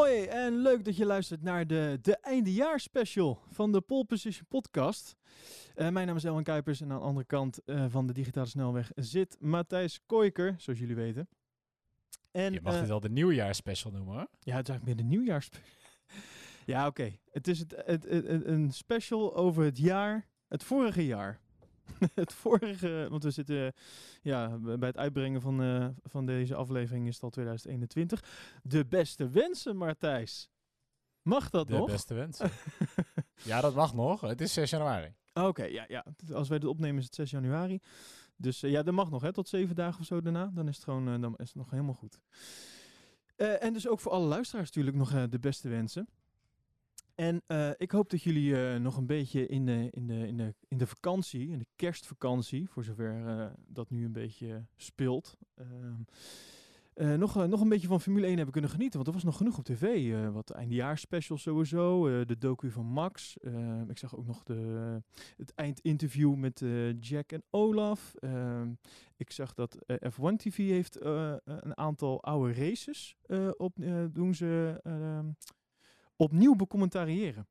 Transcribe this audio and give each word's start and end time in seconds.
Hoi 0.00 0.24
en 0.24 0.56
leuk 0.56 0.84
dat 0.84 0.96
je 0.96 1.04
luistert 1.06 1.42
naar 1.42 1.66
de, 1.66 1.98
de 2.02 2.16
eindejaarsspecial 2.16 3.42
van 3.50 3.72
de 3.72 3.80
Pole 3.80 4.04
Position 4.04 4.46
podcast. 4.48 5.16
Eh, 5.74 5.88
mijn 5.88 6.06
naam 6.06 6.16
is 6.16 6.24
Elwin 6.24 6.42
Kuipers 6.44 6.80
en 6.80 6.90
aan 6.92 6.98
de 6.98 7.04
andere 7.04 7.26
kant 7.26 7.64
eh, 7.64 7.84
van 7.88 8.06
de 8.06 8.12
digitale 8.12 8.46
snelweg 8.46 8.90
zit 8.94 9.36
Matthijs 9.40 10.00
Koiker, 10.06 10.54
zoals 10.58 10.78
jullie 10.78 10.94
weten. 10.94 11.28
En, 12.30 12.52
Je 12.52 12.60
mag 12.60 12.72
eh, 12.72 12.78
dit 12.78 12.88
wel 12.88 13.00
de 13.00 13.10
nieuwjaarsspecial 13.10 13.92
noemen 13.92 14.14
hoor. 14.14 14.26
Ja, 14.38 14.56
het 14.56 14.68
is 14.68 14.74
eigenlijk 14.74 14.84
meer 14.84 14.96
de 14.96 15.02
nieuwjaars. 15.16 15.48
ja, 16.72 16.86
oké. 16.86 17.16
Het 17.30 17.48
is 17.48 17.58
het, 17.58 17.74
het, 17.76 18.04
het- 18.04 18.26
het- 18.26 18.46
een 18.46 18.72
special 18.72 19.36
over 19.36 19.64
het 19.64 19.78
jaar, 19.78 20.28
het 20.48 20.62
vorige 20.64 21.06
jaar. 21.06 21.40
het 22.14 22.32
vorige, 22.32 23.06
want 23.10 23.22
we 23.22 23.30
zitten 23.30 23.72
ja, 24.22 24.58
bij 24.58 24.88
het 24.88 24.96
uitbrengen 24.96 25.40
van, 25.40 25.62
eh, 25.62 25.88
van 26.02 26.26
deze 26.26 26.54
aflevering 26.54 27.06
is 27.06 27.14
het 27.14 27.22
al 27.22 27.30
2021. 27.30 28.24
De 28.62 28.86
beste 28.86 29.28
wensen, 29.28 29.76
Martijs. 29.76 30.50
Mag 31.22 31.50
dat 31.50 31.68
De 31.68 31.76
nog? 31.76 31.90
beste 31.90 32.14
wensen. 32.14 32.50
ja, 33.42 33.60
dat 33.60 33.74
mag 33.74 33.94
nog. 33.94 34.20
Het 34.20 34.40
is 34.40 34.52
6 34.52 34.70
januari. 34.70 35.14
Oké, 35.32 35.64
ja, 35.64 35.84
ja. 35.88 36.04
Als 36.32 36.48
wij 36.48 36.58
dit 36.58 36.68
opnemen 36.68 36.98
is 36.98 37.04
het 37.04 37.14
6 37.14 37.30
januari. 37.30 37.80
Dus 38.36 38.62
eh, 38.62 38.70
ja, 38.70 38.82
dat 38.82 38.94
mag 38.94 39.10
nog, 39.10 39.22
hè, 39.22 39.32
tot 39.32 39.48
zeven 39.48 39.74
dagen 39.74 40.00
of 40.00 40.06
zo 40.06 40.20
daarna. 40.20 40.50
Dan 40.54 40.68
is 40.68 40.74
het 40.74 40.84
gewoon, 40.84 41.08
eh, 41.08 41.20
dan 41.20 41.36
is 41.36 41.46
het 41.46 41.56
nog 41.56 41.70
helemaal 41.70 41.94
goed. 41.94 42.18
En 43.36 43.72
dus 43.72 43.88
ook 43.88 44.00
voor 44.00 44.12
alle 44.12 44.26
luisteraars 44.26 44.66
natuurlijk 44.66 44.96
nog 44.96 45.28
de 45.28 45.38
beste 45.38 45.68
wensen. 45.68 46.08
En 47.20 47.42
eh, 47.46 47.70
ik 47.76 47.90
hoop 47.90 48.10
dat 48.10 48.22
jullie 48.22 48.56
eh, 48.56 48.80
nog 48.80 48.96
een 48.96 49.06
beetje 49.06 49.46
in 49.46 49.66
de, 49.66 49.88
in, 49.90 50.06
de, 50.06 50.26
in, 50.26 50.36
de, 50.36 50.54
in 50.68 50.78
de 50.78 50.86
vakantie, 50.86 51.48
in 51.48 51.58
de 51.58 51.66
kerstvakantie, 51.76 52.68
voor 52.68 52.84
zover 52.84 53.26
eh, 53.26 53.46
dat 53.66 53.90
nu 53.90 54.04
een 54.04 54.12
beetje 54.12 54.64
speelt, 54.76 55.36
ehm, 55.54 56.02
eh, 57.00 57.14
nog, 57.14 57.46
nog 57.46 57.60
een 57.60 57.68
beetje 57.68 57.86
van 57.86 58.00
Formule 58.00 58.26
1 58.26 58.34
hebben 58.34 58.52
kunnen 58.52 58.70
genieten. 58.70 58.96
Want 58.96 59.08
er 59.08 59.14
was 59.14 59.24
nog 59.24 59.36
genoeg 59.36 59.58
op 59.58 59.64
tv. 59.64 60.12
wat 60.32 60.50
eindejaarsspecials 60.50 61.42
sowieso. 61.42 62.24
de 62.24 62.38
docu 62.38 62.70
van 62.70 62.86
Max. 62.86 63.38
eh, 63.38 63.80
ik 63.88 63.98
zag 63.98 64.16
ook 64.16 64.26
nog 64.26 64.42
de, 64.42 65.02
het 65.36 65.54
eindinterview 65.54 66.34
met 66.34 66.62
Jack 67.00 67.32
en 67.32 67.42
Olaf. 67.50 68.14
Ehm, 68.18 68.72
ik 69.16 69.30
zag 69.30 69.54
dat 69.54 69.74
eh, 69.86 69.96
F1 70.12 70.36
TV 70.36 70.56
heeft 70.56 71.04
een 71.44 71.76
aantal 71.76 72.22
oude 72.22 72.52
races 72.52 73.16
op, 73.56 73.76
doen 74.12 74.34
ze 74.34 74.80
ehm, 74.82 75.26
opnieuw 76.20 76.54
becommentariëren. 76.54 77.48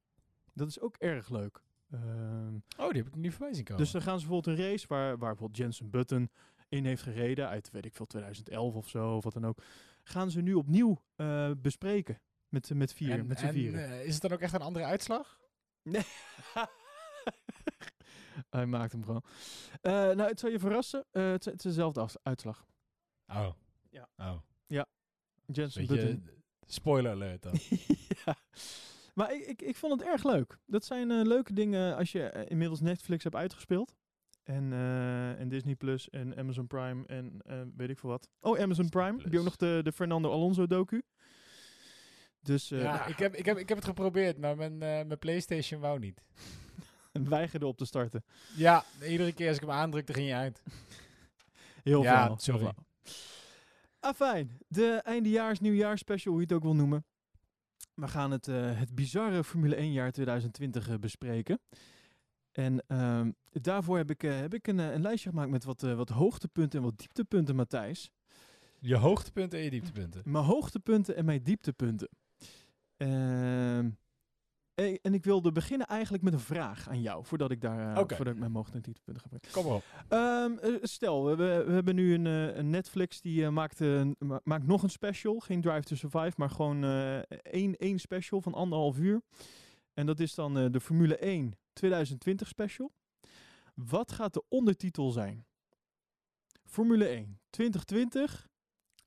Dat 0.53 0.67
is 0.67 0.79
ook 0.79 0.95
erg 0.97 1.29
leuk. 1.29 1.61
Ehm, 1.91 2.55
Oh, 2.77 2.89
die 2.89 3.01
heb 3.03 3.07
ik 3.07 3.15
niet 3.15 3.31
voorbij 3.31 3.53
zien 3.53 3.63
komen. 3.63 3.83
dus 3.83 3.91
dan 3.91 4.01
gaan 4.01 4.19
ze 4.19 4.25
bijvoorbeeld 4.27 4.57
een 4.59 4.65
race 4.65 4.87
waar, 4.87 5.07
waar 5.17 5.29
bijvoorbeeld 5.29 5.57
Jensen 5.57 5.89
Button 5.89 6.29
in 6.69 6.85
heeft 6.85 7.01
gereden 7.01 7.47
uit, 7.47 7.71
weet 7.71 7.85
ik 7.85 7.95
veel, 7.95 8.05
2011 8.05 8.75
of 8.75 8.89
zo, 8.89 9.15
of 9.15 9.23
wat 9.23 9.33
dan 9.33 9.45
ook. 9.45 9.63
Gaan 10.03 10.31
ze 10.31 10.41
nu 10.41 10.53
opnieuw 10.53 11.01
eh, 11.15 11.51
bespreken 11.57 12.21
met, 12.49 12.73
met 12.73 12.93
vier, 12.93 13.11
En- 13.11 13.27
met 13.27 13.39
z'n 13.39 13.45
en, 13.45 13.53
vieren. 13.53 13.83
eh, 13.89 14.05
is 14.05 14.13
het 14.13 14.21
dan 14.21 14.31
ook 14.31 14.39
echt 14.39 14.53
een 14.53 14.61
andere 14.61 14.85
uitslag? 14.85 15.39
Nee. 15.83 16.01
Hij 18.49 18.65
maakt 18.65 18.91
hem 18.91 19.03
gewoon. 19.03 19.23
Eh, 19.81 19.91
nou, 19.91 20.21
het 20.21 20.39
zal 20.39 20.49
je 20.49 20.59
verrassen. 20.59 21.05
het, 21.11 21.45
het 21.45 21.55
is 21.55 21.61
dezelfde 21.61 22.07
uitslag. 22.23 22.65
Oh. 23.27 23.49
Ja. 23.89 24.09
Oh. 24.17 24.37
Jensen 25.51 25.79
Weet 25.87 25.87
Button. 25.87 26.29
Spoiler 26.73 27.11
alert 27.11 27.41
dan. 27.43 27.53
ja. 28.25 28.35
Maar 29.13 29.33
ik, 29.33 29.45
ik, 29.45 29.61
ik 29.61 29.75
vond 29.75 29.99
het 29.99 30.09
erg 30.09 30.23
leuk. 30.23 30.57
Dat 30.65 30.85
zijn 30.85 31.11
eh, 31.11 31.21
leuke 31.21 31.53
dingen 31.53 31.95
als 31.95 32.11
je 32.11 32.23
eh, 32.23 32.49
inmiddels 32.49 32.79
Netflix 32.79 33.23
hebt 33.23 33.35
uitgespeeld. 33.35 33.95
En, 34.43 34.73
eh, 34.73 35.39
en 35.39 35.49
Disney 35.49 35.75
Plus 35.75 36.09
en 36.09 36.37
Amazon 36.37 36.67
Prime 36.67 37.05
en 37.05 37.41
weet 37.75 37.89
ik 37.89 37.99
veel 37.99 38.09
wat. 38.09 38.29
Oh, 38.39 38.59
Amazon 38.59 38.89
Prime. 38.89 39.11
Heb 39.11 39.17
je 39.19 39.25
ook 39.25 39.29
Plus. 39.31 39.43
nog 39.43 39.55
de, 39.55 39.79
de 39.83 39.91
Fernando 39.91 40.31
Alonso 40.31 40.67
docu? 40.67 41.01
Dus 42.41 42.69
ja, 42.69 42.95
nou, 42.95 43.09
ik 43.09 43.17
heb, 43.17 43.35
ik, 43.35 43.45
heb, 43.45 43.57
ik 43.57 43.67
heb 43.69 43.77
het 43.77 43.87
geprobeerd, 43.87 44.37
maar 44.37 44.55
mijn, 44.57 44.77
mijn 44.77 45.19
Playstation 45.19 45.81
wou 45.81 45.99
niet. 45.99 46.21
weigerde 47.11 47.67
op 47.67 47.77
te 47.77 47.85
starten. 47.85 48.23
Ja, 48.55 48.83
iedere 49.07 49.33
keer 49.33 49.47
als 49.47 49.57
ik 49.57 49.61
hem 49.61 49.71
aandrukte 49.71 50.13
ging 50.13 50.27
je 50.27 50.33
uit. 50.33 50.63
Heel 51.83 52.03
Ja, 52.03 52.23
flauw, 52.23 52.37
sorry. 52.37 52.59
flauw. 52.59 52.75
Afijn, 53.99 54.57
de 54.67 55.01
eindejaars, 55.03 55.59
nieuwjaars 55.59 56.01
special, 56.01 56.33
hoe 56.33 56.41
je 56.41 56.47
het 56.47 56.55
ook 56.55 56.63
wil 56.63 56.75
noemen. 56.75 57.05
We 57.93 58.07
gaan 58.07 58.31
het, 58.31 58.47
eh, 58.47 58.79
het 58.79 58.95
bizarre 58.95 59.43
Formule 59.43 59.75
1 59.75 59.91
jaar 59.91 60.11
2020 60.11 60.89
eh, 60.89 60.95
bespreken. 60.95 61.59
En 62.51 62.83
ehm, 62.87 63.31
daarvoor 63.51 63.97
heb 63.97 64.09
ik, 64.09 64.23
eh, 64.23 64.39
heb 64.39 64.53
ik 64.53 64.67
een, 64.67 64.77
een 64.77 65.01
lijstje 65.01 65.29
gemaakt 65.29 65.49
met 65.49 65.63
wat, 65.63 65.81
wat 65.81 66.09
hoogtepunten 66.09 66.79
en 66.79 66.85
wat 66.85 66.97
dieptepunten, 66.97 67.55
Matthijs. 67.55 68.11
Je 68.79 68.95
hoogtepunten 68.95 69.57
en 69.57 69.63
je 69.63 69.71
dieptepunten. 69.71 70.21
Mijn 70.25 70.45
hoogtepunten 70.45 71.15
en 71.15 71.25
mijn 71.25 71.43
dieptepunten. 71.43 72.09
Eh, 74.79 74.97
en 75.01 75.13
ik 75.13 75.23
wilde 75.23 75.51
beginnen 75.51 75.87
eigenlijk 75.87 76.23
met 76.23 76.33
een 76.33 76.39
vraag 76.39 76.89
aan 76.89 77.01
jou, 77.01 77.25
voordat 77.25 77.51
ik, 77.51 77.61
daar, 77.61 77.93
eh, 77.95 78.01
Oké. 78.01 78.15
voordat 78.15 78.33
ik 78.33 78.39
mijn 78.39 78.55
hoogte- 78.55 78.75
en 78.75 78.81
dieptepunten 78.81 79.21
ga 79.23 79.27
brengen. 79.29 79.51
Kom 79.51 79.65
maar 79.65 79.75
op. 79.75 79.83
Ehm, 80.07 80.73
eh, 80.73 80.83
stel, 80.83 81.37
we, 81.37 81.43
hebben 81.67 81.95
nu 81.95 82.13
een, 82.13 82.25
een 82.25 82.69
Netflix 82.69 83.21
die 83.21 83.49
maakt, 83.49 83.79
een- 83.79 84.15
ma- 84.19 84.41
maakt 84.43 84.67
nog 84.67 84.83
een 84.83 84.89
special. 84.89 85.39
Geen 85.39 85.61
Drive 85.61 85.81
to 85.83 85.95
Survive, 85.95 86.33
maar 86.35 86.49
gewoon 86.49 86.83
eh, 86.83 87.17
één, 87.41 87.75
één 87.75 87.99
special 87.99 88.41
van 88.41 88.53
anderhalf 88.53 88.97
uur. 88.97 89.21
En 89.93 90.05
dat 90.05 90.19
is 90.19 90.35
dan 90.35 90.71
de 90.71 90.79
Formule 90.79 91.17
1 91.17 91.53
2020 91.73 92.47
special. 92.47 92.91
Wat 93.75 94.11
gaat 94.11 94.33
de 94.33 94.43
ondertitel 94.49 95.11
zijn? 95.11 95.45
Formule 96.65 97.05
1 97.07 97.39
2020, 97.49 98.48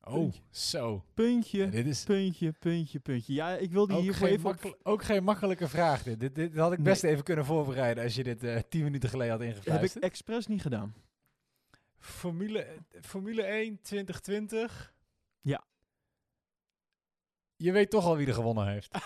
Oh, 0.04 0.12
Puntje. 0.14 0.40
zo. 0.50 1.04
puntje, 1.14 1.58
Ja, 1.64 1.70
dit 1.70 1.86
is 1.86 2.04
puntje, 2.04 2.52
puntje, 2.52 3.00
puntje. 3.00 3.32
Ja, 3.32 3.56
ik 3.56 3.70
wilde 3.70 4.12
geen, 4.12 4.28
even... 4.28 4.50
op- 4.50 4.78
ook 4.82 5.02
geen 5.02 5.24
makkelijke 5.24 5.68
vraag. 5.68 6.02
Dit, 6.02 6.20
dit, 6.20 6.34
dit 6.34 6.56
had 6.56 6.72
ik 6.72 6.78
Nee. 6.78 6.86
best 6.86 7.04
even 7.04 7.24
kunnen 7.24 7.44
voorbereiden 7.44 8.04
als 8.04 8.14
je 8.14 8.22
dit 8.22 8.44
eh, 8.44 8.58
tien 8.68 8.82
minuten 8.82 9.08
geleden 9.08 9.52
had 9.54 9.64
heb 9.64 9.82
ik 9.82 9.94
expres 9.94 10.46
niet 10.46 10.62
gedaan. 10.62 10.94
Formule, 11.98 12.66
Formule 13.00 13.42
1 13.42 13.80
2020. 13.82 14.94
Ja. 15.40 15.64
Je 17.56 17.72
weet 17.72 17.90
toch 17.90 18.04
al 18.04 18.16
wie 18.16 18.26
er 18.26 18.34
gewonnen 18.34 18.66
heeft. 18.68 18.90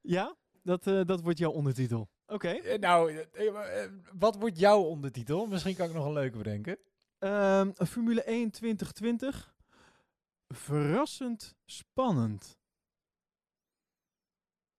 Ja, 0.00 0.36
dat, 0.62 0.86
eh, 0.86 1.00
dat 1.04 1.20
wordt 1.20 1.38
jouw 1.38 1.50
ondertitel. 1.50 2.08
Oké. 2.26 2.48
Eh, 2.48 2.78
nou, 2.78 3.24
wat 4.18 4.36
wordt 4.36 4.58
jouw 4.58 4.80
ondertitel? 4.80 5.46
Misschien 5.46 5.74
kan 5.76 5.88
ik 5.88 5.94
nog 5.94 6.04
een 6.06 6.12
leuke 6.12 6.36
bedenken. 6.36 6.78
Ehm, 7.18 7.72
Formule 7.86 8.22
1 8.22 8.50
2020. 8.50 9.54
Verrassend 10.54 11.54
spannend. 11.64 12.58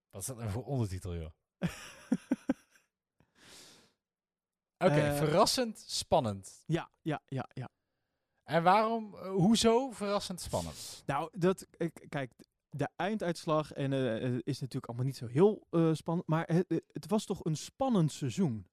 Wat 0.10 0.22
is 0.22 0.28
dat 0.28 0.38
nou 0.38 0.50
voor 0.50 0.64
ondertitel, 0.66 1.16
joh? 1.16 1.30
Oké, 4.86 4.94
Eh, 4.94 5.18
verrassend 5.18 5.80
spannend. 5.80 6.64
Ja, 6.66 6.90
ja, 7.02 7.22
ja, 7.26 7.50
ja. 7.54 7.70
En 8.44 8.64
waarom, 8.64 9.16
eh, 9.16 9.30
hoezo 9.30 9.92
verrassend 9.92 10.42
spannend? 10.42 11.04
Nou, 11.06 11.30
dat, 11.34 11.68
kijk, 12.10 12.32
de 12.70 12.90
einduitslag 12.96 13.72
en, 13.74 13.94
eh, 13.94 14.34
is 14.44 14.60
natuurlijk 14.60 14.86
allemaal 14.86 15.06
niet 15.06 15.18
zo 15.18 15.28
heel 15.28 15.68
spannend. 15.94 16.28
Maar 16.28 16.48
het, 16.48 16.84
het 16.92 17.08
was 17.08 17.26
toch 17.26 17.46
een 17.46 17.58
spannend 17.58 18.12
seizoen. 18.12 18.68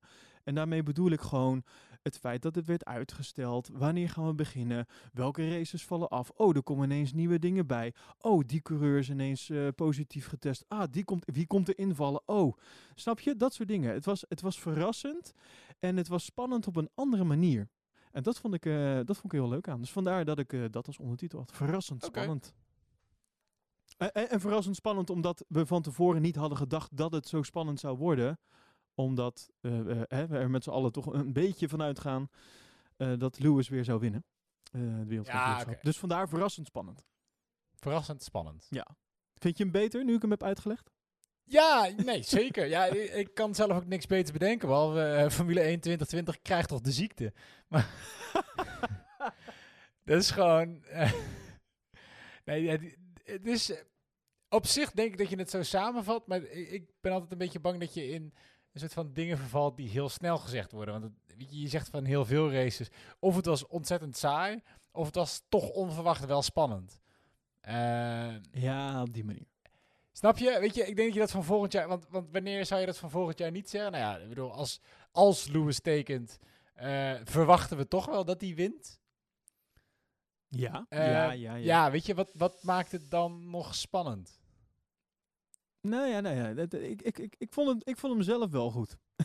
En 0.44 0.54
daarmee 0.54 0.82
bedoel 0.82 1.10
ik 1.10 1.20
gewoon 1.20 1.64
het 2.04 2.18
feit 2.18 2.42
dat 2.42 2.54
het 2.54 2.66
werd 2.66 2.84
uitgesteld. 2.84 3.68
Wanneer 3.72 4.08
gaan 4.08 4.26
we 4.26 4.34
beginnen? 4.34 4.86
Welke 5.12 5.48
races 5.48 5.84
vallen 5.84 6.08
af? 6.08 6.30
Oh, 6.30 6.56
er 6.56 6.62
komen 6.62 6.84
ineens 6.84 7.12
nieuwe 7.12 7.38
dingen 7.38 7.66
bij. 7.66 7.94
Oh, 8.18 8.42
die 8.46 8.62
coureur 8.62 8.98
is 8.98 9.10
ineens 9.10 9.50
eh, 9.50 9.68
positief 9.74 10.26
getest. 10.26 10.64
Ah, 10.68 10.84
die 10.90 11.04
komt, 11.04 11.24
wie 11.26 11.46
komt 11.46 11.68
er 11.68 11.78
invallen? 11.78 12.22
Oh, 12.26 12.56
snap 12.94 13.20
je? 13.20 13.36
Dat 13.36 13.54
soort 13.54 13.68
dingen. 13.68 13.92
Het 13.92 14.04
was, 14.04 14.24
het 14.28 14.40
was 14.40 14.60
verrassend 14.60 15.32
en 15.78 15.96
het 15.96 16.08
was 16.08 16.24
spannend 16.24 16.66
op 16.66 16.76
een 16.76 16.90
andere 16.94 17.24
manier. 17.24 17.68
En 18.12 18.22
dat 18.22 18.38
vond 18.38 18.54
ik, 18.54 18.66
eh, 18.66 18.94
dat 19.04 19.16
vond 19.16 19.32
ik 19.32 19.40
heel 19.40 19.48
leuk 19.48 19.68
aan. 19.68 19.80
Dus 19.80 19.92
vandaar 19.92 20.24
dat 20.24 20.38
ik 20.38 20.52
eh, 20.52 20.64
dat 20.70 20.86
als 20.86 20.98
ondertitel 20.98 21.38
had. 21.38 21.52
Verrassend 21.52 22.04
spannend. 22.04 22.54
En, 23.96 24.12
en, 24.12 24.30
en 24.30 24.40
verrassend 24.40 24.76
spannend 24.76 25.10
omdat 25.10 25.44
we 25.48 25.66
van 25.66 25.82
tevoren 25.82 26.22
niet 26.22 26.36
hadden 26.36 26.58
gedacht 26.58 26.96
dat 26.96 27.12
het 27.12 27.28
zo 27.28 27.42
spannend 27.42 27.80
zou 27.80 27.98
worden. 27.98 28.38
Omdat 28.94 29.50
eh, 29.60 30.02
eh, 30.02 30.28
we 30.28 30.38
er 30.38 30.50
met 30.50 30.64
z'n 30.64 30.70
allen 30.70 30.92
toch 30.92 31.06
een 31.06 31.32
beetje 31.32 31.68
van 31.68 31.82
uitgaan 31.82 32.28
eh, 32.96 33.12
dat 33.18 33.38
Lewis 33.38 33.68
weer 33.68 33.84
zou 33.84 34.00
winnen. 34.00 34.24
wereldkampioenschap. 34.72 35.68
oké. 35.68 35.78
Dus 35.82 35.98
vandaar 35.98 36.28
verrassend 36.28 36.66
spannend. 36.66 37.04
Verrassend 37.74 38.22
spannend. 38.22 38.68
Vind 39.34 39.56
je 39.56 39.62
hem 39.62 39.72
beter 39.72 40.04
nu 40.04 40.14
ik 40.14 40.22
hem 40.22 40.30
heb 40.30 40.42
uitgelegd? 40.42 40.90
Ja, 41.44 41.90
nee, 41.96 42.22
zeker. 42.38 42.66
Ja, 42.66 42.84
ik, 42.84 43.34
kan 43.34 43.54
zelf 43.54 43.72
ook 43.72 43.86
niks 43.86 44.06
beters 44.06 44.32
bedenken. 44.32 44.68
Behalve 44.68 45.00
eh, 45.00 45.30
Formule 45.30 45.60
1 45.60 45.80
2020 45.80 46.42
krijgt 46.42 46.68
toch 46.68 46.80
de 46.80 46.92
ziekte. 46.92 47.32
Maar 47.68 47.88
dat 50.04 50.20
is 50.20 50.30
gewoon... 50.30 50.84
nee, 52.44 52.62
ja, 52.62 52.78
het 53.24 53.46
is... 53.46 53.72
op 54.48 54.66
zich 54.66 54.90
denk 54.90 55.12
ik 55.12 55.18
dat 55.18 55.28
je 55.28 55.36
het 55.36 55.50
zo 55.50 55.62
samenvat. 55.62 56.26
Maar 56.26 56.42
ik 56.44 56.90
ben 57.00 57.12
altijd 57.12 57.32
een 57.32 57.38
beetje 57.38 57.60
bang 57.60 57.80
dat 57.80 57.94
je 57.94 58.08
in 58.08 58.34
een 58.74 58.80
soort 58.80 58.92
van 58.92 59.12
dingen 59.12 59.38
vervalt 59.38 59.76
die 59.76 59.88
heel 59.88 60.08
snel 60.08 60.38
gezegd 60.38 60.72
worden. 60.72 61.00
Want 61.00 61.12
het, 61.26 61.36
weet 61.38 61.50
je, 61.50 61.60
je 61.60 61.68
zegt 61.68 61.88
van 61.88 62.04
heel 62.04 62.24
veel 62.24 62.52
races... 62.52 62.88
Of 63.18 63.36
het 63.36 63.46
was 63.46 63.66
ontzettend 63.66 64.16
saai... 64.16 64.62
Of 64.92 65.06
het 65.06 65.14
was 65.14 65.42
toch 65.48 65.70
onverwacht 65.70 66.26
wel 66.26 66.42
spannend. 66.42 67.00
Eh, 67.60 68.34
Ja, 68.52 69.02
op 69.02 69.12
die 69.12 69.24
manier. 69.24 69.46
snap 70.12 70.38
je? 70.38 70.58
Weet 70.60 70.74
je, 70.74 70.80
ik 70.86 70.96
denk 70.96 71.06
dat 71.06 71.14
je 71.14 71.20
dat 71.20 71.30
van 71.30 71.44
volgend 71.44 71.72
jaar... 71.72 71.88
Want, 71.88 72.06
want 72.10 72.30
wanneer 72.30 72.66
zou 72.66 72.80
je 72.80 72.86
dat 72.86 72.98
van 72.98 73.10
volgend 73.10 73.38
jaar 73.38 73.50
niet 73.50 73.70
zeggen? 73.70 73.92
Nou 73.92 74.04
ja, 74.04 74.16
ik 74.18 74.28
bedoel, 74.28 74.52
als, 74.52 74.80
als 75.12 75.46
Lewis 75.48 75.80
tekent, 75.80 76.38
eh, 76.74 77.14
verwachten 77.24 77.76
we 77.76 77.88
toch 77.88 78.06
wel 78.06 78.24
dat 78.24 78.40
hij 78.40 78.54
wint. 78.54 79.00
Ja, 80.48 80.86
Eh, 80.88 81.10
ja, 81.10 81.30
ja, 81.30 81.54
ja. 81.54 81.56
Ja, 81.56 81.90
weet 81.90 82.06
je, 82.06 82.14
wat, 82.14 82.30
wat 82.34 82.62
maakt 82.62 82.92
het 82.92 83.10
dan 83.10 83.50
nog 83.50 83.74
spannend? 83.74 84.42
Nou 85.84 86.08
ja, 86.08 86.20
nou 86.20 86.36
ja. 86.36 86.54
dat- 86.54 86.72
ik, 86.74 87.02
ik, 87.02 87.18
ik, 87.18 87.34
ik, 87.38 87.52
vond 87.52 87.68
het, 87.68 87.88
ik 87.88 87.98
vond 87.98 88.12
hem 88.12 88.22
zelf 88.22 88.50
wel 88.50 88.70
goed. 88.70 88.96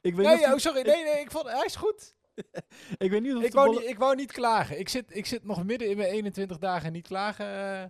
ik, 0.00 0.14
weet 0.14 0.26
Nee, 0.26 0.36
die- 0.36 0.46
oh, 0.46 0.56
sorry. 0.56 0.82
Nee, 0.86 1.04
nee, 1.04 1.20
ik 1.20 1.30
vond, 1.30 1.46
hij 1.46 1.64
is 1.64 1.76
goed. 1.76 2.14
ik 2.98 3.10
weet 3.10 3.22
niet 3.22 3.34
of 3.36 3.42
Ik 3.42 3.52
wou, 3.52 3.70
niet, 3.70 3.88
ik 3.88 3.98
wou 3.98 4.14
niet 4.14 4.32
klagen. 4.32 4.78
Ik 4.78 4.88
zit, 4.88 5.16
ik 5.16 5.26
zit 5.26 5.44
nog 5.44 5.64
midden 5.64 5.88
in 5.90 5.96
mijn 5.96 6.08
21 6.10 6.58
dagen 6.58 6.92
niet 6.92 7.06
klagen 7.06 7.46
eh, 7.46 7.84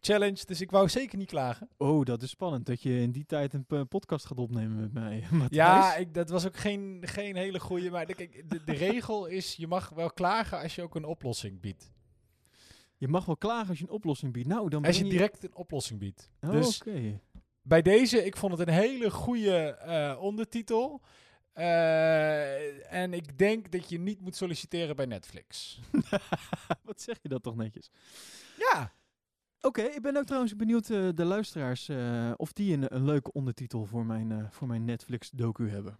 challenge, 0.00 0.44
dus 0.44 0.60
ik 0.60 0.70
wou 0.70 0.88
zeker 0.88 1.18
niet 1.18 1.28
klagen. 1.28 1.68
Oh, 1.76 2.04
dat 2.04 2.22
is 2.22 2.30
spannend. 2.30 2.66
Dat 2.66 2.82
je 2.82 3.00
in 3.00 3.12
die 3.12 3.26
tijd 3.26 3.52
een 3.54 3.64
p- 3.66 3.88
podcast 3.88 4.26
gaat 4.26 4.38
opnemen 4.38 4.80
met 4.80 4.92
mij. 4.92 5.24
Ja, 5.50 5.94
ik, 5.96 6.14
dat 6.14 6.28
was 6.30 6.46
ook 6.46 6.56
geen, 6.56 6.98
geen 7.02 7.36
hele 7.36 7.60
goede. 7.60 7.90
Maar 7.90 8.06
de, 8.06 8.14
kijk, 8.14 8.50
de, 8.50 8.64
de 8.64 8.72
regel 8.72 9.26
is, 9.26 9.54
je 9.56 9.66
mag 9.66 9.88
wel 9.88 10.10
klagen 10.10 10.60
als 10.60 10.74
je 10.74 10.82
ook 10.82 10.94
een 10.94 11.04
oplossing 11.04 11.60
biedt. 11.60 11.90
Je 12.98 13.08
mag 13.08 13.24
wel 13.24 13.36
klagen 13.36 13.68
als 13.68 13.78
je 13.78 13.84
een 13.84 13.90
oplossing 13.90 14.32
biedt. 14.32 14.48
Nou, 14.48 14.68
dan 14.68 14.84
Als 14.84 14.96
je 14.96 15.02
ben 15.02 15.10
direct 15.10 15.44
een 15.44 15.54
oplossing 15.54 16.00
biedt. 16.00 16.30
Oh, 16.40 16.50
dus 16.50 16.82
bij 17.66 17.82
deze, 17.82 18.24
ik 18.24 18.36
vond 18.36 18.58
het 18.58 18.68
een 18.68 18.74
hele 18.74 19.10
goede 19.10 19.76
eh, 19.76 20.16
ondertitel. 20.20 21.00
Eh, 21.52 22.92
en 22.94 23.12
ik 23.12 23.38
denk 23.38 23.72
dat 23.72 23.88
je 23.88 23.98
niet 23.98 24.20
moet 24.20 24.36
solliciteren 24.36 24.96
bij 24.96 25.06
Netflix. 25.06 25.80
Wat 26.84 27.00
zeg 27.00 27.18
je 27.22 27.28
dat 27.28 27.42
toch 27.42 27.56
netjes? 27.56 27.90
Ja. 28.56 28.92
Oké, 29.60 29.82
ik 29.82 30.02
ben 30.02 30.16
ook 30.16 30.24
trouwens 30.24 30.56
benieuwd, 30.56 30.90
eh, 30.90 31.08
de 31.14 31.24
luisteraars, 31.24 31.90
of 32.36 32.52
die 32.52 32.74
een, 32.74 32.94
een 32.94 33.04
leuke 33.04 33.32
ondertitel 33.32 33.84
voor 33.84 34.06
mijn, 34.06 34.48
voor 34.50 34.66
mijn 34.66 34.84
Netflix-docu 34.84 35.70
hebben. 35.70 35.98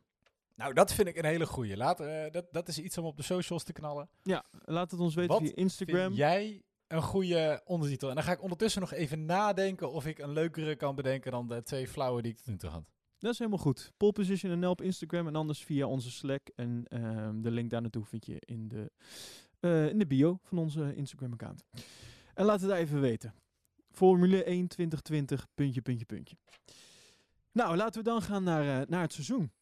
Nou, 0.54 0.72
dat 0.72 0.93
vind 0.93 1.08
ik 1.08 1.16
een 1.16 1.25
hele 1.25 1.46
goeie. 1.46 1.76
Laat, 1.76 1.98
dat, 2.32 2.46
dat 2.50 2.69
is 2.69 2.78
iets 2.78 2.98
om 2.98 3.04
op 3.04 3.16
de 3.16 3.22
socials 3.22 3.64
te 3.64 3.72
knallen. 3.72 4.08
Ja, 4.22 4.44
laat 4.50 4.90
het 4.90 5.00
ons 5.00 5.14
weten 5.14 5.32
Wat 5.32 5.43
via 5.43 5.54
Instagram. 5.54 6.12
Jij 6.12 6.62
een 6.88 7.02
goede 7.02 7.62
ondertitel? 7.64 8.08
En 8.08 8.14
dan 8.14 8.24
ga 8.24 8.32
ik 8.32 8.42
ondertussen 8.42 8.80
nog 8.80 8.92
even 8.92 9.24
nadenken 9.24 9.92
of 9.92 10.06
ik 10.06 10.18
een 10.18 10.32
leukere 10.32 10.76
kan 10.76 10.94
bedenken 10.94 11.30
dan 11.30 11.48
de 11.48 11.62
twee 11.62 11.88
flauwe 11.88 12.22
die 12.22 12.30
ik 12.32 12.36
tot 12.36 12.46
nu 12.46 12.56
toe 12.56 12.70
had. 12.70 12.84
Dat 13.18 13.32
is 13.32 13.38
helemaal 13.38 13.60
goed. 13.60 13.92
Pole 13.96 14.12
Position 14.12 14.58
NL 14.58 14.70
op 14.70 14.82
Instagram 14.82 15.26
en 15.26 15.36
anders 15.36 15.64
via 15.64 15.86
onze 15.86 16.10
Slack. 16.10 16.48
En 16.54 16.84
ehm, 16.88 17.40
de 17.40 17.50
link 17.50 17.70
daar 17.70 17.80
naartoe 17.80 18.04
vind 18.04 18.26
je 18.26 18.36
in 18.40 18.68
de, 18.68 18.90
eh, 19.60 19.88
in 19.88 19.98
de 19.98 20.06
bio 20.06 20.38
van 20.42 20.58
onze 20.58 20.94
Instagram-account. 20.94 21.64
En 22.34 22.44
laat 22.44 22.60
het 22.60 22.70
even 22.70 23.00
weten. 23.00 23.34
Formule 23.90 24.44
1 24.44 24.68
2020, 24.68 25.46
puntje, 25.54 25.80
puntje, 25.82 26.04
puntje. 26.04 26.36
Nou, 27.52 27.76
laten 27.76 28.02
we 28.02 28.08
dan 28.08 28.22
gaan 28.22 28.42
naar, 28.42 28.80
eh, 28.80 28.88
naar 28.88 29.02
het 29.02 29.12
seizoen. 29.12 29.52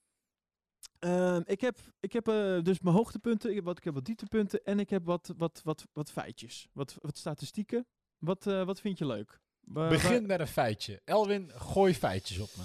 Ehm, 0.99 1.43
ik 1.45 1.61
heb, 1.61 1.79
ik 2.01 2.13
heb 2.13 2.29
eh, 2.29 2.63
dus 2.63 2.81
mijn 2.81 2.95
hoogtepunten, 2.97 3.51
ik 3.51 3.57
heb 3.57 3.65
wat, 3.65 3.79
ik 3.79 3.85
heb 3.85 3.95
wat 3.95 4.05
dieptepunten 4.05 4.65
en 4.65 4.79
ik 4.79 4.91
heb 4.91 5.05
wat, 5.05 5.33
wat, 5.37 5.61
wat, 5.65 5.85
wat 5.93 6.11
feitjes. 6.13 6.69
Wat, 6.73 6.97
wat 7.01 7.17
statistieken. 7.17 7.87
Wat, 8.19 8.47
eh, 8.47 8.65
wat 8.65 8.81
vind 8.81 8.99
je 8.99 9.07
leuk? 9.07 9.41
Begin 9.89 10.27
met 10.27 10.41
een 10.41 10.47
feitje. 10.47 11.01
Elwin, 11.05 11.51
gooi 11.55 11.95
feitjes 11.95 12.39
op 12.39 12.51
me. 12.57 12.65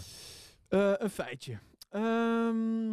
Eh, 0.67 0.93
een 0.97 1.09
feitje. 1.09 1.59
Ehm, 1.89 2.87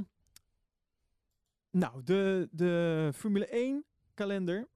nou, 1.71 2.03
de, 2.05 2.49
de 2.51 3.11
Formule 3.15 3.47
1 3.47 3.85
kalender. 4.15 4.69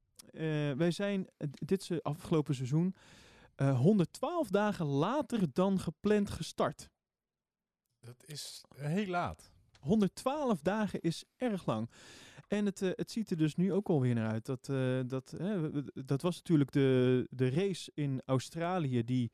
Wij 0.76 0.90
zijn 0.90 1.26
dit 1.40 1.82
se- 1.82 2.02
afgelopen 2.02 2.54
seizoen 2.54 2.94
eh, 3.54 3.78
112 3.80 4.48
dagen 4.48 4.86
later 4.86 5.52
dan 5.52 5.80
gepland 5.80 6.30
gestart. 6.30 6.88
Dat 8.00 8.24
is 8.26 8.64
heel 8.76 9.06
laat. 9.06 9.50
112 9.80 10.60
dagen 10.60 11.00
is 11.00 11.24
erg 11.36 11.66
lang. 11.66 11.88
En 12.50 12.64
het, 12.64 12.82
eh, 12.82 12.90
het 12.94 13.10
ziet 13.10 13.30
er 13.30 13.36
dus 13.36 13.54
nu 13.54 13.72
ook 13.72 13.88
alweer 13.88 14.14
naar 14.14 14.30
uit. 14.30 14.46
Dat, 14.46 14.68
eh, 14.68 15.00
dat, 15.06 15.34
dat 15.94 16.22
was 16.22 16.36
natuurlijk 16.36 16.72
de, 16.72 17.26
de 17.30 17.50
race 17.50 17.90
in 17.94 18.22
Australië 18.24 19.04
die 19.04 19.30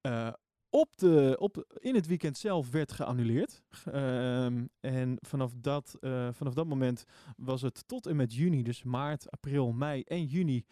eh, 0.00 0.32
op 0.70 0.96
de, 0.96 1.36
op, 1.38 1.78
in 1.78 1.94
het 1.94 2.06
weekend 2.06 2.38
zelf 2.38 2.70
werd 2.70 2.92
geannuleerd. 2.92 3.62
Ehm, 3.84 4.66
en 4.80 5.16
vanaf 5.20 5.52
dat, 5.56 5.96
vanaf 6.30 6.54
dat 6.54 6.66
moment 6.66 7.04
was 7.36 7.62
het 7.62 7.88
tot 7.88 8.06
en 8.06 8.16
met 8.16 8.34
juni, 8.34 8.62
dus 8.62 8.82
maart, 8.82 9.30
april, 9.30 9.72
mei 9.72 10.02
en 10.02 10.24
juni, 10.24 10.64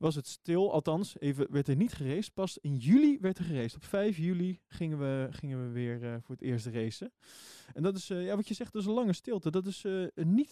was 0.00 0.14
het 0.14 0.26
stil. 0.26 0.72
Althans, 0.72 1.18
even 1.18 1.46
werd 1.50 1.68
er 1.68 1.76
niet 1.76 1.92
geraced. 1.92 2.34
Pas 2.34 2.58
in 2.58 2.76
juli 2.76 3.18
werd 3.20 3.38
er 3.38 3.44
geraced. 3.44 3.74
Op 3.74 3.84
5 3.84 4.16
juli 4.16 4.60
gingen 4.68 4.98
we, 4.98 5.28
gingen 5.30 5.66
we 5.66 5.72
weer 5.72 6.04
eh, 6.04 6.12
voor 6.20 6.34
het 6.34 6.44
eerst 6.44 6.66
racen. 6.66 7.12
En 7.72 7.82
dat 7.82 7.96
is, 7.96 8.10
eh, 8.10 8.24
ja, 8.24 8.36
wat 8.36 8.48
je 8.48 8.54
zegt, 8.54 8.72
dat 8.72 8.82
is 8.82 8.88
een 8.88 8.94
lange 8.94 9.12
stilte. 9.12 9.50
Dat 9.50 9.66
is 9.66 9.84
eh, 9.84 10.06
niet 10.14 10.50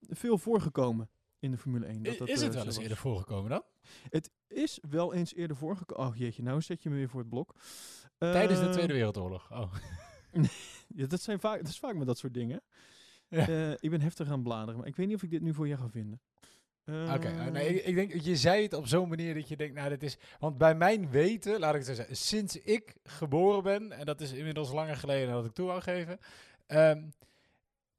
veel 0.00 0.38
voorgekomen 0.38 1.10
in 1.38 1.50
de 1.50 1.56
Formule 1.56 1.86
1. 1.86 2.02
Dat 2.02 2.18
dat, 2.18 2.28
is 2.28 2.40
het 2.40 2.54
wel 2.54 2.64
eens 2.64 2.74
was. 2.74 2.82
eerder 2.82 2.96
voorgekomen 2.96 3.50
dan? 3.50 3.62
Het 4.08 4.30
is 4.48 4.78
wel 4.88 5.14
eens 5.14 5.34
eerder 5.34 5.56
voorgekomen. 5.56 6.06
Oh 6.06 6.16
jeetje, 6.16 6.42
nou 6.42 6.62
zet 6.62 6.82
je 6.82 6.90
me 6.90 6.96
weer 6.96 7.08
voor 7.08 7.20
het 7.20 7.28
blok. 7.28 7.54
Tijdens 8.18 8.60
de 8.60 8.68
Tweede 8.68 8.92
Wereldoorlog. 8.92 9.52
Oh. 9.52 9.74
Ja, 10.88 11.06
dat, 11.06 11.20
zijn 11.20 11.40
vaak, 11.40 11.58
dat 11.58 11.68
is 11.68 11.78
vaak 11.78 11.94
met 11.94 12.06
dat 12.06 12.18
soort 12.18 12.34
dingen. 12.34 12.62
Ja. 13.28 13.76
Ik 13.80 13.90
ben 13.90 14.00
heftig 14.00 14.26
aan 14.26 14.32
het 14.32 14.42
bladeren, 14.42 14.78
maar 14.78 14.88
ik 14.88 14.96
weet 14.96 15.06
niet 15.06 15.16
of 15.16 15.22
ik 15.22 15.30
dit 15.30 15.40
nu 15.40 15.54
voor 15.54 15.68
jou 15.68 15.80
ga 15.80 15.88
vinden. 15.88 16.20
Oké, 16.86 17.28
Eh, 17.28 17.46
nee, 17.46 17.74
ik, 17.74 17.84
ik 17.84 17.94
denk, 17.94 18.22
je 18.22 18.36
zei 18.36 18.62
het 18.62 18.72
op 18.72 18.86
zo'n 18.86 19.08
manier 19.08 19.34
dat 19.34 19.48
je 19.48 19.56
denkt, 19.56 19.74
nou, 19.74 19.88
dit 19.88 20.02
is... 20.02 20.16
Want 20.38 20.58
bij 20.58 20.74
mijn 20.74 21.10
weten, 21.10 21.58
laat 21.60 21.70
ik 21.74 21.78
het 21.78 21.86
zo 21.88 21.94
zeggen, 21.94 22.16
sinds 22.16 22.56
ik 22.56 22.94
geboren 23.02 23.62
ben, 23.62 23.92
en 23.92 24.06
dat 24.06 24.20
is 24.20 24.32
inmiddels 24.32 24.72
langer 24.72 24.96
geleden 24.96 25.26
dan 25.26 25.36
dat 25.36 25.44
ik 25.44 25.52
toe 25.52 25.66
wou 25.66 25.80
geven, 25.80 26.18
ehm, 26.66 27.02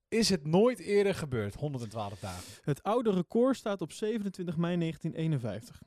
is 0.08 0.30
het 0.30 0.46
nooit 0.46 0.80
eerder 0.80 1.16
gebeurd, 1.16 1.56
112 1.56 2.20
dagen. 2.20 2.44
Het 2.64 2.84
oude 2.84 3.12
record 3.12 3.56
staat 3.58 3.82
op 3.82 3.92
27 3.92 4.58
mei 4.58 4.78
1951. 4.78 5.82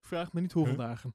Vraag 0.00 0.32
me 0.32 0.40
niet 0.40 0.52
hoeveel 0.52 0.74
Huh? 0.76 0.86
dagen. 0.86 1.14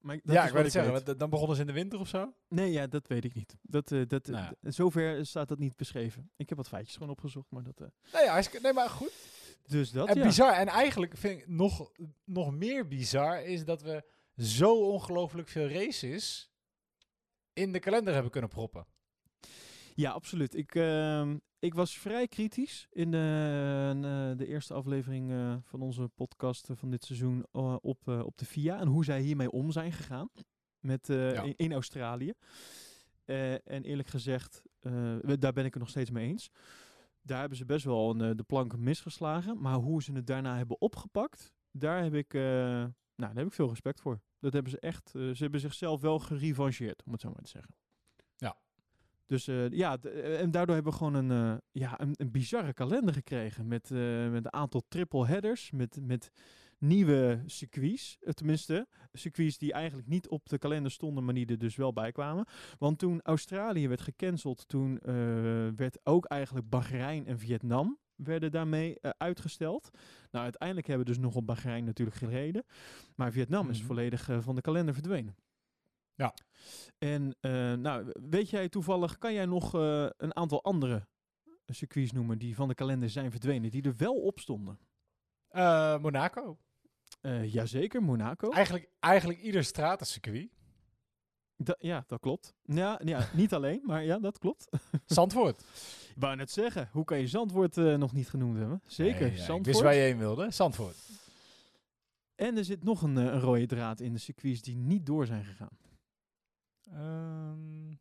Maar 0.00 0.14
ik- 0.14 0.20
dat 0.24 0.34
ja, 0.34 0.40
is 0.42 0.48
ik 0.48 0.52
wat 0.54 0.62
wou 0.62 0.64
het 0.64 0.72
zeggen, 0.72 1.04
weet. 1.06 1.18
dan 1.18 1.30
begonnen 1.30 1.56
ze 1.56 1.60
in 1.62 1.66
de 1.68 1.72
winter 1.74 1.98
of 2.00 2.08
zo? 2.08 2.34
Nee, 2.48 2.72
ja, 2.72 2.86
dat 2.86 3.06
weet 3.06 3.24
ik 3.24 3.34
niet. 3.34 3.56
Dat, 3.62 3.92
eh, 3.92 4.02
dat, 4.06 4.26
Nou 4.26 4.52
d- 4.60 4.74
zover 4.74 5.26
staat 5.26 5.48
dat 5.48 5.58
niet 5.58 5.76
beschreven. 5.76 6.30
Ik 6.36 6.48
heb 6.48 6.58
wat 6.58 6.68
feitjes 6.68 6.94
gewoon 6.96 7.10
opgezocht, 7.10 7.50
maar 7.50 7.62
dat... 7.62 7.80
eh, 7.80 7.86
Nee, 8.12 8.24
ja, 8.24 8.30
hartstikke- 8.32 8.64
nee 8.64 8.72
maar 8.74 8.88
goed. 8.90 9.12
dus 9.66 9.90
dat, 9.90 10.08
En 10.08 10.16
ja. 10.18 10.22
bizar, 10.24 10.52
en 10.52 10.66
eigenlijk 10.68 11.16
vind 11.16 11.40
ik 11.40 11.48
nog, 11.48 11.90
nog 12.24 12.54
meer 12.54 12.88
bizar 12.88 13.42
is 13.44 13.64
dat 13.64 13.82
we 13.82 14.04
zo 14.36 14.90
ongelooflijk 14.90 15.48
veel 15.48 15.68
races 15.68 16.50
in 17.52 17.72
de 17.72 17.78
kalender 17.78 18.12
hebben 18.12 18.30
kunnen 18.32 18.50
proppen. 18.50 18.86
Ja, 19.94 20.10
absoluut. 20.10 20.54
Ik, 20.54 20.74
ehm, 20.74 21.36
ik 21.60 21.74
was 21.74 21.98
vrij 21.98 22.28
kritisch 22.28 22.86
in 22.90 23.10
de, 23.10 23.16
eh, 23.96 24.38
de 24.38 24.46
eerste 24.46 24.74
aflevering 24.74 25.30
eh, 25.30 25.56
van 25.62 25.80
onze 25.82 26.08
podcast 26.14 26.70
eh, 26.70 26.76
van 26.76 26.90
dit 26.90 27.04
seizoen 27.04 27.44
eh, 27.52 27.76
op, 27.80 28.08
eh, 28.08 28.20
op 28.24 28.36
de 28.38 28.44
FIA 28.44 28.78
en 28.80 28.86
hoe 28.86 29.04
zij 29.04 29.20
hiermee 29.20 29.50
om 29.50 29.70
zijn 29.70 29.92
gegaan 29.92 30.28
met, 30.80 31.08
eh, 31.08 31.32
Ja. 31.34 31.42
in, 31.42 31.54
in 31.56 31.72
Australië. 31.72 32.32
Eh, 33.24 33.52
en 33.52 33.84
eerlijk 33.84 34.08
gezegd, 34.08 34.62
eh, 34.80 35.16
daar 35.38 35.52
ben 35.52 35.64
ik 35.64 35.72
het 35.72 35.82
nog 35.82 35.88
steeds 35.88 36.10
mee 36.10 36.26
eens. 36.28 36.50
Daar 37.22 37.40
hebben 37.40 37.58
ze 37.58 37.64
best 37.64 37.84
wel 37.84 38.10
een, 38.10 38.20
eh, 38.20 38.30
de 38.36 38.42
plank 38.42 38.76
misgeslagen, 38.76 39.60
maar 39.60 39.74
hoe 39.74 40.02
ze 40.02 40.12
het 40.12 40.26
daarna 40.26 40.56
hebben 40.56 40.80
opgepakt, 40.80 41.52
daar 41.70 42.02
heb 42.02 42.14
ik, 42.14 42.34
eh, 42.34 42.40
nou, 42.40 42.92
daar 43.16 43.34
heb 43.34 43.46
ik 43.46 43.52
veel 43.52 43.68
respect 43.68 44.00
voor. 44.00 44.20
Dat 44.38 44.52
hebben 44.52 44.70
ze 44.72 44.80
echt, 44.80 45.14
eh, 45.14 45.22
ze 45.30 45.42
hebben 45.42 45.60
zichzelf 45.60 46.00
wel 46.00 46.18
gerevancheerd, 46.18 47.02
om 47.04 47.12
het 47.12 47.20
zo 47.20 47.28
maar 47.30 47.42
te 47.42 47.48
zeggen. 47.48 47.74
Dus 49.30 49.48
eh, 49.48 49.70
ja, 49.70 49.98
eh, 50.02 50.40
en 50.40 50.50
daardoor 50.50 50.74
hebben 50.74 50.92
we 50.92 50.98
gewoon 50.98 51.14
een, 51.14 51.30
eh, 51.30 51.58
ja, 51.72 52.00
een, 52.00 52.12
een 52.16 52.30
bizarre 52.30 52.72
kalender 52.72 53.14
gekregen. 53.14 53.68
Met, 53.68 53.90
met 54.30 54.44
een 54.44 54.52
aantal 54.52 54.82
triple 54.88 55.26
headers. 55.26 55.70
Met, 55.70 55.98
met 56.02 56.32
nieuwe 56.78 57.42
circuits. 57.46 58.18
Tenminste, 58.20 58.86
circuits 59.12 59.58
die 59.58 59.72
eigenlijk 59.72 60.08
niet 60.08 60.28
op 60.28 60.48
de 60.48 60.58
kalender 60.58 60.90
stonden, 60.90 61.24
maar 61.24 61.34
die 61.34 61.46
er 61.46 61.58
dus 61.58 61.76
wel 61.76 61.92
bij 61.92 62.12
kwamen. 62.12 62.46
Want 62.78 62.98
toen 62.98 63.22
Australië 63.22 63.88
werd 63.88 64.00
gecanceld, 64.00 64.68
toen 64.68 64.98
werd 65.76 65.98
ook 66.02 66.24
eigenlijk 66.24 66.68
Bahrein 66.68 67.26
en 67.26 67.38
Vietnam 67.38 67.98
werden 68.14 68.50
daarmee 68.50 68.96
uitgesteld. 69.00 69.90
Nou, 70.30 70.44
uiteindelijk 70.44 70.86
hebben 70.86 71.06
we 71.06 71.12
dus 71.12 71.22
nog 71.22 71.34
op 71.34 71.46
Bahrein 71.46 71.84
natuurlijk 71.84 72.16
gereden. 72.16 72.64
Maar 73.14 73.32
Vietnam 73.32 73.70
is 73.70 73.78
Mhm. 73.78 73.86
volledig 73.86 74.28
van 74.40 74.54
de 74.54 74.60
kalender 74.60 74.94
verdwenen. 74.94 75.34
Ja. 76.20 76.34
En 76.98 77.36
eh, 77.40 77.72
nou, 77.72 78.12
weet 78.30 78.50
jij 78.50 78.68
toevallig, 78.68 79.18
kan 79.18 79.32
jij 79.32 79.46
nog 79.46 79.74
eh, 79.74 80.06
een 80.16 80.36
aantal 80.36 80.62
andere 80.62 81.06
circuits 81.66 82.12
noemen 82.12 82.38
die 82.38 82.54
van 82.54 82.68
de 82.68 82.74
kalender 82.74 83.10
zijn 83.10 83.30
verdwenen, 83.30 83.70
die 83.70 83.82
er 83.82 83.96
wel 83.96 84.14
op 84.14 84.38
stonden? 84.38 84.78
Eh, 85.48 85.98
Monaco. 85.98 86.58
Eh 87.20 87.52
jazeker, 87.52 88.02
Monaco. 88.02 88.50
Eigenlijk, 88.50 88.88
eigenlijk 88.98 89.40
ieder 89.40 89.64
stratencircuit. 89.64 90.48
Da- 91.56 91.76
ja, 91.78 92.04
dat 92.06 92.20
klopt. 92.20 92.54
Ja, 92.62 93.00
ja, 93.04 93.28
niet 93.32 93.54
alleen, 93.54 93.80
maar 93.84 94.04
ja, 94.04 94.18
dat 94.18 94.38
klopt. 94.38 94.68
Zandvoort. 95.06 95.60
Ik 96.14 96.14
wou 96.16 96.36
net 96.36 96.50
zeggen, 96.50 96.88
hoe 96.92 97.04
kan 97.04 97.18
je 97.18 97.26
Zandvoort 97.26 97.76
eh, 97.76 97.94
nog 97.96 98.12
niet 98.12 98.28
genoemd 98.28 98.58
hebben? 98.58 98.82
Zeker, 98.86 99.20
Nee, 99.20 99.30
ja, 99.30 99.36
ik 99.36 99.42
Zandvoort. 99.42 99.66
wist 99.66 99.80
waar 99.80 99.94
je 99.94 100.00
heen 100.00 100.18
wilde. 100.18 100.50
Zandvoort. 100.50 100.96
En 102.34 102.56
er 102.56 102.64
zit 102.64 102.84
nog 102.84 103.02
een, 103.02 103.18
eh, 103.18 103.24
een 103.24 103.40
rode 103.40 103.66
draad 103.66 104.00
in 104.00 104.12
de 104.12 104.18
circuits 104.18 104.62
die 104.62 104.76
niet 104.76 105.06
door 105.06 105.26
zijn 105.26 105.44
gegaan. 105.44 105.78
Ehm, 106.90 107.94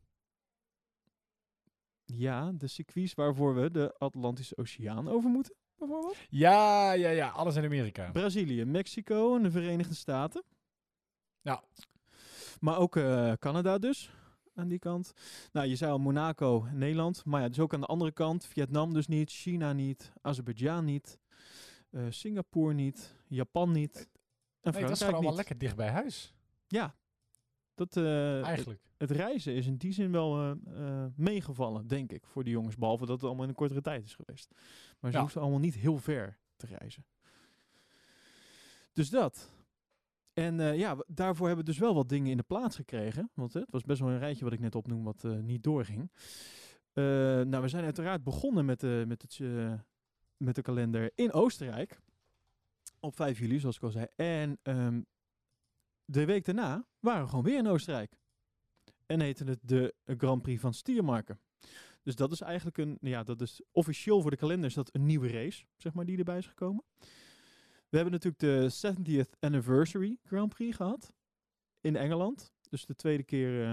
Ja, 2.06 2.52
de 2.52 2.68
circuits 2.68 3.14
waarvoor 3.14 3.56
we 3.56 3.72
de 3.72 3.96
Atlantische 3.98 4.58
Oceaan 4.58 5.08
over 5.08 5.30
moeten, 5.30 5.56
bijvoorbeeld. 5.76 6.16
ja, 6.30 6.92
ja, 6.92 7.10
ja. 7.10 7.30
Alles 7.30 7.56
in 7.56 7.64
Amerika. 7.64 8.12
Brazilië, 8.12 8.66
Mexico 8.66 9.36
en 9.36 9.44
de 9.44 9.52
Verenigde 9.52 9.94
Staten. 9.96 10.44
Ja. 11.42 11.64
Maar 12.60 12.78
ook 12.78 12.96
eh, 12.96 13.34
Canada 13.34 13.78
dus, 13.78 14.12
aan 14.56 14.68
die 14.68 14.80
kant. 14.80 15.14
Nou, 15.52 15.68
je 15.68 15.76
zei 15.76 15.92
al 15.92 16.00
Monaco, 16.00 16.68
Nederland. 16.74 17.26
Maar 17.26 17.42
ja, 17.42 17.48
dus 17.48 17.60
ook 17.60 17.74
aan 17.74 17.80
de 17.82 17.86
andere 17.88 18.12
kant. 18.12 18.46
Vietnam 18.46 18.94
dus 18.94 19.08
niet, 19.08 19.32
China 19.32 19.74
niet, 19.74 20.12
Azerbeidzjan 20.22 20.86
niet, 20.86 21.20
eh, 21.90 22.06
Singapore 22.10 22.74
niet, 22.74 23.16
Japan 23.28 23.72
niet. 23.72 24.10
En 24.62 24.72
Nee, 24.72 24.82
dat 24.82 24.92
is 24.92 24.98
gewoon 24.98 25.14
allemaal 25.14 25.30
niet. 25.30 25.40
lekker 25.40 25.58
dicht 25.58 25.76
bij 25.76 25.90
huis. 25.90 26.34
Ja, 26.68 26.96
dat, 27.80 27.98
eh, 27.98 28.04
het, 28.36 28.46
Eigenlijk. 28.46 28.82
het 28.98 29.12
reizen 29.12 29.54
is 29.54 29.68
in 29.68 29.76
die 29.78 29.92
zin 29.92 30.12
wel 30.12 30.38
eh, 30.66 31.06
meegevallen, 31.16 31.88
denk 31.88 32.12
ik, 32.12 32.26
voor 32.26 32.44
die 32.44 32.54
jongens. 32.54 32.76
Behalve 32.76 33.06
dat 33.06 33.16
het 33.16 33.24
allemaal 33.26 33.44
in 33.44 33.50
een 33.50 33.56
kortere 33.56 33.82
tijd 33.82 34.04
is 34.04 34.16
geweest. 34.16 34.52
Maar 35.00 35.12
ze 35.12 35.18
Ja. 35.18 35.24
hoefden 35.24 35.42
allemaal 35.42 35.60
niet 35.60 35.76
heel 35.76 35.98
ver 35.98 36.38
te 36.56 36.66
reizen. 36.66 37.06
Dus 38.94 39.10
dat. 39.10 39.50
En 40.34 40.78
ja, 40.78 40.98
daarvoor 41.08 41.48
hebben 41.48 41.66
we 41.66 41.72
dus 41.72 41.80
wel 41.80 41.94
wat 41.96 42.10
dingen 42.10 42.32
in 42.32 42.38
de 42.38 42.44
plaats 42.44 42.76
gekregen. 42.76 43.30
Want 43.34 43.54
het 43.54 43.66
was 43.70 43.84
best 43.84 44.00
wel 44.00 44.10
een 44.10 44.20
rijtje 44.20 44.44
wat 44.44 44.54
ik 44.54 44.60
net 44.60 44.76
opnoem 44.76 45.04
wat 45.04 45.24
niet 45.24 45.64
doorging. 45.64 46.12
Nou, 46.94 47.62
we 47.62 47.68
zijn 47.68 47.84
uiteraard 47.84 48.24
begonnen 48.24 48.66
met, 48.66 48.80
de 48.80 49.04
met, 49.08 49.22
het, 49.22 49.40
met 50.38 50.56
de 50.56 50.62
kalender 50.62 51.12
in 51.16 51.32
Oostenrijk. 51.34 52.00
Op 53.00 53.16
5 53.16 53.40
juli, 53.40 53.60
zoals 53.60 53.76
ik 53.76 53.84
al 53.84 53.92
zei. 53.92 54.06
En 54.16 54.60
ehm, 54.64 55.02
de 56.06 56.26
week 56.26 56.46
daarna 56.46 56.86
waren 57.00 57.24
we 57.24 57.30
gewoon 57.30 57.44
weer 57.44 57.58
in 57.58 57.68
Oostenrijk. 57.68 58.20
En 59.06 59.22
heette 59.22 59.44
het 59.44 59.60
de 59.62 59.96
Grand 60.06 60.42
Prix 60.42 60.62
van 60.62 60.74
Stiermarken. 60.74 61.40
Dus 62.04 62.16
dat 62.16 62.32
is 62.32 62.42
eigenlijk 62.42 62.78
een, 62.78 62.98
ja, 63.02 63.24
dat 63.24 63.42
is 63.42 63.62
officieel 63.72 64.22
voor 64.22 64.32
de 64.32 64.38
kalender 64.38 64.70
is 64.70 64.74
dat 64.74 64.96
een 64.96 65.06
nieuwe 65.06 65.32
race, 65.32 65.66
zeg 65.78 65.94
maar, 65.94 66.06
die 66.06 66.18
erbij 66.18 66.38
is 66.38 66.48
gekomen. 66.48 66.84
We 67.90 67.98
hebben 67.98 68.12
natuurlijk 68.12 68.40
de 68.40 68.94
70th 69.26 69.40
Anniversary 69.40 70.18
Grand 70.24 70.54
Prix 70.54 70.76
gehad 70.76 71.14
in 71.82 71.96
Engeland. 71.96 72.52
Dus 72.70 72.86
de 72.86 72.96
tweede 72.96 73.24
keer 73.24 73.64
eh, 73.64 73.72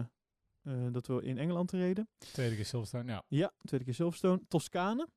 eh, 0.62 0.92
dat 0.92 1.06
we 1.06 1.22
in 1.22 1.38
Engeland 1.38 1.72
reden. 1.72 2.08
Tweede 2.18 2.54
keer 2.54 2.64
Silverstone, 2.64 3.12
ja. 3.12 3.22
Ja, 3.28 3.52
tweede 3.62 3.84
keer 3.84 3.94
Silverstone. 3.94 4.42
Toscane 4.48 5.08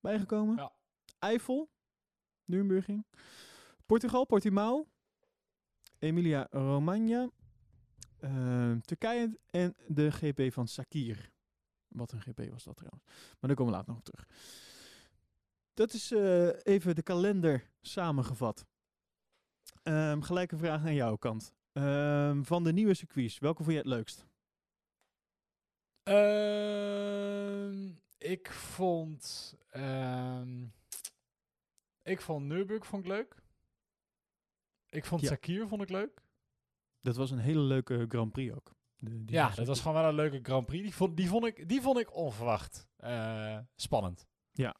bijgekomen. 0.00 0.56
Ja. 0.56 0.72
Eifel, 1.18 1.70
Nürburgring. 2.44 3.06
Portugal, 3.86 4.24
Portimao. 4.24 4.88
Emilia 5.98 6.46
Romagna. 6.50 7.30
eh, 8.20 8.72
Turkije 8.80 9.38
en 9.50 9.74
de 9.86 10.10
GP 10.12 10.52
van 10.52 10.68
Sakir. 10.68 11.30
Wat 11.88 12.12
een 12.12 12.20
GP 12.20 12.50
was 12.50 12.64
dat 12.64 12.76
trouwens. 12.76 13.04
Maar 13.06 13.36
daar 13.40 13.54
komen 13.54 13.72
we 13.72 13.78
later 13.78 13.88
nog 13.88 13.98
op 13.98 14.04
terug. 14.04 14.26
Dat 15.74 15.92
is 15.92 16.12
eh, 16.12 16.48
even 16.64 16.94
de 16.94 17.02
kalender 17.02 17.70
samengevat. 17.80 18.66
Ehm, 19.82 20.20
gelijke 20.20 20.56
vraag 20.56 20.84
aan 20.84 20.94
jouw 20.94 21.16
kant. 21.16 21.52
Ehm, 21.72 22.42
van 22.42 22.64
de 22.64 22.72
nieuwe 22.72 22.94
circuits, 22.94 23.38
welke 23.38 23.62
vond 23.62 23.72
je 23.74 23.78
het 23.82 23.90
leukst? 23.90 24.26
Ehm, 26.02 27.88
ik 28.18 28.50
vond... 28.50 29.54
ehm, 29.70 30.64
ik 32.02 32.20
vond 32.20 32.46
Nürburgring 32.46 32.86
vond 32.86 33.06
leuk. 33.06 33.34
Ik 34.90 35.04
vond 35.04 35.20
Ja. 35.20 35.28
Sakir 35.28 35.68
vond 35.68 35.82
ik 35.82 35.88
leuk. 35.90 36.22
Dat 37.00 37.16
was 37.16 37.30
een 37.30 37.38
hele 37.38 37.60
leuke 37.60 38.04
Grand 38.08 38.32
Prix 38.32 38.54
ook. 38.54 38.74
De- 38.98 39.24
die 39.24 39.34
Ja, 39.36 39.50
dat 39.54 39.66
was 39.66 39.80
gewoon 39.80 39.96
wel 40.00 40.08
een 40.08 40.14
leuke 40.14 40.38
Grand 40.42 40.66
Prix. 40.66 40.82
Die 40.84 40.94
vond, 40.94 41.16
die 41.16 41.28
vond, 41.28 41.44
ik, 41.46 41.68
die 41.68 41.80
vond 41.80 41.98
ik 41.98 42.14
onverwacht 42.16 42.88
eh, 42.96 43.58
spannend. 43.76 44.26
Ja. 44.52 44.74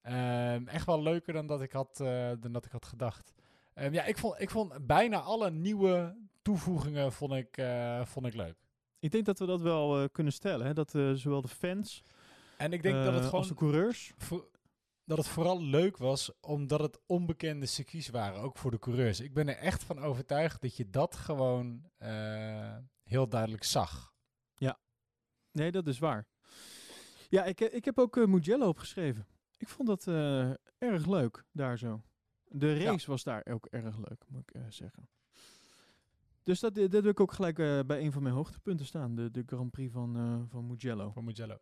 Ehm, 0.00 0.66
echt 0.68 0.86
wel 0.86 1.02
leuker 1.02 1.32
dan 1.32 1.46
dat 1.46 1.62
ik 1.62 1.72
had, 1.72 2.00
eh, 2.00 2.30
dan 2.40 2.52
dat 2.52 2.64
ik 2.64 2.72
had 2.72 2.86
gedacht. 2.86 3.32
Ehm, 3.74 3.92
ja, 3.92 4.04
ik 4.04 4.18
vond, 4.18 4.40
ik 4.40 4.50
vond 4.50 4.86
bijna 4.86 5.20
alle 5.20 5.50
nieuwe 5.50 6.16
toevoegingen 6.42 7.12
vond 7.12 7.32
ik, 7.32 7.56
eh, 7.56 8.04
vond 8.04 8.26
ik 8.26 8.34
leuk. 8.34 8.56
Ik 8.98 9.10
denk 9.10 9.24
dat 9.24 9.38
we 9.38 9.46
dat 9.46 9.60
wel 9.60 10.08
kunnen 10.10 10.32
stellen. 10.32 10.66
Hè? 10.66 10.72
Dat 10.72 10.90
zowel 11.14 11.40
de 11.40 11.48
fans 11.48 12.02
En 12.56 12.72
ik 12.72 12.82
denk 12.82 12.94
dat 13.04 13.14
het 13.14 13.24
gewoon 13.24 13.40
als 13.40 13.48
de 13.48 13.54
coureurs... 13.54 14.12
voor- 14.16 14.48
dat 15.10 15.18
het 15.18 15.28
vooral 15.28 15.62
leuk 15.62 15.96
was 15.96 16.30
omdat 16.40 16.80
het 16.80 17.00
onbekende 17.06 17.66
circuits 17.66 18.08
waren, 18.08 18.40
ook 18.40 18.56
voor 18.56 18.70
de 18.70 18.78
coureurs. 18.78 19.20
Ik 19.20 19.34
ben 19.34 19.48
er 19.48 19.56
echt 19.56 19.84
van 19.84 19.98
overtuigd 19.98 20.60
dat 20.60 20.76
je 20.76 20.90
dat 20.90 21.16
gewoon 21.16 21.90
eh, 21.96 22.76
heel 23.02 23.28
duidelijk 23.28 23.64
zag. 23.64 24.12
Nee, 25.52 25.70
dat 25.70 25.86
is 25.86 25.98
waar. 25.98 26.26
Ja, 27.28 27.44
ik, 27.44 27.60
eh, 27.60 27.74
ik 27.74 27.84
heb 27.84 27.98
ook 27.98 28.16
eh, 28.16 28.26
Mugello 28.26 28.68
opgeschreven. 28.68 29.26
Ik 29.56 29.68
vond 29.68 29.88
dat 29.88 30.06
erg 30.78 31.06
leuk, 31.06 31.44
daar 31.52 31.78
zo. 31.78 32.02
De 32.44 32.84
race 32.84 33.10
was 33.10 33.22
daar 33.22 33.46
ook 33.46 33.66
erg 33.66 33.96
leuk, 33.96 34.24
moet 34.28 34.42
ik 34.52 34.62
zeggen. 34.68 35.08
Dus 36.42 36.60
dat, 36.60 36.74
dat 36.74 36.90
wil 36.90 37.04
ik 37.04 37.20
ook 37.20 37.32
gelijk 37.32 37.56
bij 37.86 38.00
een 38.00 38.12
van 38.12 38.22
mijn 38.22 38.34
hoogtepunten 38.34 38.86
staan. 38.86 39.14
De, 39.14 39.30
de 39.30 39.42
Grand 39.46 39.70
Prix 39.70 39.92
van, 39.92 40.46
van 40.50 40.66
Mugello. 40.66 41.10
Van 41.10 41.24
Mugello. 41.24 41.58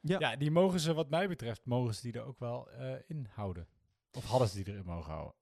Ja. 0.00 0.18
Ja, 0.18 0.36
die 0.36 0.50
mogen 0.50 0.80
ze 0.80 0.94
wat 0.94 1.10
mij 1.10 1.28
betreft, 1.28 1.64
mogen 1.64 1.94
ze 1.94 2.02
die 2.02 2.12
er 2.12 2.24
ook 2.24 2.38
wel 2.38 2.70
eh 2.70 2.94
in 3.06 3.26
houden. 3.30 3.66
Of 4.12 4.24
hadden 4.24 4.48
ze 4.48 4.54
die 4.54 4.72
erin 4.72 4.84
mogen 4.84 5.12
houden. 5.12 5.34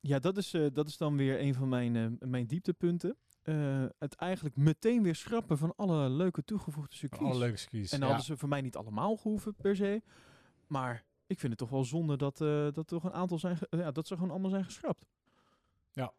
Ja, 0.00 0.18
dat 0.18 0.36
is, 0.36 0.54
eh, 0.54 0.66
dat 0.72 0.88
is 0.88 0.96
dan 0.96 1.16
weer 1.16 1.40
een 1.40 1.54
van 1.54 1.68
mijn, 1.68 1.96
eh, 1.96 2.28
mijn 2.28 2.46
dieptepunten. 2.46 3.16
Het 3.98 4.14
eigenlijk 4.14 4.56
meteen 4.56 5.02
weer 5.02 5.14
schrappen 5.14 5.58
van 5.58 5.72
alle 5.76 6.08
leuke 6.08 6.44
toegevoegde 6.44 6.96
circuits. 6.96 7.24
Alle 7.24 7.38
leuke 7.38 7.56
circuits. 7.56 7.92
En 7.92 7.98
dan 8.00 8.08
ja. 8.08 8.14
hadden 8.14 8.34
ze 8.34 8.40
voor 8.40 8.48
mij 8.48 8.60
niet 8.60 8.76
allemaal 8.76 9.16
gehoeven 9.16 9.54
per 9.54 9.76
se. 9.76 10.02
Maar 10.66 11.04
ik 11.26 11.38
vind 11.38 11.52
het 11.52 11.60
toch 11.60 11.70
wel 11.70 11.84
zonde 11.84 12.16
dat, 12.16 12.36
dat 12.38 12.76
er 12.76 12.84
toch 12.84 13.04
een 13.04 13.12
aantal 13.12 13.38
zijn, 13.38 13.58
ja, 13.70 13.90
dat 13.90 14.06
ze 14.06 14.14
gewoon 14.14 14.30
allemaal 14.30 14.50
zijn 14.50 14.64
geschrapt. 14.64 15.06
Ja. 15.92 16.12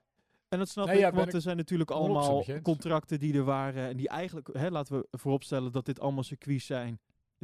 En 0.49 0.59
dat 0.59 0.69
snap 0.69 0.85
Nee, 0.85 0.95
ik, 0.95 1.01
ja, 1.01 1.11
want 1.11 1.33
er 1.33 1.41
zijn 1.41 1.57
natuurlijk 1.57 1.89
100% 1.89 1.93
allemaal 1.93 2.43
contracten 2.61 3.19
die 3.19 3.33
er 3.33 3.43
waren. 3.43 3.87
En 3.87 3.97
die 3.97 4.09
eigenlijk, 4.09 4.49
hè, 4.53 4.69
laten 4.69 4.99
we 4.99 5.17
vooropstellen 5.17 5.71
dat 5.71 5.85
dit 5.85 5.99
allemaal 5.99 6.23
circuits 6.23 6.65
zijn 6.65 6.99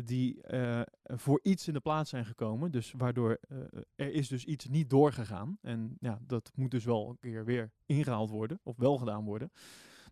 die 0.05 0.41
eh, 0.41 0.81
voor 1.03 1.39
iets 1.43 1.67
in 1.67 1.73
de 1.73 1.79
plaats 1.79 2.09
zijn 2.09 2.25
gekomen. 2.25 2.71
Dus 2.71 2.93
waardoor 2.97 3.39
eh, 3.49 3.57
er 3.95 4.13
is 4.13 4.27
dus 4.27 4.45
iets 4.45 4.67
niet 4.67 4.89
doorgegaan. 4.89 5.57
En 5.61 5.97
ja, 5.99 6.19
dat 6.21 6.51
moet 6.55 6.71
dus 6.71 6.85
wel 6.85 7.09
een 7.09 7.19
keer 7.19 7.45
weer 7.45 7.71
ingehaald 7.85 8.29
worden. 8.29 8.59
Of 8.63 8.77
wel 8.77 8.97
gedaan 8.97 9.25
worden. 9.25 9.51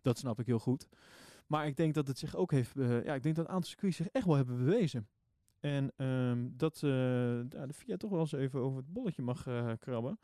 Dat 0.02 0.18
snap 0.18 0.40
ik 0.40 0.46
heel 0.46 0.58
goed. 0.58 0.88
Maar 1.46 1.66
ik 1.66 1.76
denk 1.76 1.94
dat 1.94 2.06
het 2.06 2.18
zich 2.18 2.36
ook 2.36 2.50
heeft... 2.50 2.76
eh, 2.76 3.04
ja, 3.04 3.14
ik 3.14 3.22
denk 3.22 3.36
dat 3.36 3.44
een 3.44 3.52
aantal 3.52 3.70
circuits 3.70 3.96
zich 3.96 4.08
echt 4.08 4.26
wel 4.26 4.36
hebben 4.36 4.56
bewezen. 4.56 5.08
En 5.60 5.92
ehm, 5.96 6.48
dat 6.50 6.78
de 6.78 7.68
VIA 7.68 7.96
toch 7.96 8.10
wel 8.10 8.20
eens 8.20 8.32
even 8.32 8.60
over 8.60 8.78
het 8.78 8.92
bolletje 8.92 9.22
mag 9.22 9.42
krabben. 9.78 10.18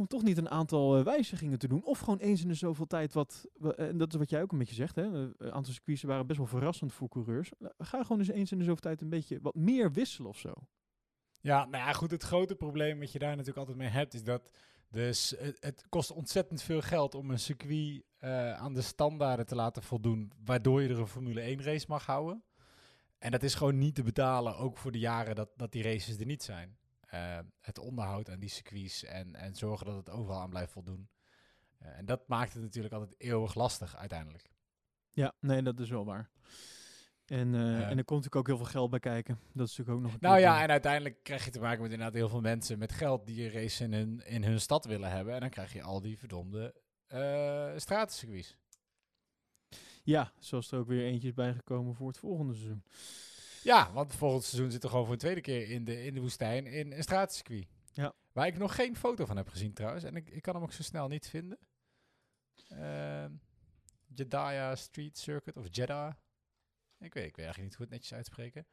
Om 0.00 0.06
toch 0.06 0.22
niet 0.22 0.38
een 0.38 0.50
aantal 0.50 0.96
eh, 0.98 1.04
wijzigingen 1.04 1.58
te 1.58 1.68
doen. 1.68 1.84
Of 1.84 1.98
gewoon 1.98 2.18
eens 2.18 2.42
in 2.42 2.48
de 2.48 2.54
zoveel 2.54 2.86
tijd 2.86 3.12
wat... 3.12 3.46
wa- 3.58 3.70
En 3.70 3.98
dat 3.98 4.12
is 4.12 4.18
wat 4.18 4.30
jij 4.30 4.42
ook 4.42 4.52
een 4.52 4.58
beetje 4.58 4.74
zegt. 4.74 4.96
Hè? 4.96 5.02
eh, 5.02 5.28
Een 5.36 5.52
aantal 5.52 5.72
circuits 5.72 6.02
waren 6.02 6.26
best 6.26 6.38
wel 6.38 6.48
verrassend 6.48 6.92
voor 6.92 7.08
coureurs. 7.08 7.50
Ga 7.78 8.02
gewoon 8.02 8.18
eens 8.18 8.28
eens 8.30 8.52
in 8.52 8.58
de 8.58 8.64
zoveel 8.64 8.80
tijd 8.80 9.00
een 9.00 9.08
beetje 9.08 9.38
wat 9.42 9.54
meer 9.54 9.92
wisselen 9.92 10.28
of 10.30 10.38
zo. 10.38 10.52
Ja, 11.40 11.64
nou 11.64 11.84
ja, 11.84 11.92
goed. 11.92 12.10
Het 12.10 12.22
grote 12.22 12.54
probleem 12.54 12.98
wat 12.98 13.12
je 13.12 13.18
daar 13.18 13.30
natuurlijk 13.30 13.58
altijd 13.58 13.76
mee 13.76 13.88
hebt, 13.88 14.14
is 14.14 14.24
dat 14.24 14.50
dus 14.88 15.34
het, 15.38 15.84
kost 15.88 16.10
ontzettend 16.12 16.62
veel 16.62 16.80
geld 16.80 17.14
om 17.14 17.30
een 17.30 17.38
circuit 17.38 18.02
eh, 18.18 18.52
aan 18.52 18.74
de 18.74 18.82
standaarden 18.82 19.46
te 19.46 19.54
laten 19.54 19.82
voldoen, 19.82 20.32
waardoor 20.44 20.82
je 20.82 20.88
er 20.88 20.98
een 20.98 21.06
Formule 21.06 21.40
1 21.40 21.62
race 21.62 21.86
mag 21.88 22.06
houden. 22.06 22.42
En 23.18 23.30
dat 23.30 23.42
is 23.42 23.54
gewoon 23.54 23.78
niet 23.78 23.94
te 23.94 24.02
betalen, 24.02 24.56
ook 24.56 24.76
voor 24.76 24.92
de 24.92 24.98
jaren 24.98 25.34
dat, 25.34 25.48
dat 25.56 25.72
die 25.72 25.82
races 25.82 26.18
er 26.18 26.26
niet 26.26 26.42
zijn. 26.42 26.78
Eh, 27.10 27.38
het 27.60 27.78
onderhoud 27.78 28.30
aan 28.30 28.38
die 28.38 28.48
circuits 28.48 29.04
en, 29.04 29.34
en 29.34 29.54
zorgen 29.54 29.86
dat 29.86 29.96
het 29.96 30.10
overal 30.10 30.40
aan 30.40 30.50
blijft 30.50 30.72
voldoen. 30.72 31.08
Eh, 31.78 31.98
en 31.98 32.04
dat 32.04 32.28
maakt 32.28 32.52
het 32.52 32.62
natuurlijk 32.62 32.94
altijd 32.94 33.20
eeuwig 33.20 33.54
lastig 33.54 33.96
uiteindelijk. 33.96 34.50
Ja, 35.10 35.32
nee, 35.40 35.62
dat 35.62 35.80
is 35.80 35.90
wel 35.90 36.04
waar. 36.04 36.30
En, 37.26 37.52
Ja. 37.52 37.58
en 37.88 37.98
er 37.98 38.04
komt 38.04 38.24
natuurlijk 38.24 38.36
ook 38.36 38.46
heel 38.46 38.56
veel 38.56 38.66
geld 38.66 38.90
bij 38.90 38.98
kijken. 39.00 39.38
Dat 39.52 39.68
is 39.68 39.76
natuurlijk 39.76 39.96
ook 39.96 40.02
nog 40.02 40.12
een 40.12 40.18
Nou 40.20 40.38
ja, 40.38 40.50
ding. 40.52 40.62
en 40.64 40.70
uiteindelijk 40.70 41.22
krijg 41.22 41.44
je 41.44 41.50
te 41.50 41.60
maken 41.60 41.82
met 41.82 41.90
inderdaad 41.90 42.14
heel 42.16 42.28
veel 42.28 42.40
mensen 42.40 42.78
met 42.78 42.92
geld 42.92 43.26
die 43.26 43.44
een 43.44 43.50
race 43.52 43.84
in 43.84 43.92
hun, 43.92 44.26
in 44.26 44.44
hun 44.44 44.60
stad 44.60 44.84
willen 44.84 45.10
hebben. 45.10 45.34
En 45.34 45.40
dan 45.40 45.50
krijg 45.50 45.72
je 45.72 45.82
al 45.82 46.00
die 46.00 46.18
verdomde 46.18 46.74
stratencircuits. 47.76 48.56
Ja, 50.02 50.32
zoals 50.38 50.70
er 50.72 50.78
ook 50.78 50.86
weer 50.88 51.04
eentje 51.04 51.28
is 51.28 51.34
bijgekomen 51.34 51.94
voor 51.94 52.08
het 52.08 52.18
volgende 52.18 52.54
seizoen. 52.54 52.82
Ja, 53.62 53.92
want 53.92 54.14
volgend 54.14 54.44
seizoen 54.44 54.70
zit 54.70 54.82
er 54.82 54.88
gewoon 54.88 55.04
voor 55.04 55.12
een 55.12 55.20
tweede 55.20 55.40
keer 55.40 55.70
in 55.70 55.84
de, 55.84 56.04
in 56.04 56.14
de 56.14 56.20
woestijn 56.20 56.66
in 56.66 56.92
een 56.92 57.02
stratencircuit. 57.02 57.66
Ja. 57.92 58.14
Waar 58.32 58.46
ik 58.46 58.58
nog 58.58 58.74
geen 58.74 58.96
foto 58.96 59.24
van 59.24 59.36
heb 59.36 59.48
gezien 59.48 59.72
trouwens. 59.72 60.04
En 60.04 60.16
ik, 60.16 60.30
ik 60.30 60.42
kan 60.42 60.54
hem 60.54 60.62
ook 60.62 60.72
zo 60.72 60.82
snel 60.82 61.08
niet 61.08 61.28
vinden. 61.28 61.58
Jeddah 64.14 64.76
Street 64.76 65.18
Circuit 65.18 65.56
of 65.56 65.66
Jeddah. 65.70 66.12
Ik 66.98 67.14
weet, 67.14 67.26
ik 67.26 67.36
weet 67.36 67.44
eigenlijk 67.44 67.58
niet 67.58 67.74
hoe 67.74 67.84
het 67.84 67.90
netjes 67.90 68.14
uitspreken. 68.14 68.66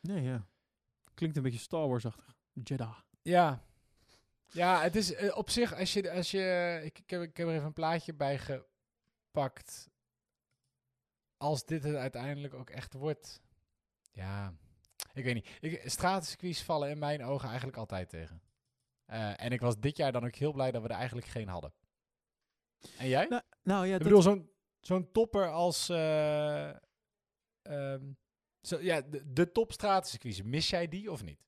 Nee, 0.00 0.22
ja. 0.22 0.46
Klinkt 1.14 1.36
een 1.36 1.42
beetje 1.42 1.58
Star 1.58 1.88
Wars-achtig. 1.88 2.36
Jeddah. 2.52 2.98
Ja. 3.22 3.64
Ja, 4.50 4.82
het 4.82 4.96
is 4.96 5.14
eh, 5.14 5.36
op 5.36 5.50
zich, 5.50 5.74
als 5.74 5.92
je, 5.92 6.10
als 6.10 6.30
je 6.30 6.80
ik, 6.84 6.98
ik, 6.98 7.10
heb, 7.10 7.22
ik 7.22 7.36
heb 7.36 7.46
er 7.46 7.52
even 7.52 7.66
een 7.66 7.72
plaatje 7.72 8.14
bij 8.14 8.38
gepakt. 8.38 9.90
Als 11.36 11.64
dit 11.64 11.82
het 11.84 11.94
uiteindelijk 11.94 12.54
ook 12.54 12.70
echt 12.70 12.92
wordt, 12.92 13.40
ja, 14.16 14.54
ik 15.12 15.24
weet 15.24 15.34
niet. 15.34 15.48
Ik, 15.60 15.82
stratencircuits 15.84 16.62
vallen 16.62 16.90
in 16.90 16.98
mijn 16.98 17.24
ogen 17.24 17.48
eigenlijk 17.48 17.78
altijd 17.78 18.08
tegen. 18.08 18.42
Eh, 19.04 19.42
en 19.42 19.52
ik 19.52 19.60
was 19.60 19.78
dit 19.78 19.96
jaar 19.96 20.12
dan 20.12 20.24
ook 20.24 20.34
heel 20.34 20.52
blij 20.52 20.70
dat 20.70 20.82
we 20.82 20.88
er 20.88 20.94
eigenlijk 20.94 21.26
geen 21.26 21.48
hadden. 21.48 21.72
En 22.98 23.08
jij? 23.08 23.26
Nou, 23.26 23.42
nou 23.62 23.86
ja, 23.86 23.96
ik 23.96 24.02
bedoel, 24.02 24.22
zo'n 24.22 24.50
zo'n 24.80 25.12
topper 25.12 25.50
als... 25.50 25.88
eh, 25.88 26.68
ehm, 27.62 28.12
zo, 28.60 28.80
ja, 28.80 29.00
de, 29.00 29.32
de 29.32 29.52
top 29.52 29.72
stratencircuits, 29.72 30.42
mis 30.42 30.70
jij 30.70 30.88
die 30.88 31.10
of 31.12 31.22
niet? 31.22 31.44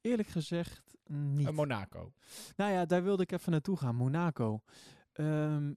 eerlijk 0.00 0.28
gezegd 0.28 0.96
niet. 1.06 1.46
Een 1.46 1.54
Monaco. 1.54 2.12
Nou 2.56 2.72
ja, 2.72 2.86
daar 2.86 3.02
wilde 3.02 3.22
ik 3.22 3.32
even 3.32 3.52
naartoe 3.52 3.76
gaan, 3.76 3.94
Monaco. 3.94 4.60
Ehm, 5.12 5.72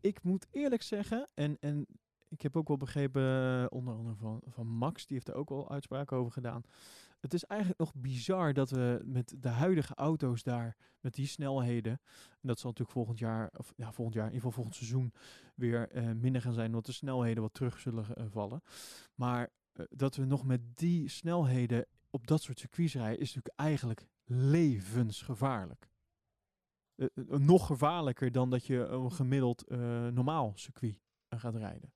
ik 0.00 0.22
moet 0.22 0.46
eerlijk 0.50 0.82
zeggen, 0.82 1.28
en, 1.34 1.56
en 1.60 1.86
ik 2.32 2.42
heb 2.42 2.56
ook 2.56 2.68
wel 2.68 2.76
begrepen, 2.76 3.22
eh, 3.22 3.66
onder 3.68 3.94
andere 3.94 4.16
van, 4.16 4.42
van 4.46 4.66
Max, 4.66 5.06
die 5.06 5.16
heeft 5.16 5.28
er 5.28 5.34
ook 5.34 5.48
wel 5.48 5.70
uitspraken 5.70 6.16
over 6.16 6.32
gedaan. 6.32 6.62
Het 7.20 7.34
is 7.34 7.44
eigenlijk 7.44 7.80
nog 7.80 7.94
bizar 7.94 8.52
dat 8.52 8.70
we 8.70 9.00
met 9.04 9.34
de 9.38 9.48
huidige 9.48 9.94
auto's 9.94 10.42
daar, 10.42 10.76
met 11.00 11.14
die 11.14 11.26
snelheden, 11.26 11.92
en 12.40 12.48
dat 12.48 12.58
zal 12.58 12.70
natuurlijk 12.70 12.96
volgend 12.96 13.18
jaar, 13.18 13.50
of 13.56 13.72
ja, 13.76 13.92
volgend 13.92 14.16
jaar, 14.16 14.26
in 14.26 14.32
ieder 14.32 14.46
geval 14.48 14.62
volgend 14.62 14.74
seizoen, 14.74 15.12
weer 15.54 15.88
eh, 15.88 16.12
minder 16.12 16.42
gaan 16.42 16.54
zijn, 16.54 16.66
omdat 16.66 16.86
de 16.86 16.92
snelheden 16.92 17.42
wat 17.42 17.54
terug 17.54 17.78
zullen 17.78 18.14
eh, 18.14 18.24
vallen. 18.28 18.62
Maar 19.14 19.50
dat 19.90 20.16
we 20.16 20.24
nog 20.24 20.44
met 20.44 20.76
die 20.76 21.08
snelheden 21.08 21.86
op 22.10 22.26
dat 22.26 22.42
soort 22.42 22.58
circuits 22.58 22.94
rijden, 22.94 23.20
is 23.20 23.34
natuurlijk 23.34 23.58
eigenlijk 23.58 24.06
levensgevaarlijk. 24.24 25.90
Nog 27.24 27.66
gevaarlijker 27.66 28.32
dan 28.32 28.50
dat 28.50 28.66
je 28.66 28.78
een 28.78 29.12
gemiddeld 29.12 29.64
normaal 30.10 30.52
circuit 30.54 31.00
gaat 31.28 31.54
rijden. 31.54 31.92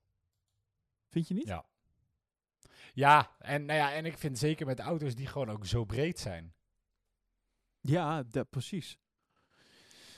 Vind 1.16 1.28
je 1.28 1.34
niet? 1.34 1.46
Ja. 1.46 1.64
Ja, 2.92 3.30
en, 3.38 3.64
nou 3.64 3.78
ja, 3.78 3.92
en 3.92 4.04
ik 4.04 4.18
vind 4.18 4.38
zeker 4.38 4.66
met 4.66 4.80
auto's 4.80 5.14
die 5.14 5.26
gewoon 5.26 5.50
ook 5.50 5.66
zo 5.66 5.84
breed 5.84 6.18
zijn. 6.18 6.54
Ja, 7.80 8.22
dat, 8.22 8.50
precies. 8.50 8.98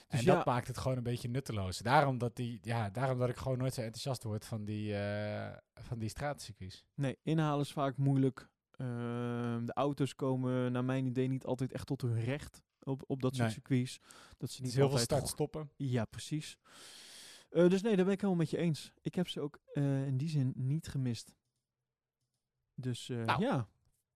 En 0.09 0.17
Dus 0.17 0.25
dat 0.27 0.37
ja, 0.37 0.43
maakt 0.53 0.67
het 0.67 0.79
gewoon 0.79 0.97
een 0.97 1.03
beetje 1.03 1.29
nutteloos. 1.29 1.79
Daarom 1.79 2.19
dat, 2.19 2.37
die, 2.37 2.59
ja, 2.63 2.91
daarom 2.91 3.19
dat 3.19 3.29
ik 3.29 3.37
gewoon 3.37 3.59
nooit 3.59 3.75
zo 3.75 3.81
enthousiast 3.81 4.23
word 4.23 4.45
van 4.45 4.65
die, 4.65 4.95
eh 4.97 5.57
van 5.75 5.99
die 5.99 6.09
straatcircuits. 6.09 6.85
nee, 6.95 7.19
inhalen 7.23 7.61
is 7.65 7.73
vaak 7.73 7.97
moeilijk. 7.97 8.49
Ehm, 8.71 9.65
de 9.65 9.73
auto's 9.75 10.15
komen 10.15 10.73
naar 10.73 10.85
mijn 10.85 11.07
idee 11.07 11.29
niet 11.29 11.45
altijd 11.45 11.73
echt 11.73 11.87
tot 11.87 12.03
hun 12.03 12.21
recht 12.25 12.63
op, 12.83 13.03
op 13.07 13.23
dat 13.23 13.35
soort 13.35 13.45
Nee. 13.47 13.55
circuits. 13.55 14.01
Dat 14.37 14.51
ze 14.51 14.63
niet 14.63 14.75
heel 14.75 14.89
veel 14.89 14.99
start 14.99 15.29
stoppen. 15.29 15.71
Ja, 15.77 16.05
precies. 16.05 16.59
Eh, 17.49 17.69
dus 17.69 17.83
nee, 17.83 17.97
daar 17.97 18.05
ben 18.05 18.15
ik 18.15 18.21
helemaal 18.21 18.43
met 18.43 18.51
je 18.51 18.57
eens. 18.57 18.93
Ik 19.03 19.15
heb 19.15 19.29
ze 19.29 19.41
ook 19.41 19.59
eh, 19.73 20.07
in 20.07 20.17
die 20.17 20.29
zin 20.29 20.53
niet 20.57 20.89
gemist. 20.89 21.35
Dus 22.75 23.09
eh, 23.09 23.25
Nou. 23.25 23.43
ja, 23.43 23.69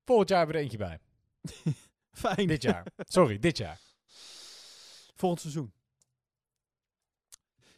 Volgend 0.05 0.29
jaar 0.29 0.39
hebben 0.39 0.57
we 0.57 0.62
er 0.62 0.71
eentje 0.71 0.79
bij. 0.87 1.01
fijn. 2.35 2.47
Dit 2.47 2.62
jaar. 2.62 2.87
Sorry, 2.97 3.39
dit 3.39 3.56
jaar. 3.56 3.80
Volgend 5.15 5.41
seizoen. 5.41 5.73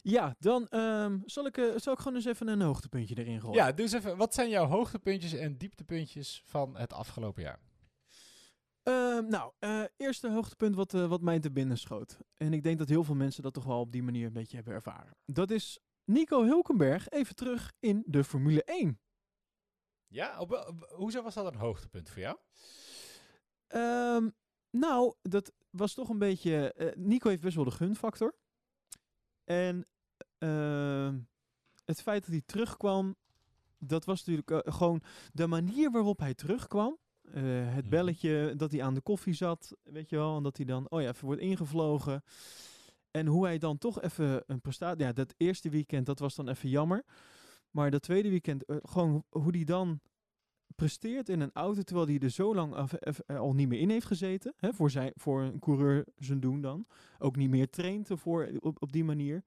Ja, 0.02 0.36
dan 0.38 0.68
ehm, 0.68 1.18
zal, 1.24 1.46
ik, 1.46 1.72
zal 1.76 1.92
ik 1.92 1.98
gewoon 1.98 2.14
eens 2.14 2.24
even 2.24 2.48
een 2.48 2.60
hoogtepuntje 2.60 3.18
erin 3.18 3.40
gooien. 3.40 3.56
Ja, 3.56 3.72
dus 3.72 3.92
even, 3.92 4.16
wat 4.16 4.34
zijn 4.34 4.48
jouw 4.48 4.66
hoogtepuntjes 4.66 5.32
en 5.32 5.56
dieptepuntjes 5.56 6.42
van 6.44 6.76
het 6.76 6.92
afgelopen 6.92 7.42
jaar? 7.42 7.60
Ehm, 8.84 9.26
nou, 9.28 9.52
eh 9.58 9.84
eerste 9.96 10.30
hoogtepunt 10.30 10.74
wat, 10.74 10.94
eh, 10.94 11.06
wat 11.08 11.20
mij 11.20 11.40
te 11.40 11.50
binnen 11.50 11.78
schoot. 11.78 12.18
En 12.34 12.52
ik 12.52 12.62
denk 12.62 12.78
dat 12.78 12.88
heel 12.88 13.04
veel 13.04 13.14
mensen 13.14 13.42
dat 13.42 13.54
toch 13.54 13.64
wel 13.64 13.80
op 13.80 13.92
die 13.92 14.02
manier 14.02 14.26
een 14.26 14.32
beetje 14.32 14.56
hebben 14.56 14.74
ervaren. 14.74 15.16
Dat 15.26 15.50
is 15.50 15.78
Nico 16.04 16.42
Hulkenberg 16.44 17.08
even 17.08 17.34
terug 17.34 17.72
in 17.80 18.02
de 18.06 18.24
Formule 18.24 18.62
1. 18.64 19.00
Ja, 20.06 20.38
op, 20.40 20.52
op- 20.52 20.92
hoezo 20.96 21.22
was 21.22 21.34
dat 21.34 21.46
een 21.52 21.58
hoogtepunt 21.60 22.10
voor 22.10 22.20
jou? 22.22 22.38
Ehm, 23.66 24.28
nou, 24.70 25.14
dat 25.22 25.52
was 25.70 25.94
toch 25.94 26.08
een 26.08 26.18
beetje... 26.18 26.72
eh, 26.72 26.96
Nico 26.96 27.28
heeft 27.28 27.42
best 27.42 27.56
wel 27.56 27.64
de 27.64 27.70
gunfactor. 27.70 28.34
En 29.44 29.86
ehm, 30.38 31.18
het 31.84 32.02
feit 32.02 32.20
dat 32.22 32.30
hij 32.30 32.42
terugkwam, 32.46 33.16
dat 33.78 34.04
was 34.04 34.18
natuurlijk 34.24 34.50
eh, 34.66 34.74
gewoon 34.74 35.02
de 35.32 35.46
manier 35.46 35.90
waarop 35.90 36.18
hij 36.18 36.34
terugkwam. 36.34 36.98
Eh, 37.34 37.42
het 37.74 37.80
Mhm. 37.84 37.88
belletje 37.88 38.54
dat 38.56 38.72
hij 38.72 38.82
aan 38.82 38.94
de 38.94 39.00
koffie 39.00 39.34
zat, 39.34 39.76
weet 39.82 40.10
je 40.10 40.16
wel. 40.16 40.36
En 40.36 40.42
dat 40.42 40.56
hij 40.56 40.66
dan, 40.66 40.86
oh 40.90 41.00
ja, 41.00 41.08
even 41.08 41.26
wordt 41.26 41.40
ingevlogen. 41.40 42.22
En 43.10 43.26
hoe 43.26 43.44
hij 43.44 43.58
dan 43.58 43.78
toch 43.78 44.02
even 44.02 44.42
een 44.46 44.60
prestatie... 44.60 45.04
Ja, 45.04 45.12
dat 45.12 45.34
eerste 45.36 45.68
weekend, 45.68 46.06
dat 46.06 46.18
was 46.18 46.34
dan 46.34 46.48
even 46.48 46.68
jammer. 46.68 47.04
Maar 47.70 47.90
dat 47.90 48.02
tweede 48.02 48.28
weekend, 48.28 48.64
eh, 48.64 48.76
gewoon 48.82 49.24
hoe 49.28 49.50
hij 49.56 49.64
dan 49.64 50.00
presteert 50.74 51.28
in 51.28 51.40
een 51.40 51.50
auto... 51.52 51.82
terwijl 51.82 52.06
hij 52.06 52.18
er 52.18 52.30
zo 52.30 52.54
lang 52.54 52.74
af, 52.74 52.92
eh, 52.92 53.38
al 53.38 53.54
niet 53.54 53.68
meer 53.68 53.80
in 53.80 53.90
heeft 53.90 54.06
gezeten. 54.06 54.54
Hè, 54.56 54.72
voor, 54.72 54.90
zijn, 54.90 55.12
voor 55.14 55.42
een 55.42 55.58
coureur 55.58 56.06
zijn 56.16 56.40
doen 56.40 56.60
dan. 56.60 56.86
Ook 57.18 57.36
niet 57.36 57.50
meer 57.50 57.70
traint 57.70 58.10
ervoor 58.10 58.50
op, 58.60 58.82
op 58.82 58.92
die 58.92 59.04
manier. 59.04 59.44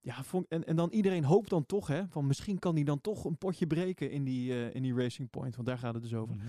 Ja, 0.00 0.22
vond, 0.24 0.46
en, 0.48 0.64
en 0.66 0.76
dan 0.76 0.90
iedereen 0.90 1.24
hoopt 1.24 1.50
dan 1.50 1.66
toch, 1.66 1.86
hè, 1.86 2.08
van 2.08 2.26
misschien 2.26 2.58
kan 2.58 2.74
hij 2.74 2.84
dan 2.84 3.00
toch 3.00 3.24
een 3.24 3.38
potje 3.38 3.66
breken 3.66 4.10
in 4.10 4.24
die, 4.24 4.72
in 4.72 4.82
die 4.82 4.94
Racing 4.94 5.30
Point. 5.30 5.54
Want 5.56 5.68
daar 5.68 5.78
gaat 5.78 5.94
het 5.94 6.02
dus 6.02 6.14
over. 6.14 6.34
Mhm. 6.34 6.44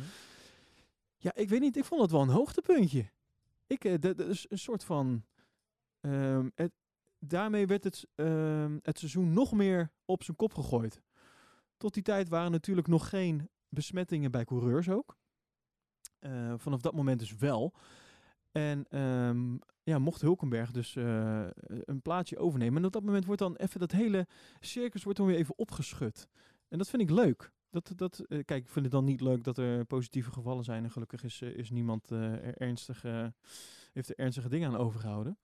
Ja, 1.26 1.34
ik 1.36 1.50
weet 1.50 1.60
niet. 1.60 1.78
Ik 1.78 1.86
vond 1.86 2.02
het 2.02 2.12
wel 2.12 2.22
een 2.22 2.30
hoogtepuntje. 2.30 3.10
Ik, 3.68 3.86
eh, 3.86 3.94
dat 4.00 4.20
is 4.20 4.46
een 4.50 4.58
soort 4.58 4.84
van. 4.84 5.26
ehm, 6.02 6.50
het, 6.56 6.72
daarmee 7.20 7.68
werd 7.68 7.84
het, 7.84 8.08
ehm, 8.16 8.78
het 8.82 9.00
seizoen 9.00 9.34
nog 9.34 9.52
meer 9.52 9.92
op 10.06 10.24
zijn 10.24 10.38
kop 10.38 10.54
gegooid. 10.54 11.02
Tot 11.78 11.94
die 11.94 12.04
tijd 12.04 12.30
waren 12.30 12.52
natuurlijk 12.52 12.88
nog 12.88 13.10
geen 13.10 13.50
besmettingen 13.70 14.32
bij 14.32 14.46
coureurs 14.46 14.90
ook. 14.90 15.18
Eh, 16.20 16.54
vanaf 16.58 16.82
dat 16.82 16.94
moment 16.94 17.20
dus 17.20 17.36
wel. 17.36 17.74
En 18.52 18.86
ehm, 18.90 19.58
ja, 19.84 20.00
mocht 20.00 20.22
Hulkenberg 20.22 20.72
dus 20.72 20.96
eh, 20.96 21.48
een 21.66 22.02
plaatsje 22.02 22.38
overnemen. 22.38 22.78
En 22.78 22.86
op 22.86 22.94
dat 22.94 23.04
moment 23.04 23.26
wordt 23.26 23.42
dan 23.42 23.56
even 23.56 23.80
dat 23.80 23.92
hele 23.92 24.28
circus 24.60 25.04
wordt 25.04 25.18
dan 25.20 25.28
weer 25.28 25.38
even 25.38 25.58
opgeschud. 25.58 26.28
En 26.68 26.78
dat 26.78 26.90
vind 26.90 27.02
ik 27.02 27.10
leuk. 27.10 27.52
Dat, 27.76 27.92
dat, 27.96 28.20
eh, 28.20 28.44
kijk, 28.46 28.64
ik 28.64 28.70
vind 28.70 28.86
het 28.86 28.94
dan 28.94 29.04
niet 29.06 29.22
leuk 29.22 29.44
dat 29.44 29.58
er 29.58 29.86
positieve 29.86 30.32
gevallen 30.32 30.64
zijn. 30.64 30.84
En 30.84 30.92
gelukkig 30.92 31.24
is, 31.24 31.42
eh, 31.42 31.50
is 31.58 31.70
niemand 31.70 32.12
eh, 32.12 32.34
er 32.34 32.58
ernstig, 32.58 33.02
heeft 33.94 34.10
er 34.10 34.16
ernstige 34.16 34.50
dingen 34.50 34.70
aan 34.70 34.78
overgehouden. 34.78 35.38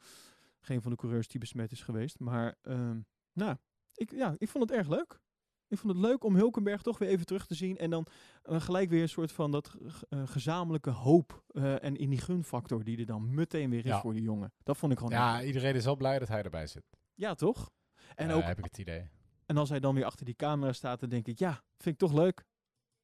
Geen 0.60 0.82
van 0.82 0.92
de 0.92 0.98
coureurs 0.98 1.28
die 1.28 1.40
besmet 1.40 1.72
is 1.72 1.82
geweest. 1.82 2.20
Maar 2.20 2.56
ehm, 2.62 3.00
nou, 3.34 3.56
ik, 3.94 4.12
ja, 4.12 4.36
ik 4.38 4.50
vond 4.50 4.70
het 4.70 4.78
erg 4.78 4.88
leuk. 4.88 5.20
Ik 5.68 5.78
vond 5.78 5.94
het 5.94 6.02
leuk 6.02 6.24
om 6.24 6.36
Hulkenberg 6.36 6.82
toch 6.82 6.98
weer 6.98 7.10
even 7.10 7.26
terug 7.26 7.46
te 7.48 7.56
zien. 7.56 7.78
En 7.78 7.90
dan 7.90 8.08
gelijk 8.44 8.90
weer 8.90 9.02
een 9.02 9.10
soort 9.10 9.32
van 9.32 9.52
dat 9.52 9.76
ge- 9.86 10.28
gezamenlijke 10.28 10.90
hoop. 10.90 11.44
en 11.54 11.96
in 11.96 12.10
die 12.10 12.20
gunfactor 12.22 12.84
die 12.84 12.98
er 13.00 13.06
dan 13.06 13.34
meteen 13.34 13.70
weer 13.70 13.80
is 13.80 13.86
Ja. 13.86 14.02
voor 14.02 14.14
die 14.14 14.22
jongen. 14.22 14.54
Dat 14.64 14.78
vond 14.78 14.92
ik 14.92 14.98
gewoon 14.98 15.14
Ja, 15.14 15.44
iedereen 15.44 15.76
is 15.76 15.86
wel 15.86 15.96
blij 15.96 16.20
dat 16.20 16.28
hij 16.28 16.44
erbij 16.44 16.68
zit. 16.68 16.84
ja, 17.16 17.34
toch? 17.34 17.72
En, 18.16 18.32
ook, 18.32 18.44
heb 18.44 18.58
ik 18.58 18.64
het 18.64 18.78
idee. 18.78 19.10
En 19.52 19.58
als 19.58 19.70
hij 19.70 19.80
dan 19.80 19.96
weer 19.96 20.06
achter 20.06 20.26
die 20.26 20.36
camera 20.36 20.74
staat, 20.74 21.00
dan 21.00 21.10
denk 21.10 21.28
ik, 21.28 21.40
ja, 21.40 21.52
vind 21.78 21.96
ik 21.96 21.98
toch 21.98 22.14
leuk. 22.14 22.46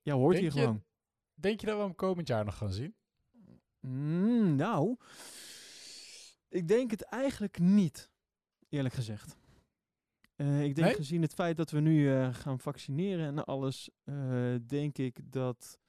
Ja, 0.02 0.14
hoort 0.14 0.36
Denk 0.36 0.44
hier 0.46 0.54
je- 0.56 0.60
gewoon. 0.68 0.84
Denk 1.34 1.60
je 1.60 1.66
dat 1.66 1.76
we 1.78 1.82
hem 1.84 1.96
komend 1.96 2.28
jaar 2.28 2.46
nog 2.46 2.58
gaan 2.58 2.72
zien? 2.74 2.96
Mm, 3.80 4.56
nou, 4.56 4.96
ik 6.50 6.68
denk 6.68 6.92
het 6.92 7.02
eigenlijk 7.02 7.60
niet, 7.60 8.10
eerlijk 8.70 8.96
gezegd. 8.96 9.36
Eh, 10.36 10.64
ik 10.64 10.76
denk 10.76 10.88
Nee? 10.88 10.96
gezien 10.96 11.22
het 11.22 11.34
feit 11.34 11.58
dat 11.58 11.72
we 11.72 11.80
nu 11.80 12.14
eh, 12.14 12.34
gaan 12.34 12.60
vaccineren 12.60 13.26
en 13.26 13.46
alles, 13.46 13.90
eh, 14.04 14.56
denk 14.68 14.98
ik 14.98 15.32
dat. 15.32 15.80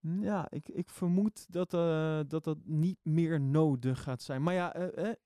Ja, 0.00 0.50
ik, 0.50 0.68
ik 0.68 0.90
vermoed 0.90 1.46
dat, 1.52 1.74
eh, 1.74 2.20
dat 2.26 2.44
dat 2.44 2.58
niet 2.64 2.98
meer 3.02 3.40
nodig 3.40 4.02
gaat 4.02 4.22
zijn. 4.22 4.42
Maar 4.42 4.54
ja, 4.54 4.74
eh, 4.74 5.08
eh, 5.10 5.16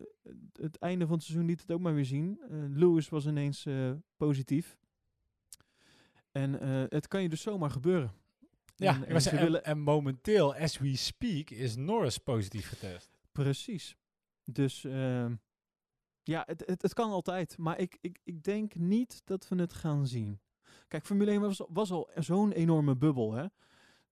het 0.52 0.78
einde 0.78 1.06
van 1.06 1.14
het 1.14 1.24
seizoen 1.24 1.46
liet 1.46 1.60
het 1.60 1.72
ook 1.72 1.80
maar 1.80 1.94
weer 1.94 2.04
zien. 2.04 2.40
Lewis 2.72 3.08
was 3.08 3.26
ineens 3.26 3.66
positief. 4.16 4.76
En 6.32 6.52
het 6.88 7.08
kan 7.08 7.22
je 7.22 7.28
dus 7.28 7.42
zomaar 7.42 7.70
gebeuren. 7.70 8.12
Ja, 8.76 9.04
En- 9.04 9.22
ze 9.22 9.36
willen- 9.36 9.64
en 9.64 9.78
momenteel, 9.80 10.54
as 10.54 10.78
we 10.78 10.96
speak, 10.96 11.50
is 11.50 11.76
Norris 11.76 12.18
positief 12.18 12.68
getest. 12.68 13.10
Precies. 13.32 13.96
Dus 14.44 14.84
ehm, 14.84 15.34
ja, 16.22 16.42
het, 16.46 16.62
het, 16.66 16.82
het 16.82 16.92
kan 16.94 17.10
altijd. 17.10 17.58
Maar 17.58 17.78
ik, 17.78 17.98
ik, 18.00 18.18
ik 18.24 18.42
denk 18.42 18.74
niet 18.74 19.22
dat 19.24 19.48
we 19.48 19.56
het 19.56 19.72
gaan 19.72 20.06
zien. 20.06 20.40
Kijk, 20.88 21.06
Formule 21.06 21.30
1 21.30 21.40
was, 21.40 21.62
was 21.68 21.90
al 21.90 22.10
zo'n 22.14 22.52
enorme 22.52 22.96
bubbel. 22.96 23.32
Hè? 23.32 23.46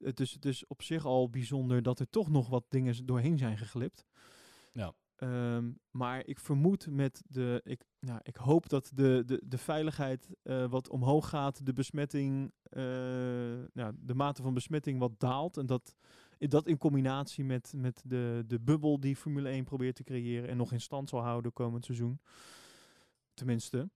Het 0.05 0.21
is 0.21 0.33
dus 0.33 0.67
op 0.67 0.83
zich 0.83 1.05
al 1.05 1.31
bijzonder 1.31 1.83
dat 1.83 1.99
er 1.99 2.11
toch 2.11 2.31
nog 2.31 2.49
wat 2.49 2.65
dingen 2.69 3.07
doorheen 3.07 3.38
zijn 3.38 3.59
geglipt. 3.59 4.07
Ja. 4.73 4.93
Ehm, 5.17 5.71
maar 5.91 6.27
ik 6.27 6.38
vermoed 6.38 6.91
met 6.91 7.23
de. 7.29 7.61
Ik, 7.65 7.85
nou, 8.01 8.21
ik 8.23 8.37
hoop 8.37 8.69
dat 8.69 8.91
de, 8.95 9.23
de, 9.27 9.43
de 9.45 9.59
veiligheid 9.59 10.29
eh, 10.43 10.67
wat 10.67 10.88
omhoog 10.88 11.29
gaat, 11.29 11.67
de 11.67 11.73
besmetting, 11.73 12.53
nou, 13.73 13.93
de 13.99 14.15
mate 14.15 14.43
van 14.43 14.55
besmetting 14.55 14.99
wat 14.99 15.21
daalt. 15.21 15.57
En 15.57 15.67
dat 15.67 15.95
dat 16.51 16.67
in 16.67 16.79
combinatie 16.79 17.45
met, 17.45 17.73
met 17.77 18.03
de, 18.07 18.45
de 18.47 18.61
bubbel 18.61 19.01
die 19.01 19.17
Formule 19.17 19.49
1 19.49 19.65
probeert 19.65 19.97
te 19.97 20.03
creëren 20.03 20.49
en 20.49 20.57
nog 20.57 20.73
in 20.73 20.81
stand 20.81 21.09
zal 21.09 21.21
houden 21.21 21.53
komend 21.53 21.85
seizoen. 21.85 22.21
Tenminste, 23.35 23.91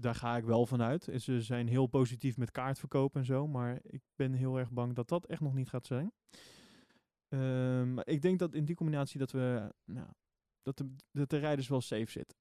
daar 0.00 0.14
ga 0.14 0.36
ik 0.36 0.44
wel 0.44 0.66
van 0.66 0.82
uit. 0.82 1.08
Ze 1.16 1.42
zijn 1.42 1.68
heel 1.68 1.86
positief 1.86 2.36
met 2.36 2.50
kaartverkoop 2.50 3.16
en 3.16 3.24
zo, 3.24 3.46
maar 3.46 3.78
ik 3.82 4.02
ben 4.16 4.32
heel 4.32 4.58
erg 4.58 4.70
bang 4.70 4.94
dat 4.94 5.08
dat 5.08 5.26
echt 5.26 5.40
nog 5.40 5.54
niet 5.54 5.68
gaat 5.68 5.86
zijn. 5.86 6.12
Ehm, 7.28 7.94
maar 7.94 8.06
ik 8.06 8.22
denk 8.22 8.38
dat 8.38 8.54
in 8.54 8.64
die 8.64 8.74
combinatie 8.74 9.18
dat 9.18 9.30
we, 9.30 9.74
nou, 9.84 10.08
dat 10.62 10.76
de, 10.76 10.94
dat 11.12 11.30
de 11.30 11.36
rijders 11.36 11.68
wel 11.68 11.80
safe 11.80 12.10
zitten. 12.10 12.38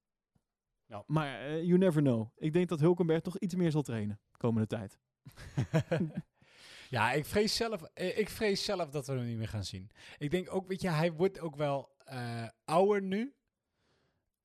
Ja. 0.86 1.04
Maar 1.08 1.40
eh, 1.40 1.64
you 1.64 1.78
never 1.78 2.02
know. 2.02 2.28
Ik 2.36 2.54
denk 2.54 2.70
dat 2.70 2.80
Hulkenberg 2.80 3.22
toch 3.22 3.38
iets 3.38 3.56
meer 3.56 3.72
zal 3.72 3.82
trainen 3.82 4.20
komende 4.38 4.68
tijd. 4.68 5.00
ja, 6.90 7.12
ik 7.12 7.26
vrees, 7.26 7.56
zelf, 7.56 7.82
eh, 7.82 8.18
ik 8.18 8.30
vrees 8.30 8.64
zelf 8.64 8.90
dat 8.90 9.08
we 9.08 9.14
hem 9.14 9.26
niet 9.26 9.38
meer 9.38 9.48
gaan 9.48 9.64
zien. 9.64 9.90
Ik 10.18 10.32
denk 10.32 10.54
ook, 10.54 10.68
weet 10.68 10.82
je, 10.82 10.90
hij 10.90 11.14
wordt 11.14 11.40
ook 11.40 11.56
wel 11.56 11.96
eh, 11.98 12.48
ouder 12.66 13.02
nu. 13.02 13.36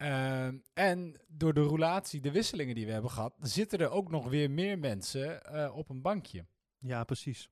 Ehm, 0.02 0.56
en 0.72 1.20
door 1.28 1.54
de 1.54 1.62
roulatie, 1.62 2.20
de 2.20 2.30
wisselingen 2.30 2.74
die 2.74 2.86
we 2.86 2.92
hebben 2.92 3.10
gehad, 3.10 3.34
zitten 3.40 3.78
er 3.78 3.90
ook 3.90 4.10
nog 4.10 4.28
weer 4.28 4.50
meer 4.50 4.78
mensen 4.78 5.44
eh, 5.44 5.76
op 5.76 5.88
een 5.88 6.02
bankje. 6.02 6.46
Ja, 6.78 7.04
precies. 7.04 7.48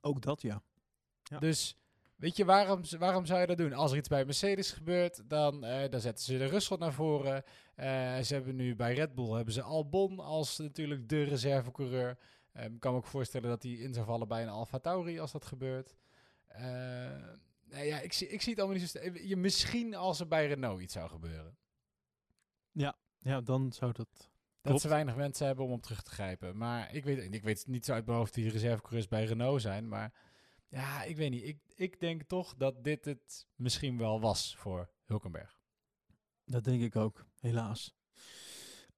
Ook 0.00 0.22
dat, 0.22 0.42
ja. 0.42 0.62
Ja. 1.22 1.38
Dus 1.38 1.76
weet 2.16 2.36
je, 2.36 2.44
waarom, 2.44 2.80
waarom 2.98 3.26
zou 3.26 3.40
je 3.40 3.46
dat 3.46 3.56
doen? 3.56 3.72
Als 3.72 3.90
er 3.90 3.96
iets 3.96 4.08
bij 4.08 4.24
Mercedes 4.24 4.72
gebeurt, 4.72 5.28
dan, 5.28 5.64
eh, 5.64 5.90
dan 5.90 6.00
zetten 6.00 6.24
ze 6.24 6.38
de 6.38 6.46
Russell 6.46 6.76
naar 6.76 6.92
voren. 6.92 7.44
Eh, 7.74 8.18
ze 8.18 8.34
hebben 8.34 8.56
nu 8.56 8.76
bij 8.76 8.94
Red 8.94 9.14
Bull 9.14 9.30
hebben 9.30 9.54
ze 9.54 9.62
Albon 9.62 10.18
als 10.20 10.58
natuurlijk 10.58 11.08
de 11.08 11.22
reservecoureur. 11.22 12.18
Ehm, 12.52 12.74
Ik 12.74 12.80
kan 12.80 12.92
me 12.92 12.98
ook 12.98 13.06
voorstellen 13.06 13.48
dat 13.48 13.62
hij 13.62 13.72
in 13.72 13.94
zou 13.94 14.06
vallen 14.06 14.28
bij 14.28 14.42
een 14.42 14.48
Alfa 14.48 14.78
Tauri 14.78 15.20
als 15.20 15.32
dat 15.32 15.44
gebeurt. 15.44 15.96
Nou 17.70 17.84
ja, 17.84 18.00
ik, 18.00 18.12
zie, 18.12 18.28
ik 18.28 18.40
zie 18.40 18.50
het 18.52 18.60
allemaal 18.60 18.80
niet 18.80 18.90
zo... 18.90 19.00
Je, 19.22 19.36
misschien 19.36 19.94
als 19.94 20.20
er 20.20 20.28
bij 20.28 20.46
Renault 20.46 20.80
iets 20.80 20.92
zou 20.92 21.08
gebeuren. 21.08 21.58
Ja, 23.18 23.40
dan 23.40 23.72
zou 23.72 23.92
dat... 23.92 24.08
Dat 24.12 24.28
Klopt. 24.60 24.80
ze 24.80 24.88
weinig 24.88 25.16
mensen 25.16 25.46
hebben 25.46 25.64
om 25.64 25.72
op 25.72 25.82
terug 25.82 26.02
te 26.02 26.10
grijpen. 26.10 26.56
Maar 26.56 26.94
ik 26.94 27.04
weet, 27.04 27.34
ik 27.34 27.42
weet 27.42 27.66
niet 27.66 27.84
zo 27.84 27.92
uit 27.92 28.06
mijn 28.06 28.18
hoofd 28.18 28.34
die 28.34 28.50
reservecoureurs 28.50 29.08
bij 29.08 29.24
Renault 29.24 29.60
zijn. 29.60 29.88
Maar 29.88 30.12
ja, 30.68 31.02
ik 31.02 31.16
weet 31.16 31.30
niet. 31.30 31.44
Ik, 31.44 31.58
ik 31.74 32.00
denk 32.00 32.22
toch 32.22 32.54
dat 32.56 32.84
dit 32.84 33.04
het 33.04 33.46
misschien 33.54 33.98
wel 33.98 34.20
was 34.20 34.56
voor 34.56 34.90
Hulkenberg. 35.04 35.60
Dat 36.44 36.64
denk 36.64 36.82
ik 36.82 36.96
ook, 36.96 37.26
helaas. 37.38 37.94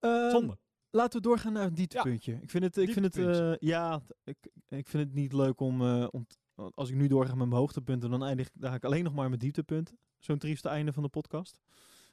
Zonde. 0.01 0.59
Laten 0.91 1.21
we 1.21 1.29
doorgaan 1.29 1.53
naar 1.53 1.65
het 1.65 1.77
dieptepuntje. 1.77 2.39
Ik 2.43 2.51
vind 2.51 2.65
het, 2.65 2.77
ik 2.77 2.93
vind 2.93 3.05
het, 3.05 3.17
eh, 3.17 3.55
ja, 3.59 4.03
ik, 4.25 4.37
ik 4.69 4.89
vind 4.89 5.05
het 5.05 5.15
niet 5.15 5.33
leuk 5.33 5.61
om, 5.61 5.83
eh, 5.83 6.07
om 6.11 6.27
als 6.75 6.89
ik 6.89 6.95
nu 6.95 7.07
doorga 7.07 7.35
met 7.35 7.49
mijn 7.49 7.61
hoogtepunten, 7.61 8.11
dan 8.11 8.25
eindig 8.25 8.51
ga 8.61 8.75
ik 8.75 8.85
alleen 8.85 9.05
nog 9.05 9.15
maar 9.15 9.31
met 9.31 9.41
dieptepunten. 9.41 9.99
Zo'n 10.19 10.39
trieste 10.39 10.69
einde 10.69 10.93
van 10.93 11.03
de 11.03 11.09
podcast. 11.09 11.59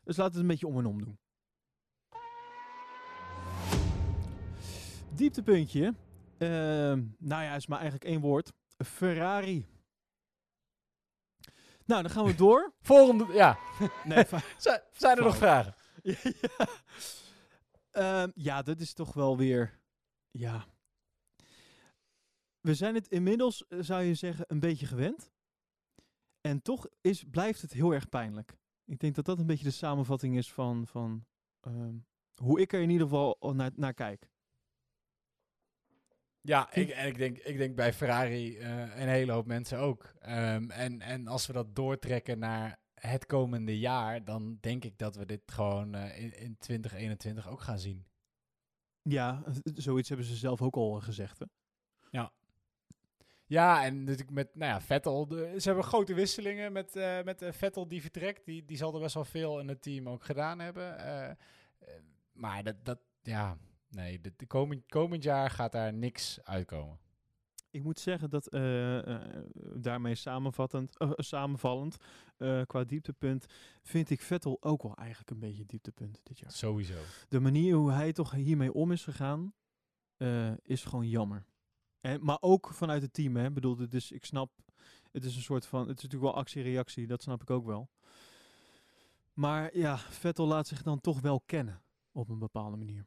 Dus 0.04 0.18
laten 0.18 0.34
we 0.34 0.40
het 0.40 0.40
een 0.40 0.48
beetje 0.48 0.68
om 0.68 0.78
en 0.78 0.86
om 0.86 1.04
doen. 1.04 1.20
Dieptepuntje. 5.14 5.94
Ehm, 6.38 7.04
nou 7.18 7.44
ja, 7.44 7.56
is 7.56 7.68
maar 7.68 7.80
eigenlijk 7.80 8.10
één 8.10 8.22
woord. 8.22 8.54
Ferrari. 8.78 9.66
Nou, 11.86 12.02
dan 12.02 12.12
gaan 12.12 12.26
we 12.26 12.36
door. 12.36 12.74
Volgende, 12.82 13.34
ja. 13.34 13.58
Nee, 14.04 14.26
Zijn, 14.92 15.18
er 15.18 15.24
nog 15.24 15.38
vragen? 15.38 15.76
ja. 16.04 16.68
Ehm, 17.92 18.32
ja, 18.36 18.62
dat 18.62 18.80
is 18.80 18.94
toch 18.94 19.14
wel 19.14 19.38
weer. 19.38 19.80
Ja. 20.32 20.66
We 22.68 22.76
zijn 22.76 22.96
het 22.96 23.08
inmiddels, 23.08 23.68
eh, 23.68 23.80
zou 23.82 24.04
je 24.04 24.14
zeggen, 24.14 24.46
een 24.48 24.60
beetje 24.60 24.86
gewend. 24.86 25.32
En 26.42 26.62
toch 26.62 26.88
is, 27.02 27.24
blijft 27.24 27.62
het 27.62 27.74
heel 27.74 27.94
erg 27.94 28.10
pijnlijk. 28.10 28.58
Ik 28.86 29.00
denk 29.00 29.16
dat 29.16 29.26
dat 29.26 29.40
een 29.40 29.46
beetje 29.46 29.64
de 29.64 29.72
samenvatting 29.72 30.38
is 30.38 30.52
van, 30.52 30.88
van 30.88 31.26
ehm, 31.60 31.96
hoe 32.36 32.62
ik 32.62 32.74
er 32.74 32.82
in 32.82 32.90
ieder 32.90 33.08
geval 33.08 33.38
al 33.40 33.56
naar, 33.56 33.72
naar 33.76 33.94
kijk. 33.94 34.30
Ja, 36.42 36.74
ik, 36.74 36.90
en 36.90 37.08
ik 37.08 37.18
denk, 37.18 37.38
ik 37.38 37.58
denk 37.58 37.76
bij 37.76 37.94
Ferrari 37.94 38.58
eh, 38.58 39.02
een 39.02 39.08
hele 39.08 39.32
hoop 39.32 39.46
mensen 39.46 39.80
ook. 39.80 40.14
Ehm, 40.20 40.70
en, 40.70 41.02
en 41.02 41.28
als 41.28 41.48
we 41.48 41.54
dat 41.54 41.76
doortrekken 41.76 42.40
naar 42.40 42.80
het 42.94 43.26
komende 43.26 43.80
jaar, 43.80 44.24
dan 44.24 44.58
denk 44.60 44.84
ik 44.84 44.98
dat 44.98 45.16
we 45.16 45.26
dit 45.26 45.52
gewoon 45.52 45.96
eh, 45.96 46.24
in, 46.24 46.40
in 46.40 46.58
2021 46.58 47.50
ook 47.50 47.62
gaan 47.62 47.80
zien. 47.80 48.06
Ja, 49.02 49.44
zoiets 49.64 50.10
hebben 50.10 50.28
ze 50.28 50.36
zelf 50.36 50.62
ook 50.62 50.76
al 50.76 51.00
gezegd. 51.00 51.40
Hè? 51.40 51.46
Ja, 52.10 52.32
en 53.86 54.04
natuurlijk 54.04 54.32
met 54.32 54.56
nou 54.56 54.72
ja, 54.72 54.82
Vettel. 54.82 55.28
De, 55.28 55.54
ze 55.58 55.68
hebben 55.68 55.86
grote 55.86 56.14
wisselingen 56.14 56.72
met, 56.72 56.96
eh, 56.96 57.24
met 57.24 57.42
eh, 57.42 57.52
Vettel 57.52 57.88
die 57.88 58.02
vertrekt. 58.02 58.46
Die, 58.46 58.66
die 58.66 58.78
zal 58.78 58.94
er 58.94 59.00
best 59.00 59.14
wel 59.14 59.26
veel 59.26 59.60
in 59.60 59.68
het 59.68 59.82
team 59.82 60.10
ook 60.10 60.24
gedaan 60.24 60.60
hebben. 60.60 60.98
Eh, 61.00 61.36
maar 62.32 62.64
dat, 62.64 62.76
dat 62.84 63.00
ja, 63.22 63.58
nee, 63.90 64.22
de, 64.22 64.34
de 64.36 64.46
komend, 64.46 64.84
komend 64.88 65.24
jaar 65.24 65.50
gaat 65.50 65.72
daar 65.72 65.94
niks 65.94 66.40
uitkomen. 66.44 67.00
Ik 67.72 67.84
moet 67.84 68.00
zeggen 68.00 68.30
dat 68.30 68.48
daarmee 69.82 70.16
samenvattend, 70.16 70.96
samenvallend, 71.16 71.98
qua 72.66 72.84
dieptepunt, 72.84 73.46
vind 73.82 74.10
ik 74.10 74.22
Vettel 74.22 74.58
ook 74.60 74.84
wel 74.84 74.96
eigenlijk 74.96 75.30
een 75.30 75.40
beetje 75.40 75.66
dieptepunt 75.66 76.20
dit 76.24 76.40
jaar. 76.40 76.52
Sowieso. 76.52 76.98
De 77.28 77.40
manier 77.40 77.76
hoe 77.76 77.92
hij 77.92 78.14
toch 78.14 78.32
hiermee 78.32 78.74
om 78.74 78.92
is 78.92 79.04
gegaan, 79.04 79.54
is 80.64 80.84
gewoon 80.84 81.08
jammer. 81.08 81.46
En, 82.08 82.24
maar 82.24 82.38
ook 82.40 82.70
vanuit 82.74 83.02
het 83.02 83.14
team, 83.14 83.36
hè. 83.36 83.46
Ik 83.48 83.54
bedoel, 83.54 83.78
is, 83.90 84.12
ik 84.12 84.26
snap, 84.26 84.52
het 85.12 85.26
is 85.26 85.36
een 85.36 85.42
soort 85.42 85.66
van, 85.66 85.80
het 85.88 85.98
is 85.98 86.04
natuurlijk 86.04 86.32
wel 86.32 86.42
actie-reactie, 86.42 87.08
dat 87.08 87.22
snap 87.22 87.42
ik 87.42 87.50
ook 87.50 87.66
wel. 87.66 87.90
Maar 89.34 89.78
ja, 89.78 89.98
Vettel 89.98 90.48
laat 90.48 90.68
zich 90.68 90.82
dan 90.84 91.02
toch 91.02 91.22
wel 91.22 91.42
kennen, 91.46 91.82
op 92.12 92.30
een 92.30 92.40
bepaalde 92.40 92.78
manier. 92.78 93.06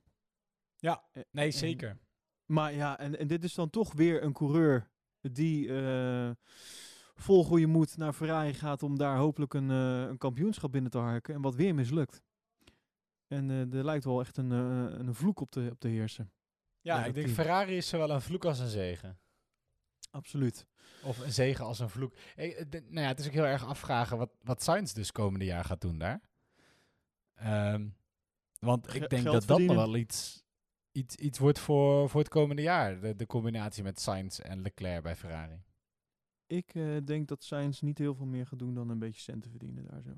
Ja, 0.77 1.05
Eh, 1.13 1.23
nee, 1.31 1.47
en- 1.47 1.53
zeker. 1.53 1.99
Maar 2.47 2.73
ja, 2.73 2.99
en, 2.99 3.19
en 3.19 3.27
dit 3.27 3.45
is 3.45 3.55
dan 3.55 3.71
toch 3.71 3.93
weer 3.93 4.23
een 4.23 4.33
coureur 4.33 4.91
die 5.21 5.69
eh, 5.83 6.31
vol 7.15 7.45
goede 7.45 7.67
moed 7.67 7.97
naar 7.97 8.13
Ferrari 8.13 8.55
gaat 8.55 8.83
om 8.83 8.99
daar 8.99 9.17
hopelijk 9.17 9.55
een, 9.55 9.71
eh, 9.71 10.01
een 10.09 10.19
kampioenschap 10.19 10.73
binnen 10.73 10.91
te 10.91 10.99
harken. 10.99 11.35
En 11.35 11.41
wat 11.41 11.55
weer 11.55 11.75
mislukt. 11.75 12.23
En 13.27 13.51
eh, 13.51 13.75
er 13.75 13.85
lijkt 13.85 14.05
wel 14.05 14.21
echt 14.21 14.37
een, 14.37 14.51
een 14.51 15.15
vloek 15.15 15.41
op 15.41 15.51
te, 15.51 15.69
op 15.73 15.81
te 15.81 15.89
heersen. 15.89 16.33
Ja, 16.81 16.99
ik 17.05 17.15
denk 17.15 17.27
team. 17.27 17.37
Ferrari 17.39 17.77
is 17.77 17.89
zowel 17.89 18.11
een 18.11 18.21
vloek 18.21 18.45
als 18.45 18.59
een 18.59 18.69
zegen. 18.69 19.19
Absoluut. 20.11 20.67
Of 21.05 21.19
een 21.19 21.33
zegen 21.33 21.65
als 21.65 21.79
een 21.79 21.91
vloek. 21.91 22.15
Eh, 22.37 22.61
eh, 22.61 22.67
de- 22.69 22.81
nou 22.81 23.01
ja, 23.01 23.07
het 23.09 23.19
is 23.21 23.27
ook 23.27 23.33
heel 23.33 23.47
erg 23.47 23.65
afvragen 23.67 24.19
wat, 24.19 24.31
wat 24.43 24.63
Sainz 24.63 24.93
dus 24.93 25.13
komende 25.13 25.45
jaar 25.45 25.65
gaat 25.65 25.81
doen 25.81 25.99
daar. 25.99 26.21
Ehm, 27.35 27.89
want 28.59 28.95
ik 28.95 29.09
denk 29.09 29.23
geld 29.23 29.35
dat 29.35 29.47
dat 29.47 29.59
nog 29.61 29.77
wel 29.77 29.97
iets, 29.97 30.45
iets, 30.93 31.15
iets 31.17 31.39
wordt 31.39 31.59
voor, 31.59 32.09
voor 32.11 32.21
het 32.21 32.29
komende 32.29 32.63
jaar. 32.63 33.01
De, 33.01 33.17
de 33.17 33.27
combinatie 33.27 33.83
met 33.83 34.01
Sainz 34.01 34.39
en 34.39 34.63
Leclerc 34.63 35.03
bij 35.03 35.17
Ferrari. 35.17 35.63
Ik 36.47 36.75
eh, 36.75 36.97
denk 37.05 37.29
dat 37.29 37.45
Sainz 37.45 37.81
niet 37.81 37.99
heel 37.99 38.15
veel 38.15 38.27
meer 38.27 38.47
gaat 38.47 38.59
doen 38.59 38.75
dan 38.75 38.89
een 38.89 38.99
beetje 38.99 39.21
centen 39.21 39.51
verdienen 39.51 39.85
daar 39.85 40.03
zo. 40.03 40.11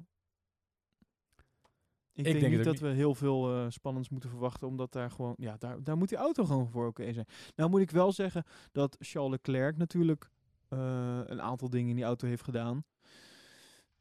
Ik, 2.14 2.24
denk, 2.24 2.48
niet 2.48 2.64
dat 2.64 2.78
we 2.78 2.88
heel 2.88 3.14
veel 3.14 3.54
eh, 3.54 3.66
spannends 3.68 4.08
moeten 4.08 4.30
verwachten, 4.30 4.66
omdat 4.66 4.92
daar 4.92 5.10
gewoon, 5.10 5.34
ja, 5.38 5.56
daar, 5.58 5.82
daar 5.82 5.96
moet 5.96 6.08
die 6.08 6.18
auto 6.18 6.44
gewoon 6.44 6.70
voor 6.70 6.86
oké 6.86 7.12
zijn. 7.12 7.26
Nou 7.56 7.70
moet 7.70 7.80
ik 7.80 7.90
wel 7.90 8.12
zeggen 8.12 8.44
dat 8.72 8.96
Charles 9.00 9.30
Leclerc 9.30 9.76
natuurlijk 9.76 10.30
eh, 10.68 11.20
een 11.24 11.42
aantal 11.42 11.70
dingen 11.70 11.90
in 11.90 11.96
die 11.96 12.04
auto 12.04 12.26
heeft 12.26 12.42
gedaan. 12.42 12.84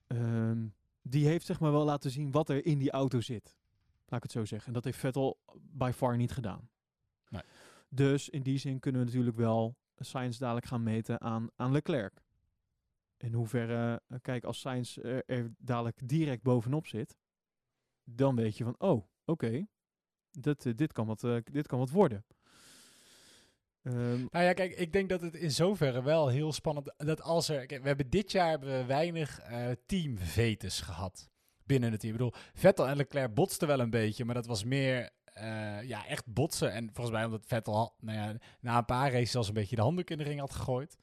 Ehm, 0.07 0.67
die 1.01 1.27
heeft 1.27 1.45
zeg 1.45 1.59
maar 1.59 1.71
wel 1.71 1.85
laten 1.85 2.11
zien 2.11 2.31
wat 2.31 2.49
er 2.49 2.65
in 2.65 2.77
die 2.77 2.91
auto 2.91 3.21
zit. 3.21 3.55
Laat 4.05 4.23
ik 4.23 4.23
het 4.23 4.31
zo 4.31 4.45
zeggen. 4.45 4.67
En 4.67 4.73
dat 4.73 4.83
heeft 4.83 4.97
Vettel 4.97 5.39
by 5.61 5.91
far 5.95 6.17
niet 6.17 6.31
gedaan. 6.31 6.69
Nee. 7.29 7.41
Dus 7.89 8.29
in 8.29 8.43
die 8.43 8.57
zin 8.57 8.79
kunnen 8.79 9.01
we 9.01 9.07
natuurlijk 9.07 9.37
wel 9.37 9.75
Sainz 9.97 10.37
dadelijk 10.37 10.65
gaan 10.65 10.83
meten 10.83 11.21
aan, 11.21 11.49
aan 11.55 11.71
Leclerc. 11.71 12.21
In 13.17 13.33
hoeverre, 13.33 14.01
eh, 14.07 14.17
kijk, 14.21 14.43
als 14.43 14.59
Sainz 14.59 14.97
er, 14.97 15.23
er 15.25 15.51
dadelijk 15.57 15.99
direct 16.03 16.43
bovenop 16.43 16.87
zit, 16.87 17.17
dan 18.15 18.35
weet 18.35 18.57
je 18.57 18.63
van, 18.63 18.75
oh, 18.77 19.07
oké, 19.25 19.65
dit, 20.31 20.65
eh, 20.65 20.73
dit, 20.75 20.93
kan 20.93 21.07
wat, 21.07 21.23
eh, 21.23 21.37
dit 21.43 21.67
kan 21.67 21.79
wat 21.79 21.89
worden. 21.89 22.25
Ehm, 23.83 24.25
Nou 24.29 24.45
ja, 24.45 24.53
kijk, 24.53 24.75
ik 24.75 24.93
denk 24.93 25.09
dat 25.09 25.21
het 25.21 25.35
in 25.35 25.51
zoverre 25.51 26.03
wel 26.03 26.27
heel 26.27 26.53
spannend 26.53 26.93
dat 26.97 27.21
als 27.21 27.49
er. 27.49 27.65
Kijk, 27.65 27.81
we 27.81 27.87
hebben 27.87 28.09
dit 28.09 28.31
jaar 28.31 28.49
hebben 28.49 28.77
we 28.77 28.85
weinig 28.85 29.39
eh 29.39 29.71
teamvetes 29.85 30.81
gehad 30.81 31.29
binnen 31.63 31.91
het 31.91 31.99
team. 31.99 32.13
Ik 32.13 32.19
bedoel, 32.19 32.39
Vettel 32.53 32.87
en 32.87 32.95
Leclerc 32.95 33.33
botsten 33.33 33.67
wel 33.67 33.79
een 33.79 33.89
beetje, 33.89 34.25
maar 34.25 34.35
dat 34.35 34.45
was 34.45 34.63
meer 34.63 35.09
ja, 35.83 36.07
echt 36.07 36.33
botsen. 36.33 36.73
En 36.73 36.89
volgens 36.93 37.15
mij 37.15 37.25
omdat 37.25 37.45
Vettel 37.45 37.93
nou 37.99 38.17
ja, 38.17 38.35
na 38.59 38.77
een 38.77 38.85
paar 38.85 39.11
races 39.11 39.31
zelfs 39.31 39.47
een 39.47 39.53
beetje 39.53 39.75
de 39.75 39.81
handdoek 39.81 40.09
in 40.09 40.17
de 40.17 40.23
ring 40.23 40.39
had 40.39 40.53
gegooid. 40.53 40.97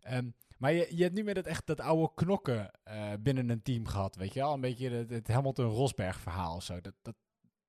Ehm, 0.00 0.30
maar 0.58 0.72
je, 0.72 0.96
je 0.96 1.02
hebt 1.02 1.14
nu 1.14 1.22
met 1.24 1.36
het 1.36 1.46
echt 1.46 1.66
dat 1.66 1.80
oude 1.80 2.12
knokken 2.14 2.70
eh, 2.82 3.12
binnen 3.20 3.48
een 3.48 3.62
team 3.62 3.86
gehad, 3.86 4.16
weet 4.16 4.34
je 4.34 4.40
wel? 4.40 4.52
Een 4.52 4.60
beetje 4.60 4.90
het, 4.90 5.10
het 5.10 5.28
Hamilton-Rosberg 5.28 6.20
verhaal 6.20 6.54
of 6.56 6.62
zo. 6.62 6.80
Dat, 6.80 6.94
dat, 7.02 7.14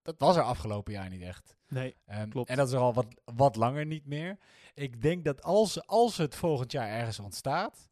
dat 0.02 0.15
was 0.17 0.36
er 0.36 0.41
afgelopen 0.43 0.93
jaar 0.93 1.10
niet 1.10 1.21
echt. 1.21 1.56
nee, 1.67 1.95
Ehm, 2.06 2.30
Klopt. 2.30 2.49
En 2.49 2.56
dat 2.58 2.67
is 2.67 2.73
er 2.73 2.80
al 2.80 2.93
wat, 2.93 3.08
wat 3.36 3.56
langer 3.56 3.86
niet 3.86 4.06
meer. 4.06 4.38
Ik 4.73 5.02
denk 5.02 5.25
dat 5.25 5.43
als, 5.43 5.88
als 5.88 6.17
het 6.17 6.36
volgend 6.36 6.71
jaar 6.71 6.88
ergens 6.89 7.19
ontstaat, 7.19 7.89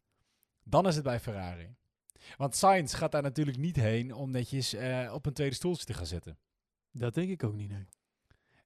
dan 0.64 0.88
is 0.88 0.96
het 0.96 1.04
bij 1.04 1.20
Ferrari. 1.20 1.76
Want 2.38 2.56
Sainz 2.56 2.96
gaat 2.96 3.12
daar 3.12 3.22
natuurlijk 3.22 3.58
niet 3.58 3.76
heen 3.76 4.14
om 4.14 4.32
netjes 4.32 4.74
eh, 4.74 5.12
op 5.14 5.26
een 5.26 5.34
tweede 5.34 5.56
stoeltje 5.56 5.86
te 5.86 5.94
gaan 5.94 6.06
zitten. 6.06 6.40
Dat 6.92 7.14
denk 7.14 7.30
ik 7.30 7.44
ook 7.44 7.56
niet, 7.56 7.70
nee. 7.70 7.88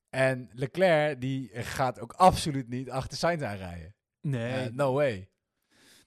En 0.09 0.49
Leclerc 0.53 1.21
die 1.21 1.49
gaat 1.53 1.99
ook 1.99 2.13
absoluut 2.13 2.67
niet 2.67 2.89
achter 2.89 3.17
Sainz 3.17 3.43
aanrijden. 3.43 3.95
Nee, 4.21 4.51
Eh, 4.67 4.73
no 4.73 4.93
way. 4.93 5.29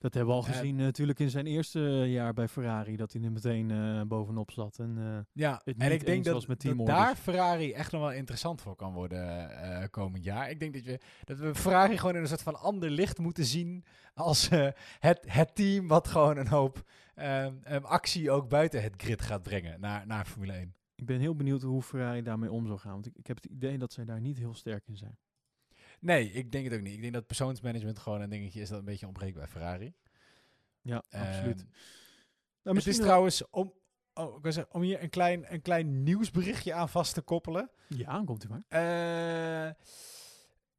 Dat 0.04 0.14
hebben 0.14 0.34
we 0.34 0.40
al 0.40 0.46
eh, 0.46 0.54
gezien 0.56 0.78
eh, 0.78 0.84
natuurlijk 0.84 1.18
in 1.18 1.30
zijn 1.30 1.46
eerste 1.46 1.80
jaar 2.06 2.32
bij 2.34 2.48
Ferrari, 2.48 2.96
dat 2.96 3.12
hij 3.12 3.22
er 3.22 3.32
meteen 3.32 3.70
eh, 3.70 4.02
bovenop 4.02 4.50
zat. 4.50 4.78
En, 4.78 4.96
eh, 4.98 5.18
Ja, 5.32 5.62
en 5.64 5.92
ik 5.92 6.06
denk 6.06 6.24
dat, 6.24 6.46
met 6.46 6.62
dat 6.62 6.86
daar 6.86 7.16
Ferrari 7.16 7.72
echt 7.72 7.92
nog 7.92 8.00
wel 8.00 8.12
interessant 8.12 8.60
voor 8.60 8.76
kan 8.76 8.92
worden 8.92 9.50
eh, 9.50 9.88
komend 9.90 10.24
jaar. 10.24 10.50
Ik 10.50 10.60
denk 10.60 10.74
dat 10.74 10.82
we, 10.82 10.98
dat 11.24 11.38
we 11.38 11.54
Ferrari 11.54 11.98
gewoon 11.98 12.14
in 12.14 12.20
een 12.20 12.28
soort 12.28 12.42
van 12.42 12.60
ander 12.60 12.90
licht 12.90 13.18
moeten 13.18 13.44
zien 13.44 13.84
als 14.14 14.48
eh, 14.48 14.68
het, 14.98 15.24
het 15.26 15.54
team 15.54 15.88
wat 15.88 16.08
gewoon 16.08 16.36
een 16.36 16.48
hoop 16.48 16.82
ehm, 17.14 17.54
ehm, 17.62 17.84
actie 17.84 18.30
ook 18.30 18.48
buiten 18.48 18.82
het 18.82 18.94
grid 18.96 19.22
gaat 19.22 19.42
brengen 19.42 19.80
naar, 19.80 20.06
naar 20.06 20.26
Formule 20.26 20.52
1. 20.52 20.74
ik 20.94 21.06
ben 21.06 21.20
heel 21.20 21.36
benieuwd 21.36 21.62
hoe 21.62 21.82
Ferrari 21.82 22.22
daarmee 22.22 22.50
om 22.50 22.66
zal 22.66 22.78
gaan. 22.78 22.92
Want 22.92 23.06
ik, 23.06 23.16
ik 23.16 23.26
heb 23.26 23.36
het 23.36 23.46
idee 23.46 23.78
dat 23.78 23.92
zij 23.92 24.04
daar 24.04 24.20
niet 24.20 24.38
heel 24.38 24.54
sterk 24.54 24.86
in 24.86 24.96
zijn. 24.96 25.18
Nee, 26.04 26.30
ik 26.32 26.52
denk 26.52 26.64
het 26.64 26.74
ook 26.74 26.80
niet. 26.80 26.94
Ik 26.94 27.00
denk 27.00 27.12
dat 27.12 27.26
persoonsmanagement 27.26 27.98
gewoon 27.98 28.20
een 28.20 28.30
dingetje 28.30 28.60
is 28.60 28.68
dat 28.68 28.78
een 28.78 28.84
beetje 28.84 29.06
ontbreekt 29.06 29.36
bij 29.36 29.46
Ferrari. 29.48 29.92
Ja, 30.82 30.96
absoluut. 31.10 31.60
Ehm, 31.60 31.68
Nou, 32.62 32.76
het 32.76 32.86
is 32.86 32.96
wel- 32.96 33.06
trouwens, 33.06 33.50
om, 33.50 33.72
oh, 34.14 34.36
ik 34.42 34.52
zeggen, 34.52 34.74
om 34.74 34.82
hier 34.82 35.02
een 35.02 35.10
klein, 35.10 35.52
een 35.52 35.62
klein 35.62 36.02
nieuwsberichtje 36.02 36.72
aan 36.74 36.88
vast 36.88 37.14
te 37.14 37.20
koppelen. 37.22 37.70
Ja, 37.86 38.22
komt 38.24 38.44
u 38.44 38.48
maar. 38.48 38.64
Eh, 38.68 39.72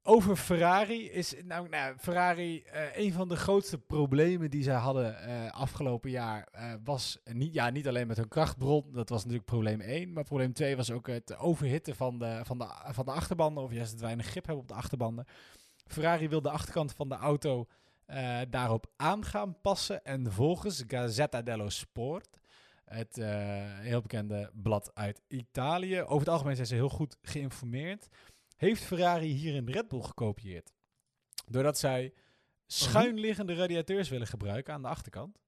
over 0.08 0.36
Ferrari 0.36 1.10
is, 1.12 1.34
nou, 1.44 1.70
nou 1.70 1.96
Ferrari, 1.98 2.64
eh, 2.64 2.98
een 2.98 3.14
van 3.14 3.28
de 3.28 3.36
grootste 3.36 3.78
problemen 3.78 4.50
die 4.50 4.64
zij 4.64 4.76
hadden 4.76 5.20
eh, 5.20 5.52
afgelopen 5.52 6.10
jaar 6.10 6.48
eh, 6.52 6.74
was 6.84 7.20
niet, 7.24 7.54
ja, 7.54 7.70
niet 7.70 7.88
alleen 7.88 8.08
met 8.08 8.18
hun 8.18 8.28
krachtbron, 8.28 8.86
dat 8.92 9.10
was 9.10 9.22
natuurlijk 9.22 9.50
probleem 9.50 9.82
1, 9.82 10.14
maar 10.14 10.24
probleem 10.24 10.54
2 10.54 10.76
was 10.76 10.92
ook 10.92 11.08
het 11.08 11.38
overhitten 11.38 11.96
van 11.96 12.20
de, 12.20 12.42
van 12.44 12.58
de, 12.58 12.68
van 12.86 13.06
de 13.06 13.12
achterbanden, 13.12 13.64
of 13.64 13.72
juist 13.72 13.92
het 13.92 14.02
weinig 14.02 14.26
grip 14.26 14.46
hebben 14.46 14.64
op 14.64 14.70
de 14.70 14.76
achterbanden. 14.76 15.26
Ferrari 15.88 16.30
wil 16.30 16.42
de 16.42 16.50
achterkant 16.50 16.94
van 16.94 17.10
de 17.10 17.16
auto 17.16 17.68
daarop 18.50 18.86
aan 18.96 19.26
gaan 19.26 19.62
passen 19.62 20.04
en 20.04 20.32
volgens 20.32 20.84
Gazzetta 20.88 21.42
dello 21.42 21.70
Sport, 21.70 22.40
het 22.86 23.16
heel 23.80 24.02
bekende 24.02 24.52
blad 24.54 24.92
uit 24.94 25.22
Italië, 25.28 26.02
over 26.02 26.20
het 26.20 26.30
algemeen 26.30 26.56
zijn 26.56 26.68
ze 26.68 26.76
heel 26.76 26.90
goed 26.90 27.18
geïnformeerd, 27.22 28.08
heeft 28.56 28.84
Ferrari 28.84 29.28
hierin 29.28 29.70
Red 29.70 29.88
Bull 29.88 30.02
gekopieerd. 30.02 30.72
Doordat 31.48 31.78
zij 31.78 32.14
schuinliggende 32.66 33.56
radiateurs 33.56 34.10
willen 34.10 34.28
gebruiken 34.28 34.74
aan 34.74 34.82
de 34.82 34.88
achterkant. 34.88 35.40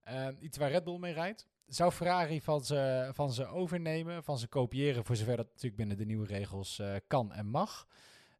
Eh, 0.00 0.28
iets 0.40 0.58
waar 0.58 0.70
Red 0.70 0.84
Bull 0.84 0.98
mee 0.98 1.12
rijdt. 1.12 1.46
Zou 1.66 1.92
Ferrari 1.92 2.40
van 2.40 2.64
ze, 2.64 3.10
van 3.12 3.32
ze 3.32 3.46
overnemen, 3.46 4.24
van 4.24 4.38
ze 4.38 4.48
kopiëren, 4.48 5.04
voor 5.04 5.16
zover 5.16 5.36
dat 5.36 5.46
natuurlijk 5.46 5.76
binnen 5.76 5.96
de 5.96 6.04
nieuwe 6.04 6.26
regels 6.26 6.78
eh, 6.78 6.94
kan 7.06 7.32
en 7.32 7.46
mag. 7.46 7.86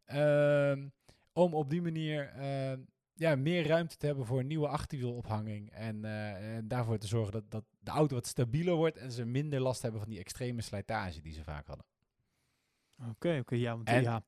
Ehm, 0.04 0.88
om 1.32 1.54
op 1.54 1.70
die 1.70 1.82
manier 1.82 2.28
eh, 2.28 2.72
ja, 3.14 3.36
meer 3.36 3.66
ruimte 3.66 3.96
te 3.96 4.06
hebben 4.06 4.26
voor 4.26 4.38
een 4.38 4.46
nieuwe 4.46 4.68
achterwielophanging. 4.68 5.70
En, 5.70 6.04
eh, 6.04 6.56
en 6.56 6.68
daarvoor 6.68 6.98
te 6.98 7.06
zorgen 7.06 7.32
dat, 7.32 7.50
dat 7.50 7.64
de 7.78 7.90
auto 7.90 8.14
wat 8.14 8.26
stabieler 8.26 8.74
wordt 8.74 8.96
en 8.96 9.12
ze 9.12 9.24
minder 9.24 9.60
last 9.60 9.82
hebben 9.82 10.00
van 10.00 10.10
die 10.10 10.18
extreme 10.18 10.62
slijtage 10.62 11.20
die 11.20 11.32
ze 11.32 11.44
vaak 11.44 11.66
hadden. 11.66 11.86
Oké, 13.08 13.38
oké, 13.40 13.54
ja, 13.54 13.76
want 13.76 13.88
En- 13.88 14.02
ja, 14.02 14.22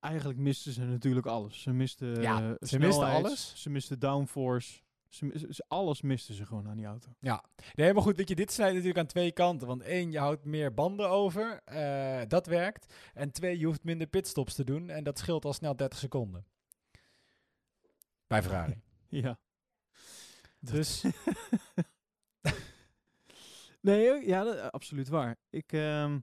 eigenlijk 0.00 0.38
misten 0.38 0.72
ze 0.72 0.84
natuurlijk 0.84 1.26
alles. 1.26 1.62
Ze 1.62 1.72
misten 1.72 2.22
Ja, 2.22 2.42
eh, 2.50 2.68
ze 2.68 2.78
misten 2.78 3.06
alles. 3.06 3.52
Ze 3.62 3.70
misten 3.70 3.98
downforce. 3.98 4.80
Ze, 5.08 5.64
alles 5.68 6.02
misten 6.02 6.34
ze 6.34 6.46
gewoon 6.46 6.68
aan 6.68 6.76
die 6.76 6.86
auto. 6.86 7.08
Nee, 7.74 7.92
maar 7.92 8.02
goed, 8.02 8.16
weet 8.16 8.28
je, 8.28 8.34
dit 8.34 8.52
snijdt 8.52 8.72
natuurlijk 8.72 8.98
aan 9.00 9.06
twee 9.06 9.32
kanten. 9.32 9.66
Want 9.66 9.82
één, 9.82 10.10
je 10.10 10.18
houdt 10.18 10.44
meer 10.44 10.74
banden 10.74 11.08
over. 11.08 11.60
eh, 11.64 12.22
dat 12.28 12.46
werkt. 12.46 12.94
En 13.14 13.30
twee, 13.32 13.58
je 13.58 13.66
hoeft 13.66 13.84
minder 13.84 14.06
pitstops 14.06 14.54
te 14.54 14.64
doen. 14.64 14.90
En 14.90 15.04
dat 15.04 15.18
scheelt 15.18 15.44
al 15.44 15.52
snel 15.52 15.76
30 15.76 15.98
seconden. 15.98 16.46
Bij 18.26 18.42
Ferrari. 18.42 18.80
Ja. 19.08 19.38
dus 20.60 21.04
Nee, 23.80 24.26
ja, 24.26 24.44
dat, 24.44 24.56
eh, 24.56 24.66
absoluut 24.66 25.08
waar. 25.08 25.36
Ik, 25.50 25.72
ehm, 25.72 26.18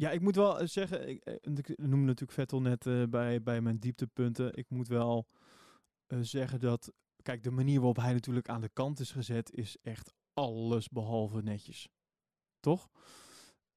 ja, 0.00 0.10
ik 0.10 0.20
moet 0.20 0.36
wel 0.36 0.60
eh, 0.60 0.66
zeggen, 0.66 1.08
ik, 1.08 1.24
eh, 1.24 1.34
ik 1.34 1.78
noemde 1.78 2.06
natuurlijk 2.06 2.32
Vettel 2.32 2.60
net 2.60 2.86
eh, 2.86 3.04
bij, 3.04 3.42
bij 3.42 3.60
mijn 3.60 3.78
dieptepunten. 3.78 4.56
Ik 4.56 4.70
moet 4.70 4.88
wel 4.88 5.28
zeggen 6.20 6.60
dat, 6.60 6.92
kijk, 7.22 7.42
de 7.42 7.50
manier 7.50 7.76
waarop 7.76 7.96
hij 7.96 8.12
natuurlijk 8.12 8.48
aan 8.48 8.60
de 8.60 8.68
kant 8.68 9.00
is 9.00 9.10
gezet, 9.10 9.52
is 9.52 9.76
echt 9.82 10.12
alles 10.34 10.88
behalve 10.88 11.42
netjes. 11.42 11.88
Toch? 12.60 12.90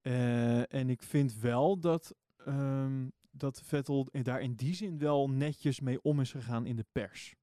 En 0.02 0.90
ik 0.90 1.04
vind 1.04 1.36
wel 1.36 1.80
dat, 1.80 2.16
ehm, 2.38 3.10
dat 3.32 3.62
Vettel 3.62 4.08
daar 4.12 4.42
in 4.42 4.56
die 4.56 4.76
zin 4.76 4.98
wel 4.98 5.30
netjes 5.30 5.80
mee 5.80 6.02
om 6.02 6.20
is 6.20 6.32
gegaan 6.32 6.66
in 6.66 6.76
de 6.76 6.86
pers. 6.92 7.36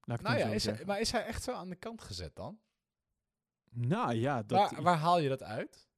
Laat 0.00 0.20
ik 0.20 0.26
het 0.26 0.36
nou 0.36 0.48
ja, 0.48 0.54
is 0.54 0.64
hij, 0.64 0.84
maar 0.84 1.00
is 1.00 1.10
hij 1.10 1.24
echt 1.24 1.42
zo 1.42 1.52
aan 1.52 1.68
de 1.68 1.76
kant 1.76 2.02
gezet 2.02 2.34
dan? 2.34 2.60
Nou 3.70 4.14
ja, 4.14 4.42
dat... 4.42 4.70
waar, 4.70 4.82
waar 4.82 4.98
haal 4.98 5.18
je 5.18 5.28
dat 5.28 5.42
uit? 5.42 5.88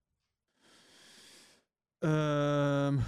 Ehm, 1.98 2.98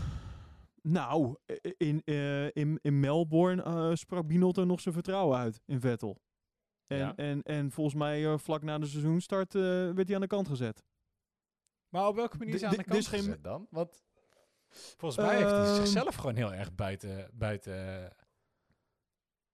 nou, 0.82 1.36
in, 1.76 2.02
eh, 2.04 2.46
in, 2.50 2.78
in 2.82 3.00
Melbourne 3.00 3.62
eh, 3.62 3.90
sprak 3.94 4.26
Binotto 4.26 4.64
nog 4.64 4.80
zijn 4.80 4.94
vertrouwen 4.94 5.38
uit 5.38 5.60
in 5.66 5.80
Vettel. 5.80 6.20
En, 6.86 6.98
Ja. 6.98 7.16
en, 7.16 7.42
en 7.42 7.70
volgens 7.70 7.96
mij 7.96 8.26
eh, 8.32 8.38
vlak 8.38 8.62
na 8.62 8.78
de 8.78 8.86
seizoenstart 8.86 9.54
eh, 9.54 9.60
werd 9.62 10.06
hij 10.06 10.14
aan 10.14 10.20
de 10.20 10.26
kant 10.26 10.48
gezet. 10.48 10.84
Maar 11.88 12.06
op 12.08 12.14
welke 12.16 12.36
manier 12.38 12.54
is 12.54 12.60
hij 12.60 12.70
aan 12.70 12.76
de 12.76 12.84
kant 12.84 12.96
dus 12.96 13.06
geen- 13.06 13.18
gezet 13.18 13.42
dan? 13.44 13.66
Want 13.70 14.02
volgens 14.96 15.20
mij 15.26 15.36
heeft 15.36 15.50
hij 15.50 15.64
Ehm. 15.64 15.74
zichzelf 15.74 16.14
gewoon 16.14 16.36
heel 16.36 16.52
erg 16.54 16.74
buiten, 16.74 17.30
buiten 17.32 18.10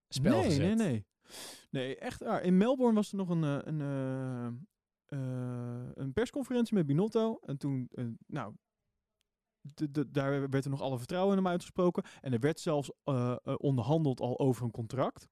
spel 0.08 0.36
nee, 0.40 0.44
gezet. 0.44 0.62
nee, 0.62 0.74
nee. 0.74 1.06
Nee, 1.70 1.96
echt 1.96 2.20
waar. 2.22 2.42
In 2.42 2.56
Melbourne 2.56 2.94
was 2.94 3.10
er 3.10 3.16
nog 3.16 3.28
een, 3.28 3.42
een, 3.42 3.80
eh, 3.80 4.46
eh, 5.18 5.90
een 5.94 6.12
persconferentie 6.12 6.74
met 6.74 6.86
Binotto. 6.86 7.38
En 7.42 7.56
toen, 7.56 7.88
nou, 8.26 8.54
daar 10.08 10.50
werd 10.50 10.64
er 10.64 10.70
nog 10.70 10.80
alle 10.80 10.98
vertrouwen 10.98 11.36
in 11.36 11.42
hem 11.42 11.52
uitgesproken. 11.52 12.02
En 12.20 12.32
er 12.32 12.40
werd 12.40 12.60
zelfs 12.60 12.90
eh, 13.04 13.36
eh, 13.44 13.54
onderhandeld 13.56 14.20
al 14.20 14.38
over 14.38 14.64
een 14.64 14.70
contract. 14.70 15.28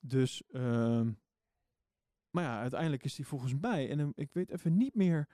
Dus, 0.00 0.42
ehm, 0.50 1.12
maar 2.30 2.44
ja, 2.44 2.60
uiteindelijk 2.60 3.04
is 3.04 3.16
hij 3.16 3.26
volgens 3.26 3.54
mij, 3.60 3.90
en 3.90 4.00
eh, 4.00 4.06
ik 4.14 4.32
weet 4.32 4.50
even 4.50 4.76
niet 4.76 4.94
meer 4.94 5.28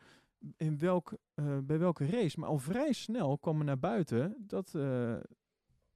in 0.56 0.78
welk, 0.78 1.12
bij 1.64 1.78
welke 1.78 2.06
race, 2.06 2.40
maar 2.40 2.48
al 2.48 2.58
vrij 2.58 2.92
snel 2.92 3.38
kwam 3.38 3.58
er 3.58 3.64
naar 3.64 3.78
buiten 3.78 4.36
dat, 4.38 4.76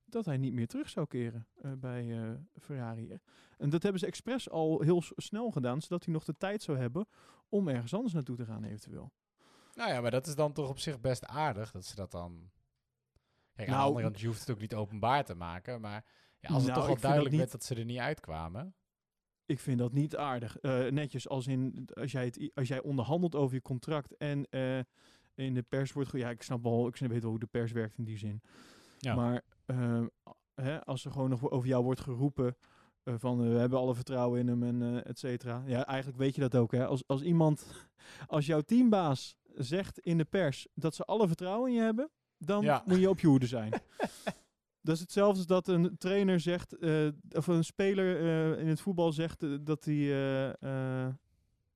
dat 0.05 0.25
hij 0.25 0.37
niet 0.37 0.53
meer 0.53 0.67
terug 0.67 0.89
zou 0.89 1.07
keren 1.07 1.47
bij 1.79 2.37
Ferrari. 2.61 3.19
En 3.59 3.71
dat 3.71 3.83
hebben 3.83 4.01
ze 4.01 4.07
expres 4.07 4.51
al 4.51 4.81
heel 4.81 5.03
snel 5.17 5.51
gedaan, 5.51 5.81
zodat 5.81 6.05
hij 6.05 6.15
nog 6.15 6.25
de 6.25 6.37
tijd 6.37 6.63
zou 6.63 6.79
hebben 6.79 7.07
om 7.49 7.69
ergens 7.69 7.95
anders 7.95 8.15
naartoe 8.15 8.37
te 8.37 8.45
gaan 8.45 8.65
eventueel. 8.65 9.13
Nou 9.79 9.91
ja, 9.91 10.01
maar 10.01 10.11
dat 10.11 10.27
is 10.27 10.35
dan 10.35 10.53
toch 10.53 10.69
op 10.69 10.79
zich 10.79 11.01
best 11.01 11.25
aardig 11.27 11.71
dat 11.71 11.85
ze 11.85 11.95
dat 11.95 12.11
dan. 12.11 12.51
Kijk, 13.55 13.69
aan 13.69 13.75
de 13.75 13.81
Nou, 13.81 13.87
andere 13.87 14.05
kant, 14.05 14.21
je 14.21 14.27
hoeft 14.27 14.41
het 14.41 14.51
ook 14.51 14.61
niet 14.61 14.75
openbaar 14.75 15.25
te 15.25 15.35
maken. 15.35 15.81
Maar 15.81 16.05
ja, 16.41 16.49
als 16.49 16.63
het 16.63 16.73
Nou, 16.73 16.81
toch 16.85 16.95
al 16.95 17.01
duidelijk 17.01 17.31
niet- 17.31 17.41
werd 17.41 17.53
dat 17.53 17.65
ze 17.65 17.75
er 17.75 17.85
niet 17.85 17.99
uitkwamen. 17.99 18.75
Ik 19.47 19.61
vind 19.61 19.79
dat 19.79 19.93
niet 19.93 20.17
aardig. 20.17 20.59
Eh, 20.59 20.87
netjes 20.87 21.29
als 21.29 21.47
in 21.47 21.89
als 21.95 22.13
jij, 22.13 22.25
het, 22.25 22.51
als 22.55 22.69
jij 22.69 22.81
onderhandelt 22.83 23.35
over 23.35 23.55
je 23.55 23.63
contract 23.63 24.17
en 24.17 24.47
eh, 24.51 24.79
in 25.35 25.55
de 25.55 25.63
pers 25.63 25.93
wordt. 25.93 26.11
Ja, 26.13 26.31
ik 26.31 26.43
snap 26.43 26.63
wel, 26.63 26.87
ik 26.87 26.97
weet 26.97 27.23
wel 27.23 27.31
hoe 27.31 27.39
de 27.39 27.47
pers 27.47 27.73
werkt 27.73 27.99
in 27.99 28.05
die 28.05 28.19
zin. 28.19 28.43
Ja. 28.99 29.15
Maar 29.15 29.43
eh, 29.65 30.05
hè, 30.55 30.85
als 30.85 31.05
er 31.05 31.13
gewoon 31.13 31.31
nog 31.31 31.51
over 31.51 31.69
jou 31.69 31.85
wordt 31.85 32.01
geroepen 32.01 32.57
eh, 33.03 33.15
van 33.19 33.39
we 33.53 33.59
hebben 33.59 33.79
alle 33.79 33.95
vertrouwen 33.95 34.41
in 34.41 34.47
hem 34.49 34.63
en 34.63 35.05
et 35.05 35.19
cetera. 35.19 35.63
Ja, 35.67 35.87
eigenlijk 35.87 36.19
weet 36.19 36.35
je 36.35 36.41
dat 36.41 36.57
ook. 36.57 36.73
Hè? 36.73 36.87
Als, 36.87 37.03
als 37.07 37.23
iemand, 37.23 37.89
als 38.27 38.47
jouw 38.47 38.61
teambaas 38.61 39.37
zegt 39.65 39.99
in 39.99 40.19
de 40.19 40.25
pers 40.25 40.67
dat 40.75 40.95
ze 40.95 41.05
alle 41.05 41.27
vertrouwen 41.27 41.71
in 41.71 41.77
je 41.77 41.83
hebben, 41.83 42.11
dan 42.39 42.63
Ja. 42.65 42.83
moet 42.87 42.99
je 42.99 43.09
op 43.09 43.21
je 43.21 43.27
hoede 43.27 43.47
zijn. 43.47 43.73
Dat 44.81 44.95
is 44.97 45.03
hetzelfde 45.03 45.37
als 45.39 45.47
dat 45.47 45.69
een 45.69 45.99
trainer 45.99 46.41
zegt, 46.41 46.79
eh, 46.79 47.09
of 47.31 47.47
een 47.47 47.65
speler 47.65 48.17
eh, 48.17 48.61
in 48.61 48.67
het 48.69 48.81
voetbal 48.81 49.13
zegt 49.13 49.43
eh, 49.43 49.55
dat 49.61 49.85
hij, 49.85 50.57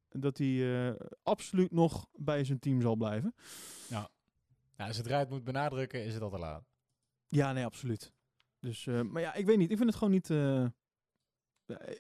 dat 0.09 0.39
hij 0.39 0.97
absoluut 1.23 1.73
nog 1.73 2.07
bij 2.13 2.45
zijn 2.45 2.59
team 2.59 2.81
zal 2.81 2.97
blijven. 2.97 3.35
Nou, 4.77 4.93
zodra 4.93 5.15
je 5.15 5.21
het 5.21 5.31
moet 5.31 5.45
benadrukken, 5.45 6.05
is 6.05 6.15
het 6.15 6.23
al 6.23 6.31
te 6.31 6.39
laat. 6.39 6.65
Ja, 7.27 7.53
nee, 7.53 7.65
absoluut. 7.65 8.13
Dus, 8.61 8.85
maar 8.85 9.23
ja, 9.23 9.35
ik 9.35 9.47
weet 9.47 9.59
niet. 9.59 9.71
Ik 9.71 9.77
vind 9.77 9.89
het 9.89 9.99
gewoon 9.99 10.13
niet. 10.13 10.29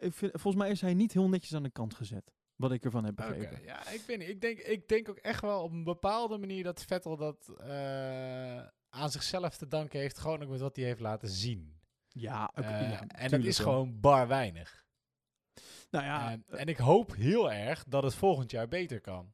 ik 0.00 0.12
vind, 0.14 0.32
volgens 0.32 0.62
mij 0.62 0.70
is 0.70 0.80
hij 0.80 0.94
niet 0.94 1.12
heel 1.12 1.28
netjes 1.28 1.54
aan 1.54 1.62
de 1.62 1.70
kant 1.70 1.94
gezet. 1.94 2.32
Wat 2.62 2.72
ik 2.72 2.84
ervan 2.84 3.04
heb 3.04 3.14
begrepen. 3.16 3.62
ja, 3.64 3.88
ik 3.88 4.00
weet 4.06 4.18
niet. 4.18 4.28
Ik 4.28 4.40
denk, 4.40 4.58
ik 4.58 4.88
denk 4.88 5.08
ook 5.08 5.16
echt 5.16 5.40
wel 5.40 5.62
op 5.62 5.72
een 5.72 5.84
bepaalde 5.84 6.38
manier 6.38 6.64
dat 6.64 6.82
Vettel 6.84 7.16
dat 7.16 7.48
eh, 7.58 8.66
aan 8.88 9.10
zichzelf 9.10 9.56
te 9.56 9.68
danken 9.68 10.00
heeft. 10.00 10.18
Gewoon 10.18 10.42
ook 10.42 10.48
met 10.48 10.60
wat 10.60 10.76
hij 10.76 10.84
heeft 10.84 11.00
laten 11.00 11.28
zien. 11.28 11.80
Ja, 12.08 12.50
Eh, 12.54 12.64
ja, 12.90 13.06
en 13.06 13.30
dat 13.30 13.40
is 13.44 13.58
wel. 13.58 13.66
gewoon 13.66 14.00
bar 14.00 14.28
weinig. 14.28 14.84
Nou 15.90 16.04
ja, 16.04 16.30
en, 16.30 16.44
en 16.46 16.66
ik 16.66 16.76
hoop 16.76 17.14
heel 17.14 17.52
erg 17.52 17.84
dat 17.84 18.02
het 18.02 18.14
volgend 18.14 18.50
jaar 18.50 18.68
beter 18.68 19.00
kan. 19.00 19.32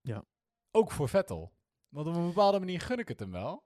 Ja. 0.00 0.24
Ook 0.70 0.90
voor 0.90 1.08
Vettel. 1.08 1.52
Want 1.88 2.06
op 2.06 2.14
een 2.14 2.26
bepaalde 2.26 2.58
manier 2.58 2.80
gun 2.80 2.98
ik 2.98 3.08
het 3.08 3.20
hem 3.20 3.30
wel. 3.30 3.64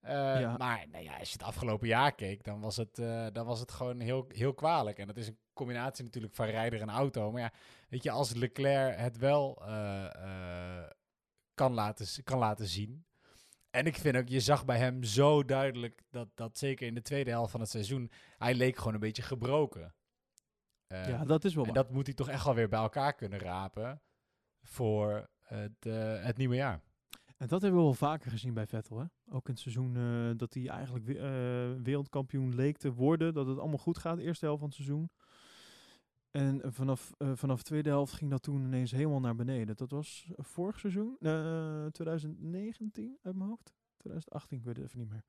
Eh, 0.00 0.40
Ja. 0.40 0.56
Maar 0.56 0.88
nou 0.88 1.04
ja, 1.04 1.16
als 1.18 1.28
je 1.28 1.32
het 1.32 1.42
afgelopen 1.46 1.88
jaar 1.88 2.14
keek, 2.14 2.44
dan 2.44 2.60
was 2.60 2.76
het, 2.76 2.98
eh, 2.98 3.26
dan 3.32 3.46
was 3.46 3.60
het 3.60 3.70
gewoon 3.72 4.00
heel, 4.00 4.24
heel 4.28 4.54
kwalijk. 4.54 4.98
En 4.98 5.06
dat 5.06 5.16
is 5.16 5.26
een 5.28 5.38
combinatie 5.60 6.04
natuurlijk 6.04 6.34
van 6.34 6.46
rijder 6.46 6.80
en 6.80 6.90
auto. 6.90 7.30
Maar 7.32 7.40
ja, 7.40 7.52
weet 7.88 8.02
je, 8.02 8.10
als 8.10 8.34
Leclerc 8.34 8.98
het 8.98 9.16
wel 9.18 9.62
eh, 9.66 10.04
eh, 10.14 10.90
kan, 11.54 11.72
laten, 11.72 12.24
kan 12.24 12.38
laten 12.38 12.66
zien. 12.66 13.04
En 13.70 13.86
ik 13.86 13.96
vind 13.96 14.16
ook, 14.16 14.28
je 14.28 14.40
zag 14.40 14.64
bij 14.64 14.78
hem 14.78 15.02
zo 15.04 15.44
duidelijk 15.44 16.02
dat, 16.10 16.28
dat 16.34 16.58
zeker 16.58 16.86
in 16.86 16.94
de 16.94 17.02
tweede 17.02 17.30
helft 17.30 17.50
van 17.50 17.60
het 17.60 17.70
seizoen, 17.70 18.10
hij 18.38 18.54
leek 18.54 18.76
gewoon 18.76 18.94
een 18.94 19.00
beetje 19.00 19.22
gebroken. 19.22 19.94
Eh, 20.86 21.08
ja, 21.08 21.24
dat 21.24 21.44
is 21.44 21.54
wel 21.54 21.64
en 21.66 21.72
waar. 21.74 21.82
dat 21.82 21.92
moet 21.92 22.06
hij 22.06 22.14
toch 22.14 22.28
echt 22.28 22.44
wel 22.44 22.54
weer 22.54 22.68
bij 22.68 22.80
elkaar 22.80 23.14
kunnen 23.14 23.38
rapen 23.38 24.02
voor 24.62 25.28
het, 25.40 25.84
het 26.24 26.36
nieuwe 26.36 26.54
jaar. 26.54 26.80
En 27.36 27.46
dat 27.46 27.62
hebben 27.62 27.80
we 27.80 27.86
wel 27.86 27.94
vaker 27.94 28.30
gezien 28.30 28.54
bij 28.54 28.66
Vettel. 28.66 28.98
Hè? 28.98 29.04
Ook 29.30 29.46
in 29.48 29.52
het 29.52 29.62
seizoen 29.62 29.92
dat 30.36 30.54
hij 30.54 30.68
eigenlijk 30.68 31.04
we- 31.04 31.80
wereldkampioen 31.82 32.54
leek 32.54 32.76
te 32.76 32.92
worden. 32.92 33.34
Dat 33.34 33.46
het 33.46 33.58
allemaal 33.58 33.78
goed 33.78 33.98
gaat, 33.98 34.16
de 34.16 34.22
eerste 34.22 34.44
helft 34.44 34.60
van 34.60 34.68
het 34.68 34.76
seizoen. 34.76 35.10
En 36.30 36.72
vanaf, 36.72 37.12
eh, 37.18 37.32
vanaf 37.34 37.58
de 37.58 37.64
tweede 37.64 37.88
helft 37.88 38.12
ging 38.12 38.30
dat 38.30 38.42
toen 38.42 38.64
ineens 38.64 38.90
helemaal 38.90 39.20
naar 39.20 39.34
beneden. 39.34 39.76
Dat 39.76 39.90
was 39.90 40.30
vorig 40.36 40.78
seizoen, 40.78 41.16
eh 41.20 41.86
2019 41.86 43.18
uit 43.22 43.36
mijn 43.36 43.48
hoofd. 43.48 43.74
2018, 43.96 44.58
ik 44.58 44.64
weet 44.64 44.76
het 44.76 44.84
even 44.84 44.98
niet 44.98 45.10
meer. 45.10 45.24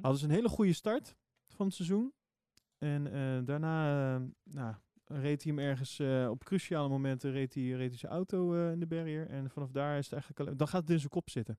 Hadden 0.00 0.20
ze 0.20 0.24
een 0.26 0.30
hele 0.34 0.48
goede 0.48 0.72
start 0.72 1.16
van 1.46 1.66
het 1.66 1.74
seizoen. 1.74 2.12
En 2.78 3.06
eh, 3.06 3.44
daarna 3.44 4.18
nou, 4.42 4.74
reed 5.04 5.42
hij 5.42 5.52
hem 5.52 5.58
ergens 5.58 6.00
op 6.30 6.44
cruciale 6.44 6.88
momenten 6.88 7.30
reed 7.30 7.54
hij, 7.54 7.62
reed 7.68 7.88
hij 7.90 7.98
zijn 7.98 8.12
auto 8.12 8.70
in 8.70 8.80
de 8.80 8.86
barrier. 8.86 9.28
En 9.28 9.50
vanaf 9.50 9.70
daar 9.70 9.98
is 9.98 10.04
het 10.04 10.12
eigenlijk 10.12 10.40
alleen- 10.40 10.56
dan 10.56 10.68
gaat 10.68 10.80
het 10.80 10.90
in 10.90 10.98
zijn 10.98 11.10
kop 11.10 11.30
zitten. 11.30 11.58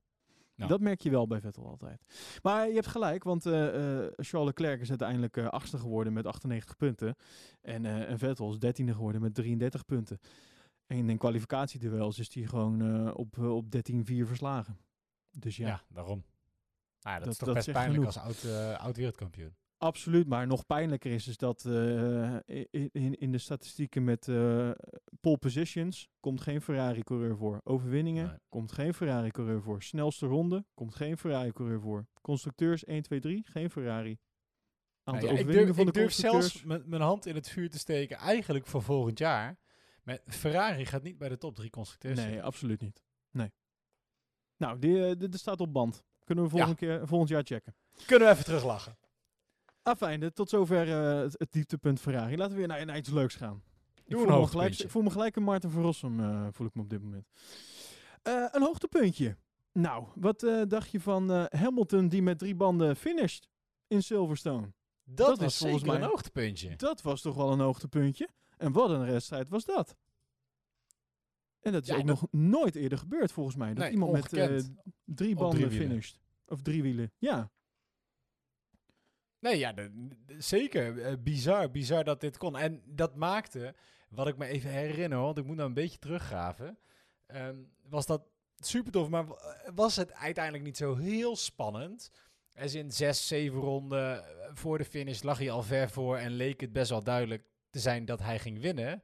Ja. 0.62 0.68
Dat 0.68 0.80
merk 0.80 1.00
je 1.00 1.10
wel 1.10 1.26
bij 1.26 1.40
Vettel 1.40 1.66
altijd. 1.66 2.04
Maar 2.42 2.68
je 2.68 2.74
hebt 2.74 2.86
gelijk, 2.86 3.24
want 3.24 3.46
eh, 3.46 3.52
Charles 4.16 4.46
Leclerc 4.46 4.80
is 4.80 4.88
uiteindelijk 4.88 5.36
eh, 5.36 5.46
achtste 5.48 5.78
geworden 5.78 6.12
met 6.12 6.26
98 6.26 6.76
punten. 6.76 7.14
En, 7.60 7.86
eh, 7.86 8.10
en 8.10 8.18
Vettel 8.18 8.50
is 8.50 8.58
dertiende 8.58 8.92
geworden 8.94 9.20
met 9.20 9.34
33 9.34 9.84
punten. 9.84 10.18
En 10.86 11.10
in 11.10 11.18
kwalificatieduels 11.18 12.18
is 12.18 12.34
hij 12.34 12.44
gewoon 12.44 13.12
op, 13.14 13.38
op 13.38 13.70
13-4 13.70 14.26
verslagen. 14.26 14.78
Dus 15.38 15.56
ja, 15.56 15.66
Ja, 15.66 15.82
daarom. 15.88 16.24
Nou, 17.00 17.14
ja, 17.14 17.14
dat, 17.14 17.24
Dat- 17.24 17.32
is 17.32 17.38
toch 17.38 17.46
dat 17.48 17.56
best 17.56 17.72
pijnlijk 17.72 18.10
genoeg. 18.12 18.24
als 18.24 18.44
oud, 18.44 18.78
oud 18.78 18.96
wereldkampioen. 18.96 19.54
Absoluut, 19.82 20.26
maar 20.28 20.46
nog 20.46 20.66
pijnlijker 20.66 21.12
is, 21.12 21.28
is 21.28 21.36
dat 21.36 21.64
eh, 21.64 22.36
in, 22.92 23.14
in 23.18 23.32
de 23.32 23.38
statistieken 23.38 24.04
met 24.04 24.28
eh 24.28 24.70
pole 25.20 25.38
positions 25.38 26.08
komt 26.20 26.40
geen 26.40 26.60
Ferrari-coureur 26.62 27.36
voor. 27.36 27.60
Overwinningen 27.64 28.26
Nee. 28.26 28.36
komt 28.48 28.72
geen 28.72 28.94
Ferrari-coureur 28.94 29.62
voor. 29.62 29.82
Snelste 29.82 30.26
ronde 30.26 30.64
komt 30.74 30.94
geen 30.94 31.18
Ferrari-coureur 31.18 31.80
voor. 31.80 32.06
Constructeurs 32.20 32.84
1, 32.84 33.02
2, 33.02 33.20
3, 33.20 33.42
geen 33.46 33.70
Ferrari. 33.70 34.18
Aantal 35.04 35.12
Nou 35.12 35.26
ja, 35.26 35.32
overwinningen 35.32 35.64
durf, 35.64 35.76
van 35.76 35.84
de 35.84 35.90
ik 35.92 35.98
durf 35.98 36.12
zelfs 36.12 36.62
mijn- 36.64 36.82
mijn 36.86 37.02
hand 37.02 37.26
in 37.26 37.34
het 37.34 37.48
vuur 37.48 37.70
te 37.70 37.78
steken, 37.78 38.16
eigenlijk 38.16 38.66
voor 38.66 38.82
volgend 38.82 39.18
jaar. 39.18 39.58
Met 40.02 40.22
Ferrari 40.26 40.86
gaat 40.86 41.02
niet 41.02 41.18
bij 41.18 41.28
de 41.28 41.38
top 41.38 41.54
drie 41.54 41.70
constructeurs. 41.70 42.18
Nee, 42.18 42.42
absoluut 42.42 42.80
niet. 42.80 43.02
Nee. 43.30 43.52
Nou, 44.56 44.78
die, 44.78 45.06
eh, 45.06 45.18
dit 45.18 45.34
staat 45.38 45.60
op 45.60 45.72
band. 45.72 46.02
Kunnen 46.24 46.44
we 46.44 46.50
volgend, 46.50 46.76
keer, 46.76 47.06
volgend 47.06 47.30
jaar 47.30 47.42
checken. 47.44 47.74
Kunnen 48.06 48.28
we 48.28 48.32
even 48.34 48.44
teruglachen. 48.44 48.96
Afijn, 49.82 50.32
tot 50.32 50.48
zover 50.48 50.88
eh, 50.88 51.20
het, 51.22 51.34
het 51.38 51.52
dieptepunt 51.52 52.00
Ferrari. 52.00 52.36
Laten 52.36 52.52
we 52.52 52.58
weer 52.58 52.68
naar, 52.68 52.84
naar 52.86 52.96
iets 52.96 53.10
leuks 53.10 53.34
gaan. 53.34 53.62
Ik 54.04 54.16
voel, 54.16 54.40
me 54.40 54.46
gelijk, 54.46 54.78
ik 54.78 54.90
voel 54.90 55.02
me 55.02 55.10
gelijk 55.10 55.36
een 55.36 55.44
Maarten 55.44 55.70
van 55.70 55.82
Rossum, 55.82 56.20
eh, 56.20 56.46
voel 56.50 56.66
ik 56.66 56.74
me 56.74 56.82
op 56.82 56.90
dit 56.90 57.02
moment. 57.02 57.26
Eh, 58.22 58.46
een 58.50 58.62
hoogtepuntje. 58.62 59.36
Nou, 59.72 60.06
wat 60.14 60.40
dacht 60.68 60.90
je 60.90 61.00
van 61.00 61.30
Hamilton 61.50 62.08
die 62.08 62.22
met 62.22 62.38
drie 62.38 62.54
banden 62.54 62.96
finished 62.96 63.48
in 63.86 64.02
Silverstone? 64.02 64.72
Dat, 65.04 65.26
Dat 65.26 65.38
was 65.38 65.52
is 65.52 65.58
volgens 65.58 65.84
mij- 65.84 65.96
een 65.96 66.02
hoogtepuntje. 66.02 66.76
Dat 66.76 67.02
was 67.02 67.20
toch 67.20 67.34
wel 67.36 67.52
een 67.52 67.60
hoogtepuntje. 67.60 68.28
En 68.56 68.72
wat 68.72 68.90
een 68.90 69.06
wedstrijd 69.06 69.48
was 69.48 69.64
dat. 69.64 69.96
En 71.60 71.72
dat 71.72 71.82
is 71.82 71.88
Ja, 71.88 71.96
ook 71.96 72.06
dat- 72.06 72.20
nog 72.20 72.30
nooit 72.32 72.74
eerder 72.74 72.98
gebeurd 72.98 73.32
volgens 73.32 73.56
mij. 73.56 73.68
Dat 73.68 73.78
Nee, 73.84 73.92
iemand 73.92 74.12
met 74.12 74.28
drie 75.04 75.34
banden 75.34 75.68
drie 75.68 75.80
finished. 75.80 76.20
Of 76.46 76.62
drie 76.62 76.82
wielen, 76.82 77.12
ja. 77.18 77.50
Nee, 79.42 79.58
ja, 79.58 79.72
de- 79.72 80.08
de- 80.26 80.40
zeker. 80.40 80.98
Eh, 81.02 81.12
bizar, 81.18 81.70
bizar 81.70 82.04
dat 82.04 82.20
dit 82.20 82.36
kon. 82.38 82.56
En 82.56 82.82
dat 82.86 83.14
maakte, 83.16 83.74
wat 84.08 84.26
ik 84.28 84.36
me 84.36 84.46
even 84.46 84.70
herinner, 84.70 85.18
want 85.18 85.38
ik 85.38 85.44
moet 85.44 85.56
nou 85.56 85.68
een 85.68 85.74
beetje 85.74 85.98
teruggraven, 85.98 86.78
ehm, 87.26 87.56
was 87.88 88.06
dat 88.06 88.22
super 88.58 88.92
tof, 88.92 89.08
maar 89.08 89.26
wa- 89.26 89.56
was 89.74 89.96
het 89.96 90.12
uiteindelijk 90.12 90.64
niet 90.64 90.76
zo 90.76 90.96
heel 90.96 91.36
spannend. 91.36 92.10
Er 92.52 92.74
in 92.74 92.90
zes, 92.92 93.26
zeven 93.26 93.60
ronden 93.60 94.24
eh, 94.24 94.50
voor 94.54 94.78
de 94.78 94.84
finish 94.84 95.22
lag 95.22 95.38
hij 95.38 95.50
al 95.50 95.62
ver 95.62 95.90
voor 95.90 96.16
en 96.16 96.30
leek 96.30 96.60
het 96.60 96.72
best 96.72 96.90
wel 96.90 97.02
duidelijk 97.02 97.44
te 97.70 97.78
zijn 97.78 98.04
dat 98.04 98.18
hij 98.20 98.38
ging 98.38 98.60
winnen. 98.60 99.02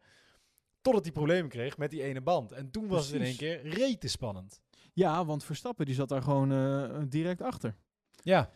Totdat 0.80 1.02
hij 1.04 1.12
problemen 1.12 1.48
kreeg 1.50 1.78
met 1.78 1.90
die 1.90 2.02
ene 2.02 2.20
band. 2.20 2.52
En 2.52 2.70
toen 2.70 2.88
was 2.88 3.06
het 3.06 3.14
in 3.14 3.22
één 3.22 3.36
keer 3.36 3.68
rete 3.68 4.08
spannend. 4.08 4.60
Ja, 4.92 5.24
want 5.24 5.44
Verstappen 5.44 5.86
die 5.86 5.94
zat 5.94 6.08
daar 6.08 6.22
gewoon 6.22 6.52
eh, 6.52 7.02
direct 7.08 7.42
achter. 7.42 7.76
Ja, 8.22 8.50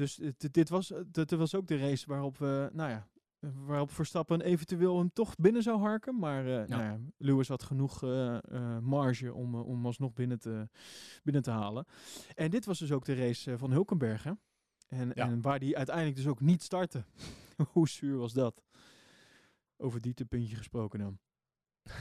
Dus 0.00 0.14
dit, 0.14 0.52
dit, 0.54 0.68
was, 0.68 0.92
dit 1.06 1.30
was 1.30 1.54
ook 1.54 1.66
de 1.66 1.78
race 1.78 2.06
waarop, 2.06 2.38
we, 2.38 2.70
nou 2.72 2.90
ja, 2.90 3.08
waarop 3.54 3.90
Verstappen 3.90 4.40
eventueel 4.40 4.98
hem 4.98 5.12
toch 5.12 5.36
binnen 5.36 5.62
zou 5.62 5.78
harken. 5.80 6.18
Maar 6.18 6.46
eh, 6.46 6.68
Nou 6.68 6.82
ja, 6.82 6.98
Lewis 7.16 7.48
had 7.48 7.62
genoeg 7.62 8.02
eh, 8.02 8.36
eh, 8.36 8.78
marge 8.78 9.34
om, 9.34 9.54
eh, 9.54 9.66
om 9.66 9.86
alsnog 9.86 10.12
binnen 10.12 10.38
te, 10.38 10.68
binnen 11.22 11.42
te 11.42 11.50
halen. 11.50 11.86
En 12.34 12.50
dit 12.50 12.64
was 12.64 12.78
dus 12.78 12.92
ook 12.92 13.04
de 13.04 13.14
race 13.14 13.52
eh, 13.52 13.58
van 13.58 13.70
Hulkenberg. 13.70 14.22
hè? 14.22 14.32
En, 14.88 15.10
Ja. 15.14 15.26
en 15.26 15.40
waar 15.40 15.58
die 15.58 15.76
uiteindelijk 15.76 16.16
dus 16.16 16.26
ook 16.26 16.40
niet 16.40 16.62
startte. 16.62 17.04
Hoe 17.72 17.88
zuur 17.88 18.16
was 18.16 18.32
dat? 18.32 18.62
Over 19.76 20.00
dieptepuntje 20.00 20.56
gesproken 20.56 20.98
dan. 20.98 21.18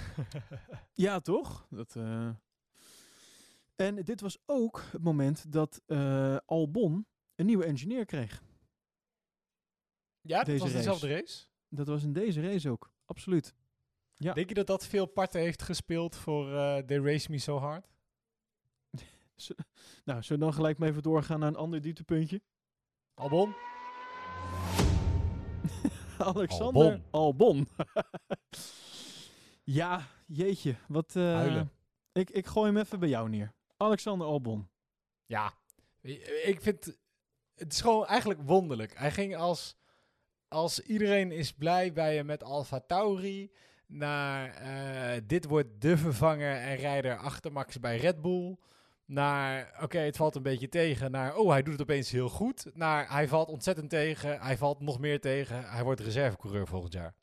Ja, 0.94 1.20
toch? 1.20 1.68
Dat, 1.70 1.96
eh, 1.96 2.30
En 3.76 3.96
dit 3.96 4.22
was 4.22 4.38
ook 4.46 4.84
het 4.92 5.04
moment 5.04 5.52
dat 5.52 5.82
eh, 5.86 6.38
Albon 6.46 7.06
een 7.40 7.46
nieuwe 7.46 7.66
engineer 7.66 8.06
kreeg. 8.06 8.42
ja 10.22 10.38
dat 10.38 10.46
Deze 10.46 10.60
was 10.60 10.68
race. 10.72 10.78
dezelfde 10.78 11.08
race. 11.08 11.46
Dat 11.70 11.88
was 11.88 12.04
in 12.04 12.14
deze 12.14 12.42
race 12.42 12.70
ook, 12.70 12.92
absoluut. 13.06 13.54
Ja. 14.18 14.34
Denk 14.34 14.50
je 14.50 14.56
dat 14.56 14.68
dat 14.68 14.86
veel 14.88 15.06
parten 15.06 15.42
heeft 15.42 15.62
gespeeld 15.62 16.16
voor 16.16 16.54
eh 16.56 16.78
They 16.78 16.98
Race 16.98 17.32
Me 17.32 17.38
So 17.38 17.58
Hard? 17.58 17.88
Nou, 20.06 20.22
zullen 20.24 20.40
we 20.40 20.46
dan 20.46 20.54
gelijk 20.54 20.78
maar 20.78 20.90
even 20.90 21.02
doorgaan 21.04 21.40
naar 21.40 21.48
een 21.48 21.56
ander 21.56 21.82
dieptepuntje? 21.82 22.42
Albon? 23.14 23.56
Alexander 26.18 27.02
Albon. 27.12 27.68
ja, 29.80 30.08
jeetje. 30.26 30.76
Wat, 30.88 31.16
eh, 31.16 31.24
Huilen. 31.34 31.72
ik, 32.12 32.30
ik 32.30 32.46
gooi 32.46 32.72
hem 32.72 32.78
even 32.78 33.00
bij 33.00 33.10
jou 33.10 33.30
neer. 33.30 33.54
Alexander 33.78 34.28
Albon. 34.28 34.70
Ja. 35.26 35.54
Ik 36.44 36.58
vind... 36.62 36.98
Het 37.60 37.74
is 37.74 37.82
gewoon 37.82 38.06
eigenlijk 38.06 38.40
wonderlijk. 38.44 38.98
Hij 38.98 39.12
ging 39.12 39.36
als... 39.36 39.78
Als 40.48 40.80
iedereen 40.80 41.32
is 41.32 41.54
blij 41.54 41.94
bij 41.94 42.16
hem 42.16 42.26
met 42.26 42.44
Alfa 42.44 42.80
Tauri... 42.80 43.52
Naar 43.92 44.54
eh, 44.54 45.22
dit 45.26 45.46
wordt 45.46 45.82
de 45.82 45.98
vervanger 45.98 46.56
en 46.56 46.76
rijder 46.76 47.18
achter 47.18 47.52
Max 47.52 47.80
bij 47.80 47.98
Red 47.98 48.22
Bull. 48.22 48.58
Naar, 49.06 49.78
oké, 49.82 49.98
het 49.98 50.16
valt 50.16 50.36
een 50.36 50.44
beetje 50.44 50.70
tegen. 50.70 51.12
Naar, 51.12 51.36
oh, 51.36 51.50
hij 51.50 51.64
doet 51.64 51.74
het 51.74 51.82
opeens 51.82 52.12
heel 52.12 52.30
goed. 52.30 52.66
Naar, 52.74 53.12
hij 53.12 53.28
valt 53.28 53.50
ontzettend 53.50 53.90
tegen. 53.90 54.42
Hij 54.42 54.58
valt 54.58 54.82
nog 54.82 55.00
meer 55.00 55.20
tegen. 55.20 55.70
Hij 55.70 55.84
wordt 55.84 56.02
reservecoureur 56.02 56.68
volgend 56.68 56.94
jaar. 56.94 57.14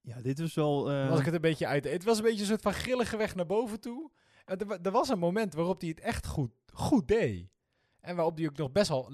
Ja, 0.00 0.20
dit 0.20 0.40
was 0.40 0.54
wel... 0.54 0.90
eh, 0.90 1.08
was 1.08 1.18
ik 1.18 1.24
het 1.24 1.34
een 1.34 1.40
beetje 1.40 1.66
uit. 1.66 1.84
Het 1.84 2.04
was 2.04 2.18
een 2.18 2.24
beetje 2.24 2.40
een 2.40 2.46
soort 2.46 2.62
van 2.62 2.72
grillige 2.72 3.16
weg 3.16 3.34
naar 3.34 3.46
boven 3.46 3.80
toe. 3.80 4.10
Er, 4.44 4.80
er 4.82 4.90
was 4.90 5.08
een 5.08 5.18
moment 5.18 5.54
waarop 5.54 5.80
hij 5.80 5.88
het 5.88 6.00
echt 6.00 6.26
goed, 6.26 6.50
goed 6.72 7.08
deed. 7.08 7.48
En 8.08 8.16
waarop 8.16 8.36
hij 8.36 8.46
ook 8.46 8.56
nog 8.56 8.72
best 8.72 8.88
wel 8.88 9.12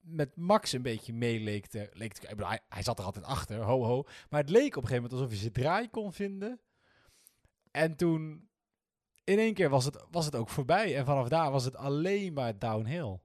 met 0.00 0.36
Max 0.36 0.72
een 0.72 0.82
beetje 0.82 1.12
mee 1.12 1.40
leek 1.40 1.66
te... 1.66 1.90
Leek 1.92 2.12
te 2.12 2.26
bedoel, 2.28 2.48
hij, 2.48 2.60
hij 2.68 2.82
zat 2.82 2.98
er 2.98 3.04
altijd 3.04 3.24
achter, 3.24 3.62
ho 3.62 3.84
ho. 3.84 4.04
Maar 4.30 4.40
het 4.40 4.50
leek 4.50 4.76
op 4.76 4.82
een 4.82 4.88
gegeven 4.88 5.02
moment 5.02 5.12
alsof 5.12 5.28
hij 5.28 5.38
zijn 5.38 5.52
draai 5.52 5.90
kon 5.90 6.12
vinden. 6.12 6.60
En 7.70 7.96
toen... 7.96 8.48
In 9.24 9.38
één 9.38 9.54
keer 9.54 9.68
was 9.68 9.84
het, 9.84 10.04
was 10.10 10.24
het 10.24 10.34
ook 10.34 10.48
voorbij. 10.48 10.96
En 10.96 11.04
vanaf 11.04 11.28
daar 11.28 11.50
was 11.50 11.64
het 11.64 11.76
alleen 11.76 12.32
maar 12.32 12.58
downhill. 12.58 13.18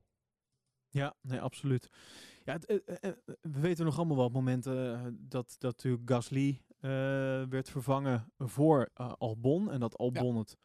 Ja, 0.90 1.16
nee, 1.22 1.42
absoluut. 1.42 1.90
Ja, 2.44 2.54
het, 2.54 2.66
eh, 2.66 2.78
eh, 2.86 2.96
eh, 3.02 3.12
we 3.42 3.60
weten 3.60 3.86
nog 3.86 3.98
allemaal 3.98 4.18
wel 4.18 4.30
momenten 4.30 4.96
eh, 4.96 5.08
dat, 5.12 5.56
dat 5.60 5.72
natuurlijk 5.76 6.10
Gasly 6.10 6.62
werd 7.50 7.70
vervangen 7.70 8.32
voor 8.38 8.90
Albon. 9.18 9.72
En 9.72 9.80
dat 9.80 9.98
Albon 9.98 10.36
het, 10.36 10.58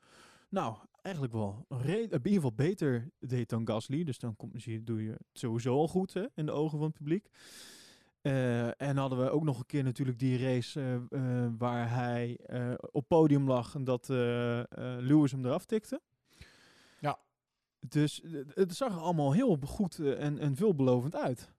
nou, 0.48 0.76
eigenlijk 1.06 1.32
wel 1.32 1.66
in 1.68 2.00
ieder 2.00 2.20
geval 2.32 2.52
beter 2.52 3.10
deed 3.18 3.48
dan 3.48 3.66
Gasly. 3.66 4.04
Dus 4.04 4.18
dan 4.18 4.36
kom, 4.36 4.50
zie 4.58 4.82
doe 4.82 5.02
je 5.02 5.10
het 5.10 5.22
sowieso 5.32 5.76
al 5.76 5.88
goed 5.88 6.14
hè, 6.14 6.24
in 6.34 6.46
de 6.46 6.52
ogen 6.52 6.78
van 6.78 6.86
het 6.86 6.96
publiek. 6.96 7.28
Eh, 8.20 8.80
en 8.80 8.96
hadden 8.96 9.18
we 9.24 9.30
ook 9.30 9.44
nog 9.44 9.58
een 9.58 9.66
keer 9.66 9.82
natuurlijk 9.82 10.18
die 10.18 10.38
race 10.38 10.80
eh, 10.80 10.94
eh, 11.44 11.52
waar 11.58 11.90
hij 11.90 12.40
op 12.90 13.08
podium 13.08 13.46
lag 13.46 13.74
en 13.74 13.84
dat 13.84 14.08
Lewis 14.98 15.32
hem 15.32 15.44
eraf 15.44 15.64
tikte. 15.64 16.00
Ja. 17.00 17.18
Dus 17.88 18.22
het 18.48 18.76
zag 18.76 18.94
er 18.94 19.00
allemaal 19.00 19.32
heel 19.32 19.58
goed 19.64 19.98
en, 19.98 20.38
en 20.38 20.56
veelbelovend 20.56 21.16
uit. 21.16 21.52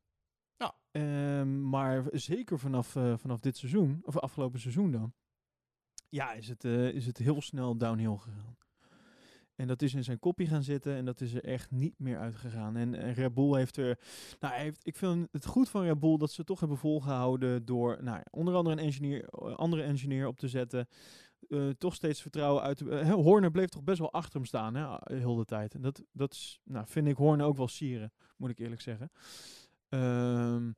Ja. 0.58 0.76
Ehm, 0.91 1.70
maar 1.70 2.04
zeker 2.12 2.60
vanaf, 2.60 2.88
vanaf 3.16 3.39
dit 3.39 3.58
seizoen, 3.58 4.02
of 4.04 4.18
afgelopen 4.18 4.60
seizoen 4.60 4.91
dan, 4.91 5.14
ja, 6.10 6.34
is 6.34 6.48
het, 6.48 6.64
is 6.64 7.06
het 7.06 7.18
heel 7.18 7.41
snel 7.41 7.78
downhill 7.78 8.18
gegaan. 8.18 8.58
En 9.58 9.68
dat 9.68 9.82
is 9.82 9.93
in 9.93 10.03
zijn 10.03 10.20
kopje 10.20 10.47
gaan 10.47 10.64
zitten 10.64 10.95
en 10.95 11.05
dat 11.05 11.22
is 11.22 11.34
er 11.34 11.43
echt 11.43 11.72
niet 11.72 11.99
meer 11.99 12.18
uitgegaan. 12.18 12.76
En, 12.76 12.93
en 12.93 13.14
Red 13.14 13.34
Bull 13.34 13.58
heeft 13.58 13.78
er... 13.78 13.99
Nou, 14.39 14.53
hij 14.53 14.64
heeft, 14.64 14.80
ik 14.88 14.95
vind 14.95 15.28
het 15.32 15.45
goed 15.45 15.70
van 15.70 15.84
Red 15.84 15.99
Bull 15.99 16.18
dat 16.18 16.32
ze 16.32 16.43
toch 16.43 16.60
hebben 16.60 16.78
volgehouden 16.78 17.66
door 17.66 18.03
nou, 18.03 18.22
onder 18.30 18.55
andere 18.55 18.76
een 18.76 18.86
engineer, 18.86 19.24
eh, 19.24 19.55
andere 19.55 19.84
engineer 19.84 20.28
op 20.28 20.39
te 20.39 20.47
zetten. 20.47 20.88
Eh, 21.49 21.70
toch 21.70 21.93
steeds 21.93 22.22
vertrouwen 22.22 22.64
uit 22.64 22.82
eh, 22.82 23.14
Horner 23.14 23.51
bleef 23.51 23.70
toch 23.70 23.84
best 23.84 23.99
wel 23.99 24.14
achter 24.14 24.34
hem 24.34 24.45
staan, 24.45 24.76
hè, 24.76 25.16
heel 25.16 25.36
de 25.36 25.45
tijd. 25.45 25.74
En 25.74 25.82
dat, 25.82 26.03
dat 26.12 26.34
is, 26.34 26.60
nou, 26.64 26.86
vind 26.88 27.08
ik 27.08 27.18
Horner 27.18 27.45
ook 27.45 27.58
wel 27.58 27.68
sieren, 27.68 28.12
moet 28.36 28.49
ik 28.49 28.60
eerlijk 28.60 28.82
zeggen. 28.82 29.12
Ehm, 29.89 30.72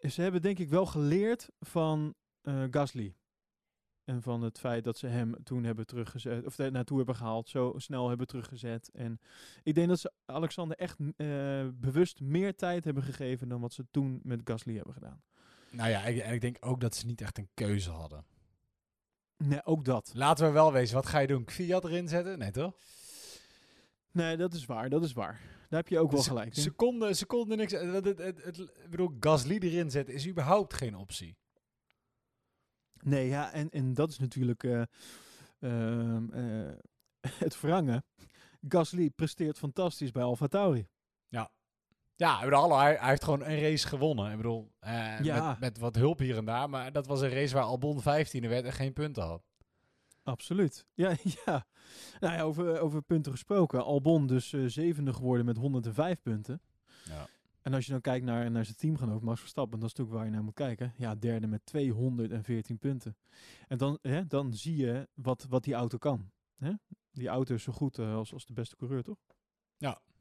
ze 0.00 0.22
hebben 0.22 0.42
denk 0.42 0.58
ik 0.58 0.68
wel 0.68 0.86
geleerd 0.86 1.48
van 1.60 2.14
Gasly. 2.70 3.14
En 4.10 4.22
van 4.22 4.42
het 4.42 4.58
feit 4.58 4.84
dat 4.84 4.98
ze 4.98 5.06
hem 5.06 5.34
toen 5.44 5.64
hebben 5.64 5.86
teruggezet, 5.86 6.46
of 6.46 6.58
naartoe 6.58 6.96
hebben 6.96 7.16
gehaald, 7.16 7.48
zo 7.48 7.74
snel 7.76 8.08
hebben 8.08 8.26
teruggezet. 8.26 8.90
En 8.92 9.20
ik 9.62 9.74
denk 9.74 9.88
dat 9.88 9.98
ze 9.98 10.12
Alexander 10.24 10.76
echt 10.76 10.96
eh, 11.16 11.26
bewust 11.74 12.20
meer 12.20 12.54
tijd 12.56 12.84
hebben 12.84 13.02
gegeven 13.02 13.48
dan 13.48 13.60
wat 13.60 13.72
ze 13.72 13.84
toen 13.90 14.20
met 14.22 14.40
Gasly 14.44 14.74
hebben 14.76 14.94
gedaan. 14.94 15.22
Nou 15.70 15.90
ja, 15.90 16.04
ik, 16.04 16.18
en 16.18 16.32
ik 16.34 16.40
denk 16.40 16.56
ook 16.60 16.80
dat 16.80 16.94
ze 16.94 17.06
niet 17.06 17.20
echt 17.20 17.38
een 17.38 17.48
keuze 17.54 17.90
hadden. 17.90 18.24
Nee, 19.36 19.64
ook 19.64 19.84
dat. 19.84 20.10
Laten 20.14 20.46
we 20.46 20.52
wel 20.52 20.72
wezen, 20.72 20.94
wat 20.94 21.06
ga 21.06 21.18
je 21.18 21.26
doen? 21.26 21.50
Fiat 21.50 21.84
erin 21.84 22.08
zetten? 22.08 22.38
Nee, 22.38 22.50
toch? 22.50 22.74
Nee, 24.12 24.36
dat 24.36 24.54
is 24.54 24.66
waar, 24.66 24.88
dat 24.88 25.04
is 25.04 25.12
waar. 25.12 25.40
Daar 25.68 25.80
heb 25.80 25.88
je 25.88 25.98
ook 25.98 26.12
wel 26.12 26.22
gelijk 26.22 26.56
in. 26.56 26.62
Seconde, 26.62 27.14
seconde 27.14 27.56
niks. 27.56 27.72
eh, 27.72 27.92
Het, 27.92 28.04
het, 28.04 28.18
het, 28.18 28.44
het- 28.44 28.58
ik 28.58 28.90
bedoel, 28.90 29.16
Gasly 29.20 29.58
erin 29.58 29.90
zetten 29.90 30.14
is 30.14 30.28
überhaupt 30.28 30.74
geen 30.74 30.96
optie. 30.96 31.36
Nee, 33.04 33.28
ja, 33.28 33.52
en, 33.52 33.70
en 33.70 33.94
dat 33.94 34.10
is 34.10 34.18
natuurlijk 34.18 34.64
eh, 34.64 34.82
ehm, 35.60 36.32
eh, 36.32 36.72
het 37.44 37.56
verrangen. 37.56 38.04
Gasly 38.68 39.10
presteert 39.10 39.58
fantastisch 39.58 40.10
bij 40.10 40.22
Alfa 40.22 40.46
Tauri. 40.46 40.88
Ja, 42.20 42.40
bedoel, 42.44 42.58
hallo, 42.58 42.78
hij, 42.78 42.96
hij 42.98 43.08
heeft 43.08 43.24
gewoon 43.24 43.44
een 43.44 43.60
race 43.60 43.86
gewonnen. 43.88 44.30
Ik 44.30 44.36
bedoel, 44.36 44.72
eh, 44.78 45.20
Ja. 45.20 45.48
met, 45.48 45.60
met 45.60 45.78
wat 45.78 45.94
hulp 45.94 46.18
hier 46.18 46.36
en 46.36 46.44
daar. 46.44 46.70
Maar 46.70 46.92
dat 46.92 47.06
was 47.06 47.20
een 47.20 47.30
race 47.30 47.54
waar 47.54 47.62
Albon 47.62 48.00
15e 48.00 48.48
werd 48.48 48.64
en 48.64 48.72
geen 48.72 48.92
punten 48.92 49.22
had. 49.22 49.42
Absoluut. 50.22 50.86
Ja, 50.94 51.14
ja. 51.44 51.66
Nou 52.20 52.34
ja, 52.34 52.42
over, 52.42 52.80
over 52.80 53.02
punten 53.02 53.32
gesproken. 53.32 53.84
Albon 53.84 54.26
dus 54.26 54.48
zevende 54.66 55.12
geworden 55.12 55.44
met 55.46 55.56
105 55.56 56.22
punten. 56.22 56.62
Ja. 57.04 57.28
En 57.62 57.74
als 57.74 57.86
je 57.86 57.92
dan 57.92 58.00
kijkt 58.00 58.24
naar, 58.24 58.50
naar 58.50 58.64
zijn 58.64 58.76
teamgenoot 58.76 59.22
Max 59.22 59.40
Verstappen, 59.40 59.80
dat 59.80 59.88
is 59.88 59.94
natuurlijk 59.94 60.16
waar 60.16 60.26
je 60.26 60.32
naar 60.34 60.44
moet 60.44 60.54
kijken. 60.54 60.92
Ja, 60.96 61.14
derde 61.14 61.46
met 61.46 61.66
214 61.66 62.78
punten. 62.78 63.16
En 63.68 63.78
dan, 63.78 63.98
hè, 64.02 64.26
dan 64.26 64.54
zie 64.54 64.76
je 64.76 65.08
wat, 65.14 65.46
wat 65.48 65.64
die 65.64 65.74
auto 65.74 65.98
kan. 65.98 66.30
Hè? 66.56 66.72
Die 67.12 67.28
auto 67.28 67.54
is 67.54 67.62
zo 67.62 67.72
goed 67.72 67.98
eh, 67.98 68.14
als, 68.14 68.32
als 68.32 68.46
de 68.46 68.52
beste 68.52 68.76
coureur, 68.76 69.02
toch? 69.02 69.18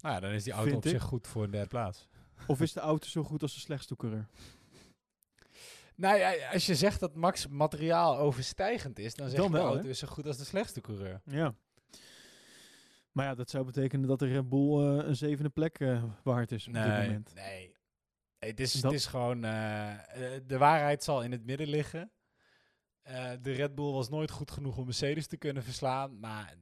Nou 0.01 0.13
ja, 0.15 0.19
dan 0.19 0.31
is 0.31 0.43
die 0.43 0.53
auto 0.53 0.69
Vind 0.69 0.77
op 0.85 0.85
ik. 0.85 0.91
zich 0.91 1.03
goed 1.03 1.27
voor 1.27 1.43
een 1.43 1.51
derde 1.51 1.67
plaats. 1.67 2.07
Of 2.47 2.61
is 2.61 2.73
de 2.73 2.79
auto 2.79 3.07
zo 3.07 3.23
goed 3.23 3.41
als 3.41 3.53
de 3.53 3.59
slechtste 3.59 3.95
coureur? 3.95 4.27
Nou 5.95 6.17
ja, 6.17 6.51
als 6.51 6.65
je 6.65 6.75
zegt 6.75 6.99
dat 6.99 7.15
Max 7.15 7.47
materiaal 7.47 8.17
overstijgend 8.17 8.99
is, 8.99 9.15
dan 9.15 9.29
zeg 9.29 9.37
Dan 9.37 9.45
je 9.47 9.51
de 9.51 9.57
wel, 9.57 9.67
auto 9.67 9.83
hè? 9.83 9.89
is 9.89 9.99
zo 9.99 10.07
goed 10.07 10.27
als 10.27 10.37
de 10.37 10.43
slechtste 10.43 10.81
coureur. 10.81 11.21
Ja. 11.23 11.55
Maar 13.19 13.27
ja, 13.27 13.35
dat 13.35 13.49
zou 13.49 13.65
betekenen 13.65 14.07
dat 14.07 14.19
de 14.19 14.27
Red 14.27 14.49
Bull 14.49 14.79
een 14.83 15.15
zevende 15.15 15.49
plek 15.49 15.79
eh, 15.79 16.03
waard 16.23 16.51
is 16.51 16.67
op 16.67 16.73
dit 16.73 16.83
Nee, 16.83 17.01
moment. 17.01 17.33
nee. 17.35 17.75
Het, 18.39 18.59
is, 18.59 18.73
Dat- 18.73 18.83
het 18.83 18.93
is 18.99 19.05
gewoon... 19.05 19.43
eh, 19.43 20.35
eh, 20.35 20.41
de 20.45 20.57
waarheid 20.57 21.03
zal 21.03 21.23
in 21.23 21.31
het 21.31 21.45
midden 21.45 21.67
liggen. 21.67 22.11
De 23.41 23.51
Red 23.51 23.75
Bull 23.75 23.91
was 23.91 24.09
nooit 24.09 24.31
goed 24.31 24.51
genoeg 24.51 24.77
om 24.77 24.85
Mercedes 24.85 25.27
te 25.27 25.37
kunnen 25.37 25.63
verslaan. 25.63 26.19
Maar 26.19 26.55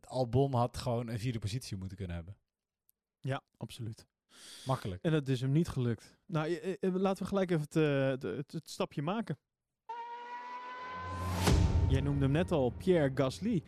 Albon 0.00 0.54
had 0.54 0.76
gewoon 0.76 1.08
een 1.08 1.18
vierde 1.18 1.38
positie 1.38 1.76
moeten 1.76 1.96
kunnen 1.96 2.16
hebben. 2.16 2.36
Ja, 3.20 3.42
absoluut. 3.56 4.06
Makkelijk. 4.66 5.02
En 5.02 5.12
dat 5.12 5.28
is 5.28 5.40
hem 5.40 5.52
niet 5.52 5.68
gelukt. 5.68 6.16
Nou, 6.26 6.76
laten 6.80 7.22
we 7.22 7.28
gelijk 7.28 7.50
even 7.50 7.62
het, 7.62 7.74
het, 7.74 8.36
het, 8.36 8.52
het 8.52 8.70
stapje 8.70 9.02
maken. 9.02 9.38
Jij 11.88 12.00
noemde 12.00 12.22
hem 12.24 12.32
net 12.32 12.52
al, 12.52 12.70
Pierre 12.70 13.10
Gasly. 13.14 13.62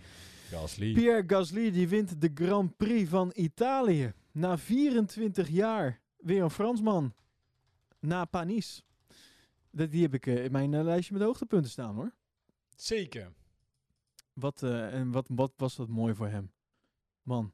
Gasly. 0.51 0.93
Pierre 0.93 1.25
Gasly 1.27 1.71
die 1.71 1.89
wint 1.89 2.21
de 2.21 2.31
Grand 2.35 2.77
Prix 2.77 3.09
van 3.09 3.33
Italië. 3.35 4.13
Na 4.33 4.59
24 4.59 5.49
jaar 5.49 6.01
weer 6.17 6.43
een 6.43 6.51
Fransman. 6.51 7.15
Na 8.01 8.25
Panis. 8.25 8.85
Dat, 9.71 9.91
die 9.91 10.03
heb 10.03 10.15
ik 10.15 10.27
eh, 10.27 10.45
in 10.45 10.53
mijn 10.53 10.75
eh, 10.75 10.83
lijstje 10.83 11.13
met 11.15 11.23
hoogtepunten 11.23 11.71
staan 11.71 11.95
hoor. 11.95 12.15
Zeker. 12.77 13.33
Wat, 14.33 14.63
eh, 14.63 14.95
en 14.95 15.11
wat, 15.11 15.27
wat 15.35 15.53
was 15.57 15.77
dat 15.77 15.89
mooi 15.89 16.15
voor 16.15 16.29
hem. 16.29 16.53
Man. 17.23 17.53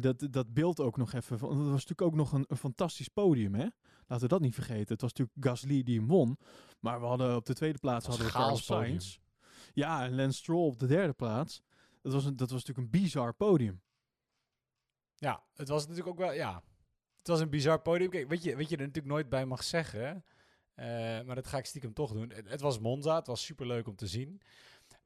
Dat, 0.00 0.26
dat 0.30 0.52
beeld 0.54 0.80
ook 0.80 0.96
nog 0.96 1.12
even. 1.12 1.38
van- 1.38 1.48
Dat 1.48 1.58
was 1.58 1.70
natuurlijk 1.70 2.02
ook 2.02 2.14
nog 2.14 2.32
een, 2.32 2.44
een 2.48 2.56
fantastisch 2.56 3.08
podium, 3.08 3.54
hè? 3.54 3.66
Laten 4.06 4.24
we 4.24 4.28
dat 4.34 4.40
niet 4.40 4.54
vergeten. 4.54 4.92
Het 4.92 5.00
was 5.00 5.12
natuurlijk 5.12 5.46
Gasly 5.46 5.82
die 5.82 5.98
hem 5.98 6.08
won. 6.08 6.38
Maar 6.80 7.00
we 7.00 7.06
hadden 7.06 7.36
op 7.36 7.46
de 7.46 7.54
tweede 7.54 7.78
plaats 7.78 8.06
hadden 8.06 8.26
we 8.26 8.32
Carlos. 8.32 8.64
Sainz. 8.64 9.18
Ja, 9.74 10.04
en 10.04 10.14
Lance 10.14 10.38
Stroll 10.38 10.66
op 10.66 10.78
de 10.78 10.86
derde 10.86 11.12
plaats. 11.12 11.62
Dat 12.02 12.12
was, 12.12 12.24
een, 12.24 12.36
dat 12.36 12.50
was 12.50 12.64
natuurlijk 12.64 12.94
een 12.94 13.00
bizar 13.00 13.34
podium. 13.34 13.82
Ja, 15.16 15.42
het 15.54 15.68
was 15.68 15.82
natuurlijk 15.82 16.08
ook 16.08 16.18
wel... 16.18 16.32
Ja, 16.32 16.62
het 17.18 17.26
was 17.28 17.40
een 17.40 17.50
bizar 17.50 17.80
podium. 17.80 18.10
Kijk, 18.10 18.28
weet 18.28 18.42
je, 18.42 18.56
weet 18.56 18.68
je 18.68 18.76
er 18.76 18.82
natuurlijk 18.86 19.12
nooit 19.14 19.28
bij 19.28 19.46
mag 19.46 19.62
zeggen... 19.64 20.24
eh, 20.74 20.86
maar 21.22 21.34
dat 21.34 21.46
ga 21.46 21.58
ik 21.58 21.64
stiekem 21.66 21.92
toch 21.92 22.12
doen. 22.12 22.30
Het, 22.30 22.48
het 22.50 22.60
was 22.60 22.78
Monza, 22.78 23.16
het 23.16 23.26
was 23.26 23.44
superleuk 23.44 23.86
om 23.88 23.96
te 23.96 24.06
zien. 24.06 24.40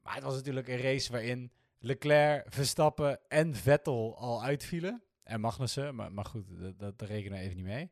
Maar 0.01 0.13
het 0.15 0.23
was 0.23 0.35
natuurlijk 0.35 0.67
een 0.67 0.81
race 0.81 1.11
waarin 1.11 1.51
Leclerc, 1.79 2.45
Verstappen 2.53 3.19
en 3.29 3.55
Vettel 3.55 4.17
al 4.17 4.43
uitvielen. 4.43 5.03
En 5.23 5.39
Magnussen, 5.39 5.95
maar, 5.95 6.11
maar 6.11 6.25
goed, 6.25 6.47
dat, 6.59 6.79
dat, 6.79 6.99
dat 6.99 7.09
rekenen 7.09 7.37
we 7.37 7.43
even 7.43 7.55
niet 7.55 7.65
mee. 7.65 7.91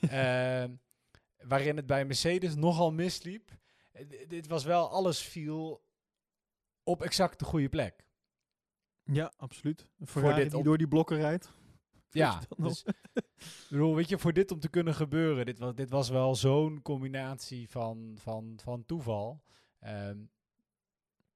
Ehm, 0.10 0.74
waarin 1.42 1.76
het 1.76 1.86
bij 1.86 2.04
Mercedes 2.04 2.54
nogal 2.54 2.92
misliep. 2.92 3.50
Eh, 3.92 4.06
d- 4.06 4.30
dit 4.30 4.46
was 4.46 4.64
wel, 4.64 4.90
alles 4.90 5.20
viel 5.22 5.84
op 6.86 7.02
exact 7.02 7.38
de 7.38 7.44
goede 7.44 7.68
plek. 7.68 8.06
Ja, 9.04 9.32
absoluut. 9.36 9.86
Ferrari 10.04 10.40
dit 10.42 10.50
die 10.50 10.58
op- 10.58 10.64
door 10.64 10.78
die 10.78 10.88
blokken 10.88 11.16
rijdt. 11.16 11.50
Ja, 12.10 12.40
dus, 12.56 12.84
bedoel, 13.70 13.94
weet 13.94 14.08
je, 14.08 14.18
voor 14.18 14.32
dit 14.32 14.50
om 14.50 14.60
te 14.60 14.68
kunnen 14.68 14.94
gebeuren, 14.94 15.46
dit 15.46 15.58
was, 15.58 15.74
dit 15.74 15.90
was 15.90 16.08
wel 16.08 16.34
zo'n 16.34 16.82
combinatie 16.82 17.68
van, 17.70 18.14
van, 18.18 18.58
van 18.62 18.84
toeval. 18.86 19.42
ehm, 19.78 20.18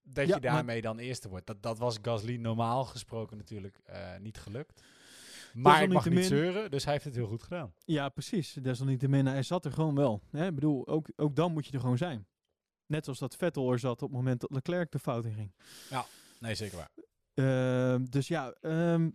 dat 0.03 0.27
Ja, 0.29 0.35
je 0.35 0.41
maar- 0.41 0.41
daarmee 0.41 0.81
dan 0.81 0.99
eerste 0.99 1.29
wordt. 1.29 1.47
Dat, 1.47 1.63
dat 1.63 1.79
was 1.79 1.99
Gasly 2.03 2.37
normaal 2.37 2.85
gesproken 2.85 3.37
natuurlijk 3.37 3.81
eh, 3.85 4.17
niet 4.19 4.39
gelukt. 4.39 4.83
Maar 5.55 5.83
ik 5.83 5.93
mag 5.93 6.09
niet 6.11 6.25
zeuren, 6.25 6.71
dus 6.71 6.85
hij 6.85 6.93
heeft 6.93 7.05
het 7.05 7.15
heel 7.15 7.27
goed 7.27 7.43
gedaan. 7.43 7.73
Ja, 7.85 8.09
precies. 8.09 8.53
Desalniettemin, 8.53 9.27
hij 9.27 9.43
zat 9.43 9.65
er 9.65 9.73
gewoon 9.73 9.95
wel. 9.95 10.23
Hè? 10.31 10.47
Ik 10.47 10.55
bedoel, 10.55 10.87
ook, 10.89 11.09
ook 11.17 11.37
dan 11.37 11.53
moet 11.53 11.67
je 11.67 11.73
er 11.73 11.81
gewoon 11.81 11.99
zijn. 11.99 12.27
Net 12.91 13.05
zoals 13.05 13.19
dat 13.19 13.37
Vettel 13.37 13.73
er 13.73 13.79
zat 13.79 14.03
op 14.03 14.09
het 14.09 14.17
moment 14.17 14.41
dat 14.41 14.51
Leclerc 14.51 14.91
de 14.93 14.99
fout 14.99 15.25
in 15.25 15.35
ging. 15.35 15.53
Nee, 16.39 16.55
zeker 16.55 16.77
waar. 16.77 16.91
Ehm, 17.35 18.05
dus 18.05 18.29
ja, 18.29 18.53
ehm, 18.61 19.11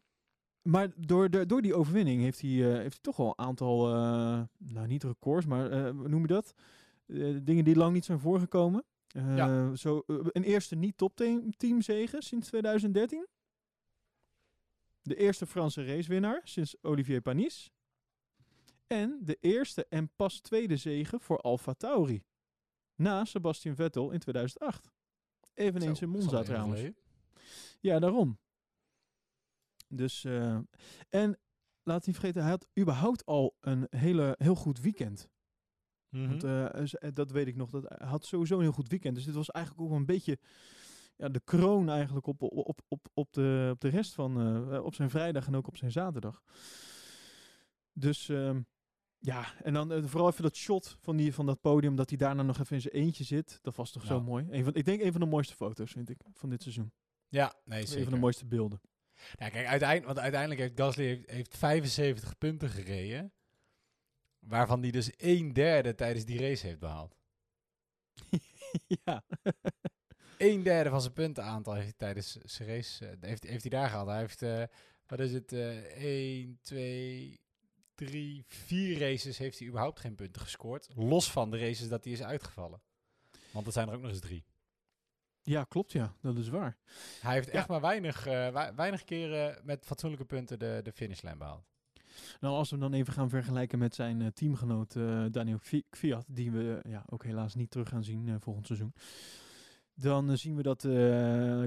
maar 0.61 0.91
door, 0.95 1.29
de, 1.29 1.45
door 1.45 1.61
die 1.61 1.75
overwinning 1.75 2.21
heeft 2.21 2.41
hij, 2.41 2.49
eh, 2.49 2.77
heeft 2.77 2.93
hij 2.93 3.01
toch 3.01 3.17
wel 3.17 3.27
een 3.27 3.45
aantal, 3.45 3.87
eh, 3.87 4.41
nou 4.57 4.87
niet 4.87 5.03
records, 5.03 5.45
maar 5.45 5.71
eh, 5.71 5.89
hoe 5.89 6.07
noem 6.07 6.21
je 6.21 6.27
dat? 6.27 6.53
Dingen 7.43 7.63
die 7.63 7.75
lang 7.75 7.93
niet 7.93 8.05
zijn 8.05 8.19
voorgekomen. 8.19 8.83
Ja. 9.07 9.75
zo, 9.75 10.03
een 10.07 10.43
eerste 10.43 10.75
niet-top-team 10.75 11.81
zegen 11.81 12.21
sinds 12.21 12.47
2013. 12.47 13.27
De 15.01 15.15
eerste 15.15 15.45
Franse 15.45 15.85
racewinnaar 15.85 16.41
sinds 16.43 16.75
Olivier 16.81 17.21
Panis. 17.21 17.71
En 18.87 19.19
de 19.21 19.37
eerste 19.41 19.85
en 19.89 20.09
pas 20.15 20.39
tweede 20.39 20.77
zegen 20.77 21.21
voor 21.21 21.37
Alfa 21.37 21.73
Tauri. 21.73 22.23
Na 22.95 23.25
Sebastian 23.25 23.75
Vettel 23.75 24.11
in 24.11 24.19
2008. 24.19 24.91
Eveneens 25.53 25.99
Zo, 25.99 26.05
in 26.05 26.11
Monza 26.11 26.43
trouwens. 26.43 26.81
Ja, 27.79 27.99
daarom. 27.99 28.39
Dus, 29.87 30.23
eh, 30.23 30.57
en 31.09 31.39
laat 31.83 32.05
niet 32.05 32.15
vergeten, 32.15 32.41
hij 32.41 32.51
had 32.51 32.67
überhaupt 32.79 33.25
al 33.25 33.55
een 33.59 33.87
hele, 33.89 34.35
heel 34.37 34.55
goed 34.55 34.79
weekend. 34.79 35.29
Mhm. 36.09 36.27
Want, 36.27 36.43
eh, 36.43 36.81
eh, 36.81 37.13
dat 37.13 37.31
weet 37.31 37.47
ik 37.47 37.55
nog, 37.55 37.69
dat 37.69 37.83
hij 37.87 38.07
had 38.07 38.25
sowieso 38.25 38.55
een 38.55 38.61
heel 38.61 38.71
goed 38.71 38.89
weekend. 38.89 39.15
Dus 39.15 39.25
dit 39.25 39.35
was 39.35 39.51
eigenlijk 39.51 39.85
ook 39.85 39.97
een 39.97 40.05
beetje 40.05 40.39
ja, 41.15 41.29
de 41.29 41.39
kroon 41.39 41.89
eigenlijk 41.89 42.27
op, 42.27 42.41
op, 42.41 42.81
op, 42.87 43.07
op, 43.13 43.33
de, 43.33 43.69
op 43.73 43.79
de 43.81 43.87
rest 43.87 44.13
van, 44.13 44.69
op 44.79 44.95
zijn 44.95 45.09
vrijdag 45.09 45.47
en 45.47 45.55
ook 45.55 45.67
op 45.67 45.77
zijn 45.77 45.91
zaterdag. 45.91 46.43
Dus 47.93 48.29
ehm, 48.29 48.61
Ja, 49.25 49.53
en 49.63 49.73
dan 49.73 49.91
eh, 49.91 50.03
vooral 50.05 50.29
even 50.29 50.43
dat 50.43 50.55
shot 50.55 50.97
van, 50.99 51.15
die, 51.15 51.33
van 51.33 51.45
dat 51.45 51.61
podium, 51.61 51.95
dat 51.95 52.09
hij 52.09 52.17
daarna 52.17 52.41
nog 52.43 52.59
even 52.59 52.75
in 52.75 52.81
zijn 52.81 52.93
eentje 52.93 53.23
zit. 53.23 53.59
Dat 53.61 53.75
was 53.75 53.91
toch 53.91 54.01
Ja. 54.01 54.07
zo 54.07 54.21
mooi. 54.21 54.45
Een 54.49 54.63
van, 54.63 54.73
ik 54.73 54.85
denk 54.85 55.01
een 55.01 55.11
van 55.11 55.21
de 55.21 55.27
mooiste 55.27 55.55
foto's, 55.55 55.91
vind 55.91 56.09
ik, 56.09 56.17
van 56.33 56.49
dit 56.49 56.61
seizoen. 56.61 56.91
Ja, 57.27 57.53
nee, 57.65 57.81
Een 57.81 57.87
zeker. 57.87 58.03
van 58.03 58.13
de 58.13 58.19
mooiste 58.19 58.45
beelden. 58.45 58.81
Ja, 59.15 59.49
kijk, 59.49 59.65
uiteindelijk, 59.65 60.05
want 60.05 60.19
uiteindelijk 60.19 60.59
heeft 60.61 60.79
Gasly 60.79 61.05
heeft, 61.05 61.29
heeft 61.29 61.57
75 61.57 62.37
punten 62.37 62.69
gereden. 62.69 63.33
Waarvan 64.39 64.81
hij 64.81 64.91
dus 64.91 65.11
een 65.17 65.53
derde 65.53 65.95
tijdens 65.95 66.25
die 66.25 66.39
race 66.39 66.65
heeft 66.67 66.79
behaald. 66.79 67.15
ja. 69.05 69.23
Een 70.37 70.63
derde 70.63 70.89
van 70.89 71.01
zijn 71.01 71.13
puntenaantal 71.13 71.73
heeft 71.73 71.85
hij 71.85 71.93
tijdens 71.97 72.31
zijn 72.31 72.69
race 72.69 73.07
eh, 73.07 73.17
heeft, 73.19 73.43
heeft 73.43 73.61
hij 73.61 73.69
daar 73.69 73.89
gehaald. 73.89 74.07
Hij 74.07 74.19
heeft, 74.19 74.41
eh, 74.41 74.63
wat 75.05 75.19
is 75.19 75.33
het, 75.33 75.51
eh 75.53 75.83
1, 76.03 76.59
2, 76.61 77.39
3, 77.95 78.43
4 78.47 78.99
races 78.99 79.37
heeft 79.37 79.59
hij 79.59 79.67
überhaupt 79.67 79.99
geen 79.99 80.15
punten 80.15 80.41
gescoord. 80.41 80.87
Los 80.95 81.31
van 81.31 81.51
de 81.51 81.57
races 81.57 81.87
dat 81.89 82.03
hij 82.03 82.13
is 82.13 82.23
uitgevallen. 82.23 82.81
Want 83.51 83.65
er 83.67 83.73
zijn 83.73 83.87
er 83.87 83.93
ook 83.95 84.01
nog 84.01 84.11
eens 84.11 84.19
drie. 84.19 84.43
ja, 85.43 85.63
klopt 85.63 85.91
ja. 85.91 86.15
Dat 86.21 86.37
is 86.37 86.49
waar. 86.49 86.77
Hij 87.21 87.33
heeft 87.33 87.47
Ja. 87.47 87.53
echt 87.53 87.67
maar 87.67 87.81
weinig, 87.81 88.25
eh, 88.25 88.49
wei- 88.49 88.71
weinig 88.75 89.03
keren 89.03 89.59
met 89.63 89.85
fatsoenlijke 89.85 90.25
punten 90.25 90.59
de, 90.59 90.79
de 90.83 90.91
finishlijn 90.91 91.37
behaald. 91.37 91.65
Nou, 92.39 92.55
als 92.55 92.69
we 92.69 92.77
hem 92.77 92.89
dan 92.89 92.99
even 92.99 93.13
gaan 93.13 93.29
vergelijken 93.29 93.79
met 93.79 93.95
zijn 93.95 94.21
eh, 94.21 94.27
teamgenoot 94.27 94.95
eh, 94.95 95.25
Daniel 95.31 95.59
Kvyat, 95.89 96.25
die 96.27 96.51
we 96.51 96.79
ja, 96.87 97.03
ook 97.09 97.23
helaas 97.23 97.55
niet 97.55 97.71
terug 97.71 97.89
gaan 97.89 98.03
zien 98.03 98.41
volgend 98.41 98.65
seizoen. 98.67 98.93
Dan 99.93 100.37
zien 100.37 100.55
we 100.55 100.61
dat 100.63 100.81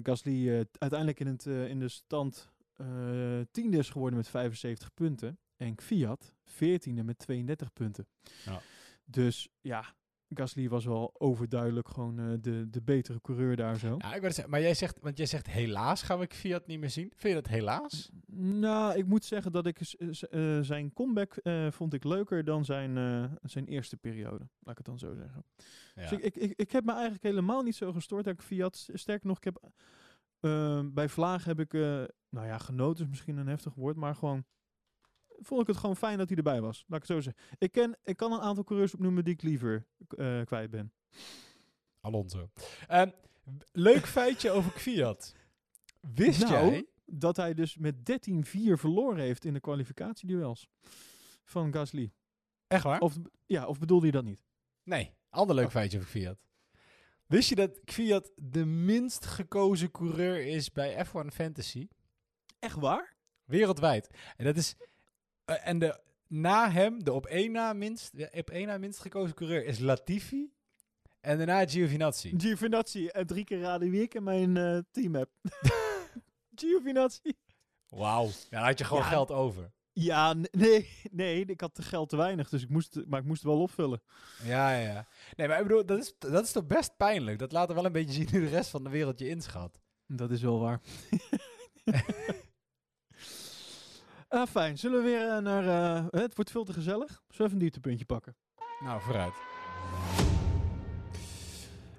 Gasly 0.07 0.67
uiteindelijk 0.79 1.21
in, 1.21 1.27
het, 1.27 1.47
in 1.47 1.79
de 1.79 1.89
stand 1.89 2.49
tiende 3.51 3.79
is 3.79 3.91
geworden 3.91 4.19
met 4.19 4.29
75 4.29 4.95
punten. 4.95 5.39
En 5.59 5.75
Kvyat 5.75 6.33
veertiende 6.45 7.03
met 7.03 7.19
32 7.19 7.73
punten. 7.73 8.07
Ja. 8.45 8.61
Dus 9.05 9.49
ja, 9.61 9.95
Gasly 10.29 10.69
was 10.69 10.85
wel 10.85 11.15
overduidelijk 11.19 11.89
gewoon 11.89 12.19
eh, 12.19 12.27
de, 12.41 12.71
de 12.71 12.83
betere 12.83 13.21
coureur 13.21 13.57
daar 13.57 13.79
zo. 13.79 13.95
Ja, 13.99 14.15
ik 14.15 14.23
zeggen, 14.23 14.51
maar 14.51 14.61
jij 14.61 14.75
zegt, 14.75 14.99
want 15.01 15.17
jij 15.17 15.27
zegt 15.27 15.47
helaas 15.47 16.03
gaan 16.03 16.19
we 16.19 16.27
Fiat 16.31 16.67
niet 16.67 16.81
meer 16.81 16.91
zien. 16.91 17.13
Vind 17.17 17.35
je 17.35 17.41
dat 17.43 17.51
helaas? 17.51 18.11
Nou, 18.33 18.99
ik 18.99 19.07
moet 19.07 19.25
zeggen 19.25 19.53
dat 19.53 19.67
ik 19.67 19.81
eh, 19.81 20.61
zijn 20.61 20.93
comeback 20.93 21.37
eh, 21.37 21.71
vond 21.71 21.95
ik 21.95 22.05
leuker 22.05 22.45
dan 22.45 22.65
zijn, 22.65 22.95
zijn 23.43 23.67
eerste 23.67 23.97
periode. 23.97 24.49
Laat 24.59 24.71
ik 24.71 24.77
het 24.77 24.87
dan 24.87 24.99
zo 24.99 25.15
zeggen. 25.15 25.45
Ja. 25.95 26.03
Dus 26.03 26.11
ik, 26.11 26.25
ik, 26.25 26.37
ik, 26.37 26.53
ik 26.57 26.73
heb 26.73 26.85
me 26.85 26.93
eigenlijk 26.93 27.23
helemaal 27.23 27.63
niet 27.63 27.77
zo 27.77 27.93
gestoord 27.93 28.25
dat 28.25 28.35
ik 28.35 28.43
Fiat. 28.43 28.89
Sterker 28.93 29.27
nog, 29.27 29.37
ik 29.37 29.45
heb 29.45 29.61
bij 30.95 31.09
Vlaag 31.09 31.45
heb 31.45 31.61
ik, 31.61 31.73
nou 32.29 32.47
ja, 32.47 32.59
genoten 32.59 33.05
is 33.05 33.11
misschien 33.11 33.37
een 33.37 33.47
heftig 33.47 33.75
woord, 33.75 33.97
maar 33.97 34.15
gewoon 34.15 34.45
vond 35.41 35.61
ik 35.61 35.67
het 35.67 35.77
gewoon 35.77 35.97
fijn 35.97 36.19
dat 36.19 36.29
hij 36.29 36.37
erbij 36.37 36.61
was. 36.61 36.85
Laat 36.87 37.03
ik 37.03 37.09
het 37.09 37.17
zo 37.17 37.21
zeggen. 37.21 37.43
Ik, 37.59 37.73
ken, 37.73 37.99
ik 38.05 38.17
kan 38.17 38.33
een 38.33 38.41
aantal 38.41 38.65
coureurs 38.65 38.95
opnoemen 38.95 39.25
die 39.25 39.35
ik 39.35 39.43
liever 39.43 39.87
eh, 40.09 40.41
kwijt 40.45 40.71
ben. 40.71 40.93
Alonso. 42.01 42.51
Ehm, 42.87 43.11
leuk 43.73 44.07
feitje 44.07 44.51
over 44.51 44.71
Fiat. 44.71 45.35
Wist 46.01 46.41
Nou, 46.41 46.53
jij? 46.71 46.87
Dat 47.05 47.37
hij 47.37 47.55
dus 47.55 47.77
met 47.77 47.95
13-4 48.05 48.79
verloren 48.79 49.21
heeft 49.23 49.45
in 49.45 49.53
de 49.53 49.61
kwalificatieduels 49.61 50.69
van 51.45 51.73
Gasly. 51.73 52.13
Echt 52.67 52.85
waar? 52.85 53.01
Of, 53.01 53.17
ja, 53.47 53.67
of 53.67 53.79
bedoelde 53.79 54.07
je 54.07 54.13
dat 54.13 54.25
niet? 54.25 54.41
Nee, 54.83 55.15
ander 55.29 55.55
leuk 55.57 55.65
Oh. 55.65 55.71
feitje 55.71 55.99
over 55.99 56.11
Fiat. 56.11 56.39
Wist 57.27 57.49
je 57.49 57.55
dat 57.55 57.81
Fiat 57.85 58.31
de 58.35 58.65
minst 58.65 59.25
gekozen 59.27 59.91
coureur 59.91 60.47
is 60.47 60.73
bij 60.73 61.07
F1 61.07 61.27
Fantasy? 61.33 61.89
Echt 62.59 62.77
waar? 62.77 63.17
Wereldwijd. 63.45 64.11
En 64.37 64.45
dat 64.45 64.57
is... 64.57 64.75
eh, 65.49 65.69
en 65.69 65.79
de, 65.79 66.01
na 66.27 66.71
hem, 66.71 67.05
de 67.05 67.13
op 67.13 67.27
één 67.27 67.53
na 67.53 67.73
minst, 67.73 68.17
de 68.17 68.31
op 68.33 68.51
één 68.51 68.67
na 68.67 68.79
minst 68.79 69.01
gekozen 69.01 69.35
coureur 69.35 69.65
is 69.65 69.79
Latifi. 69.79 70.53
En 71.21 71.37
daarna 71.37 71.67
Giovinazzi. 71.67 72.35
Giovinazzi. 72.37 73.07
En 73.07 73.27
drie 73.27 73.45
keer 73.45 73.61
raden 73.61 73.91
wie 73.91 74.03
ik 74.03 74.15
in 74.15 74.23
mijn 74.23 74.57
eh, 74.57 74.79
team 74.91 75.15
heb. 75.15 75.29
Giovinazzi. 76.55 77.33
Wauw. 77.89 78.25
Ja, 78.27 78.33
dan 78.51 78.63
had 78.63 78.79
je 78.79 78.85
gewoon 78.85 79.03
Ja. 79.03 79.09
geld 79.09 79.31
over. 79.31 79.71
Ja, 79.93 80.35
nee, 80.51 80.89
nee, 81.11 81.45
ik 81.45 81.61
had 81.61 81.75
te 81.75 81.83
geld 81.83 82.09
te 82.09 82.17
weinig, 82.17 82.49
dus 82.49 82.63
ik 82.63 82.69
moest, 82.69 83.01
maar 83.07 83.21
ik 83.21 83.27
moest 83.27 83.43
het 83.43 83.51
wel 83.51 83.61
opvullen. 83.61 84.03
Ja, 84.45 84.71
ja, 84.73 84.93
ja. 84.93 85.07
Nee, 85.37 85.49
maar 85.49 85.57
ik 85.57 85.63
bedoel, 85.67 85.87
dat 85.87 85.99
is, 85.99 86.15
dat 86.19 86.45
is 86.45 86.53
toch 86.53 86.67
best 86.67 86.97
pijnlijk. 86.97 87.39
Dat 87.39 87.53
laat 87.53 87.69
er 87.69 87.75
wel 87.75 87.85
een 87.85 87.93
beetje 87.93 88.13
zien 88.13 88.29
hoe 88.31 88.41
de 88.41 88.47
rest 88.47 88.71
van 88.71 88.85
de 88.85 88.91
wereld 88.91 89.19
je 89.19 89.29
inschat. 89.29 89.79
Dat 90.07 90.31
is 90.31 90.43
wel 90.43 90.61
waar. 90.61 90.81
ah, 94.29 94.47
fijn. 94.47 94.79
Zullen 94.79 95.03
we 95.03 95.09
weer 95.09 95.29
eh, 95.29 95.39
naar... 95.39 95.65
eh, 95.67 96.21
het 96.21 96.35
wordt 96.35 96.51
veel 96.51 96.65
te 96.65 96.73
gezellig. 96.73 97.09
Zullen 97.09 97.23
we 97.37 97.43
even 97.45 97.53
een 97.53 97.59
dieptepuntje 97.59 98.05
pakken? 98.05 98.37
Nou, 98.81 99.01
vooruit. 99.01 99.35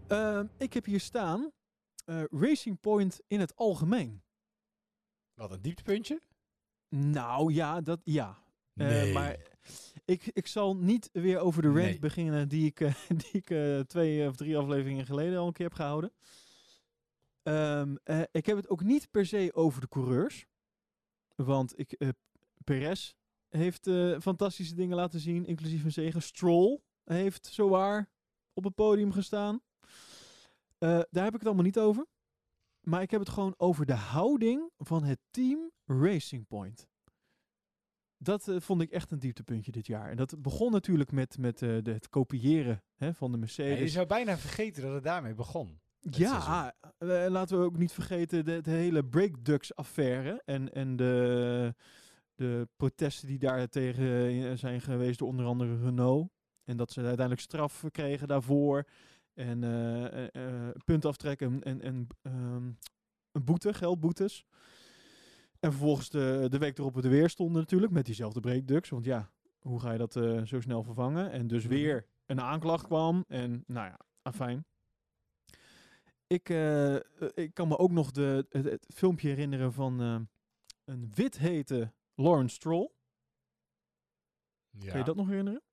Ehm, 0.07 0.45
ik 0.57 0.73
heb 0.73 0.85
hier 0.85 0.99
staan 0.99 1.51
eh, 2.05 2.23
Racing 2.31 2.79
Point 2.79 3.19
in 3.27 3.39
het 3.39 3.55
algemeen. 3.55 4.23
Wat 5.33 5.51
een 5.51 5.61
dieptepuntje? 5.61 6.21
Nou 6.89 7.53
ja, 7.53 7.81
dat 7.81 7.99
ja. 8.03 8.37
Nee. 8.73 9.13
maar 9.13 9.37
ik, 10.05 10.25
ik 10.33 10.47
zal 10.47 10.75
niet 10.75 11.09
weer 11.11 11.39
over 11.39 11.61
de 11.61 11.67
rant 11.67 11.79
Nee. 11.79 11.99
beginnen 11.99 12.47
die 12.49 12.65
ik, 12.65 12.77
die 13.31 13.41
ik 13.43 13.53
twee 13.87 14.27
of 14.27 14.35
drie 14.35 14.57
afleveringen 14.57 15.05
geleden 15.05 15.39
al 15.39 15.47
een 15.47 15.53
keer 15.53 15.65
heb 15.65 15.75
gehouden. 15.75 16.11
Ehm, 17.43 17.95
eh, 18.03 18.21
ik 18.31 18.45
heb 18.45 18.55
het 18.57 18.69
ook 18.69 18.83
niet 18.83 19.11
per 19.11 19.25
se 19.25 19.49
over 19.53 19.81
de 19.81 19.87
coureurs. 19.87 20.45
Want 21.45 21.79
ik, 21.79 21.91
eh 21.91 22.09
Perez 22.63 23.13
heeft 23.49 23.87
eh, 23.87 24.19
fantastische 24.19 24.75
dingen 24.75 24.95
laten 24.95 25.19
zien, 25.19 25.45
inclusief 25.45 25.83
een 25.83 25.91
zegen. 25.91 26.21
Stroll 26.21 26.79
heeft 27.03 27.45
zowaar 27.45 28.09
op 28.53 28.63
het 28.63 28.75
podium 28.75 29.11
gestaan. 29.11 29.61
Eh, 30.77 30.99
daar 31.09 31.23
heb 31.23 31.33
ik 31.33 31.39
het 31.39 31.45
allemaal 31.45 31.63
niet 31.63 31.79
over. 31.79 32.05
Maar 32.79 33.01
ik 33.01 33.11
heb 33.11 33.19
het 33.19 33.29
gewoon 33.29 33.53
over 33.57 33.85
de 33.85 33.93
houding 33.93 34.71
van 34.77 35.03
het 35.03 35.19
team 35.29 35.71
Racing 35.85 36.47
Point. 36.47 36.87
Dat 38.17 38.51
vond 38.57 38.81
ik 38.81 38.91
echt 38.91 39.11
een 39.11 39.19
dieptepuntje 39.19 39.71
dit 39.71 39.87
jaar. 39.87 40.09
En 40.09 40.17
dat 40.17 40.41
begon 40.41 40.71
natuurlijk 40.71 41.11
met, 41.11 41.37
met 41.37 41.59
het 41.59 42.09
kopiëren 42.09 42.83
hè, 42.95 43.13
van 43.13 43.31
de 43.31 43.37
Mercedes. 43.37 43.79
je 43.79 43.89
zou 43.89 44.07
bijna 44.07 44.37
vergeten 44.37 44.83
dat 44.83 44.93
het 44.93 45.03
daarmee 45.03 45.33
begon. 45.33 45.79
Ja, 46.01 46.73
eh, 46.97 47.25
laten 47.29 47.59
we 47.59 47.65
ook 47.65 47.77
niet 47.77 47.91
vergeten 47.91 48.45
de, 48.45 48.61
de 48.61 48.71
hele 48.71 49.05
Breakdux-affaire 49.05 50.41
en, 50.45 50.73
en 50.73 50.95
de, 50.95 51.75
de 52.35 52.67
protesten 52.75 53.27
die 53.27 53.39
daar 53.39 53.67
tegen 53.69 54.27
eh, 54.29 54.57
zijn 54.57 54.81
geweest 54.81 55.19
door 55.19 55.27
onder 55.27 55.45
andere 55.45 55.79
Renault. 55.79 56.29
En 56.63 56.77
dat 56.77 56.91
ze 56.91 56.99
uiteindelijk 56.99 57.41
straf 57.41 57.83
kregen 57.91 58.27
daarvoor. 58.27 58.83
En 59.33 59.63
eh, 59.63 60.69
puntaftrek 60.85 61.41
en, 61.41 61.63
en, 61.63 61.81
en 61.81 62.07
ehm, 62.21 62.71
een 63.31 63.43
boete, 63.43 63.73
geldboetes. 63.73 64.45
En 65.59 65.71
vervolgens 65.71 66.09
de, 66.09 66.47
de 66.49 66.57
week 66.57 66.77
erop 66.77 67.03
er 67.03 67.09
weer 67.09 67.29
stonden 67.29 67.61
natuurlijk 67.61 67.91
met 67.91 68.05
diezelfde 68.05 68.39
Breakdux. 68.39 68.89
Want 68.89 69.05
ja, 69.05 69.31
hoe 69.59 69.79
ga 69.79 69.91
je 69.91 69.97
dat 69.97 70.13
zo 70.47 70.61
snel 70.61 70.83
vervangen? 70.83 71.31
En 71.31 71.47
dus 71.47 71.63
Mhm. 71.63 71.73
weer 71.73 72.05
een 72.25 72.41
aanklacht 72.41 72.85
kwam. 72.85 73.25
En 73.27 73.63
nou 73.67 73.87
ja, 73.87 73.99
afijn. 74.21 74.65
Ik, 76.29 76.49
eh, 76.49 76.95
eh, 76.95 77.01
ik 77.33 77.53
kan 77.53 77.67
me 77.67 77.77
ook 77.77 77.91
nog 77.91 78.11
de, 78.11 78.45
het, 78.49 78.65
het 78.65 78.85
filmpje 78.95 79.27
herinneren 79.27 79.73
van 79.73 80.01
eh, 80.01 80.19
een 80.83 81.11
wit 81.13 81.37
hete 81.37 81.93
Lawrence 82.15 82.55
Stroll. 82.55 82.91
Ja. 84.69 84.89
Kan 84.89 84.99
je 84.99 85.05
dat 85.05 85.15
nog 85.15 85.27
herinneren? 85.27 85.63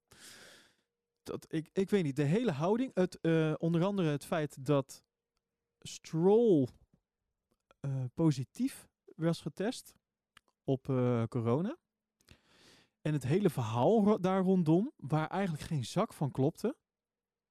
Dat, 1.22 1.46
ik, 1.52 1.70
ik 1.72 1.90
weet 1.90 2.02
niet, 2.02 2.16
de 2.16 2.22
hele 2.22 2.50
houding. 2.50 2.90
Het, 2.94 3.20
onder 3.58 3.84
andere 3.84 4.08
het 4.08 4.24
feit 4.24 4.66
dat 4.66 5.04
Stroll 5.80 6.68
positief 8.14 8.88
was 9.16 9.40
getest 9.40 9.94
op 10.64 10.82
corona. 11.28 11.78
En 13.00 13.12
het 13.12 13.24
hele 13.24 13.50
verhaal 13.50 14.20
daar 14.20 14.42
rondom, 14.42 14.92
waar 14.96 15.28
eigenlijk 15.28 15.64
geen 15.64 15.84
zak 15.84 16.12
van 16.12 16.30
klopte. 16.30 16.76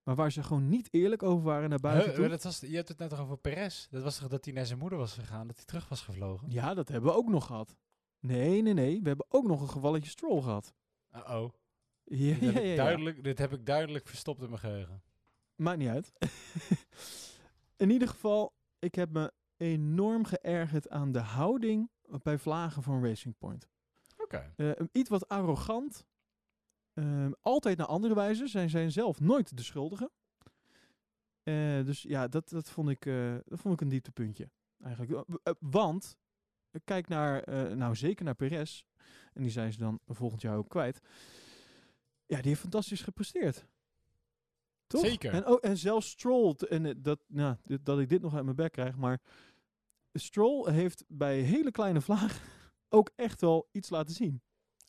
Maar 0.05 0.15
waar 0.15 0.31
ze 0.31 0.43
gewoon 0.43 0.69
niet 0.69 0.87
eerlijk 0.91 1.23
over 1.23 1.43
waren 1.43 1.69
naar 1.69 1.79
buiten 1.79 2.09
Huh, 2.09 2.19
toe. 2.19 2.27
dat 2.27 2.43
was, 2.43 2.59
je 2.59 2.75
hebt 2.75 2.87
het 2.87 2.97
net 2.97 3.09
toch 3.09 3.19
over 3.19 3.37
Perez. 3.37 3.87
Dat 3.89 4.03
was 4.03 4.17
toch 4.17 4.27
dat 4.27 4.45
hij 4.45 4.53
naar 4.53 4.65
zijn 4.65 4.79
moeder 4.79 4.97
was 4.99 5.13
gegaan, 5.13 5.47
dat 5.47 5.55
hij 5.55 5.65
terug 5.65 5.89
was 5.89 6.01
gevlogen? 6.01 6.51
Ja, 6.51 6.73
dat 6.73 6.87
hebben 6.89 7.11
we 7.11 7.17
ook 7.17 7.29
nog 7.29 7.45
gehad. 7.45 7.75
Nee, 8.19 8.61
nee, 8.61 8.73
nee. 8.73 9.01
We 9.01 9.07
hebben 9.07 9.25
ook 9.29 9.47
nog 9.47 9.61
een 9.61 9.69
gevalletje 9.69 10.09
Stroll 10.09 10.41
gehad. 10.41 10.73
Uh-oh. 11.15 11.53
Ja, 12.03 12.33
Dit, 12.33 12.39
ja, 12.39 12.45
heb 12.51 12.63
ja, 12.63 12.69
ik 12.69 12.75
duidelijk, 12.75 13.23
dit 13.23 13.37
heb 13.37 13.53
ik 13.53 13.65
duidelijk 13.65 14.07
verstopt 14.07 14.41
in 14.41 14.47
mijn 14.49 14.59
geheugen. 14.59 15.03
Maakt 15.55 15.77
niet 15.77 15.89
uit. 15.89 16.11
In 17.77 17.89
ieder 17.89 18.07
geval, 18.07 18.53
ik 18.79 18.95
heb 18.95 19.09
me 19.11 19.31
enorm 19.57 20.25
geërgerd 20.25 20.89
aan 20.89 21.11
de 21.11 21.19
houding 21.19 21.89
bij 22.23 22.37
vlagen 22.37 22.83
van 22.83 23.03
Racing 23.05 23.37
Point. 23.37 23.67
Oké. 24.17 24.53
Eh, 24.57 24.71
iets 24.91 25.09
wat 25.09 25.27
arrogant. 25.27 26.05
Ehm, 26.95 27.31
altijd 27.41 27.77
naar 27.77 27.87
andere 27.87 28.15
wijze. 28.15 28.47
Zij 28.47 28.69
zijn 28.69 28.91
zelf 28.91 29.19
nooit 29.19 29.57
de 29.57 29.63
schuldigen. 29.63 30.11
Eh, 31.43 31.85
dus 31.85 32.01
ja, 32.01 32.27
dat, 32.27 32.49
dat, 32.49 32.69
vond 32.69 32.89
ik, 32.89 33.05
eh, 33.05 33.35
dat 33.45 33.59
vond 33.59 33.73
ik 33.73 33.81
een 33.81 33.89
dieptepuntje. 33.89 34.49
Eigenlijk. 34.83 35.27
Eh, 35.43 35.53
want, 35.59 36.17
kijk 36.83 37.07
naar, 37.07 37.43
nou 37.77 37.95
zeker 37.95 38.25
naar 38.25 38.35
Perez. 38.35 38.83
En 39.33 39.41
die 39.41 39.51
zijn 39.51 39.73
ze 39.73 39.79
dan 39.79 39.99
volgend 40.07 40.41
jaar 40.41 40.57
ook 40.57 40.69
kwijt. 40.69 41.01
Ja, 42.25 42.37
die 42.37 42.47
heeft 42.47 42.61
fantastisch 42.61 43.01
gepresteerd. 43.01 43.67
Toch? 44.87 45.05
Zeker. 45.05 45.33
En, 45.33 45.45
ook, 45.45 45.59
en 45.59 45.77
zelfs 45.77 46.09
Stroll, 46.09 46.55
en 46.69 47.01
dat, 47.01 47.19
nou, 47.27 47.55
dat 47.81 47.99
ik 47.99 48.09
dit 48.09 48.21
nog 48.21 48.35
uit 48.35 48.43
mijn 48.43 48.55
bek 48.55 48.71
krijg, 48.71 48.95
maar 48.95 49.21
Stroll 50.13 50.71
heeft 50.71 51.03
bij 51.07 51.39
hele 51.39 51.71
kleine 51.71 52.01
vlagen 52.01 52.41
ook 52.89 53.11
echt 53.15 53.41
wel 53.41 53.69
iets 53.71 53.89
laten 53.89 54.15
zien. 54.15 54.41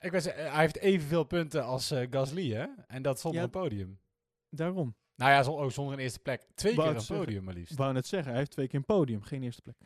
Ik 0.07 0.13
wou 0.13 0.23
zeggen, 0.23 0.51
hij 0.51 0.61
heeft 0.61 0.77
evenveel 0.79 1.25
punten 1.25 1.65
als 1.65 1.91
eh, 1.91 2.07
Gasly, 2.11 2.51
hè? 2.53 2.67
En 2.87 3.03
dat 3.03 3.21
zonder 3.21 3.41
Ja. 3.41 3.47
een 3.47 3.53
podium. 3.53 4.01
Daarom. 4.49 4.97
Nou 5.15 5.31
ja, 5.31 5.43
zo- 5.43 5.53
oh, 5.53 5.71
zonder 5.71 5.95
een 5.95 6.01
eerste 6.01 6.19
plek. 6.19 6.47
Twee 6.55 6.75
Wou 6.75 6.87
keer 6.89 6.97
een 6.97 7.03
zeggen. 7.03 7.25
podium 7.25 7.45
maar 7.45 7.55
liefst. 7.55 7.73
Ik 7.73 7.79
wou 7.79 7.93
net 7.93 8.07
zeggen, 8.07 8.29
hij 8.31 8.39
heeft 8.39 8.51
twee 8.51 8.67
keer 8.69 8.79
een 8.79 8.85
podium, 8.85 9.23
geen 9.23 9.43
eerste 9.43 9.63
plek. 9.63 9.77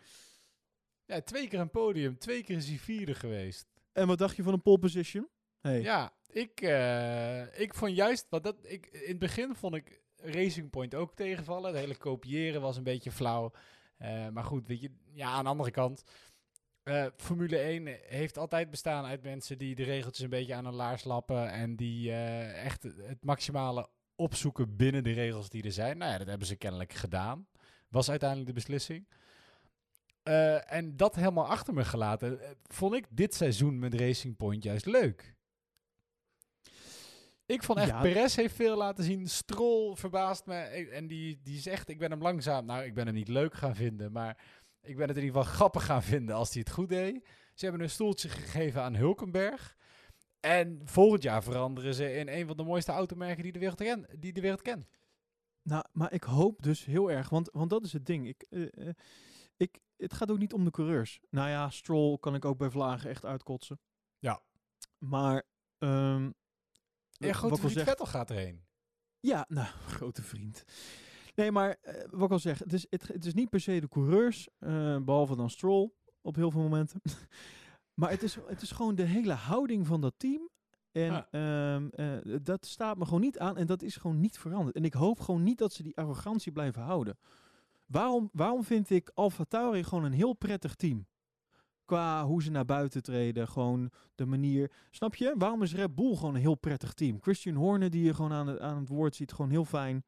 Ja, 1.05 1.21
twee 1.21 1.49
keer 1.49 1.61
een 1.61 1.71
podium. 1.71 2.18
Twee 2.18 2.43
keer 2.43 2.57
is 2.57 2.68
hij 2.68 2.79
vierde 2.79 3.14
geweest. 3.14 3.66
En 3.93 4.07
wat 4.07 4.18
dacht 4.18 4.37
je 4.37 4.43
van 4.43 4.53
een 4.53 4.62
pole 4.62 4.79
position? 4.79 5.29
Hey. 5.61 5.81
Ja, 5.81 6.12
ik, 6.31 6.61
eh, 6.61 7.61
ik 7.61 7.75
vond 7.75 7.95
juist... 7.97 8.27
Wat 8.31 8.43
dat, 8.43 8.57
ik, 8.62 8.87
in 8.87 9.09
het 9.09 9.18
begin 9.18 9.55
vond 9.55 9.75
ik 9.75 10.01
Racing 10.16 10.71
Point 10.71 10.95
ook 10.95 11.14
tegenvallen. 11.14 11.71
Het 11.71 11.81
hele 11.81 11.97
kopiëren 11.97 12.61
was 12.61 12.77
een 12.77 12.83
beetje 12.83 13.12
flauw. 13.12 13.53
Eh, 13.97 14.29
maar 14.29 14.45
goed, 14.45 14.66
weet 14.66 14.81
je... 14.81 14.91
Ja, 15.12 15.29
aan 15.31 15.45
de 15.45 15.51
andere 15.51 15.71
kant... 15.71 16.03
eh, 16.83 17.07
Formule 17.16 17.59
1 17.59 17.87
heeft 18.03 18.39
altijd 18.39 18.70
bestaan 18.70 19.05
uit 19.05 19.22
mensen 19.22 19.59
die 19.59 19.74
de 19.74 19.83
regeltjes 19.83 20.24
een 20.24 20.31
beetje 20.31 20.55
aan 20.55 20.64
een 20.64 20.74
laars 20.74 21.05
lappen. 21.05 21.51
En 21.51 21.76
die 21.76 22.11
eh, 22.11 22.64
echt 22.64 22.83
het 22.83 23.24
maximale 23.24 23.89
opzoeken 24.14 24.76
binnen 24.76 25.05
de 25.05 25.12
regels 25.12 25.49
die 25.49 25.62
er 25.62 25.72
zijn. 25.72 25.99
Nou 25.99 26.12
ja, 26.12 26.18
dat 26.18 26.26
hebben 26.26 26.47
ze 26.47 26.57
kennelijk 26.57 26.93
gedaan. 26.93 27.47
Was 27.89 28.11
uiteindelijk 28.11 28.49
de 28.49 28.55
beslissing. 28.55 29.09
Eh, 30.22 30.72
en 30.72 30.97
dat 30.97 31.14
helemaal 31.14 31.47
achter 31.47 31.74
me 31.74 31.85
gelaten, 31.85 32.41
vond 32.66 32.95
ik 32.95 33.07
dit 33.11 33.35
seizoen 33.35 33.78
met 33.78 33.95
Racing 33.95 34.37
Point 34.37 34.62
juist 34.62 34.87
leuk. 34.87 35.35
Ik 37.47 37.62
vond 37.62 37.78
echt, 37.78 37.89
Ja. 37.89 38.01
Perez 38.01 38.37
heeft 38.37 38.55
veel 38.55 38.76
laten 38.76 39.05
zien. 39.05 39.28
Stroll 39.28 39.97
verbaast 39.97 40.47
me. 40.47 40.55
En 40.55 41.07
die, 41.07 41.41
die 41.43 41.61
zegt, 41.61 41.89
ik 41.89 41.99
ben 41.99 42.11
hem 42.11 42.22
langzaam... 42.22 42.66
Nou, 42.66 42.85
ik 42.85 42.95
ben 42.95 43.07
hem 43.07 43.14
niet 43.14 43.28
leuk 43.28 43.55
gaan 43.55 43.74
vinden, 43.74 44.12
maar 44.12 44.37
ik 44.83 44.97
ben 44.97 45.09
het 45.09 45.16
in 45.16 45.24
ieder 45.24 45.41
geval 45.41 45.55
grappig 45.55 45.85
gaan 45.85 46.03
vinden 46.03 46.35
als 46.35 46.53
hij 46.53 46.61
het 46.61 46.72
goed 46.72 46.89
deed. 46.89 47.24
Ze 47.55 47.64
hebben 47.64 47.85
een 47.85 47.91
stoeltje 47.91 48.28
gegeven 48.28 48.83
aan 48.83 48.95
Hulkenberg. 48.95 49.76
En 50.41 50.81
volgend 50.85 51.22
jaar 51.22 51.43
veranderen 51.43 51.95
ze 51.95 52.14
in 52.14 52.28
een 52.28 52.47
van 52.47 52.57
de 52.57 52.62
mooiste 52.62 52.93
automerken 52.93 53.43
die 53.43 53.53
de 53.53 53.59
wereld, 53.59 53.78
ken, 53.78 54.07
die 54.18 54.33
de 54.33 54.41
wereld 54.41 54.62
kent. 54.62 54.89
Nou, 55.62 55.85
maar 55.93 56.12
ik 56.12 56.22
hoop 56.22 56.62
dus 56.62 56.85
heel 56.85 57.11
erg, 57.11 57.28
want, 57.28 57.49
want 57.53 57.70
dat 57.70 57.85
is 57.85 57.93
het 57.93 58.07
ding. 58.07 58.28
Ik, 58.28 58.45
eh, 58.51 58.87
eh, 58.89 58.95
ik, 59.57 59.78
het 59.97 60.14
gaat 60.14 60.31
ook 60.31 60.39
niet 60.39 60.53
om 60.53 60.64
de 60.64 60.70
coureurs. 60.70 61.20
Nou 61.31 61.49
ja, 61.49 61.70
Stroll 61.70 62.18
kan 62.18 62.35
ik 62.35 62.45
ook 62.45 62.59
bij 62.59 62.70
Vlagen 62.70 63.11
echt 63.11 63.24
uitkotsen. 63.24 63.81
Ja. 64.18 64.43
Maar, 64.99 65.43
ehm 65.78 66.31
Ja, 67.12 67.26
wat 67.26 67.37
grote 67.37 67.61
vriend 67.61 67.83
Vettel 67.83 68.07
gaat 68.07 68.31
erheen. 68.31 68.64
Ja, 69.20 69.45
nou, 69.49 69.66
grote 69.97 70.22
vriend. 70.22 70.64
Nee, 71.35 71.53
maar 71.53 71.76
eh, 71.81 72.05
wat 72.11 72.22
ik 72.24 72.31
al 72.31 72.39
zeg, 72.39 72.59
het 72.59 72.72
is, 72.72 72.87
het, 72.91 73.09
het 73.09 73.24
is 73.24 73.35
niet 73.35 73.51
per 73.51 73.61
se 73.61 73.81
de 73.81 73.89
coureurs, 73.89 74.49
eh, 74.59 74.97
behalve 74.97 75.37
dan 75.37 75.51
Stroll 75.51 75.91
op 76.22 76.35
heel 76.35 76.51
veel 76.51 76.61
momenten. 76.62 77.01
maar 78.01 78.11
het 78.11 78.22
is, 78.22 78.39
het 78.47 78.62
is 78.62 78.70
gewoon 78.70 78.95
de 78.95 79.03
hele 79.03 79.33
houding 79.33 79.87
van 79.87 80.01
dat 80.01 80.14
team. 80.16 80.49
En 80.93 81.12
Ja. 81.12 81.28
ehm, 81.31 81.89
eh, 81.89 82.37
dat 82.43 82.66
staat 82.66 82.99
me 82.99 83.05
gewoon 83.05 83.20
niet 83.20 83.39
aan 83.39 83.57
en 83.57 83.66
dat 83.66 83.83
is 83.83 83.97
gewoon 83.97 84.20
niet 84.20 84.39
veranderd. 84.39 84.76
En 84.76 84.85
ik 84.85 84.95
hoop 84.95 85.20
gewoon 85.20 85.43
niet 85.43 85.59
dat 85.59 85.72
ze 85.72 85.83
die 85.83 85.97
arrogantie 85.97 86.53
blijven 86.53 86.83
houden. 86.83 87.18
Waarom, 87.87 88.31
waarom 88.33 88.64
vind 88.64 88.91
ik 88.91 89.11
Alfa 89.14 89.45
Tauri 89.45 89.85
gewoon 89.85 90.05
een 90.05 90.12
heel 90.12 90.33
prettig 90.33 90.74
team? 90.74 91.07
Qua 91.85 92.24
hoe 92.24 92.43
ze 92.43 92.51
naar 92.51 92.64
buiten 92.64 93.03
treden, 93.03 93.49
gewoon 93.49 93.91
de 94.14 94.26
manier. 94.26 94.70
Snap 94.91 95.14
je? 95.14 95.35
Waarom 95.39 95.62
is 95.62 95.74
Red 95.74 95.95
Bull 95.95 96.14
gewoon 96.16 96.35
een 96.35 96.41
heel 96.41 96.55
prettig 96.55 96.93
team? 96.95 97.18
Christian 97.20 97.55
Horner, 97.57 97.91
die 97.91 98.05
je 98.05 98.14
gewoon 98.14 98.33
aan 98.33 98.47
het, 98.47 98.61
aan 98.61 98.78
het 98.78 98.89
woord 98.89 99.14
ziet, 99.16 99.33
gewoon 99.33 99.51
heel 99.51 99.64
fijn. 99.64 100.05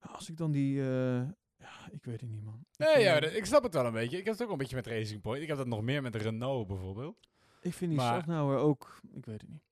Als 0.00 0.28
ik 0.28 0.36
dan 0.36 0.50
die. 0.50 0.80
eh, 0.80 1.22
ja, 1.58 1.88
ik 1.90 2.04
weet 2.04 2.20
het 2.20 2.30
niet, 2.30 2.42
man. 2.44 2.64
Ik, 2.72 2.78
Nee, 2.78 3.02
ja, 3.04 3.20
eh, 3.20 3.36
ik 3.36 3.44
snap 3.44 3.62
het 3.62 3.74
wel 3.74 3.86
een 3.86 3.92
beetje. 3.92 4.18
Ik 4.18 4.24
heb 4.24 4.34
het 4.34 4.42
ook 4.42 4.50
een 4.50 4.58
beetje 4.58 4.76
met 4.76 4.86
Racing 4.86 5.20
Point. 5.20 5.42
Ik 5.42 5.48
heb 5.48 5.56
dat 5.56 5.66
nog 5.66 5.82
meer 5.82 6.02
met 6.02 6.14
Renault 6.16 6.66
bijvoorbeeld. 6.66 7.16
ik 7.62 7.74
vind 7.74 7.90
die 7.90 8.00
maar- 8.00 8.58
ook. 8.58 9.00
Ik 9.12 9.24
weet 9.24 9.40
het 9.40 9.50
niet. 9.50 9.62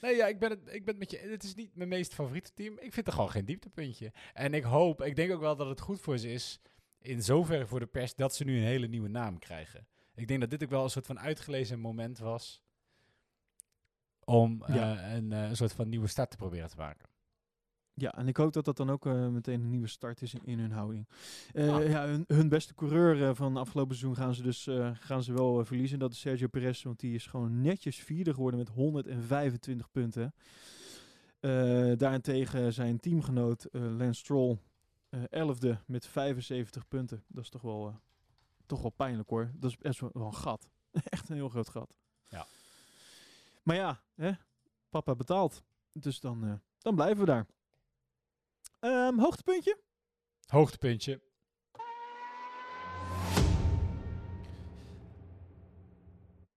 Nee, 0.00 0.16
ja, 0.16 0.26
ik 0.26 0.38
ben, 0.38 0.50
het, 0.50 0.60
ik 0.64 0.84
ben 0.84 0.94
het 0.94 0.98
met 0.98 1.10
je. 1.10 1.18
Het 1.18 1.42
is 1.42 1.54
niet 1.54 1.76
mijn 1.76 1.88
meest 1.88 2.14
favoriete 2.14 2.52
team. 2.54 2.78
Ik 2.78 2.92
vind 2.92 3.06
er 3.06 3.12
gewoon 3.12 3.30
geen 3.30 3.44
dieptepuntje. 3.44 4.12
En 4.32 4.54
ik 4.54 4.62
hoop, 4.62 5.02
ik 5.02 5.16
denk 5.16 5.32
ook 5.32 5.40
wel 5.40 5.56
dat 5.56 5.68
het 5.68 5.80
goed 5.80 6.00
voor 6.00 6.18
ze 6.18 6.32
is. 6.32 6.60
In 6.98 7.22
zoverre 7.22 7.66
voor 7.66 7.80
de 7.80 7.86
pers 7.86 8.14
dat 8.14 8.34
ze 8.34 8.44
nu 8.44 8.56
een 8.56 8.64
hele 8.64 8.86
nieuwe 8.86 9.08
naam 9.08 9.38
krijgen. 9.38 9.86
Ik 10.14 10.28
denk 10.28 10.40
dat 10.40 10.50
dit 10.50 10.62
ook 10.62 10.70
wel 10.70 10.84
een 10.84 10.90
soort 10.90 11.06
van 11.06 11.18
uitgelezen 11.18 11.80
moment 11.80 12.18
was. 12.18 12.62
Om 14.24 14.62
een, 14.66 15.32
eh, 15.32 15.48
een 15.48 15.56
soort 15.56 15.72
van 15.72 15.88
nieuwe 15.88 16.06
start 16.06 16.30
te 16.30 16.36
proberen 16.36 16.68
te 16.68 16.76
maken. 16.76 17.08
Ja, 17.96 18.14
en 18.14 18.28
ik 18.28 18.36
hoop 18.36 18.52
dat 18.52 18.64
dat 18.64 18.76
dan 18.76 18.90
ook 18.90 19.06
eh, 19.06 19.28
meteen 19.28 19.60
een 19.60 19.70
nieuwe 19.70 19.86
start 19.86 20.22
is 20.22 20.34
in, 20.34 20.44
in 20.44 20.58
hun 20.58 20.72
houding. 20.72 21.08
Eh, 21.52 21.74
Ah. 21.74 21.88
ja, 21.88 22.06
hun, 22.06 22.24
hun 22.26 22.48
beste 22.48 22.74
coureur 22.74 23.28
eh, 23.28 23.34
van 23.34 23.56
afgelopen 23.56 23.96
seizoen 23.96 24.16
gaan 24.16 24.34
ze 24.34 24.42
dus 24.42 24.68
gaan 25.00 25.22
ze 25.22 25.32
wel 25.32 25.64
verliezen. 25.64 25.98
Dat 25.98 26.12
is 26.12 26.20
Sergio 26.20 26.46
Perez, 26.46 26.82
want 26.82 27.00
die 27.00 27.14
is 27.14 27.26
gewoon 27.26 27.60
netjes 27.60 27.96
vierde 27.96 28.34
geworden 28.34 28.58
met 28.58 28.68
125 28.68 29.90
punten. 29.90 30.34
Daarentegen 31.98 32.72
zijn 32.72 33.00
teamgenoot 33.00 33.68
Lance 33.72 34.20
Stroll 34.20 34.58
elfde 35.30 35.78
met 35.86 36.06
75 36.06 36.88
punten. 36.88 37.24
Dat 37.26 37.42
is 37.42 37.50
toch 37.50 37.62
wel, 37.62 38.00
toch 38.66 38.80
wel 38.82 38.90
pijnlijk 38.90 39.28
hoor. 39.28 39.50
Dat 39.54 39.70
is 39.70 39.76
best 39.76 40.00
wel, 40.00 40.10
een 40.14 40.34
gat. 40.34 40.68
Echt 41.04 41.28
een 41.28 41.36
heel 41.36 41.48
groot 41.48 41.68
gat. 41.68 41.94
Ja. 42.28 42.46
Maar 43.62 43.76
ja, 43.76 44.00
hè, 44.14 44.32
papa 44.90 45.14
betaalt. 45.14 45.62
Dus 45.92 46.20
dan, 46.20 46.60
dan 46.78 46.94
blijven 46.94 47.18
we 47.18 47.26
daar. 47.26 47.46
Ehm, 48.84 49.18
hoogtepuntje? 49.18 49.78
Hoogtepuntje. 50.46 51.20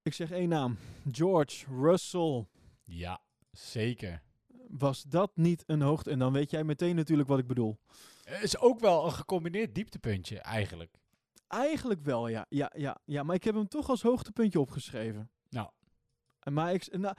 Ik 0.02 0.14
zeg 0.14 0.32
één 0.32 0.50
naam. 0.50 0.78
George 1.12 1.66
Russell. 1.82 2.48
Ja, 2.84 3.22
zeker. 3.52 4.24
Was 4.68 5.04
dat 5.04 5.32
niet 5.36 5.64
een 5.66 5.82
hoogte? 5.82 6.10
En 6.10 6.20
dan 6.20 6.34
weet 6.34 6.52
jij 6.52 6.64
meteen 6.64 6.96
natuurlijk 6.96 7.30
wat 7.30 7.40
ik 7.40 7.48
bedoel. 7.48 7.78
Het 8.24 8.44
is 8.44 8.58
ook 8.58 8.80
wel 8.80 9.06
een 9.06 9.14
gecombineerd 9.14 9.76
dieptepuntje 9.76 10.40
eigenlijk. 10.40 11.00
Eigenlijk 11.48 12.02
wel, 12.02 12.28
ja. 12.28 12.46
Ja, 12.50 12.72
ja, 12.76 12.98
ja. 13.06 13.24
Maar 13.24 13.36
ik 13.36 13.44
heb 13.44 13.56
hem 13.56 13.68
toch 13.68 13.90
als 13.90 14.02
hoogtepuntje 14.02 14.60
opgeschreven. 14.60 15.32
Nou. 15.50 15.70
Maar 16.52 16.74
ik, 16.74 16.98
nou, 16.98 17.16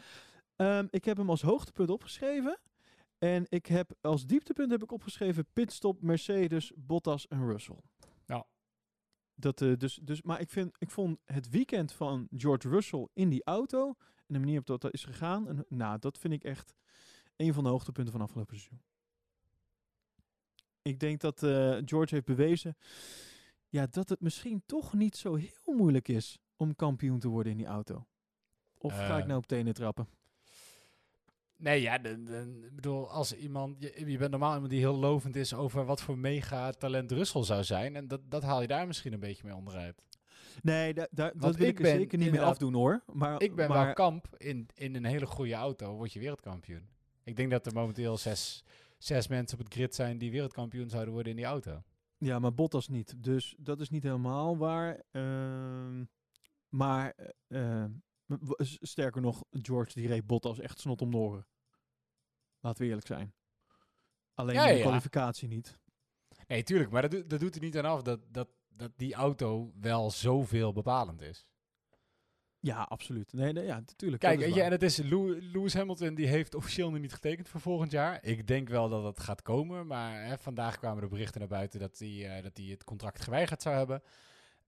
ik 0.91 1.05
heb 1.05 1.17
hem 1.17 1.31
als 1.31 1.43
hoogtepunt 1.43 1.91
opgeschreven. 1.91 2.59
En 3.19 3.47
ik 3.49 3.67
heb 3.67 3.97
als 4.01 4.27
dieptepunt 4.27 4.71
heb 4.71 4.83
ik 4.83 4.93
opgeschreven 4.93 5.47
pitstop 5.53 6.03
Mercedes, 6.03 6.73
Bottas 6.77 7.27
en 7.29 7.47
Russell. 7.47 7.81
Ja. 8.27 8.47
Dat, 9.35 9.61
eh, 9.63 9.77
dus, 9.77 9.95
dus, 10.03 10.23
maar 10.23 10.41
ik, 10.41 10.51
vind, 10.51 10.77
ik 10.79 10.91
vond 10.91 11.19
het 11.25 11.49
weekend 11.49 11.93
van 11.93 12.29
George 12.37 12.69
Russell 12.69 13.09
in 13.13 13.29
die 13.29 13.45
auto 13.45 13.95
en 13.99 14.35
de 14.35 14.39
manier 14.39 14.59
op 14.59 14.67
dat 14.67 14.81
dat 14.81 14.93
is 14.93 15.05
gegaan, 15.05 15.49
en, 15.49 15.65
nou, 15.69 15.99
dat 15.99 16.19
vind 16.19 16.35
ik 16.35 16.45
echt 16.45 16.75
een 17.37 17.55
van 17.55 17.65
de 17.65 17.71
hoogtepunten 17.71 18.13
van 18.13 18.23
afgelopen 18.23 18.57
seizoen. 18.57 18.83
Ik 20.83 21.01
denk 21.01 21.21
dat 21.21 21.43
eh, 21.43 21.79
George 21.85 22.15
heeft 22.15 22.27
bewezen 22.27 22.77
ja, 23.69 23.87
dat 23.87 24.09
het 24.09 24.21
misschien 24.21 24.63
toch 24.67 24.93
niet 24.93 25.17
zo 25.17 25.35
heel 25.35 25.75
moeilijk 25.75 26.09
is 26.09 26.39
om 26.57 26.77
kampioen 26.77 27.19
te 27.19 27.29
worden 27.29 27.53
in 27.53 27.59
die 27.59 27.67
auto. 27.67 28.07
Of 28.79 28.93
ga 28.93 29.17
ik 29.17 29.21
Eh, 29.21 29.27
nou 29.27 29.39
op 29.39 29.47
tenen 29.47 29.75
trappen? 29.75 30.09
Nee, 31.59 31.81
ja, 31.81 31.99
de, 31.99 32.23
de- 32.23 32.61
ik 32.67 32.75
bedoel, 32.75 33.11
als 33.11 33.37
iemand, 33.37 33.77
je, 33.79 34.03
je 34.11 34.19
bent 34.19 34.31
normaal 34.31 34.53
iemand 34.53 34.71
die 34.71 34.81
heel 34.81 34.97
lovend 34.97 35.37
is 35.37 35.55
over 35.55 35.85
wat 35.85 36.01
voor 36.03 36.19
mega 36.19 36.71
talent 36.71 37.13
Russell 37.13 37.43
zou 37.43 37.65
zijn. 37.65 37.97
En 37.97 38.09
dat, 38.09 38.21
dat 38.31 38.43
haal 38.43 38.61
je 38.61 38.67
daar 38.67 38.87
misschien 38.87 39.13
een 39.13 39.21
beetje 39.21 39.45
mee 39.45 39.55
onderuit. 39.55 40.03
Nee, 40.63 40.95
da, 40.95 41.09
da, 41.11 41.33
dat 41.37 41.57
wil 41.57 41.67
ik 41.67 41.77
ik, 41.77 41.83
ben 41.83 41.97
zeker 41.99 42.19
niet 42.19 42.31
meer 42.31 42.43
afdoen 42.43 42.75
hoor. 42.75 43.03
Maar, 43.13 43.43
Ik 43.43 43.55
ben 43.55 43.69
maar, 43.69 43.85
wel 43.85 43.95
kamp, 43.95 44.27
in, 44.37 44.69
in 44.75 44.95
een 44.95 45.05
hele 45.05 45.27
goede 45.27 45.55
auto 45.55 45.95
word 45.95 46.13
je 46.13 46.21
wereldkampioen. 46.21 46.89
Ik 47.25 47.37
denk 47.37 47.51
dat 47.51 47.67
er 47.67 47.73
momenteel 47.73 48.17
zes, 48.17 48.65
zes 48.99 49.29
mensen 49.29 49.59
op 49.59 49.65
het 49.65 49.75
grid 49.75 49.95
zijn 49.95 50.19
die 50.19 50.31
wereldkampioen 50.31 50.89
zouden 50.89 51.13
worden 51.13 51.31
in 51.31 51.37
die 51.39 51.47
auto. 51.47 51.83
Ja, 52.19 52.39
maar 52.39 52.55
Bottas 52.55 52.89
niet. 52.89 53.15
Dus 53.23 53.55
dat 53.59 53.81
is 53.81 53.91
niet 53.91 54.03
helemaal 54.03 54.57
waar. 54.57 55.03
Ehm, 55.11 56.05
maar 56.69 57.15
eh, 57.49 57.83
eh, 57.83 57.91
sterker 58.81 59.21
nog, 59.21 59.45
George 59.51 59.93
die 59.95 60.09
reed 60.09 60.27
Bottas 60.27 60.59
echt 60.61 60.81
snot 60.81 61.03
om 61.03 61.11
de 61.11 61.17
oren. 61.17 61.47
Laten 62.61 62.83
we 62.83 62.89
eerlijk 62.89 63.07
zijn. 63.07 63.33
Alleen 64.35 64.55
Ja, 64.55 64.67
de 64.67 64.75
ja. 64.75 64.81
kwalificatie 64.81 65.49
niet. 65.49 65.79
Nee, 66.47 66.63
tuurlijk, 66.63 66.91
maar 66.91 67.03
dat, 67.03 67.11
doet- 67.11 67.31
dat 67.31 67.41
doet 67.41 67.55
er 67.55 67.61
niet 67.61 67.79
aan 67.79 67.85
af 67.85 68.03
dat, 68.03 68.21
dat, 68.29 68.49
dat 68.69 68.91
die 68.97 69.15
auto 69.15 69.73
wel 69.81 70.11
zoveel 70.11 70.73
bepalend 70.73 71.21
is. 71.21 71.47
Ja, 72.61 72.83
absoluut. 72.83 73.33
Nee, 73.33 73.53
nee 73.53 73.65
ja, 73.65 73.75
natuurlijk. 73.79 74.23
Kijk, 74.23 74.39
weet 74.39 74.55
je, 74.55 74.63
en 74.63 74.71
het 74.71 74.83
is 74.83 74.97
Lew- 74.97 75.39
Lewis 75.53 75.75
Hamilton 75.75 76.15
die 76.15 76.27
heeft 76.27 76.55
officieel 76.55 76.91
nu 76.91 76.99
niet 76.99 77.13
getekend 77.13 77.49
voor 77.49 77.61
volgend 77.61 77.91
jaar. 77.91 78.25
Ik 78.25 78.47
denk 78.47 78.69
wel 78.69 78.89
dat 78.89 79.03
dat 79.03 79.21
gaat 79.21 79.43
komen, 79.43 79.87
maar 79.87 80.25
hè, 80.25 80.39
vandaag 80.39 80.79
kwamen 80.79 81.03
de 81.03 81.09
berichten 81.09 81.41
naar 81.41 81.49
buiten 81.49 81.81
dat 81.81 81.99
hij 81.99 82.37
eh, 82.37 82.43
dat 82.43 82.57
hij 82.57 82.67
het 82.67 82.85
contract 82.85 83.21
geweigerd 83.23 83.63
zou 83.63 83.77
hebben. 83.77 84.03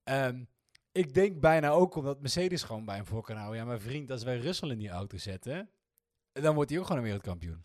Ehm, 0.02 0.44
ik 0.92 1.14
denk 1.14 1.40
bijna 1.40 1.68
ook 1.68 1.94
omdat 1.94 2.20
Mercedes 2.20 2.62
gewoon 2.62 2.84
bij 2.84 2.96
hem 2.96 3.06
voor 3.06 3.22
kan 3.22 3.36
houden. 3.36 3.58
Ja, 3.58 3.64
maar 3.64 3.80
vriend, 3.80 4.10
als 4.10 4.22
wij 4.22 4.38
Russell 4.38 4.70
in 4.70 4.78
die 4.78 4.88
auto 4.88 5.16
zetten, 5.16 5.70
dan 6.32 6.54
wordt 6.54 6.70
hij 6.70 6.78
ook 6.78 6.84
gewoon 6.84 7.00
een 7.00 7.06
wereldkampioen. 7.06 7.64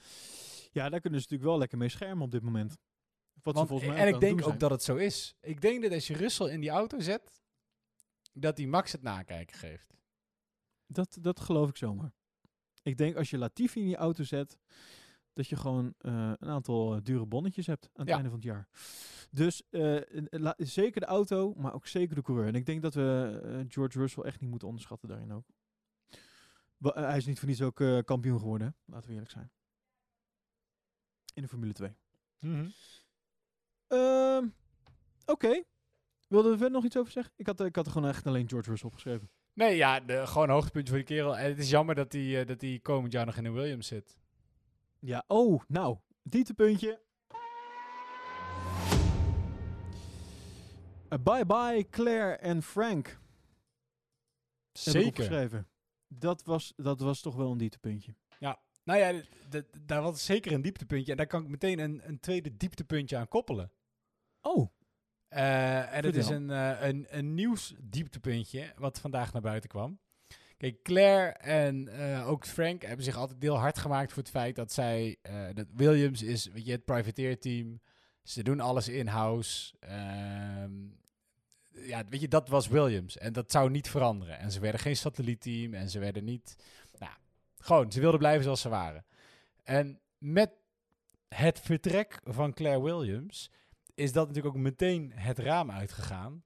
Ja, 0.72 0.90
daar 0.90 1.00
kunnen 1.00 1.20
ze 1.20 1.26
natuurlijk 1.26 1.50
wel 1.50 1.58
lekker 1.58 1.78
mee 1.78 1.90
schermen 1.90 2.24
op 2.24 2.32
dit 2.32 2.42
moment. 2.42 2.78
Wat 3.34 3.54
ze 3.54 3.54
Want- 3.54 3.68
volgens 3.68 3.90
mij 3.90 4.00
en 4.00 4.14
ik 4.14 4.20
denk 4.20 4.48
ook 4.48 4.60
dat 4.60 4.72
het 4.72 4.84
zo 4.84 4.96
is. 4.96 5.36
Ik 5.42 5.62
denk 5.62 5.82
dat 5.82 5.92
als 5.92 6.08
je 6.08 6.14
Russell 6.16 6.50
in 6.50 6.60
die 6.60 6.70
auto 6.70 7.00
zet, 7.00 7.42
dat 8.34 8.58
hij 8.58 8.68
Max 8.68 8.92
het 8.92 9.02
nakijken 9.02 9.58
geeft. 9.58 9.94
Dat, 10.88 11.18
dat 11.22 11.40
geloof 11.40 11.70
ik 11.70 11.78
zomaar. 11.78 12.14
Ik 12.84 12.98
denk 12.98 13.16
als 13.16 13.30
je 13.30 13.38
Latifi 13.38 13.80
in 13.80 13.88
je 13.88 13.96
auto 13.96 14.24
zet, 14.24 14.58
dat 15.36 15.48
je 15.48 15.56
gewoon 15.56 15.94
eh, 15.98 16.32
een 16.38 16.50
aantal 16.50 16.96
eh, 16.96 17.02
dure 17.04 17.26
bonnetjes 17.26 17.68
hebt 17.68 17.84
aan 17.86 17.92
het 17.94 18.08
Ja. 18.08 18.14
einde 18.14 18.30
van 18.30 18.40
het 18.40 18.48
jaar. 18.48 18.68
Dus 19.32 19.64
eh, 19.70 20.02
zeker 20.58 21.02
de 21.02 21.08
auto, 21.08 21.54
maar 21.58 21.74
ook 21.74 21.88
zeker 21.88 22.16
de 22.16 22.22
coureur. 22.22 22.48
En 22.48 22.56
ik 22.56 22.66
denk 22.66 22.82
dat 22.82 22.94
we 22.94 23.66
George 23.68 24.00
Russell 24.00 24.24
echt 24.24 24.40
niet 24.40 24.50
moeten 24.50 24.68
onderschatten 24.68 25.10
daarin 25.10 25.32
ook. 25.34 25.46
Wa- 26.78 26.94
hij 27.08 27.18
is 27.18 27.26
niet 27.26 27.40
voor 27.40 27.48
niets 27.48 27.62
ook 27.62 27.84
kampioen 28.06 28.40
geworden, 28.40 28.68
hè? 28.68 28.92
laten 28.94 29.08
we 29.08 29.14
eerlijk 29.14 29.32
zijn. 29.32 29.52
In 31.34 31.42
de 31.42 31.48
Formule 31.48 31.74
2. 31.74 31.96
Ehm, 33.88 34.48
Oké. 35.26 35.64
Wilden 36.28 36.52
we 36.52 36.58
verder 36.58 36.76
nog 36.76 36.86
iets 36.86 36.98
over 36.98 37.12
zeggen? 37.12 37.34
Ik 37.36 37.46
had, 37.46 37.60
ik 37.62 37.76
had 37.76 37.86
er 37.86 37.92
gewoon 37.92 38.10
echt 38.10 38.28
alleen 38.28 38.50
George 38.50 38.70
Russell 38.70 38.88
opgeschreven. 38.88 39.30
Nee, 39.54 39.76
ja, 39.76 40.00
de, 40.00 40.28
gewoon 40.28 40.48
een 40.48 40.54
hoogtepuntje 40.54 40.90
voor 40.94 41.04
die 41.06 41.16
kerel. 41.16 41.38
En 41.38 41.50
het 41.50 41.58
is 41.60 41.70
jammer 41.70 41.96
dat 41.96 42.12
hij, 42.14 42.46
dat 42.46 42.62
hij 42.62 42.80
komend 42.82 43.12
jaar 43.14 43.26
nog 43.26 43.36
in 43.38 43.44
de 43.44 43.52
Williams 43.52 43.88
zit. 43.88 44.18
Ja, 45.00 45.24
oh, 45.28 45.62
nou, 45.68 45.98
dietepuntje. 46.24 47.02
Uh, 51.10 51.20
bye 51.24 51.46
bye 51.46 51.88
Claire 51.90 52.36
en 52.36 52.64
Frank. 52.64 53.20
Zeker. 54.74 55.24
Dat 56.08 56.44
was, 56.44 56.74
dat 56.76 57.00
was 57.00 57.22
toch 57.22 57.36
wel 57.36 57.52
een 57.52 57.58
dieptepuntje. 57.58 58.16
Nou 58.84 59.00
ja, 59.00 59.22
d- 59.50 59.52
d- 59.72 59.88
daar 59.88 60.02
was 60.02 60.26
zeker 60.26 60.52
een 60.52 60.62
dieptepuntje. 60.62 61.12
En 61.12 61.18
daar 61.18 61.28
kan 61.28 61.44
ik 61.44 61.50
meteen 61.50 61.80
een, 61.80 62.02
een 62.08 62.20
tweede 62.20 62.58
dieptepuntje 62.58 63.18
aan 63.18 63.28
koppelen. 63.28 63.72
Oh, 64.42 64.70
Eh, 65.28 65.94
en 65.96 66.04
het 66.06 66.16
is 66.16 66.28
een, 66.30 66.50
eh, 66.50 66.88
een, 66.88 67.06
een 67.10 67.34
nieuwsdieptepuntje 67.34 68.74
wat 68.78 69.00
vandaag 69.00 69.34
naar 69.34 69.42
buiten 69.42 69.70
kwam. 69.70 70.00
Kijk, 70.58 70.84
Claire 70.84 71.32
en 71.32 71.88
eh, 71.88 72.30
ook 72.30 72.46
Frank 72.46 72.82
hebben 72.82 73.06
zich 73.06 73.16
altijd 73.16 73.42
heel 73.42 73.58
hard 73.58 73.78
gemaakt 73.78 74.14
voor 74.14 74.22
het 74.22 74.32
feit 74.32 74.56
dat 74.56 74.72
zij, 74.72 75.18
eh, 75.22 75.46
dat 75.54 75.68
Williams 75.74 76.22
is, 76.22 76.46
weet 76.48 76.66
je, 76.66 76.72
het 76.72 76.86
privateerteam. 76.86 77.80
Ze 78.24 78.44
doen 78.44 78.60
alles 78.60 78.88
in-house. 78.88 79.74
Ehm, 79.80 80.72
ja, 81.70 82.04
weet 82.10 82.22
je, 82.22 82.28
dat 82.28 82.50
was 82.50 82.68
Williams. 82.68 83.18
En 83.18 83.34
dat 83.34 83.52
zou 83.52 83.70
niet 83.70 83.90
veranderen. 83.90 84.40
En 84.40 84.52
ze 84.52 84.60
werden 84.60 84.80
geen 84.80 84.96
satellietteam 84.96 85.74
en 85.74 85.90
ze 85.90 86.00
werden 86.00 86.24
niet, 86.24 86.56
nou, 86.98 87.14
gewoon, 87.58 87.92
ze 87.92 88.00
wilden 88.00 88.20
blijven 88.20 88.44
zoals 88.44 88.62
ze 88.62 88.70
waren. 88.70 89.06
En 89.64 90.00
met 90.18 90.52
het 91.28 91.60
vertrek 91.60 92.20
van 92.24 92.54
Claire 92.54 92.82
Williams 92.82 93.52
is 93.94 94.12
dat 94.12 94.28
natuurlijk 94.28 94.56
ook 94.56 94.62
meteen 94.62 95.12
het 95.16 95.40
raam 95.40 95.72
uitgegaan. 95.72 96.44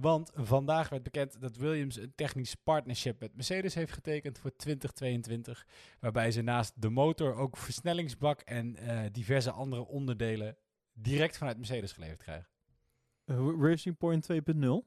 Want 0.00 0.30
vandaag 0.34 0.88
werd 0.88 1.02
bekend 1.02 1.40
dat 1.40 1.56
Williams 1.56 1.96
een 1.96 2.12
technisch 2.14 2.54
partnership 2.54 3.20
met 3.20 3.34
Mercedes 3.34 3.74
heeft 3.74 3.92
getekend 3.92 4.38
voor 4.38 4.56
2022. 4.56 5.66
Waarbij 6.00 6.30
ze 6.30 6.42
naast 6.42 6.72
de 6.82 6.88
motor 6.90 7.34
ook 7.34 7.56
versnellingsbak 7.56 8.40
en 8.40 8.76
eh, 8.76 9.04
diverse 9.12 9.50
andere 9.50 9.86
onderdelen 9.86 10.56
direct 10.92 11.36
vanuit 11.36 11.56
Mercedes 11.56 11.92
geleverd 11.92 12.22
krijgen. 12.22 12.48
eh, 13.24 13.48
Racing 13.60 13.96
Point 13.96 14.26
2.0. 14.32 14.86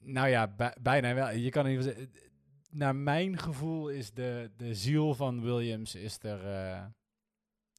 Nou 0.00 0.28
ja, 0.28 0.48
bij- 0.48 0.76
bijna 0.80 1.14
wel. 1.14 1.30
Je 1.30 1.50
kan 1.50 1.66
geval 1.66 1.82
zeggen, 1.82 2.12
naar 2.70 2.96
mijn 2.96 3.38
gevoel 3.38 3.88
is 3.88 4.12
de, 4.12 4.50
de 4.56 4.74
ziel 4.74 5.14
van 5.14 5.42
Williams 5.42 5.94
is 5.94 6.18
er, 6.22 6.46
eh, 6.46 6.86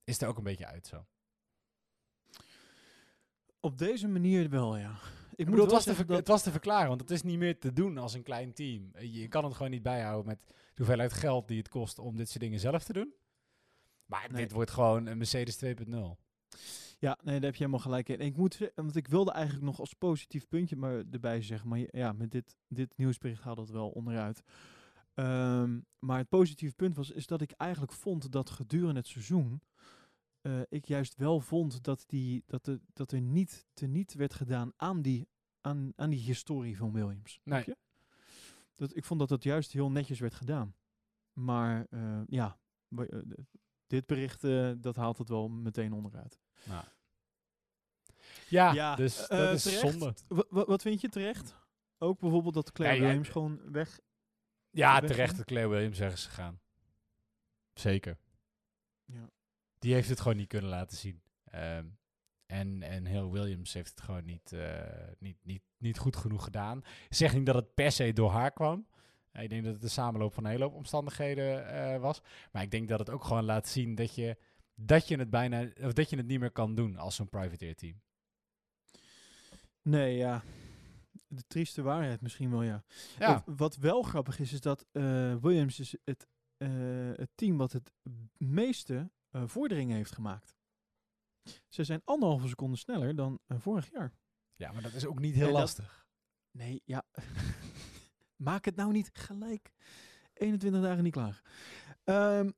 is 0.04 0.22
er 0.22 0.28
ook 0.28 0.38
een 0.38 0.44
beetje 0.44 0.66
uit 0.68 0.88
zo. 0.88 1.06
Op 3.60 3.78
deze 3.78 4.08
manier 4.08 4.50
wel, 4.50 4.78
ja. 4.78 5.00
Ik, 5.42 5.50
bedoel, 5.50 5.62
het 5.64 5.72
was, 5.72 5.84
te 5.84 6.06
dat... 6.06 6.18
het 6.18 6.28
was 6.28 6.44
te 6.44 6.52
verklaren, 6.52 6.88
want 6.88 7.02
het 7.02 7.12
is 7.12 7.22
niet 7.24 7.38
meer 7.38 7.60
te 7.60 7.74
doen 7.74 7.98
als 7.98 8.14
een 8.14 8.24
klein 8.24 8.54
team. 8.54 8.90
Eh, 8.94 9.14
Je 9.16 9.28
kan 9.28 9.44
het 9.44 9.54
gewoon 9.54 9.72
niet 9.72 9.84
bijhouden 9.84 10.26
met 10.28 10.40
de 10.48 10.54
hoeveelheid 10.76 11.14
geld 11.14 11.48
die 11.48 11.58
het 11.58 11.70
kost 11.70 12.00
om 12.00 12.16
dit 12.16 12.30
soort 12.30 12.40
dingen 12.44 12.60
zelf 12.60 12.84
te 12.84 12.94
doen. 12.94 13.14
Maar 14.06 14.28
Nee. 14.32 14.42
dit 14.42 14.52
wordt 14.52 14.72
gewoon 14.72 15.06
een 15.06 15.18
Mercedes 15.18 15.56
2.0. 15.56 16.18
Ja, 17.00 17.18
nee, 17.24 17.34
daar 17.36 17.44
heb 17.44 17.54
je 17.54 17.58
helemaal 17.60 17.80
gelijk 17.80 18.10
in. 18.10 18.20
En 18.20 18.26
Ik 18.26 18.38
moet 18.38 18.72
want 18.76 18.96
ik 18.96 19.08
wilde 19.08 19.32
eigenlijk 19.32 19.66
nog 19.66 19.80
als 19.80 19.94
positief 19.94 20.48
puntje 20.48 20.76
maar 20.76 21.04
erbij 21.12 21.42
zeggen. 21.42 21.70
Maar 21.70 21.80
ja, 21.92 22.12
met 22.14 22.32
dit, 22.32 22.56
dit 22.68 22.98
nieuwsbericht 22.98 23.42
haalde 23.44 23.62
het 23.62 23.70
wel 23.70 23.90
onderuit. 23.90 24.44
Ehm, 25.14 25.80
maar 26.00 26.18
het 26.18 26.30
positieve 26.30 26.76
punt 26.76 26.96
was, 26.96 27.12
is 27.12 27.28
dat 27.28 27.42
ik 27.42 27.52
eigenlijk 27.52 27.92
vond 27.94 28.32
dat 28.32 28.50
gedurende 28.50 29.00
het 29.00 29.08
seizoen... 29.08 29.62
eh, 30.42 30.60
ik 30.70 30.86
juist 30.86 31.16
wel 31.16 31.40
vond 31.40 31.84
dat, 31.84 32.04
die, 32.08 32.44
dat, 32.46 32.68
er, 32.68 32.80
dat 32.94 33.12
er 33.12 33.22
niet 33.22 33.66
teniet 33.74 34.14
werd 34.14 34.34
gedaan 34.34 34.72
aan 34.76 35.02
die, 35.02 35.28
aan, 35.62 35.94
aan 35.96 36.10
die 36.10 36.20
historie 36.20 36.78
van 36.78 36.92
Williams. 36.92 37.40
Nee. 37.44 37.64
je? 37.66 37.78
Dat, 38.76 38.96
ik 38.96 39.06
vond 39.06 39.20
dat 39.20 39.30
het 39.30 39.44
juist 39.44 39.72
heel 39.72 39.92
netjes 39.92 40.20
werd 40.20 40.34
gedaan. 40.34 40.76
Maar 41.34 41.86
eh, 41.90 42.22
ja, 42.28 42.60
eh, 42.98 43.06
dit 43.88 44.06
bericht, 44.06 44.44
eh, 44.44 44.72
dat 44.78 44.96
haalt 44.96 45.18
het 45.18 45.30
wel 45.30 45.50
meteen 45.50 45.94
onderuit. 45.94 46.40
Ja, 48.48 48.74
Ja, 48.74 48.96
dus 48.96 49.28
dat 49.28 49.54
is 49.54 49.64
terecht. 49.64 49.80
zonde. 49.82 50.14
Wa- 50.28 50.46
wa- 50.50 50.66
wat 50.66 50.82
vind 50.82 51.02
je 51.02 51.10
terecht? 51.10 51.56
Ook 51.98 52.20
bijvoorbeeld 52.20 52.54
dat 52.54 52.72
Claire 52.72 52.98
Ja, 52.98 53.04
Williams 53.06 53.30
gewoon 53.30 53.72
weg... 53.72 54.00
Ja, 54.70 55.00
weg 55.02 55.10
terecht 55.10 55.38
dat 55.38 55.46
Claire 55.46 55.70
Williams 55.70 56.00
is 56.00 56.26
gegaan. 56.26 56.60
Zeker. 57.74 58.18
Ja. 59.06 59.30
Die 59.80 59.94
heeft 59.94 60.10
het 60.10 60.20
gewoon 60.20 60.38
niet 60.38 60.48
kunnen 60.48 60.70
laten 60.70 60.98
zien. 60.98 61.22
Ehm, 61.44 61.88
en, 62.52 62.84
en 62.84 63.06
heel 63.06 63.32
Williams 63.32 63.74
heeft 63.74 63.90
het 63.90 64.02
gewoon 64.02 64.26
niet, 64.26 64.52
eh, 64.52 64.84
niet, 65.20 65.38
niet, 65.44 65.62
niet 65.78 65.98
goed 65.98 66.16
genoeg 66.16 66.44
gedaan. 66.44 66.84
Zeg 67.10 67.34
niet 67.34 67.46
dat 67.46 67.56
het 67.56 67.74
per 67.74 67.92
se 67.92 68.14
door 68.14 68.32
haar 68.32 68.52
kwam. 68.52 68.88
Ik 69.34 69.50
denk 69.50 69.64
dat 69.64 69.74
het 69.74 69.82
de 69.82 69.88
samenloop 69.88 70.34
van 70.34 70.44
een 70.44 70.50
hele 70.50 70.64
hoop 70.64 70.74
omstandigheden 70.74 71.68
eh, 71.68 72.00
was. 72.00 72.22
Maar 72.52 72.62
ik 72.62 72.72
denk 72.72 72.88
dat 72.88 73.00
het 73.00 73.10
ook 73.10 73.24
gewoon 73.24 73.44
laat 73.44 73.68
zien 73.68 73.96
dat 73.96 74.16
je, 74.16 74.38
dat 74.76 75.08
je 75.08 75.18
het 75.18 75.30
bijna 75.30 75.68
of 75.82 75.94
dat 75.94 76.10
je 76.10 76.18
het 76.18 76.28
niet 76.28 76.40
meer 76.40 76.52
kan 76.52 76.76
doen 76.76 76.98
als 76.98 77.16
zo'n 77.16 77.30
privateer 77.30 77.76
team. 77.76 78.02
Nee, 79.82 80.16
ja. 80.16 80.44
De 81.28 81.44
trieste 81.48 81.82
waarheid 81.82 82.22
misschien 82.22 82.52
wel, 82.52 82.64
ja. 82.64 82.84
Ja, 83.20 83.44
Wat, 83.46 83.58
wat 83.58 83.76
wel 83.76 84.02
grappig 84.02 84.40
is, 84.40 84.54
is 84.54 84.62
dat 84.62 84.86
eh, 84.92 85.36
Williams 85.36 85.80
is 85.80 85.96
het, 86.04 86.28
eh, 86.58 86.70
het 87.16 87.30
team 87.36 87.58
wat 87.58 87.72
het 87.72 87.92
meeste 88.38 89.12
vorderingen 89.46 89.96
heeft 89.96 90.12
gemaakt. 90.12 90.56
Ze 91.68 91.84
zijn 91.84 92.02
anderhalve 92.04 92.48
seconde 92.48 92.78
sneller 92.78 93.16
dan 93.16 93.40
eh, 93.48 93.58
vorig 93.60 93.92
jaar. 93.92 94.14
ja, 94.56 94.72
maar 94.72 94.82
dat 94.82 94.94
is 94.94 95.06
ook 95.06 95.20
niet 95.20 95.36
heel 95.36 95.46
dat- 95.52 95.54
lastig. 95.60 96.06
Nee, 96.52 96.82
ja. 96.86 97.04
Maak 98.36 98.66
het 98.66 98.76
nou 98.76 98.92
niet 98.92 99.10
gelijk 99.14 99.72
21 100.34 100.82
dagen 100.82 101.04
niet 101.04 101.14
klaar. 101.14 101.42
Ehm, 102.04 102.52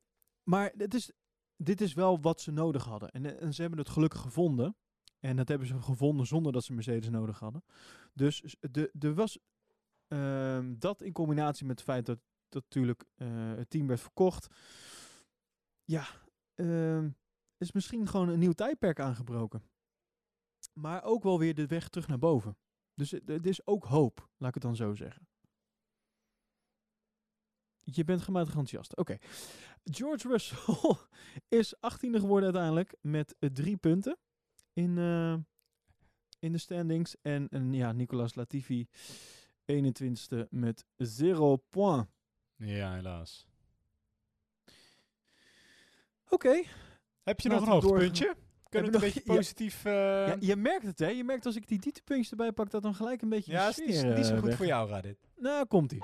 maar 0.44 0.72
dit 0.76 0.94
is, 0.94 1.12
dit 1.56 1.82
is 1.82 1.94
wel 1.94 2.22
wat 2.22 2.42
ze 2.42 2.52
nodig 2.52 2.84
hadden. 2.86 3.12
En, 3.12 3.26
eh, 3.26 3.42
en 3.42 3.54
ze 3.54 3.62
hebben 3.62 3.80
het 3.80 3.90
gelukkig 3.90 4.20
gevonden. 4.22 4.76
En 5.20 5.36
dat 5.36 5.48
hebben 5.48 5.68
ze 5.68 5.82
gevonden 5.82 6.26
zonder 6.28 6.52
dat 6.52 6.64
ze 6.64 6.74
Mercedes 6.74 7.10
nodig 7.10 7.40
hadden. 7.40 7.64
Dus 8.14 8.56
de, 8.60 8.92
er 9.00 9.14
was 9.14 9.40
ehm, 10.08 10.76
dat 10.78 11.02
in 11.02 11.12
combinatie 11.14 11.66
met 11.66 11.76
het 11.76 11.88
feit 11.88 12.06
dat, 12.06 12.20
dat 12.50 12.64
natuurlijk 12.64 13.04
eh, 13.16 13.28
het 13.56 13.70
team 13.70 13.88
werd 13.88 14.02
verkocht. 14.02 14.48
Ja, 15.84 16.06
ehm, 16.54 17.10
is 17.64 17.72
misschien 17.72 18.08
gewoon 18.08 18.30
een 18.30 18.40
nieuw 18.40 18.52
tijdperk 18.52 19.00
aangebroken. 19.00 19.64
Maar 20.74 21.04
ook 21.04 21.24
wel 21.24 21.40
weer 21.40 21.56
de 21.56 21.68
weg 21.68 21.90
terug 21.90 22.08
naar 22.08 22.20
boven. 22.20 22.58
Dus 22.94 23.12
het 23.12 23.46
is 23.46 23.68
ook 23.68 23.86
hoop, 23.86 24.30
laat 24.38 24.48
ik 24.48 24.54
het 24.54 24.64
dan 24.64 24.76
zo 24.76 24.94
zeggen. 24.94 25.28
Je 27.80 28.04
bent 28.04 28.22
gematigd 28.22 28.58
enthousiast. 28.58 28.98
Oké. 28.98 29.18
George 29.84 30.28
Russell 30.28 30.96
is 31.60 31.76
18e 31.76 32.20
geworden 32.20 32.44
uiteindelijk 32.44 32.96
met 33.02 33.36
eh, 33.40 33.50
drie 33.50 33.78
punten 33.78 34.18
in, 34.74 34.98
eh, 34.98 35.36
in 36.40 36.52
de 36.52 36.58
standings. 36.58 37.16
En, 37.22 37.50
en 37.50 37.74
ja, 37.74 37.92
Nicolas 37.92 38.36
Latifi 38.36 38.88
21e 39.66 40.50
met 40.50 40.86
0 40.98 41.58
point. 41.70 42.08
Ja, 42.56 42.94
helaas. 42.94 43.48
Oké. 46.30 46.64
Heb 47.24 47.40
je 47.40 47.50
nog 47.50 47.62
een 47.62 47.68
hoogtepuntje? 47.68 48.36
Kunnen 48.70 48.92
we 48.92 48.96
een 48.98 49.04
beetje 49.04 49.22
positief... 49.22 49.86
eh, 49.86 49.92
Ja, 49.94 50.36
je 50.40 50.56
merkt 50.56 50.86
het, 50.86 51.00
hè? 51.00 51.08
Je 51.08 51.24
merkt 51.24 51.46
als 51.46 51.56
ik 51.56 51.68
die 51.68 51.80
dieptepuntjes 51.80 52.32
erbij 52.32 52.52
pak, 52.52 52.70
dat 52.70 52.82
dan 52.84 52.96
gelijk 52.96 53.22
een 53.22 53.30
beetje 53.30 53.52
ja, 53.52 53.68
is 53.70 53.78
niet, 53.78 53.96
zo 53.96 54.08
eh, 54.08 54.34
goed 54.40 54.42
weg- 54.48 54.58
voor 54.58 54.66
jou, 54.66 54.90
gaat 54.90 55.04
dit. 55.04 55.18
Nou, 55.36 55.66
komt 55.66 55.92
ie. 55.92 56.04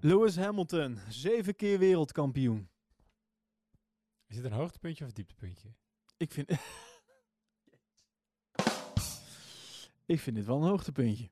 Lewis 0.00 0.36
Hamilton, 0.36 0.98
zeven 1.08 1.56
keer 1.56 1.78
wereldkampioen. 1.78 2.70
Is 4.26 4.36
dit 4.36 4.44
een 4.44 4.52
hoogtepuntje 4.52 5.02
of 5.04 5.08
een 5.10 5.14
dieptepuntje? 5.16 5.74
Ik 6.16 6.32
vind. 6.32 6.50
ik 10.14 10.20
vind 10.20 10.36
dit 10.36 10.44
wel 10.44 10.56
een 10.56 10.68
hoogtepuntje. 10.68 11.30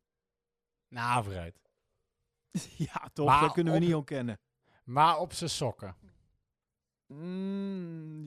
Nou, 0.89 1.25
vooruit. 1.25 1.61
ja, 2.77 3.11
toch? 3.13 3.27
Maar 3.27 3.41
dat 3.41 3.53
kunnen 3.53 3.73
we 3.73 3.79
op- 3.79 3.85
niet 3.85 3.95
ontkennen. 3.95 4.39
Maar 4.85 5.19
op 5.19 5.33
zijn 5.33 5.51
sokken. 5.51 5.97
Mm, 7.07 8.25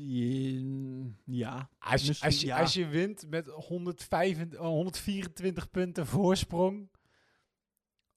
ja. 1.26 1.70
Als 1.80 2.06
je, 2.06 2.18
als, 2.20 2.42
je, 2.42 2.46
ja. 2.48 2.60
als 2.60 2.74
je 2.74 2.88
wint 2.88 3.28
met 3.30 3.48
125, 3.48 4.60
eh, 4.60 4.66
124 4.66 5.70
punten 5.70 6.08
voorsprong 6.08 6.90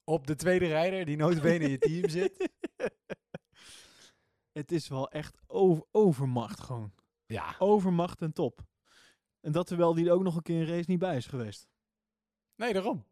op 0.05 0.27
de 0.27 0.37
tweede 0.37 0.67
rijder 0.67 1.05
die 1.05 1.17
notabene 1.17 1.65
in 1.65 1.71
je 1.71 1.79
team 1.79 2.09
zit. 2.19 2.51
Het 4.53 4.73
is 4.73 4.89
wel 4.89 5.11
echt 5.11 5.39
over, 5.47 5.85
overmacht 5.91 6.61
gewoon. 6.61 6.93
Ja, 7.27 7.55
Overmacht 7.59 8.23
en 8.23 8.33
top. 8.33 8.61
En 9.41 9.53
dat 9.53 9.67
terwijl 9.67 9.95
die 9.95 10.07
er 10.07 10.13
ook 10.13 10.23
nog 10.23 10.37
een 10.37 10.43
keer 10.43 10.61
een 10.61 10.67
race 10.67 10.91
niet 10.91 10.99
bij 10.99 11.17
is 11.17 11.27
geweest. 11.27 11.69
nee, 12.57 12.73
daarom. 12.73 13.07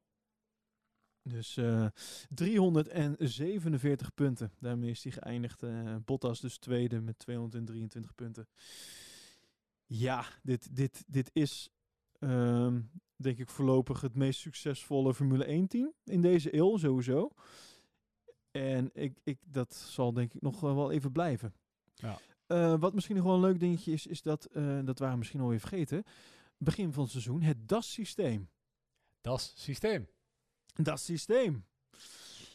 Dus 1.29 1.57
eh 1.57 1.87
347 2.29 4.14
punten. 4.14 4.53
Daarmee 4.59 4.91
is 4.91 5.03
hij 5.03 5.12
geëindigd. 5.12 5.62
eh, 5.62 5.97
Bottas 6.05 6.41
dus 6.41 6.59
tweede 6.59 7.01
met 7.01 7.18
223 7.18 8.14
punten. 8.14 8.49
Ja, 9.87 10.24
dit, 10.43 10.76
dit, 10.76 11.05
dit 11.07 11.31
is 11.33 11.70
ehm, 12.18 12.81
denk 13.16 13.39
ik 13.39 13.49
voorlopig 13.49 14.01
het 14.01 14.14
meest 14.14 14.41
succesvolle 14.41 15.14
Formule 15.14 15.45
1 15.45 15.68
team 15.68 15.93
in 16.05 16.20
deze 16.20 16.55
eeuw 16.55 16.76
sowieso. 16.76 17.33
En 18.51 18.91
ik, 18.93 19.18
ik, 19.24 19.39
dat 19.47 19.74
zal 19.74 20.12
denk 20.12 20.35
ik 20.35 20.43
nog 20.43 20.61
wel 20.61 20.74
wel 20.74 20.91
even 20.91 21.12
blijven. 21.12 21.55
Ja. 21.95 22.18
Eh, 22.47 22.74
wat 22.79 22.95
misschien 22.95 23.16
nog 23.16 23.24
wel 23.24 23.35
een 23.35 23.41
leuk 23.41 23.61
dingetje 23.61 23.93
is, 23.93 24.07
is 24.07 24.22
dat, 24.22 24.45
eh, 24.45 24.79
dat 24.85 24.99
waren 24.99 25.12
we 25.12 25.18
misschien 25.18 25.41
alweer 25.41 25.61
vergeten, 25.61 26.05
begin 26.57 26.93
van 26.93 27.03
het 27.03 27.12
seizoen, 27.12 27.43
het 27.43 27.68
DAS-systeem. 27.68 28.49
Dat 29.20 29.39
is 29.39 29.53
systeem. 29.57 30.09
Dat 30.83 31.01
systeem. 31.01 31.66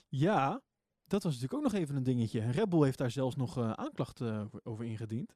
Ja, 0.07 0.61
dat 1.03 1.23
was 1.23 1.33
natuurlijk 1.33 1.53
ook 1.65 1.71
nog 1.71 1.81
even 1.81 1.95
een 1.95 2.03
dingetje. 2.03 2.51
Red 2.51 2.69
Bull 2.69 2.83
heeft 2.83 2.97
daar 2.97 3.11
zelfs 3.11 3.35
nog 3.35 3.57
eh, 3.57 3.71
aanklachten 3.71 4.39
over- 4.43 4.59
over 4.63 4.85
ingediend. 4.85 5.35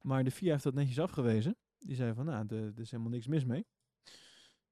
Maar 0.00 0.24
de 0.24 0.30
FIA 0.30 0.50
heeft 0.52 0.62
dat 0.64 0.74
netjes 0.74 0.98
afgewezen. 1.00 1.56
Die 1.78 1.96
zei 1.96 2.14
van, 2.14 2.24
nou, 2.24 2.46
er 2.48 2.78
is 2.80 2.90
helemaal 2.90 3.12
niks 3.12 3.26
mis 3.26 3.44
mee. 3.44 3.66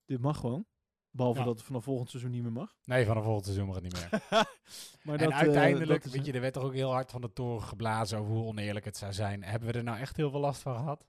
Dit 0.05 0.20
mag 0.20 0.38
gewoon. 0.38 0.66
Behalve 1.11 1.38
Ja. 1.38 1.45
dat 1.45 1.55
het 1.57 1.64
vanaf 1.64 1.84
volgend 1.84 2.11
seizoen 2.11 2.30
niet 2.30 2.43
meer 2.43 2.53
mag. 2.53 2.76
Nee, 2.84 3.05
van 3.07 3.16
de 3.16 3.22
volgende 3.22 3.45
seizoen 3.45 3.66
mag 3.66 3.74
het 3.74 3.84
niet 3.84 3.93
meer. 3.95 4.11
maar 5.05 5.14
en 5.20 5.24
dat, 5.24 5.30
eh, 5.30 5.38
uiteindelijk, 5.38 6.03
dat 6.03 6.12
weet 6.12 6.26
je, 6.26 6.32
er 6.32 6.40
werd 6.40 6.53
toch 6.55 6.62
ook 6.64 6.74
heel 6.74 6.90
hard 6.90 7.11
van 7.11 7.20
de 7.20 7.32
toren 7.32 7.62
geblazen 7.62 8.18
over 8.18 8.32
hoe 8.32 8.45
oneerlijk 8.45 8.84
het 8.84 8.97
zou 8.97 9.12
zijn. 9.12 9.43
Hebben 9.43 9.68
we 9.72 9.78
er 9.78 9.84
nou 9.84 9.99
echt 9.99 10.16
heel 10.16 10.30
veel 10.30 10.40
last 10.40 10.62
van 10.62 10.76
gehad? 10.76 11.07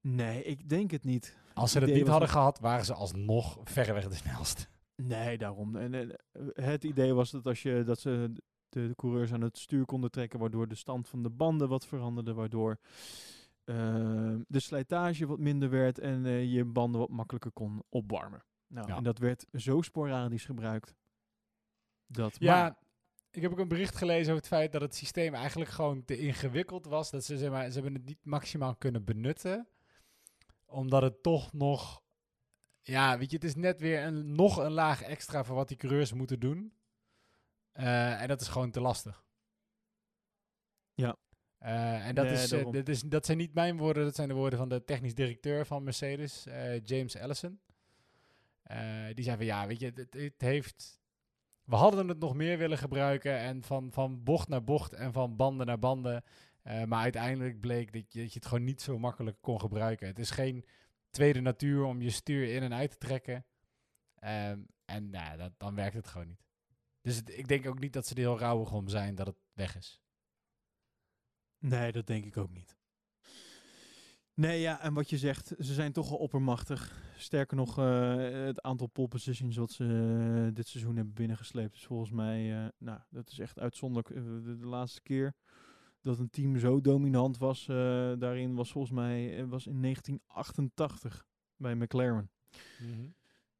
Nee, 0.00 0.42
ik 0.44 0.68
denk 0.68 0.90
het 0.90 1.04
niet. 1.04 1.36
Als 1.56 1.70
ze 1.70 1.78
het 1.78 1.88
idee 1.88 2.00
niet 2.00 2.10
hadden 2.10 2.28
gehad, 2.28 2.58
waren 2.58 2.84
ze 2.84 2.94
alsnog 2.94 3.58
verreweg 3.64 4.08
de 4.08 4.14
snelste. 4.14 4.66
Nee, 4.96 5.38
daarom. 5.38 5.76
En, 5.76 5.94
en, 5.94 6.16
eh, 6.32 6.64
het 6.66 6.84
idee 6.84 7.12
was 7.14 7.30
dat, 7.30 7.46
als 7.46 7.62
je, 7.62 7.82
dat 7.84 8.00
ze 8.00 8.32
de, 8.68 8.88
de 8.88 8.94
coureurs 8.94 9.32
aan 9.32 9.40
het 9.40 9.58
stuur 9.58 9.84
konden 9.84 10.10
trekken, 10.10 10.38
waardoor 10.38 10.68
de 10.68 10.74
stand 10.74 11.08
van 11.08 11.22
de 11.22 11.30
banden 11.30 11.68
wat 11.68 11.86
veranderde, 11.86 12.34
waardoor 12.34 12.78
eh, 13.64 14.34
de 14.48 14.60
slijtage 14.60 15.26
wat 15.26 15.38
minder 15.38 15.70
werd 15.70 15.98
en 15.98 16.26
eh, 16.26 16.52
je 16.52 16.64
banden 16.64 17.00
wat 17.00 17.10
makkelijker 17.10 17.50
kon 17.52 17.82
opwarmen. 17.88 18.44
Nou, 18.66 18.88
Ja. 18.88 18.96
En 18.96 19.02
dat 19.02 19.18
werd 19.18 19.46
zo 19.52 19.80
sporadisch 19.80 20.44
gebruikt. 20.44 20.94
Dat 22.06 22.36
Ja, 22.38 22.62
maar- 22.62 22.76
ik 23.30 23.42
heb 23.42 23.52
ook 23.52 23.58
een 23.58 23.68
bericht 23.68 23.96
gelezen 23.96 24.24
over 24.32 24.36
het 24.36 24.46
feit 24.46 24.72
dat 24.72 24.80
het 24.80 24.94
systeem 24.94 25.34
eigenlijk 25.34 25.70
gewoon 25.70 26.04
te 26.04 26.18
ingewikkeld 26.18 26.86
was. 26.86 27.10
Dat 27.10 27.24
ze, 27.24 27.38
zeg 27.38 27.50
maar, 27.50 27.66
ze 27.68 27.74
hebben 27.74 27.94
het 27.94 28.04
niet 28.04 28.24
maximaal 28.24 28.76
kunnen 28.76 29.04
benutten. 29.04 29.66
Omdat 30.66 31.02
het 31.02 31.22
toch 31.22 31.52
nog... 31.52 32.04
Ja, 32.82 33.18
weet 33.18 33.30
je, 33.30 33.36
het 33.36 33.44
is 33.44 33.54
net 33.54 33.80
weer 33.80 34.02
een, 34.02 34.34
nog 34.34 34.56
een 34.56 34.72
laag 34.72 35.02
extra 35.02 35.44
voor 35.44 35.56
wat 35.56 35.68
die 35.68 35.76
coureurs 35.76 36.12
moeten 36.12 36.40
doen. 36.40 36.72
Eh, 37.72 38.22
en 38.22 38.28
dat 38.28 38.40
is 38.40 38.48
gewoon 38.48 38.70
te 38.70 38.80
lastig. 38.80 39.24
Ja. 40.94 41.16
Eh, 41.58 42.06
en 42.06 42.14
dat, 42.14 42.24
Nee, 42.24 42.34
is, 42.34 42.52
eh, 42.52 42.70
dat, 42.70 42.88
is, 42.88 43.00
dat 43.00 43.26
zijn 43.26 43.38
niet 43.38 43.54
mijn 43.54 43.76
woorden, 43.76 44.04
dat 44.04 44.14
zijn 44.14 44.28
de 44.28 44.34
woorden 44.34 44.58
van 44.58 44.68
de 44.68 44.84
technisch 44.84 45.14
directeur 45.14 45.66
van 45.66 45.82
Mercedes, 45.82 46.46
James 46.84 47.14
Ellison. 47.14 47.60
Eh, 48.66 49.14
die 49.14 49.24
zei 49.24 49.36
van 49.36 49.46
ja, 49.46 49.66
weet 49.66 49.80
je, 49.80 49.92
het, 49.94 50.14
het 50.14 50.40
heeft. 50.40 51.00
We 51.64 51.76
hadden 51.76 52.08
het 52.08 52.18
nog 52.18 52.34
meer 52.34 52.58
willen 52.58 52.78
gebruiken 52.78 53.38
en 53.38 53.62
van, 53.62 53.92
van 53.92 54.22
bocht 54.22 54.48
naar 54.48 54.64
bocht 54.64 54.92
en 54.92 55.12
van 55.12 55.36
banden 55.36 55.66
naar 55.66 55.78
banden. 55.78 56.22
Eh, 56.66 56.84
maar 56.84 57.02
uiteindelijk 57.02 57.60
bleek 57.60 57.92
dat 57.92 58.12
je, 58.12 58.22
je 58.22 58.30
het 58.32 58.46
gewoon 58.46 58.64
niet 58.64 58.82
zo 58.82 58.98
makkelijk 58.98 59.36
kon 59.40 59.60
gebruiken. 59.60 60.06
Het 60.06 60.18
is 60.18 60.30
geen 60.30 60.64
tweede 61.10 61.40
natuur 61.40 61.84
om 61.84 62.02
je 62.02 62.10
stuur 62.10 62.54
in 62.54 62.62
en 62.62 62.74
uit 62.74 62.90
te 62.90 62.98
trekken. 62.98 63.46
Ehm, 64.14 64.60
en 64.84 65.10
nou, 65.10 65.50
dan 65.56 65.74
werkt 65.74 65.94
het 65.94 66.06
gewoon 66.06 66.26
niet. 66.26 66.44
Dus 67.00 67.22
ik 67.22 67.48
denk 67.48 67.66
ook 67.66 67.78
niet 67.78 67.92
dat 67.92 68.06
ze 68.06 68.14
er 68.14 68.20
heel 68.20 68.38
rauwig 68.38 68.72
om 68.72 68.88
zijn 68.88 69.14
dat 69.14 69.26
het 69.26 69.36
weg 69.52 69.76
is. 69.76 70.00
Nee, 71.58 71.92
dat 71.92 72.06
denk 72.06 72.24
ik 72.24 72.36
ook 72.36 72.52
niet. 72.52 72.76
Nee, 74.34 74.60
ja, 74.60 74.80
en 74.80 74.94
wat 74.94 75.10
je 75.10 75.18
zegt, 75.18 75.46
ze 75.58 75.74
zijn 75.74 75.92
toch 75.92 76.10
al 76.10 76.18
oppermachtig. 76.18 77.02
Sterker 77.16 77.56
nog, 77.56 77.78
eh, 77.78 78.16
het 78.46 78.62
aantal 78.62 78.86
pole 78.86 79.08
positions 79.08 79.56
wat 79.56 79.70
ze 79.70 79.84
eh, 80.46 80.54
dit 80.54 80.68
seizoen 80.68 80.96
hebben 80.96 81.14
binnengesleept 81.14 81.74
is 81.74 81.84
volgens 81.86 82.10
mij, 82.10 82.70
nou, 82.78 83.00
dat 83.10 83.30
is 83.30 83.38
echt 83.38 83.58
uitzonderlijk. 83.58 84.14
De, 84.14 84.56
de 84.58 84.66
laatste 84.66 85.02
keer 85.02 85.34
dat 86.06 86.18
een 86.18 86.30
team 86.30 86.58
zo 86.58 86.80
dominant 86.80 87.38
was, 87.38 87.68
eh, 87.68 87.76
daarin 88.18 88.54
was 88.54 88.72
volgens 88.72 88.92
mij, 88.92 89.38
eh, 89.38 89.44
was 89.44 89.66
in 89.66 89.80
1988 89.80 91.26
bij 91.56 91.74
McLaren. 91.74 92.30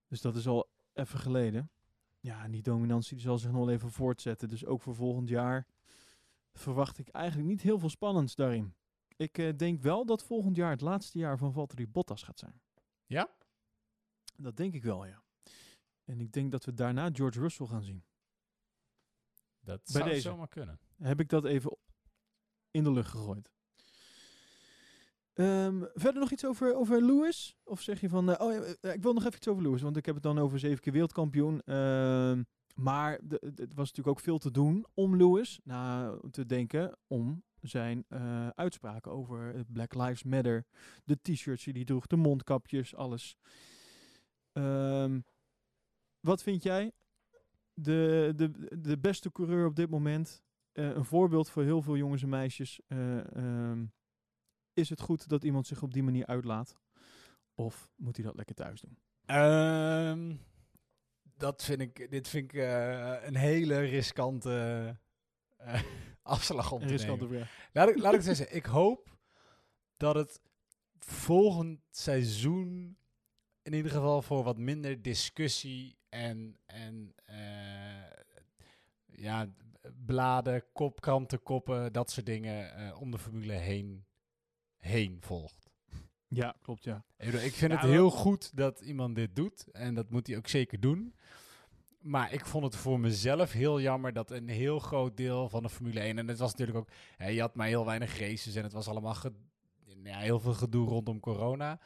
Dus 0.09 0.21
dat 0.21 0.37
is 0.37 0.47
al 0.47 0.69
even 0.93 1.19
geleden. 1.19 1.71
Ja, 2.21 2.45
en 2.45 2.51
die 2.51 2.63
dominantie 2.63 3.17
die 3.17 3.25
zal 3.25 3.39
zich 3.39 3.51
nog 3.51 3.69
even 3.69 3.91
voortzetten. 3.91 4.49
Dus 4.49 4.65
ook 4.65 4.83
voor 4.83 4.95
volgend 4.95 5.29
jaar 5.29 5.67
verwacht 6.53 6.99
ik 6.99 7.09
eigenlijk 7.09 7.49
niet 7.49 7.63
heel 7.63 7.79
veel 7.79 7.89
spannends 7.89 8.35
daarin. 8.35 8.75
Ik 9.17 9.39
eh, 9.39 9.57
denk 9.57 9.81
wel 9.81 10.07
dat 10.07 10.25
volgend 10.25 10.57
jaar 10.57 10.71
het 10.71 10.81
laatste 10.81 11.19
jaar 11.19 11.39
van 11.39 11.53
Valtteri 11.53 11.89
Bottas 11.89 12.23
gaat 12.23 12.39
zijn. 12.39 12.61
Ja? 13.07 13.31
Dat 14.37 14.57
denk 14.57 14.75
ik 14.75 14.83
wel, 14.83 15.07
ja. 15.07 15.23
En 16.05 16.21
ik 16.21 16.33
denk 16.33 16.51
dat 16.51 16.65
we 16.65 16.75
daarna 16.75 17.11
George 17.13 17.41
Russell 17.41 17.67
gaan 17.67 17.83
zien. 17.83 18.05
Dat 19.61 19.81
Bij 19.85 20.01
zou 20.01 20.05
deze. 20.05 20.21
zomaar 20.21 20.49
kunnen. 20.49 20.79
Heb 20.97 21.21
ik 21.21 21.29
dat 21.29 21.45
even 21.45 21.77
in 22.77 22.85
de 22.85 22.93
lucht 22.93 23.11
gegooid. 23.11 23.51
Ehm, 25.35 25.83
verder 25.95 26.21
nog 26.21 26.31
iets 26.31 26.45
over, 26.45 26.75
over 26.75 27.03
Lewis? 27.03 27.57
Of 27.65 27.81
zeg 27.81 28.01
je 28.01 28.09
van, 28.09 28.31
eh, 28.31 28.47
oh 28.47 28.53
ja, 28.53 28.61
eh, 28.81 28.95
ik 28.95 29.03
wil 29.03 29.13
nog 29.13 29.25
even 29.25 29.37
iets 29.37 29.49
over 29.49 29.63
Lewis, 29.63 29.83
want 29.83 29.97
ik 29.97 30.07
heb 30.07 30.15
het 30.15 30.25
dan 30.25 30.39
over 30.39 30.59
zeven 30.59 30.81
keer 30.81 30.93
wereldkampioen. 30.93 31.63
Ehm, 31.63 32.43
maar 32.75 33.21
het 33.41 33.75
was 33.75 33.89
natuurlijk 33.89 34.09
ook 34.09 34.21
veel 34.21 34.39
te 34.39 34.51
doen 34.51 34.87
om 34.95 35.17
Lewis 35.17 35.61
nou, 35.65 36.31
te 36.31 36.47
denken 36.47 36.99
om 37.07 37.43
zijn 37.61 38.05
eh, 38.09 38.49
uitspraken 38.49 39.13
over 39.13 39.65
Black 39.69 39.95
Lives 39.95 40.23
Matter, 40.23 40.65
de 41.05 41.19
t-shirts 41.23 41.65
die 41.65 41.73
hij 41.73 41.85
droeg, 41.85 42.07
de 42.07 42.17
mondkapjes, 42.17 42.95
alles. 42.95 43.37
Ehm, 44.53 45.21
wat 46.21 46.43
vind 46.43 46.63
jij 46.63 46.93
de, 47.75 48.33
de, 48.37 48.79
de 48.81 48.99
beste 48.99 49.33
coureur 49.33 49.67
op 49.67 49.77
dit 49.77 49.91
moment? 49.91 50.45
Eh, 50.77 50.89
een 50.95 51.05
voorbeeld 51.05 51.51
voor 51.51 51.63
heel 51.63 51.83
veel 51.83 51.97
jongens 51.97 52.23
en 52.23 52.29
meisjes. 52.29 52.81
eh, 52.87 53.37
ehm, 53.37 53.87
is 54.73 54.89
het 54.89 55.01
goed 55.01 55.29
dat 55.29 55.45
iemand 55.45 55.67
zich 55.67 55.83
op 55.83 55.93
die 55.93 56.03
manier 56.03 56.27
uitlaat? 56.27 56.77
Of 57.55 57.91
moet 57.97 58.17
hij 58.17 58.25
dat 58.25 58.37
lekker 58.37 58.55
thuis 58.55 58.81
doen? 58.81 58.99
Ehm, 59.25 60.37
dat 61.23 61.65
vind 61.65 61.81
ik, 61.81 62.11
dit 62.11 62.29
vind 62.29 62.53
ik 62.53 62.61
eh, 62.61 63.17
een 63.23 63.37
hele 63.37 63.79
riskante 63.79 64.97
afslag 66.23 66.73
om 66.73 66.87
te 66.87 66.95
nemen. 66.95 67.49
Laat 67.73 67.89
ik, 67.89 67.97
laat 67.99 68.15
ik 68.15 68.23
het 68.23 68.37
zeggen. 68.37 68.57
Ik 68.57 68.67
hoop 68.67 69.19
dat 69.97 70.15
het 70.15 70.41
volgend 70.99 71.81
seizoen 71.91 72.99
in 73.63 73.73
ieder 73.73 73.91
geval 73.91 74.23
voor 74.23 74.43
wat 74.45 74.59
minder 74.59 75.03
discussie 75.03 75.97
en, 76.09 76.59
en 76.67 77.15
ja, 79.07 79.49
bladen, 80.07 80.65
kop, 80.73 81.01
krantenkoppen, 81.01 81.93
dat 81.93 82.11
soort 82.11 82.27
dingen 82.27 82.75
eh, 82.77 83.01
om 83.01 83.11
de 83.11 83.19
formule 83.19 83.53
heen, 83.53 84.05
heen 84.77 85.17
volgt. 85.21 85.71
Ja, 86.29 86.57
klopt, 86.63 86.85
ja. 86.85 87.05
Ik, 87.19 87.25
bedoel, 87.27 87.41
ik 87.41 87.53
vind 87.55 87.73
Ja, 87.73 87.77
het 87.79 87.87
wel- 87.87 87.95
heel 87.95 88.11
goed 88.11 88.57
dat 88.57 88.81
iemand 88.81 89.15
dit 89.15 89.37
doet. 89.37 89.67
En 89.73 89.95
dat 89.95 90.11
moet 90.11 90.27
hij 90.27 90.37
ook 90.37 90.49
zeker 90.49 90.81
doen. 90.81 91.15
Maar 92.01 92.33
ik 92.33 92.47
vond 92.47 92.65
het 92.65 92.77
voor 92.77 93.01
mezelf 93.01 93.53
heel 93.53 93.81
jammer 93.81 94.13
dat 94.13 94.31
een 94.31 94.49
heel 94.49 94.79
groot 94.79 95.17
deel 95.17 95.49
van 95.49 95.63
de 95.63 95.69
Formule 95.69 96.01
1... 96.01 96.19
En 96.19 96.29
het 96.29 96.39
was 96.39 96.51
natuurlijk 96.51 96.79
ook... 96.79 96.89
hè, 97.17 97.29
je 97.29 97.41
had 97.41 97.55
maar 97.55 97.67
heel 97.67 97.85
weinig 97.85 98.19
races 98.19 98.55
en 98.55 98.63
het 98.63 98.73
was 98.73 98.89
allemaal 98.89 99.15
ge- 99.15 99.33
ja, 100.03 100.19
heel 100.19 100.41
veel 100.41 100.55
gedoe 100.55 100.89
rondom 100.89 101.21
corona. 101.21 101.81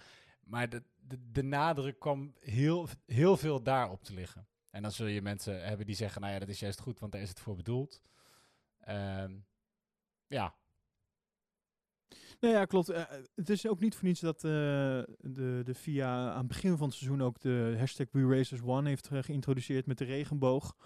Maar 0.44 0.68
de, 0.68 0.82
de, 0.98 1.30
de 1.32 1.42
nadruk 1.42 1.98
kwam 1.98 2.34
heel, 2.40 2.88
heel 3.06 3.36
veel 3.36 3.62
daarop 3.62 4.02
te 4.04 4.14
liggen. 4.14 4.46
En 4.70 4.82
dan 4.82 4.92
zul 4.92 5.06
je 5.06 5.22
mensen 5.22 5.64
hebben 5.66 5.86
die 5.86 5.94
zeggen... 5.94 6.20
Nou 6.20 6.32
ja, 6.32 6.38
dat 6.38 6.48
is 6.48 6.60
juist 6.60 6.80
goed, 6.80 6.98
want 7.00 7.12
daar 7.12 7.20
is 7.22 7.28
het 7.28 7.40
voor 7.40 7.56
bedoeld. 7.56 8.00
Ehm, 8.80 9.32
ja, 10.26 10.54
Nee, 12.40 12.52
ja, 12.52 12.64
klopt. 12.64 12.88
Eh, 12.88 13.02
het 13.34 13.50
is 13.50 13.66
ook 13.68 13.80
niet 13.80 13.94
voor 13.94 14.04
niets 14.08 14.20
dat 14.20 14.36
eh, 14.36 14.50
de, 15.18 15.60
de 15.64 15.74
FIA 15.74 16.30
aan 16.30 16.38
het 16.38 16.46
begin 16.46 16.76
van 16.76 16.86
het 16.88 16.96
seizoen 16.96 17.22
ook 17.22 17.40
de 17.40 17.74
hashtag 17.78 18.06
WeRacers1 18.06 18.84
heeft 18.84 19.08
eh, 19.10 19.22
geïntroduceerd 19.22 19.86
met 19.86 19.98
de 19.98 20.04
regenboog. 20.04 20.76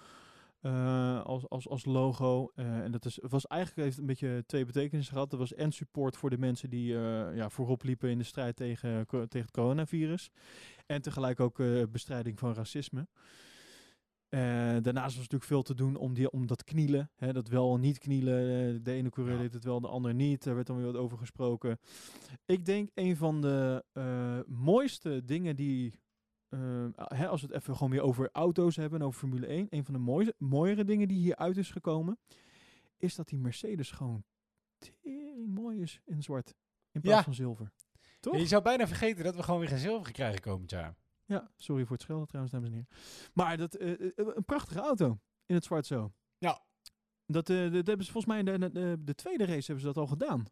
eh, 0.61 1.23
als, 1.23 1.49
als, 1.49 1.69
als 1.69 1.85
logo. 1.85 2.51
Eh, 2.55 2.79
en 2.79 2.91
dat 2.91 3.05
is, 3.05 3.19
was 3.23 3.47
eigenlijk 3.47 3.83
heeft 3.83 3.99
een 3.99 4.07
beetje 4.07 4.45
twee 4.47 4.65
betekenissen 4.65 5.13
gehad. 5.15 5.33
Er 5.33 5.39
was 5.39 5.55
en 5.55 5.73
support 5.73 6.17
voor 6.17 6.31
de 6.31 6.39
mensen 6.39 6.71
die 6.71 6.95
eh, 6.97 7.37
ja, 7.37 7.49
voorop 7.51 7.83
liepen 7.83 8.11
in 8.11 8.19
de 8.19 8.25
strijd 8.25 8.57
tegen, 8.57 9.07
tegen 9.07 9.41
het 9.41 9.51
coronavirus. 9.51 10.31
En 10.87 11.03
tegelijk 11.03 11.41
ook 11.41 11.61
eh, 11.61 11.83
bestrijding 11.91 12.39
van 12.39 12.55
racisme. 12.55 13.07
Eh, 14.35 14.41
daarnaast 14.83 15.05
was 15.05 15.15
natuurlijk 15.17 15.45
veel 15.45 15.63
te 15.63 15.75
doen 15.75 15.97
om, 15.97 16.15
die, 16.15 16.31
om 16.31 16.47
dat 16.47 16.65
knielen. 16.65 17.11
Hè, 17.17 17.33
dat 17.33 17.49
wel 17.49 17.75
en 17.75 17.81
niet 17.81 17.99
knielen. 17.99 18.39
Eh, 18.75 18.79
de 18.83 18.93
ene 18.93 19.11
coureur 19.11 19.35
Ja. 19.37 19.41
deed 19.43 19.53
het 19.53 19.65
wel, 19.65 19.81
de 19.81 19.89
ander 19.89 20.15
niet. 20.15 20.43
Daar 20.45 20.55
werd 20.55 20.67
dan 20.67 20.77
weer 20.77 20.87
wat 20.87 20.97
over 20.97 21.19
gesproken. 21.19 21.79
Ik 22.45 22.65
denk 22.65 22.91
een 22.95 23.17
van 23.17 23.41
de 23.41 23.85
eh, 23.93 24.39
mooiste 24.47 25.25
dingen 25.25 25.57
die 25.57 26.03
hè, 26.97 27.29
als 27.29 27.41
we 27.41 27.47
het 27.47 27.57
even 27.57 27.75
gewoon 27.77 27.91
weer 27.93 28.01
over 28.03 28.29
auto's 28.33 28.77
hebben, 28.77 29.01
en 29.01 29.07
over 29.07 29.19
Formule 29.19 29.47
1, 29.47 29.67
een 29.71 29.85
van 29.85 29.95
de 29.95 30.01
mooie, 30.01 30.35
mooiere 30.39 30.85
dingen 30.85 31.09
die 31.09 31.19
hieruit 31.19 31.57
is 31.57 31.71
gekomen, 31.71 32.19
is 32.97 33.15
dat 33.15 33.29
die 33.29 33.39
Mercedes 33.39 33.91
gewoon 33.91 34.25
tering 34.79 35.47
mooi 35.47 35.81
is 35.81 36.01
in 36.05 36.23
zwart, 36.23 36.55
in 36.93 37.01
plaats 37.01 37.19
Ja. 37.19 37.25
van 37.25 37.35
zilver. 37.35 37.71
Toch? 38.21 38.37
Je 38.37 38.47
zou 38.47 38.63
bijna 38.63 38.87
vergeten 38.87 39.25
dat 39.25 39.37
we 39.37 39.43
gewoon 39.43 39.61
weer 39.61 39.69
geen 39.69 39.79
zilver 39.79 40.13
krijgen 40.13 40.41
komend 40.41 40.71
jaar. 40.71 40.95
Ja, 41.27 41.51
sorry 41.57 41.85
voor 41.85 41.97
het 41.97 42.03
schelden 42.03 42.27
trouwens, 42.27 42.55
dames 42.55 42.69
en 42.69 42.75
heren. 42.75 42.89
Maar 43.33 43.57
dat, 43.57 43.75
eh, 43.75 43.93
eh, 43.93 44.11
een 44.15 44.45
prachtige 44.45 44.81
auto 44.81 45.19
in 45.47 45.55
het 45.55 45.65
zwart 45.65 45.87
zo. 45.87 46.13
Ja. 46.39 46.63
Dat, 47.27 47.51
eh, 47.51 47.73
dat 47.73 47.87
hebben 47.87 48.07
ze 48.07 48.13
volgens 48.13 48.27
mij 48.27 48.39
in 48.39 48.45
de, 48.45 48.59
de, 48.59 48.71
de, 48.71 49.05
de 49.05 49.15
tweede 49.15 49.45
race 49.45 49.67
hebben 49.67 49.81
ze 49.81 49.87
dat 49.87 49.97
al 49.97 50.07
gedaan. 50.07 50.47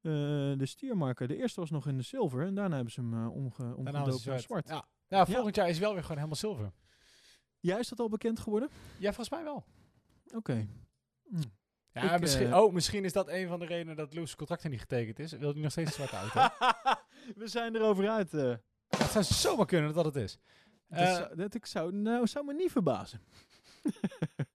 Eh, 0.00 0.12
de 0.58 0.66
stiermarker. 0.66 1.28
De 1.28 1.36
eerste 1.36 1.60
was 1.60 1.70
nog 1.70 1.86
in 1.86 1.96
de 1.96 2.02
zilver 2.02 2.46
en 2.46 2.54
daarna 2.54 2.74
hebben 2.74 2.92
ze 2.92 3.00
hem 3.00 3.14
uh, 3.14 3.34
omge, 3.34 3.76
omgedoopt 3.76 4.26
naar 4.26 4.40
zwart. 4.40 4.68
Ja. 4.68 4.84
ja, 5.08 5.26
volgend 5.26 5.54
jaar 5.54 5.68
is 5.68 5.78
wel 5.78 5.92
weer 5.92 6.02
gewoon 6.02 6.16
helemaal 6.16 6.36
zilver. 6.36 6.72
Ja, 7.60 7.78
is 7.78 7.88
dat 7.88 7.98
al 8.00 8.08
bekend 8.08 8.40
geworden? 8.40 8.68
Ja, 8.98 9.12
volgens 9.12 9.30
mij 9.30 9.42
wel. 9.42 9.64
Oké. 10.34 10.68
Hm. 11.28 11.36
Ja, 11.92 12.14
Ik, 12.14 12.20
misschien, 12.20 12.46
eh, 12.46 12.58
oh, 12.58 12.72
misschien 12.72 13.04
is 13.04 13.12
dat 13.12 13.28
een 13.28 13.48
van 13.48 13.58
de 13.58 13.66
redenen 13.66 13.96
dat 13.96 14.14
Lewis 14.14 14.36
contract 14.36 14.62
er 14.64 14.70
niet 14.70 14.80
getekend 14.80 15.18
is. 15.18 15.32
Wil 15.32 15.52
hij 15.52 15.62
nog 15.62 15.70
steeds 15.70 15.98
een 15.98 16.08
zwarte 16.08 16.16
auto? 16.16 16.54
We 17.40 17.48
zijn 17.48 17.74
erover 17.74 18.08
uit. 18.08 18.30
Eh. 18.98 19.04
Het 19.04 19.10
zou 19.10 19.24
zomaar 19.24 19.66
kunnen 19.66 19.94
dat 19.94 20.04
dat 20.04 20.14
het 20.14 20.24
is. 20.24 20.38
dat, 20.88 20.98
Eh, 20.98 21.14
zou, 21.14 21.36
dat 21.36 21.54
ik 21.54 21.66
zou, 21.66 21.92
nou, 21.92 22.26
zou 22.26 22.44
me 22.44 22.54
niet 22.54 22.70
verbazen. 22.72 23.20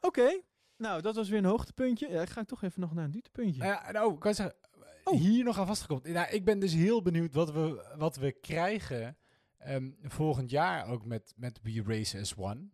Oké. 0.00 0.40
Nou, 0.76 1.02
dat 1.02 1.14
was 1.14 1.28
weer 1.28 1.38
een 1.38 1.44
hoogtepuntje. 1.44 2.08
Ja, 2.08 2.26
ga 2.26 2.40
ik 2.40 2.46
toch 2.46 2.62
even 2.62 2.80
nog 2.80 2.94
naar 2.94 3.04
een 3.04 3.10
dieptepuntje. 3.10 3.64
Ja, 3.64 3.90
nou, 3.92 4.14
ik 4.14 4.20
kan 4.20 4.34
zeggen, 4.34 4.56
Oh. 5.04 5.20
hier 5.20 5.44
nog 5.44 5.58
aan 5.58 5.66
vastgekomen. 5.66 6.12
Nou, 6.12 6.30
ik 6.30 6.44
ben 6.44 6.58
dus 6.58 6.72
heel 6.72 7.02
benieuwd 7.02 7.34
wat 7.34 7.52
we, 7.52 7.92
wat 7.96 8.16
we 8.16 8.32
krijgen 8.32 9.16
ehm, 9.58 9.90
volgend 10.02 10.50
jaar 10.50 10.86
ook 10.86 11.04
met, 11.04 11.32
met 11.36 11.60
We 11.62 11.82
Race 11.86 12.20
as 12.20 12.36
One. 12.36 12.68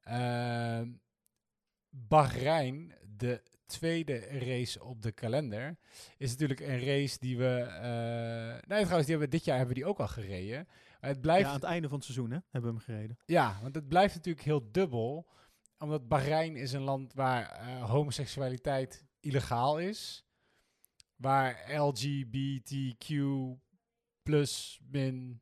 Ehm 0.00 0.90
Bahrein, 1.90 2.94
de 3.16 3.42
tweede 3.68 4.18
race 4.18 4.84
op 4.84 5.02
de 5.02 5.12
kalender, 5.12 5.76
is 6.16 6.30
natuurlijk 6.30 6.60
een 6.60 6.84
race 6.84 7.16
die 7.20 7.38
we... 7.38 7.58
eh 7.60 8.68
nee, 8.68 8.80
trouwens, 8.82 8.88
die 9.06 9.10
hebben, 9.16 9.18
we- 9.18 9.28
dit 9.36 9.44
jaar 9.44 9.56
hebben 9.56 9.74
we 9.74 9.80
die 9.80 9.90
ook 9.90 9.98
al 10.00 10.08
gereden. 10.08 10.68
Maar 11.00 11.10
het 11.10 11.20
blijft 11.20 11.42
ja, 11.44 11.48
aan 11.48 11.54
het 11.54 11.64
einde 11.64 11.88
van 11.88 11.96
het 11.96 12.06
seizoen 12.06 12.30
hè, 12.30 12.38
hebben 12.50 12.70
we 12.70 12.76
hem 12.76 12.84
gereden. 12.86 13.18
Ja, 13.26 13.58
want 13.62 13.74
het 13.74 13.88
blijft 13.88 14.14
natuurlijk 14.14 14.44
heel 14.44 14.68
dubbel. 14.72 15.28
Omdat 15.78 16.08
Bahrein 16.08 16.56
is 16.56 16.72
een 16.72 16.82
land 16.82 17.12
waar 17.14 17.50
eh, 17.50 17.90
homoseksualiteit 17.90 19.04
illegaal 19.20 19.78
is. 19.78 20.24
Waar 21.16 21.72
LGBTQ 21.80 23.08
plus 24.22 24.80
min, 24.90 25.40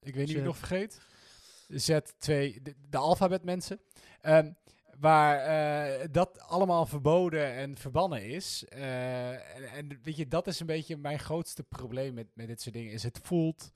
ik 0.00 0.14
weet 0.14 0.24
niet 0.24 0.28
wie 0.28 0.36
ik 0.38 0.44
nog 0.44 0.58
vergeet. 0.58 1.00
Z2, 1.72 2.62
de, 2.62 2.74
de 2.88 2.96
alfabetmensen. 2.96 3.80
Ehm, 4.20 4.52
waar 4.98 5.38
eh, 5.38 6.08
dat 6.10 6.40
allemaal 6.40 6.86
verboden 6.86 7.54
en 7.54 7.76
verbannen 7.76 8.24
is. 8.24 8.64
Eh, 8.68 9.56
en, 9.56 9.72
en 9.72 10.00
weet 10.02 10.16
je, 10.16 10.28
dat 10.28 10.46
is 10.46 10.60
een 10.60 10.66
beetje 10.66 10.96
mijn 10.96 11.18
grootste 11.18 11.62
probleem 11.62 12.14
met, 12.14 12.26
met 12.34 12.46
dit 12.46 12.60
soort 12.60 12.74
dingen. 12.74 12.92
Is 12.92 13.02
het 13.02 13.20
voelt 13.22 13.72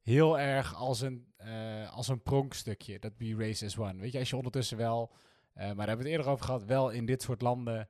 heel 0.00 0.38
erg 0.38 0.74
als 0.74 1.00
een, 1.00 1.32
eh, 1.36 1.92
als 1.92 2.08
een 2.08 2.22
pronkstukje, 2.22 2.98
dat 2.98 3.16
Be 3.16 3.34
Race 3.36 3.64
as 3.64 3.78
One. 3.78 4.00
Weet 4.00 4.12
je, 4.12 4.18
als 4.18 4.30
je 4.30 4.36
ondertussen 4.36 4.76
wel, 4.76 5.12
maar 5.54 5.64
daar 5.64 5.86
hebben 5.86 5.96
we 5.96 6.02
het 6.02 6.12
eerder 6.12 6.28
over 6.28 6.44
gehad, 6.44 6.64
wel 6.64 6.90
in 6.90 7.06
dit 7.06 7.22
soort 7.22 7.42
landen 7.42 7.88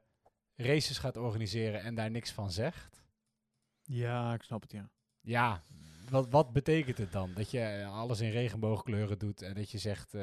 races 0.57 0.99
gaat 0.99 1.17
organiseren 1.17 1.83
en 1.83 1.95
daar 1.95 2.11
niks 2.11 2.33
van 2.33 2.51
zegt. 2.51 3.05
Ja, 3.83 4.35
ik 4.35 4.43
snap 4.43 4.63
het, 4.63 4.73
ja. 4.73 4.91
Ja, 5.21 5.63
wat, 6.11 6.29
wat 6.29 6.53
betekent 6.53 6.99
het 6.99 7.13
dan? 7.13 7.35
Dat 7.35 7.51
je 7.51 7.87
alles 7.91 8.21
in 8.21 8.31
regenboogkleuren 8.31 9.19
doet 9.19 9.43
en 9.43 9.55
dat 9.55 9.71
je 9.71 9.79
zegt... 9.79 10.15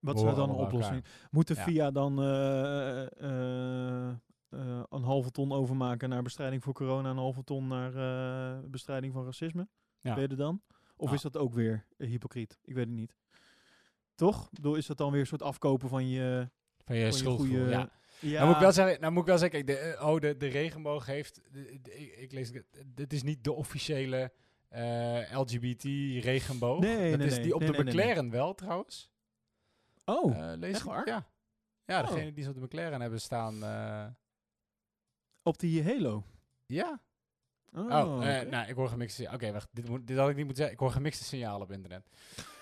Wat 0.00 0.18
zou 0.18 0.34
dan 0.34 0.48
een 0.50 0.54
oplossing? 0.54 1.04
Moet 1.30 1.46
de 1.48 1.54
Ja. 1.54 1.62
VIA 1.62 1.90
dan 1.90 2.20
eh, 2.22 3.02
eh, 3.22 4.08
eh, 4.08 4.82
een 4.90 5.02
halve 5.02 5.30
ton 5.30 5.52
overmaken 5.52 6.08
naar 6.08 6.22
bestrijding 6.22 6.62
voor 6.62 6.72
corona, 6.74 7.10
een 7.10 7.16
halve 7.16 7.44
ton 7.44 7.66
naar 7.66 7.92
bestrijding 8.70 9.12
van 9.12 9.24
racisme? 9.24 9.68
Ja. 10.00 10.14
Ben 10.14 10.22
je 10.22 10.28
er 10.28 10.36
dan? 10.36 10.62
Of 10.96 11.08
Ah. 11.08 11.14
is 11.14 11.22
dat 11.22 11.36
ook 11.36 11.54
weer 11.54 11.86
hypocriet? 11.96 12.58
Ik 12.64 12.74
weet 12.74 12.86
het 12.86 12.94
niet. 12.94 13.14
Toch? 14.14 14.50
Bedoel, 14.52 14.74
is 14.74 14.86
dat 14.86 14.96
dan 14.96 15.10
weer 15.10 15.20
een 15.20 15.26
soort 15.26 15.42
afkopen 15.42 15.88
van 15.88 16.08
je, 16.08 16.48
van 16.84 16.96
je 16.96 17.00
van 17.02 17.10
je 17.10 17.12
schuldgevoel, 17.12 17.56
goede... 17.56 17.70
ja. 17.70 17.90
ja. 18.20 18.32
Nou 18.32 18.46
moet 18.46 18.54
ik 18.54 18.60
wel 18.60 18.72
zeggen, 18.72 19.00
nou 19.00 19.12
moet 19.12 19.22
ik 19.22 19.28
wel 19.28 19.38
zeggen, 19.38 19.64
kijk, 19.64 19.78
de, 19.78 19.98
oh, 20.04 20.20
de, 20.20 20.36
de 20.36 20.46
regenboog 20.46 21.06
heeft, 21.06 21.40
de- 21.52 21.78
de- 21.82 22.12
ik, 22.16 22.32
lees, 22.32 22.48
het 22.52 22.64
het 22.94 23.12
is 23.12 23.22
niet 23.22 23.44
de 23.44 23.52
officiële 23.52 24.32
LGBT 25.34 25.82
regenboog. 26.24 26.80
Nee, 26.80 27.10
dat 27.10 27.18
nee, 27.18 27.26
is 27.26 27.34
nee. 27.34 27.42
die 27.42 27.54
op 27.54 27.60
de 27.60 27.82
McLaren 27.84 28.30
wel 28.30 28.54
trouwens. 28.54 29.09
Oh, 30.10 30.36
Eh, 30.52 30.58
lees 30.58 30.74
echt 30.74 30.82
waar? 30.84 31.06
Ja. 31.06 31.26
Ja, 31.84 32.00
Oh. 32.02 32.06
degene 32.08 32.32
die 32.32 32.42
ze 32.44 32.48
op 32.50 32.54
de 32.54 32.60
McLaren 32.60 33.00
hebben 33.00 33.20
staan. 33.20 33.62
eh, 33.62 34.06
op 35.42 35.58
die 35.58 35.84
Halo. 35.84 36.24
ja. 36.66 37.00
Oh, 37.72 37.84
Oh, 37.84 38.28
eh, 38.28 38.48
nou, 38.48 38.68
ik 38.68 38.74
hoor 38.74 38.88
gemixte 38.88 39.16
signalen. 39.16 39.40
Oké, 39.42 39.52
wacht. 39.52 39.68
Dit, 39.72 39.88
moet, 39.88 40.06
dit 40.06 40.16
had 40.16 40.28
ik 40.28 40.36
niet 40.36 40.44
moeten 40.44 40.56
zeggen. 40.62 40.74
Ik 40.74 40.80
hoor 40.80 40.90
gemixte 40.92 41.24
signalen 41.24 41.62
op 41.62 41.70
internet. 41.72 42.06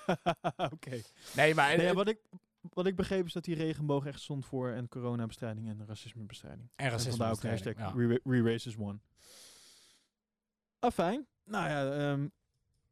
Oké. 0.73 1.01
Nee, 1.37 1.55
maar... 1.55 1.77
Nee, 1.77 1.93
wat, 1.93 2.09
ik, 2.09 2.19
wat 2.61 2.87
ik 2.87 2.97
begreep 2.97 3.27
is 3.27 3.33
dat 3.33 3.45
die 3.45 3.55
regenboog 3.55 4.07
echt 4.07 4.21
stond 4.21 4.47
voor 4.47 4.71
en 4.71 4.89
coronabestrijding 4.89 5.69
en 5.69 5.87
racismebestrijding. 5.87 6.69
en 6.77 6.93
En 6.93 7.01
vandaar 7.01 7.31
ook 7.33 7.41
de 7.41 7.49
hashtag 7.49 7.77
Ja. 7.77 7.93
Races 8.43 8.77
One. 8.77 8.99
Ah, 10.79 10.91
fijn. 10.91 11.27
Nou 11.45 11.69
ja, 11.69 11.93
ehm, 12.11 12.29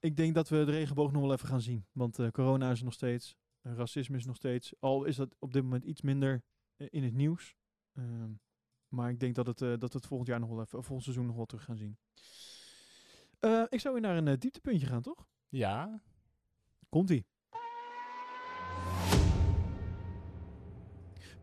ik 0.01 0.17
denk 0.17 0.35
dat 0.35 0.49
we 0.49 0.65
de 0.65 0.71
regenboog 0.71 1.13
nog 1.13 1.23
wel 1.23 1.33
even 1.33 1.49
gaan 1.49 1.61
zien. 1.61 1.87
Want 1.93 2.19
eh, 2.19 2.29
corona 2.31 2.71
is 2.71 2.83
nog 2.83 2.93
steeds. 2.93 3.37
Eh, 3.67 3.75
racisme 3.75 4.17
is 4.17 4.27
nog 4.27 4.37
steeds. 4.37 4.73
Al 4.81 5.05
is 5.05 5.17
dat 5.17 5.35
op 5.39 5.53
dit 5.53 5.63
moment 5.63 5.85
iets 5.85 6.03
minder 6.03 6.43
eh, 6.77 6.87
in 6.91 7.03
het 7.03 7.15
nieuws. 7.15 7.57
Ehm, 7.93 8.33
maar 8.89 9.11
ik 9.11 9.21
denk 9.21 9.35
dat, 9.35 9.47
het, 9.47 9.63
eh, 9.63 9.69
dat 9.69 9.93
we 9.93 9.99
het 9.99 10.07
volgend 10.07 10.29
jaar 10.29 10.41
nog 10.41 10.49
wel 10.49 10.61
even, 10.61 10.83
volgend 10.83 11.03
seizoen 11.03 11.27
nog 11.27 11.37
wel 11.37 11.47
terug 11.47 11.65
gaan 11.65 11.77
zien. 11.77 11.99
Ik 13.69 13.81
zou 13.81 13.95
weer 13.95 14.03
naar 14.03 14.17
een 14.17 14.39
dieptepuntje 14.39 14.87
gaan, 14.87 15.03
toch? 15.03 15.29
Ja. 15.49 16.03
Komt-ie. 16.89 17.27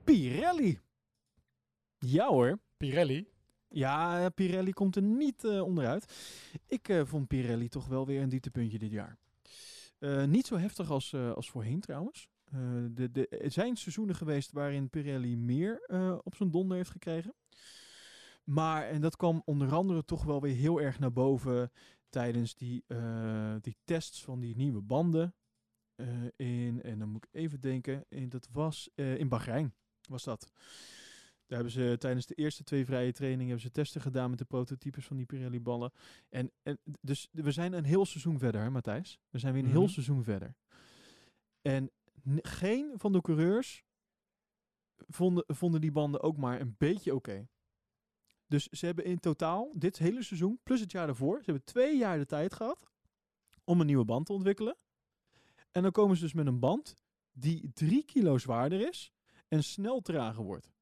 Pirelli. 0.03 0.79
Ja 1.97 2.27
hoor. 2.27 2.59
Pirelli. 2.77 3.27
Ja, 3.67 4.29
Pirelli 4.29 4.71
komt 4.71 4.95
er 4.95 5.01
niet 5.01 5.45
onderuit. 5.45 6.13
Ik 6.67 7.01
vond 7.03 7.27
Pirelli 7.27 7.67
toch 7.67 7.87
wel 7.87 8.05
weer 8.05 8.21
een 8.21 8.29
dieptepuntje 8.29 8.79
dit 8.79 8.91
jaar. 8.91 9.17
Eh, 10.03 10.23
niet 10.23 10.47
zo 10.47 10.57
heftig 10.57 10.89
als, 10.89 11.13
eh, 11.13 11.31
als 11.33 11.49
voorheen 11.49 11.79
trouwens. 11.79 12.29
Eh, 12.43 12.59
de, 12.91 13.27
er 13.27 13.51
zijn 13.51 13.75
seizoenen 13.75 14.15
geweest 14.15 14.51
waarin 14.51 14.89
Pirelli 14.89 15.37
meer 15.37 15.81
op 16.23 16.35
zijn 16.35 16.51
donder 16.51 16.77
heeft 16.77 16.89
gekregen. 16.89 17.33
Maar, 18.43 18.87
en 18.87 19.01
dat 19.01 19.15
kwam 19.15 19.41
onder 19.45 19.73
andere 19.73 20.05
toch 20.05 20.23
wel 20.23 20.41
weer 20.41 20.55
heel 20.55 20.81
erg 20.81 20.99
naar 20.99 21.11
boven 21.13 21.71
tijdens 22.09 22.55
die, 22.55 22.85
die 23.61 23.77
tests 23.83 24.23
van 24.23 24.39
die 24.39 24.55
nieuwe 24.55 24.81
banden. 24.81 25.35
in, 26.35 26.81
en 26.81 26.99
dan 26.99 27.09
moet 27.09 27.25
ik 27.25 27.33
even 27.33 27.61
denken, 27.61 28.05
in, 28.09 28.29
dat 28.29 28.49
was 28.51 28.89
in 28.95 29.29
Bahrein, 29.29 29.73
was 30.09 30.23
dat. 30.23 30.51
Daar 31.53 31.61
hebben 31.63 31.81
ze 31.81 31.97
tijdens 31.97 32.25
de 32.25 32.33
eerste 32.35 32.63
twee 32.63 32.85
vrije 32.85 33.11
trainingen 33.11 33.47
hebben 33.47 33.65
ze 33.65 33.71
testen 33.71 34.01
gedaan 34.01 34.29
met 34.29 34.39
de 34.39 34.45
prototypes 34.45 35.05
van 35.05 35.17
die 35.17 35.25
Pirelli 35.25 35.61
ballen. 35.61 35.91
En, 36.29 36.51
en 36.63 36.77
dus 37.01 37.27
we 37.31 37.51
zijn 37.51 37.73
een 37.73 37.83
heel 37.83 38.05
seizoen 38.05 38.39
verder, 38.39 38.61
hè, 38.61 38.69
Matthijs. 38.69 39.19
We 39.29 39.39
zijn 39.39 39.53
weer 39.53 39.63
een 39.63 39.69
heel 39.69 39.81
Mhm. 39.81 39.91
seizoen 39.91 40.23
verder. 40.23 40.55
En 41.61 41.91
geen 42.41 42.93
van 42.95 43.11
de 43.11 43.21
coureurs 43.21 43.83
vonden, 45.07 45.43
vonden 45.47 45.81
die 45.81 45.91
banden 45.91 46.21
ook 46.21 46.37
maar 46.37 46.61
een 46.61 46.75
beetje 46.77 47.15
oké. 47.15 47.47
Dus 48.47 48.67
ze 48.67 48.85
hebben 48.85 49.05
in 49.05 49.19
totaal 49.19 49.71
dit 49.75 49.97
hele 49.97 50.23
seizoen, 50.23 50.59
plus 50.63 50.79
het 50.79 50.91
jaar 50.91 51.05
daarvoor, 51.05 51.37
ze 51.37 51.45
hebben 51.45 51.63
twee 51.63 51.97
jaar 51.97 52.17
de 52.17 52.25
tijd 52.25 52.53
gehad 52.53 52.89
om 53.63 53.79
een 53.79 53.85
nieuwe 53.85 54.05
band 54.05 54.25
te 54.25 54.33
ontwikkelen. 54.33 54.77
En 55.71 55.81
dan 55.81 55.91
komen 55.91 56.15
ze 56.15 56.23
dus 56.23 56.33
met 56.33 56.47
een 56.47 56.59
band 56.59 56.95
die 57.31 57.71
drie 57.73 58.05
kilo 58.05 58.37
zwaarder 58.37 58.87
is 58.87 59.11
en 59.47 59.63
snel 59.63 60.01
trager 60.01 60.43
wordt. 60.43 60.72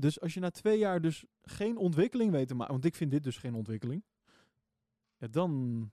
Dus 0.00 0.20
als 0.20 0.34
je 0.34 0.40
na 0.40 0.50
twee 0.50 0.78
jaar 0.78 1.00
dus 1.00 1.24
geen 1.42 1.76
ontwikkeling 1.76 2.30
weet 2.30 2.48
te 2.48 2.54
maken, 2.54 2.72
want 2.72 2.84
ik 2.84 2.94
vind 2.94 3.10
dit 3.10 3.22
dus 3.22 3.36
geen 3.36 3.54
ontwikkeling, 3.54 4.04
ja, 5.16 5.26
dan, 5.28 5.90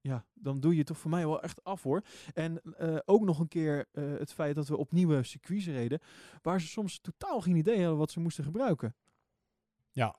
ja, 0.00 0.26
dan 0.34 0.60
doe 0.60 0.72
je 0.72 0.78
het 0.78 0.86
toch 0.86 0.98
voor 0.98 1.10
mij 1.10 1.26
wel 1.26 1.42
echt 1.42 1.64
af 1.64 1.82
hoor. 1.82 2.02
En 2.34 2.60
eh, 2.62 2.98
ook 3.04 3.22
nog 3.24 3.38
een 3.38 3.48
keer 3.48 3.88
eh, 3.92 4.04
het 4.18 4.32
feit 4.32 4.54
dat 4.54 4.68
we 4.68 4.76
op 4.76 4.92
nieuwe 4.92 5.22
circuits 5.22 5.66
reden, 5.66 6.00
waar 6.42 6.60
ze 6.60 6.66
soms 6.66 6.98
totaal 7.00 7.40
geen 7.40 7.56
idee 7.56 7.78
hadden 7.80 7.98
wat 7.98 8.10
ze 8.10 8.20
moesten 8.20 8.44
gebruiken. 8.44 8.96
Ja. 9.90 10.18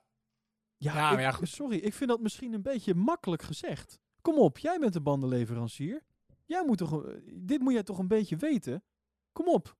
Ja, 0.77 0.93
Ja, 0.93 1.01
maar 1.01 1.13
ik- 1.13 1.19
ja, 1.19 1.31
goed. 1.31 1.47
sorry, 1.49 1.77
ik 1.77 1.93
vind 1.93 2.09
dat 2.09 2.21
misschien 2.21 2.53
een 2.53 2.61
beetje 2.61 2.95
makkelijk 2.95 3.41
gezegd. 3.41 3.99
Kom 4.21 4.37
op, 4.37 4.57
jij 4.57 4.79
bent 4.79 4.93
de 4.93 5.01
bandenleverancier. 5.01 6.03
Jij 6.45 6.65
moet 6.65 6.77
toch, 6.77 7.05
eh, 7.05 7.13
dit 7.33 7.59
moet 7.61 7.73
jij 7.73 7.83
toch 7.83 7.97
een 7.99 8.07
beetje 8.07 8.35
weten? 8.37 8.83
Kom 9.31 9.47
op. 9.47 9.77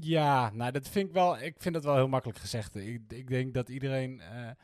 Ja, 0.00 0.50
nou 0.50 0.72
dat 0.72 0.88
vind 0.88 1.08
ik 1.08 1.14
wel. 1.14 1.38
Ik 1.38 1.54
vind 1.58 1.74
dat 1.74 1.84
wel 1.84 1.94
heel 1.94 2.08
makkelijk 2.08 2.38
gezegd. 2.38 2.74
Ik, 2.74 3.00
ik 3.08 3.28
denk 3.28 3.54
dat 3.54 3.68
iedereen, 3.68 4.20
eh, 4.20 4.48
eh, 4.48 4.54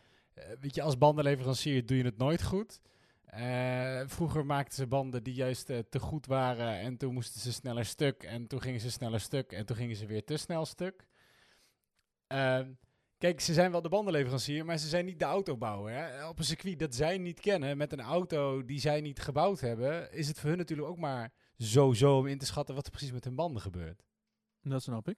weet 0.61 0.75
je, 0.75 0.83
als 0.83 0.99
bandenleverancier 0.99 1.87
doe 1.87 1.97
je 1.97 2.05
het 2.05 2.19
nooit 2.19 2.43
goed. 2.43 2.81
Eh, 3.25 4.01
vroeger 4.07 4.47
maakten 4.47 4.75
ze 4.75 4.87
banden 4.87 5.23
die 5.23 5.35
juist 5.35 5.67
te 5.67 5.99
goed 5.99 6.27
waren 6.27 6.79
en 6.79 6.97
toen 6.97 7.15
moesten 7.15 7.41
ze 7.41 7.53
sneller 7.53 7.85
stuk 7.85 8.23
en 8.23 8.47
toen 8.47 8.61
gingen 8.61 8.81
ze 8.81 8.91
sneller 8.91 9.21
stuk 9.21 9.53
en 9.53 9.67
toen 9.67 9.77
gingen 9.77 9.97
ze 9.97 10.07
weer 10.07 10.25
te 10.25 10.37
snel 10.37 10.65
stuk. 10.67 11.07
Ehm, 12.27 12.73
kijk, 13.19 13.41
ze 13.41 13.53
zijn 13.53 13.71
wel 13.71 13.83
de 13.83 13.89
bandenleverancier, 13.89 14.65
maar 14.65 14.79
ze 14.79 14.89
zijn 14.89 15.05
niet 15.05 15.19
de 15.19 15.25
autobouwer. 15.25 15.93
Hè? 15.93 16.29
Op 16.29 16.39
een 16.39 16.45
circuit 16.45 16.79
dat 16.79 16.95
zij 16.95 17.19
niet 17.19 17.41
kennen, 17.41 17.77
met 17.77 17.93
een 17.93 18.01
auto 18.01 18.65
die 18.65 18.81
zij 18.81 19.01
niet 19.01 19.21
gebouwd 19.21 19.61
hebben, 19.61 20.13
is 20.13 20.29
het 20.29 20.41
voor 20.41 20.49
hun 20.49 20.59
natuurlijk 20.59 20.89
ook 20.89 20.99
maar 20.99 21.33
zo-zo 21.59 22.17
om 22.17 22.27
in 22.27 22.39
te 22.39 22.47
schatten 22.47 22.75
wat 22.75 22.85
er 22.85 22.91
precies 22.91 23.13
met 23.13 23.25
hun 23.25 23.35
banden 23.35 23.63
gebeurt. 23.63 24.03
Dat 24.69 24.83
snap 24.83 25.09
ik. 25.09 25.17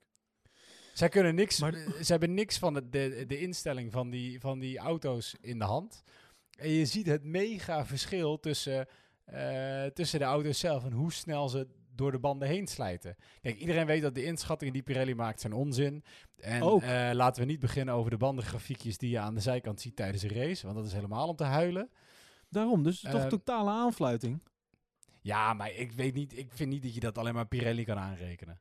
Zij 0.93 1.09
kunnen 1.09 1.35
niks, 1.35 1.61
Maar- 1.61 1.75
eh, 1.75 1.93
ze 2.03 2.11
hebben 2.13 2.35
niks 2.35 2.59
van 2.59 2.75
de, 2.75 2.89
de, 2.89 3.25
de 3.27 3.41
instelling 3.41 3.93
van 3.93 4.11
die, 4.11 4.41
van 4.41 4.59
die 4.59 4.79
auto's 4.79 5.35
in 5.41 5.59
de 5.59 5.65
hand. 5.65 6.03
En 6.59 6.69
je 6.71 6.87
ziet 6.87 7.07
het 7.07 7.25
mega 7.25 7.87
verschil 7.87 8.41
tussen, 8.41 8.87
eh, 9.25 9.85
tussen 9.87 10.19
de 10.19 10.25
auto's 10.25 10.59
zelf 10.59 10.85
en 10.85 10.93
hoe 10.93 11.13
snel 11.13 11.49
ze 11.49 11.69
door 11.95 12.13
de 12.13 12.19
banden 12.19 12.49
heen 12.49 12.67
slijten. 12.67 13.17
Kijk, 13.41 13.57
iedereen 13.59 13.87
weet 13.87 14.03
dat 14.03 14.15
de 14.15 14.25
inschattingen 14.25 14.73
die 14.75 14.83
Pirelli 14.83 15.15
maakt 15.15 15.41
zijn 15.41 15.53
onzin. 15.53 16.05
En 16.37 16.63
Ook. 16.63 16.83
eh, 16.83 17.11
laten 17.13 17.43
we 17.43 17.49
niet 17.49 17.61
beginnen 17.61 17.95
over 17.95 18.11
de 18.11 18.17
bandengrafiekjes 18.17 18.99
die 18.99 19.11
je 19.11 19.19
aan 19.19 19.35
de 19.35 19.41
zijkant 19.41 19.81
ziet 19.81 19.97
tijdens 19.97 20.23
een 20.23 20.33
race, 20.33 20.65
want 20.65 20.77
dat 20.79 20.87
is 20.87 20.93
helemaal 20.93 21.29
om 21.29 21.37
te 21.37 21.45
huilen. 21.45 21.91
Daarom, 22.49 22.83
dus 22.83 23.01
toch 23.01 23.13
Ehm, 23.21 23.29
totale 23.29 23.71
aanfluiting. 23.71 24.43
Ja, 25.21 25.53
maar 25.55 25.73
ik 25.73 25.93
weet 25.93 26.15
niet, 26.15 26.39
ik 26.39 26.53
vind 26.53 26.71
niet 26.71 26.83
dat 26.83 26.95
je 26.95 27.01
dat 27.01 27.19
alleen 27.19 27.35
maar 27.35 27.47
Pirelli 27.47 27.85
kan 27.85 27.99
aanrekenen. 27.99 28.61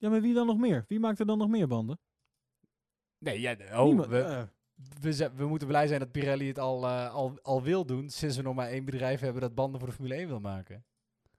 Ja, 0.00 0.08
maar 0.10 0.20
wie 0.20 0.34
dan 0.34 0.46
nog 0.46 0.58
meer? 0.58 0.84
Wie 0.88 1.00
maakt 1.00 1.18
er 1.18 1.26
dan 1.26 1.38
nog 1.38 1.48
meer 1.48 1.66
banden? 1.68 1.98
Nee, 3.18 3.40
ja, 3.40 3.56
oh, 3.72 3.84
Niemand. 3.84 4.08
we, 4.08 4.20
Eh, 4.20 4.42
we, 5.00 5.30
we 5.34 5.46
moeten 5.46 5.68
blij 5.68 5.86
zijn 5.86 6.00
dat 6.00 6.10
Pirelli 6.12 6.46
het 6.48 6.58
al, 6.58 6.84
eh, 6.86 7.14
al, 7.14 7.38
al 7.42 7.62
wil 7.62 7.84
doen. 7.86 8.08
Sinds 8.10 8.36
we 8.36 8.42
nog 8.42 8.54
maar 8.54 8.68
één 8.68 8.84
bedrijf 8.84 9.20
hebben 9.20 9.40
dat 9.40 9.54
banden 9.54 9.80
voor 9.80 9.88
de 9.88 9.94
Formule 9.94 10.14
1 10.14 10.28
wil 10.28 10.40
maken. 10.40 10.84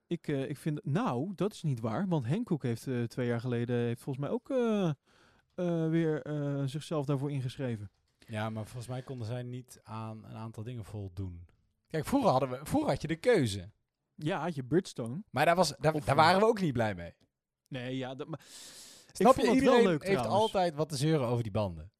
ik, 0.07 0.27
eh, 0.27 0.49
ik 0.49 0.57
vind, 0.57 0.85
nou, 0.85 1.31
dat 1.35 1.53
is 1.53 1.63
niet 1.63 1.79
waar. 1.79 2.07
Want 2.07 2.25
Henkoek 2.25 2.63
heeft 2.63 2.87
eh, 2.87 3.03
twee 3.03 3.27
jaar 3.27 3.39
geleden, 3.39 3.75
heeft 3.75 4.01
volgens 4.01 4.25
mij 4.25 4.33
ook 4.35 4.49
eh, 4.49 4.89
eh, 5.55 5.89
weer 5.89 6.21
eh, 6.21 6.63
zichzelf 6.65 7.05
daarvoor 7.05 7.31
ingeschreven. 7.31 7.91
Ja, 8.27 8.49
maar 8.49 8.65
volgens 8.65 8.87
mij 8.87 9.01
konden 9.01 9.27
zij 9.27 9.43
niet 9.43 9.79
aan 9.83 10.23
een 10.25 10.35
aantal 10.35 10.63
dingen 10.63 10.85
voldoen. 10.85 11.45
Kijk, 11.87 12.05
vroeger, 12.05 12.29
hadden 12.31 12.49
we, 12.49 12.59
vroeger 12.63 12.89
had 12.89 13.01
je 13.01 13.07
de 13.07 13.15
keuze. 13.15 13.71
Ja, 14.15 14.39
had 14.41 14.55
je 14.55 14.63
Bridgestone. 14.63 15.23
Maar 15.29 15.45
daar, 15.45 15.55
was, 15.55 15.75
daar, 15.77 16.05
daar 16.05 16.15
waren 16.15 16.39
we 16.39 16.45
ook 16.45 16.61
niet 16.61 16.73
blij 16.73 16.95
mee. 16.95 17.13
Nee, 17.71 17.97
ja, 17.97 18.15
dat, 18.15 18.27
maar 18.27 18.39
Snap 19.11 19.35
je? 19.35 19.41
het 19.41 19.45
wel 19.49 19.55
Iedereen 19.55 19.83
leuk 19.83 20.03
heeft 20.03 20.17
trouwens. 20.21 20.41
altijd 20.41 20.75
wat 20.75 20.89
te 20.89 20.95
zeuren 20.97 21.27
over 21.27 21.43
die 21.43 21.51
banden. 21.51 21.91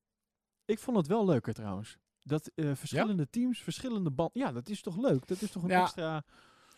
ik 0.65 0.79
vond 0.79 0.97
het 0.97 1.07
wel 1.07 1.25
leuker 1.25 1.53
trouwens. 1.53 1.97
Dat 2.23 2.51
eh, 2.55 2.71
verschillende 2.75 3.29
teams, 3.29 3.61
verschillende 3.63 4.11
banden. 4.11 4.41
Ja, 4.41 4.51
dat 4.51 4.69
is 4.69 4.81
toch 4.81 4.97
leuk? 4.97 5.27
Dat 5.27 5.41
is 5.41 5.51
toch 5.51 5.63
een 5.63 5.69
Ja. 5.69 5.81
extra. 5.81 6.23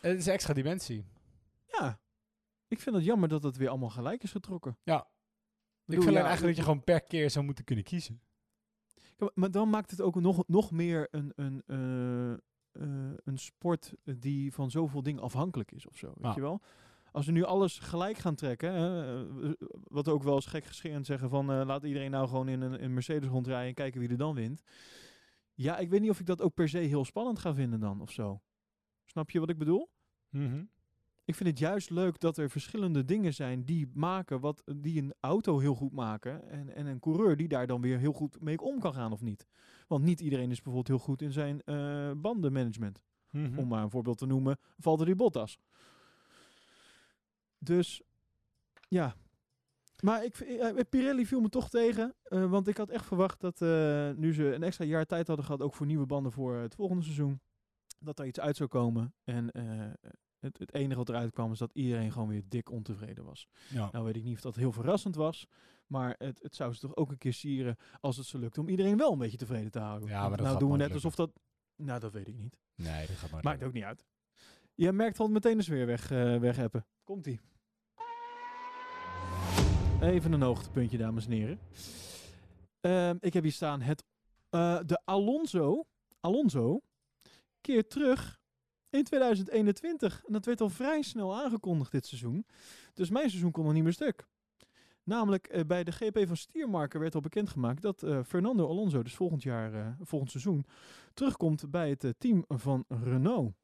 Het 0.00 0.18
is 0.18 0.26
extra 0.26 0.54
dimensie. 0.54 1.04
Ja. 1.66 1.98
Ik 2.68 2.80
vind 2.80 2.96
het 2.96 3.04
jammer 3.04 3.28
dat 3.28 3.42
het 3.42 3.56
weer 3.56 3.68
allemaal 3.68 3.90
gelijk 3.90 4.22
is 4.22 4.30
getrokken. 4.30 4.78
Ja. 4.82 5.06
Ik 5.86 6.02
vind 6.02 6.14
ja, 6.14 6.24
eigenlijk 6.24 6.46
dat 6.46 6.56
je 6.56 6.62
gewoon 6.62 6.84
per 6.84 7.00
keer 7.00 7.30
zou 7.30 7.44
moeten 7.44 7.64
kunnen 7.64 7.84
kiezen. 7.84 8.20
Maar 9.34 9.50
dan 9.50 9.70
maakt 9.70 9.90
het 9.90 10.00
ook 10.00 10.14
nog, 10.20 10.42
nog 10.46 10.70
meer 10.70 11.08
een, 11.10 11.32
een, 11.36 11.62
eh, 11.66 12.32
eh, 12.32 13.14
een 13.24 13.38
sport 13.38 13.92
die 14.04 14.52
van 14.52 14.70
zoveel 14.70 15.02
dingen 15.02 15.22
afhankelijk 15.22 15.72
is 15.72 15.86
of 15.86 15.96
zo. 15.96 16.06
Weet 16.06 16.16
Ja. 16.24 16.32
je 16.34 16.40
wel? 16.40 16.60
Als 17.14 17.26
we 17.26 17.32
nu 17.32 17.42
alles 17.42 17.78
gelijk 17.78 18.18
gaan 18.18 18.34
trekken, 18.34 18.72
hè, 18.72 19.24
eh, 19.42 19.52
wat 19.82 20.08
ook 20.08 20.22
wel 20.22 20.34
eens 20.34 20.46
gek 20.46 20.64
gescherend 20.64 21.06
zeggen 21.06 21.28
van 21.28 21.52
eh, 21.52 21.66
laat 21.66 21.84
iedereen 21.84 22.10
nou 22.10 22.28
gewoon 22.28 22.48
in 22.48 22.60
een, 22.60 22.78
in 22.78 22.94
Mercedes 22.94 23.28
rondrijden 23.28 23.68
en 23.68 23.74
kijken 23.74 24.00
wie 24.00 24.08
er 24.08 24.16
dan 24.16 24.34
wint. 24.34 24.62
Ja, 25.52 25.78
ik 25.78 25.90
weet 25.90 26.00
niet 26.00 26.10
of 26.10 26.20
ik 26.20 26.26
dat 26.26 26.42
ook 26.42 26.54
per 26.54 26.68
se 26.68 26.78
heel 26.78 27.04
spannend 27.04 27.38
ga 27.38 27.54
vinden 27.54 27.80
dan 27.80 28.00
of 28.00 28.10
zo. 28.10 28.40
Snap 29.04 29.30
je 29.30 29.40
wat 29.40 29.48
ik 29.48 29.58
bedoel? 29.58 29.90
Mhm. 30.28 30.64
Ik 31.24 31.34
vind 31.34 31.48
het 31.48 31.58
juist 31.58 31.90
leuk 31.90 32.20
dat 32.20 32.36
er 32.36 32.50
verschillende 32.50 33.04
dingen 33.04 33.34
zijn 33.34 33.64
die 33.64 33.90
maken 33.92 34.40
wat 34.40 34.62
die 34.76 35.02
een 35.02 35.14
auto 35.20 35.58
heel 35.58 35.74
goed 35.74 35.92
maken. 35.92 36.48
En, 36.50 36.74
en 36.74 36.86
een 36.86 37.00
coureur 37.00 37.36
die 37.36 37.48
daar 37.48 37.66
dan 37.66 37.80
weer 37.80 37.98
heel 37.98 38.12
goed 38.12 38.40
mee 38.40 38.60
om 38.60 38.80
kan 38.80 38.94
gaan 38.94 39.12
of 39.12 39.22
niet. 39.22 39.46
Want 39.88 40.04
niet 40.04 40.20
iedereen 40.20 40.50
is 40.50 40.62
bijvoorbeeld 40.62 40.88
heel 40.88 41.06
goed 41.06 41.22
in 41.22 41.32
zijn 41.32 41.62
eh, 41.62 42.10
bandenmanagement. 42.16 43.02
Mhm. 43.30 43.58
Om 43.58 43.68
maar 43.68 43.82
een 43.82 43.90
voorbeeld 43.90 44.18
te 44.18 44.26
noemen, 44.26 44.58
Valtteri 44.78 45.14
Bottas. 45.14 45.58
Dus 47.64 48.02
ja. 48.88 49.14
Maar 50.02 50.24
ik, 50.24 50.34
v- 50.36 50.40
eh, 50.40 50.80
Pirelli 50.90 51.26
viel 51.26 51.40
me 51.40 51.48
toch 51.48 51.68
tegen. 51.70 52.14
eh, 52.22 52.50
want 52.50 52.68
ik 52.68 52.76
had 52.76 52.90
echt 52.90 53.04
verwacht 53.06 53.40
dat 53.40 53.62
eh, 53.62 54.10
nu 54.10 54.34
ze 54.34 54.54
een 54.54 54.62
extra 54.62 54.84
jaar 54.84 55.06
tijd 55.06 55.26
hadden 55.26 55.44
gehad, 55.44 55.62
ook 55.62 55.74
voor 55.74 55.86
nieuwe 55.86 56.06
banden 56.06 56.32
voor 56.32 56.54
het 56.56 56.74
volgende 56.74 57.02
seizoen, 57.02 57.40
dat 57.98 58.18
er 58.18 58.26
iets 58.26 58.40
uit 58.40 58.56
zou 58.56 58.68
komen. 58.68 59.14
En 59.24 59.50
eh, 59.50 59.90
het, 60.38 60.58
het 60.58 60.74
enige 60.74 60.96
wat 60.98 61.08
eruit 61.08 61.32
kwam 61.32 61.52
is 61.52 61.58
dat 61.58 61.70
iedereen 61.74 62.12
gewoon 62.12 62.28
weer 62.28 62.42
dik 62.48 62.70
ontevreden 62.70 63.24
was. 63.24 63.48
Ja. 63.68 63.88
Nou 63.92 64.04
weet 64.04 64.16
ik 64.16 64.22
niet 64.24 64.34
of 64.34 64.40
dat 64.40 64.56
heel 64.56 64.72
verrassend 64.72 65.14
was. 65.14 65.46
Maar 65.86 66.14
het, 66.18 66.42
het 66.42 66.54
zou 66.54 66.72
ze 66.72 66.80
toch 66.80 66.96
ook 66.96 67.10
een 67.10 67.18
keer 67.18 67.32
sieren 67.32 67.76
als 68.00 68.16
het 68.16 68.26
ze 68.26 68.38
lukt 68.38 68.58
om 68.58 68.68
iedereen 68.68 68.96
wel 68.96 69.12
een 69.12 69.18
beetje 69.18 69.36
tevreden 69.36 69.70
te 69.70 69.78
houden. 69.78 70.08
Ja, 70.08 70.20
maar 70.20 70.30
dat 70.30 70.38
nou 70.38 70.50
gaat 70.50 70.60
doen 70.60 70.70
we 70.70 70.76
net 70.76 70.86
alsof 70.94 71.14
dat... 71.14 71.30
Nou, 71.76 72.00
dat 72.00 72.12
weet 72.12 72.28
ik 72.28 72.36
niet. 72.36 72.56
Nee, 72.74 73.06
dat 73.06 73.16
gaat 73.16 73.30
maar. 73.30 73.42
Maakt 73.42 73.62
ook 73.62 73.72
niet 73.72 73.82
uit. 73.84 74.04
Je 74.74 74.92
merkt 74.92 75.18
al 75.20 75.28
meteen 75.28 75.56
de 75.56 75.62
sfeer 75.62 75.86
weg, 75.86 76.10
eh. 76.10 76.36
Komt-ie. 77.04 77.40
Even 80.04 80.32
een 80.32 80.42
hoogtepuntje, 80.42 80.98
dames 80.98 81.26
en 81.26 81.32
heren. 81.32 81.58
Ehm, 82.80 83.16
ik 83.20 83.32
heb 83.32 83.42
hier 83.42 83.52
staan 83.52 83.80
het, 83.80 84.04
eh, 84.50 84.78
de 84.86 85.00
Alonso, 85.04 85.84
Alonso 86.20 86.80
keert 87.60 87.90
terug 87.90 88.40
in 88.90 89.04
2021. 89.04 90.22
En 90.26 90.32
dat 90.32 90.44
werd 90.44 90.60
al 90.60 90.68
vrij 90.68 91.02
snel 91.02 91.36
aangekondigd 91.42 91.92
dit 91.92 92.06
seizoen. 92.06 92.46
Dus 92.94 93.10
mijn 93.10 93.28
seizoen 93.28 93.50
kon 93.50 93.64
nog 93.64 93.72
niet 93.72 93.82
meer 93.82 93.92
stuk. 93.92 94.26
Namelijk 95.02 95.46
eh, 95.46 95.64
bij 95.66 95.84
de 95.84 95.92
GP 95.92 96.26
van 96.26 96.36
Stiermarken 96.36 97.00
werd 97.00 97.14
al 97.14 97.20
bekendgemaakt 97.20 97.82
dat 97.82 98.02
eh, 98.02 98.22
Fernando 98.24 98.68
Alonso 98.68 99.02
dus 99.02 99.14
volgend 99.14 99.42
jaar, 99.42 99.96
volgend 100.00 100.30
seizoen, 100.30 100.66
terugkomt 101.14 101.70
bij 101.70 101.88
het 101.88 102.14
team 102.18 102.44
van 102.48 102.84
Renault. 102.88 103.54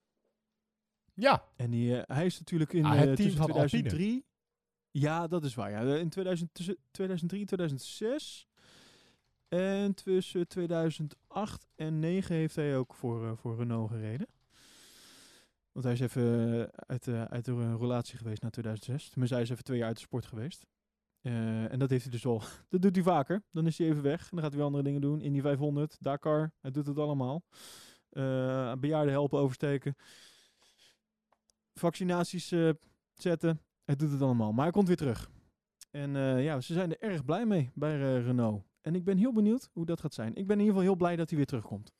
Ja, 1.14 1.44
En 1.56 1.70
die, 1.70 1.92
hij 1.92 2.26
is 2.26 2.38
natuurlijk 2.38 2.72
in 2.72 2.84
Ah, 2.84 2.98
het 2.98 3.16
team 3.16 3.30
van 3.30 3.46
2003. 3.46 4.24
Ja, 4.90 5.26
dat 5.26 5.44
is 5.44 5.54
waar. 5.54 5.70
Ja. 5.70 5.96
In 5.96 6.08
2000, 6.08 6.54
tussen 6.54 6.76
2003 6.90 7.40
en 7.40 7.46
2006. 7.46 8.46
En 9.48 9.94
tussen 9.94 10.48
2008 10.48 11.62
en 11.62 12.00
2009 12.00 12.34
heeft 12.34 12.56
hij 12.56 12.76
ook 12.76 12.94
voor, 12.94 13.26
eh, 13.26 13.36
voor 13.36 13.56
Renault 13.56 13.90
gereden. 13.90 14.26
Want 15.72 15.84
hij 15.84 15.94
is 15.94 16.00
even 16.00 16.52
eh, 16.52 16.68
uit, 16.86 17.08
uit 17.08 17.44
de 17.44 17.52
eh, 17.52 17.74
relatie 17.78 18.18
geweest 18.18 18.42
na 18.42 18.50
2006. 18.50 19.08
Tenminste, 19.08 19.36
hij 19.36 19.44
is 19.44 19.50
even 19.50 19.64
twee 19.64 19.78
jaar 19.78 19.86
uit 19.86 19.96
de 19.96 20.02
sport 20.02 20.26
geweest. 20.26 20.66
Eh, 21.20 21.72
en 21.72 21.78
dat 21.78 21.90
heeft 21.90 22.02
hij 22.02 22.12
dus 22.12 22.26
al. 22.26 22.42
Dat 22.68 22.82
doet 22.82 22.94
hij 22.94 23.04
vaker. 23.04 23.42
Dan 23.50 23.66
is 23.66 23.78
hij 23.78 23.86
even 23.86 24.02
weg. 24.02 24.20
En 24.20 24.28
dan 24.30 24.40
gaat 24.40 24.48
hij 24.48 24.56
weer 24.56 24.66
andere 24.66 24.84
dingen 24.84 25.00
doen. 25.00 25.20
Indy 25.20 25.40
500, 25.40 25.96
Dakar. 26.00 26.52
Hij 26.60 26.70
doet 26.70 26.86
het 26.86 26.98
allemaal. 26.98 27.42
Eh 28.10 28.72
bejaarden 28.74 29.12
helpen 29.12 29.38
oversteken. 29.38 29.96
Vaccinaties 31.74 32.52
eh, 32.52 32.70
zetten. 33.14 33.60
Hij 33.90 33.98
doet 33.98 34.10
het 34.10 34.22
allemaal. 34.22 34.52
Maar 34.52 34.62
hij 34.64 34.72
komt 34.72 34.86
weer 34.86 34.96
terug. 34.96 35.30
En 35.90 36.16
eh, 36.16 36.44
ja, 36.44 36.60
ze 36.60 36.72
zijn 36.72 36.90
er 36.96 37.10
erg 37.10 37.24
blij 37.24 37.46
mee 37.46 37.70
bij 37.74 37.94
eh, 37.94 38.24
Renault. 38.24 38.64
En 38.80 38.94
ik 38.94 39.04
ben 39.04 39.16
heel 39.18 39.32
benieuwd 39.32 39.68
hoe 39.72 39.86
dat 39.86 40.00
gaat 40.00 40.14
zijn. 40.14 40.34
Ik 40.34 40.46
ben 40.46 40.56
in 40.56 40.64
ieder 40.64 40.66
geval 40.66 40.80
heel 40.82 40.96
blij 40.96 41.16
dat 41.16 41.28
hij 41.28 41.36
weer 41.38 41.46
terugkomt. 41.46 41.92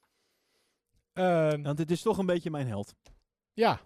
Ehm, 1.12 1.62
Want 1.62 1.78
het 1.78 1.90
is 1.90 2.02
toch 2.02 2.18
een 2.18 2.26
beetje 2.26 2.50
mijn 2.50 2.66
held. 2.66 2.94
ja. 3.52 3.80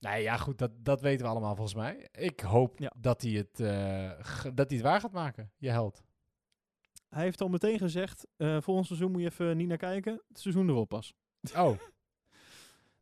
Nee, 0.00 0.22
ja, 0.22 0.36
goed, 0.36 0.58
dat, 0.58 0.70
dat 0.84 1.00
weten 1.00 1.24
we 1.26 1.30
allemaal 1.32 1.54
volgens 1.54 1.76
mij. 1.76 2.08
Ik 2.12 2.40
hoop 2.40 2.78
Ja. 2.78 2.92
dat, 2.96 3.22
hij 3.22 3.30
het, 3.30 3.60
eh, 3.60 4.24
dat 4.54 4.68
hij 4.68 4.76
het 4.78 4.80
waar 4.86 5.00
gaat 5.00 5.12
maken, 5.12 5.52
je 5.56 5.70
held. 5.70 6.02
Hij 7.08 7.22
heeft 7.22 7.40
al 7.40 7.48
meteen 7.48 7.78
gezegd, 7.78 8.26
volgend 8.38 8.86
seizoen 8.86 9.10
moet 9.10 9.20
je 9.20 9.26
even 9.26 9.56
niet 9.56 9.68
naar 9.68 9.76
kijken. 9.76 10.22
Het 10.28 10.38
seizoen 10.38 10.68
erop 10.68 10.88
pas. 10.88 11.14
Oh. 11.56 11.78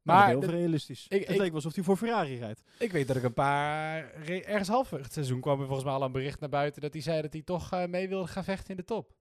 Maar 0.07 0.29
heel 0.29 0.45
realistisch. 0.45 1.07
ik- 1.09 1.21
het 1.21 1.31
ik- 1.31 1.37
leek 1.37 1.47
wel 1.47 1.55
alsof 1.55 1.75
hij 1.75 1.85
voor 1.85 1.97
Ferrari 1.97 2.39
rijdt. 2.39 2.63
ik 2.79 2.93
weet 2.93 3.07
dat 3.07 3.17
ik 3.17 3.23
een 3.23 3.33
paar... 3.35 4.13
Ergens 4.25 4.69
halverwege 4.69 5.05
het 5.05 5.13
seizoen 5.13 5.41
kwam 5.41 5.59
er 5.61 5.65
volgens 5.67 5.85
mij 5.87 5.95
al 5.95 6.03
een 6.03 6.13
bericht 6.13 6.41
naar 6.41 6.49
buiten... 6.49 6.83
dat 6.83 6.93
hij 6.93 7.03
zei 7.03 7.23
dat 7.23 7.33
hij 7.33 7.43
toch 7.43 7.73
eh, 7.73 7.87
mee 7.87 8.09
wilde 8.09 8.29
gaan 8.29 8.45
vechten 8.45 8.71
in 8.71 8.77
de 8.77 8.85
top. 8.85 9.15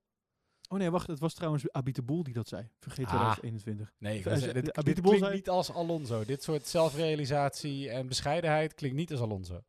Oh 0.69 0.77
nee, 0.77 0.91
wacht. 0.91 1.07
Het 1.07 1.19
was 1.19 1.33
trouwens 1.33 1.71
Abite 1.71 2.01
Boel 2.03 2.23
die 2.23 2.33
dat 2.33 2.47
zei. 2.47 2.69
Vergeet 2.79 3.05
Ah. 3.05 3.11
2021. 3.11 3.93
Nee, 3.97 4.23
dit, 4.23 4.53
dit 4.53 4.77
Abiteboel 4.77 5.09
klinkt 5.11 5.25
zei- 5.27 5.37
niet 5.37 5.49
als 5.49 5.71
Alonso. 5.73 6.25
Dit 6.25 6.43
soort 6.43 6.67
zelfrealisatie 6.67 7.89
en 7.89 8.07
bescheidenheid 8.07 8.73
klinkt 8.73 8.97
niet 8.97 9.11
als 9.11 9.21
Alonso. 9.21 9.61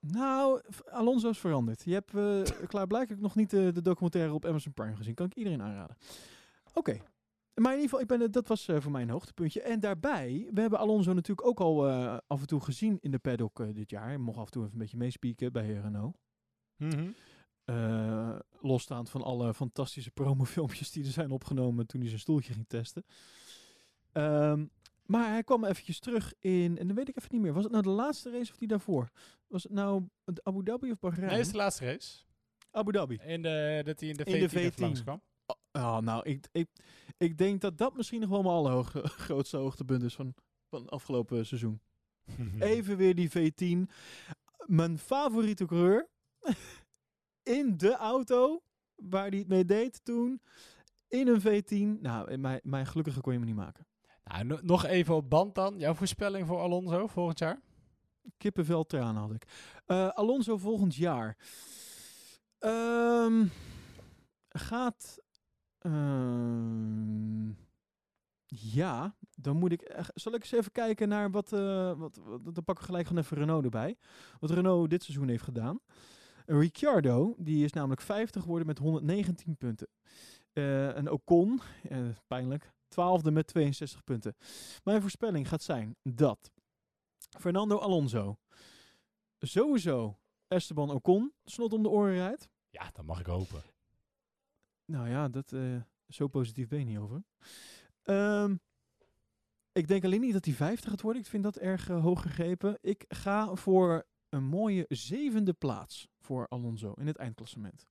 Nou, 0.00 0.60
Alonso 0.90 1.28
is 1.28 1.38
veranderd. 1.38 1.84
Je 1.84 1.92
hebt 1.92 2.14
eh 2.14 2.66
klaarblijkelijk 2.66 3.22
nog 3.22 3.34
niet 3.34 3.50
de, 3.50 3.72
de 3.72 3.82
documentaire 3.82 4.32
op 4.32 4.44
Amazon 4.46 4.72
Prime 4.72 4.96
gezien. 4.96 5.14
Kan 5.14 5.26
ik 5.26 5.34
iedereen 5.34 5.62
aanraden. 5.62 5.96
Oké. 6.74 7.00
Maar 7.56 7.72
in 7.74 7.80
ieder 7.80 7.98
geval, 7.98 8.00
ik 8.00 8.06
ben, 8.18 8.32
dat 8.32 8.48
was 8.48 8.68
eh, 8.68 8.80
voor 8.80 8.92
mij 8.92 9.02
een 9.02 9.10
hoogtepuntje. 9.10 9.62
En 9.62 9.80
daarbij, 9.80 10.48
we 10.52 10.60
hebben 10.60 10.78
Alonso 10.78 11.12
natuurlijk 11.12 11.46
ook 11.48 11.60
al 11.60 11.88
eh, 11.88 12.16
af 12.26 12.40
en 12.40 12.46
toe 12.46 12.60
gezien 12.60 12.98
in 13.00 13.10
de 13.10 13.18
paddock 13.18 13.60
eh, 13.60 13.66
dit 13.74 13.90
jaar. 13.90 14.06
Hij 14.06 14.18
mocht 14.18 14.38
af 14.38 14.44
en 14.46 14.50
toe 14.50 14.62
even 14.62 14.74
een 14.74 14.80
beetje 14.80 14.96
meespieken 14.96 15.52
bij 15.52 15.72
Renault. 15.72 16.16
Eh, 17.64 18.38
losstaand 18.60 19.10
van 19.10 19.22
alle 19.22 19.54
fantastische 19.54 20.10
promofilmpjes 20.10 20.90
die 20.90 21.04
er 21.04 21.10
zijn 21.10 21.30
opgenomen 21.30 21.86
toen 21.86 22.00
hij 22.00 22.08
zijn 22.08 22.20
stoeltje 22.20 22.52
ging 22.52 22.68
testen. 22.68 23.04
Ehm, 24.12 24.66
maar 25.04 25.28
hij 25.30 25.44
kwam 25.44 25.64
eventjes 25.64 25.98
terug 25.98 26.34
in, 26.40 26.78
en 26.78 26.86
dan 26.86 26.96
weet 26.96 27.08
ik 27.08 27.16
even 27.16 27.28
niet 27.32 27.40
meer. 27.42 27.52
Was 27.52 27.62
het 27.62 27.72
nou 27.72 27.84
de 27.84 27.90
laatste 27.90 28.30
race 28.30 28.52
of 28.52 28.58
die 28.58 28.68
daarvoor? 28.68 29.08
Was 29.46 29.62
het 29.62 29.72
nou 29.72 30.08
de 30.24 30.44
Abu 30.44 30.62
Dhabi 30.64 30.90
of 30.90 30.98
Bahrein? 30.98 31.30
Nee, 31.30 31.40
is 31.40 31.50
de 31.50 31.56
laatste 31.56 31.84
race. 31.84 32.24
Abu 32.70 32.92
Dhabi. 32.92 33.18
In 33.24 33.42
de, 33.42 33.82
dat 33.84 34.00
hij 34.00 34.08
in 34.08 34.16
de 34.16 34.24
In 34.24 34.40
de 34.40 34.48
V10, 34.50 34.52
even 34.52 34.72
V10. 34.72 34.76
langskwam. 34.76 35.20
Oh, 35.76 35.98
nou, 35.98 36.22
ik, 36.24 36.48
ik, 36.52 36.68
ik 37.16 37.38
denk 37.38 37.60
dat 37.60 37.78
dat 37.78 37.96
misschien 37.96 38.20
nog 38.20 38.30
wel 38.30 38.42
mijn 38.42 38.54
allergrootste 38.54 39.56
hoogtepunt 39.66 40.02
is 40.02 40.14
van, 40.14 40.34
van 40.68 40.80
het 40.80 40.90
afgelopen 40.90 41.46
seizoen. 41.46 41.80
Even 42.58 42.96
weer 42.96 43.14
die 43.14 43.30
V10. 43.30 43.90
Mijn 44.66 44.98
favoriete 44.98 45.66
coureur. 45.66 46.08
in 47.56 47.76
de 47.76 47.96
auto 47.96 48.62
waar 48.94 49.28
hij 49.28 49.38
het 49.38 49.48
mee 49.48 49.64
deed 49.64 50.04
toen. 50.04 50.40
In 51.08 51.28
een 51.28 51.40
V10. 51.40 52.00
Nou, 52.00 52.30
eh, 52.30 52.38
mijn, 52.38 52.60
mijn 52.62 52.86
gelukkige 52.86 53.20
kon 53.20 53.32
je 53.32 53.38
me 53.38 53.44
niet 53.44 53.54
maken. 53.54 53.86
Nou, 54.24 54.44
no- 54.44 54.58
nog 54.62 54.84
even 54.84 55.14
op 55.14 55.30
band 55.30 55.54
dan. 55.54 55.78
Jouw 55.78 55.94
voorspelling 55.94 56.46
voor 56.46 56.58
Alonso 56.60 57.06
volgend 57.06 57.38
jaar? 57.38 57.60
Kippenvel 58.36 58.84
tranen 58.84 59.22
had 59.22 59.32
ik. 59.32 59.46
Eh, 59.86 60.08
Alonso 60.08 60.56
volgend 60.56 60.94
jaar. 60.94 61.36
Ehm, 62.58 63.46
gaat... 64.48 65.24
ehm, 65.86 67.48
ja, 68.46 69.16
dan 69.36 69.56
moet 69.56 69.72
ik... 69.72 69.80
echt- 69.82 70.10
Zal 70.14 70.34
ik 70.34 70.40
eens 70.42 70.52
even 70.52 70.72
kijken 70.72 71.08
naar 71.08 71.30
wat, 71.30 71.52
eh, 71.52 71.92
wat, 71.98 72.16
wat... 72.24 72.44
Dan 72.44 72.64
pakken 72.64 72.76
we 72.78 72.84
gelijk 72.90 73.06
gewoon 73.06 73.22
even 73.22 73.36
Renault 73.36 73.64
erbij. 73.64 73.96
Wat 74.40 74.50
Renault 74.50 74.90
dit 74.90 75.02
seizoen 75.04 75.28
heeft 75.28 75.44
gedaan. 75.44 75.80
Ricciardo, 76.46 77.34
die 77.38 77.64
is 77.64 77.72
namelijk 77.72 78.00
50 78.00 78.42
geworden 78.42 78.66
met 78.66 78.78
119 78.78 79.56
punten. 79.56 79.88
Eh 80.52 80.96
en 80.96 81.10
Ocon, 81.10 81.60
eh, 81.88 81.98
pijnlijk, 82.26 82.72
12e 82.88 83.32
met 83.32 83.46
62 83.46 84.04
punten. 84.04 84.36
Mijn 84.84 85.00
voorspelling 85.00 85.48
gaat 85.48 85.62
zijn 85.62 85.96
dat 86.02 86.50
Fernando 87.38 87.78
Alonso 87.78 88.38
sowieso 89.38 90.18
Esteban 90.48 90.90
Ocon 90.90 91.32
snot 91.44 91.72
om 91.72 91.82
de 91.82 91.88
oren 91.88 92.14
rijdt. 92.14 92.48
Ja, 92.70 92.90
dat 92.92 93.04
mag 93.04 93.20
ik 93.20 93.26
hopen. 93.26 93.62
Nou 94.86 95.08
ja, 95.08 95.28
dat, 95.28 95.52
eh, 95.52 95.80
zo 96.08 96.28
positief 96.28 96.68
ben 96.68 96.78
je 96.78 96.84
niet 96.84 96.98
over. 96.98 97.24
Ehm, 98.02 98.56
ik 99.72 99.88
denk 99.88 100.04
alleen 100.04 100.20
niet 100.20 100.32
dat 100.32 100.44
hij 100.44 100.54
50 100.54 100.90
gaat 100.90 101.00
worden. 101.00 101.22
Ik 101.22 101.28
vind 101.28 101.42
dat 101.42 101.56
erg 101.56 101.88
eh, 101.88 102.02
hoog 102.02 102.22
gegrepen. 102.22 102.78
Ik 102.80 103.04
ga 103.08 103.54
voor 103.54 104.06
een 104.28 104.44
mooie 104.44 104.84
zevende 104.88 105.52
plaats 105.52 106.08
voor 106.20 106.48
Alonso 106.48 106.92
in 106.92 107.06
het 107.06 107.16
eindklassement. 107.16 107.86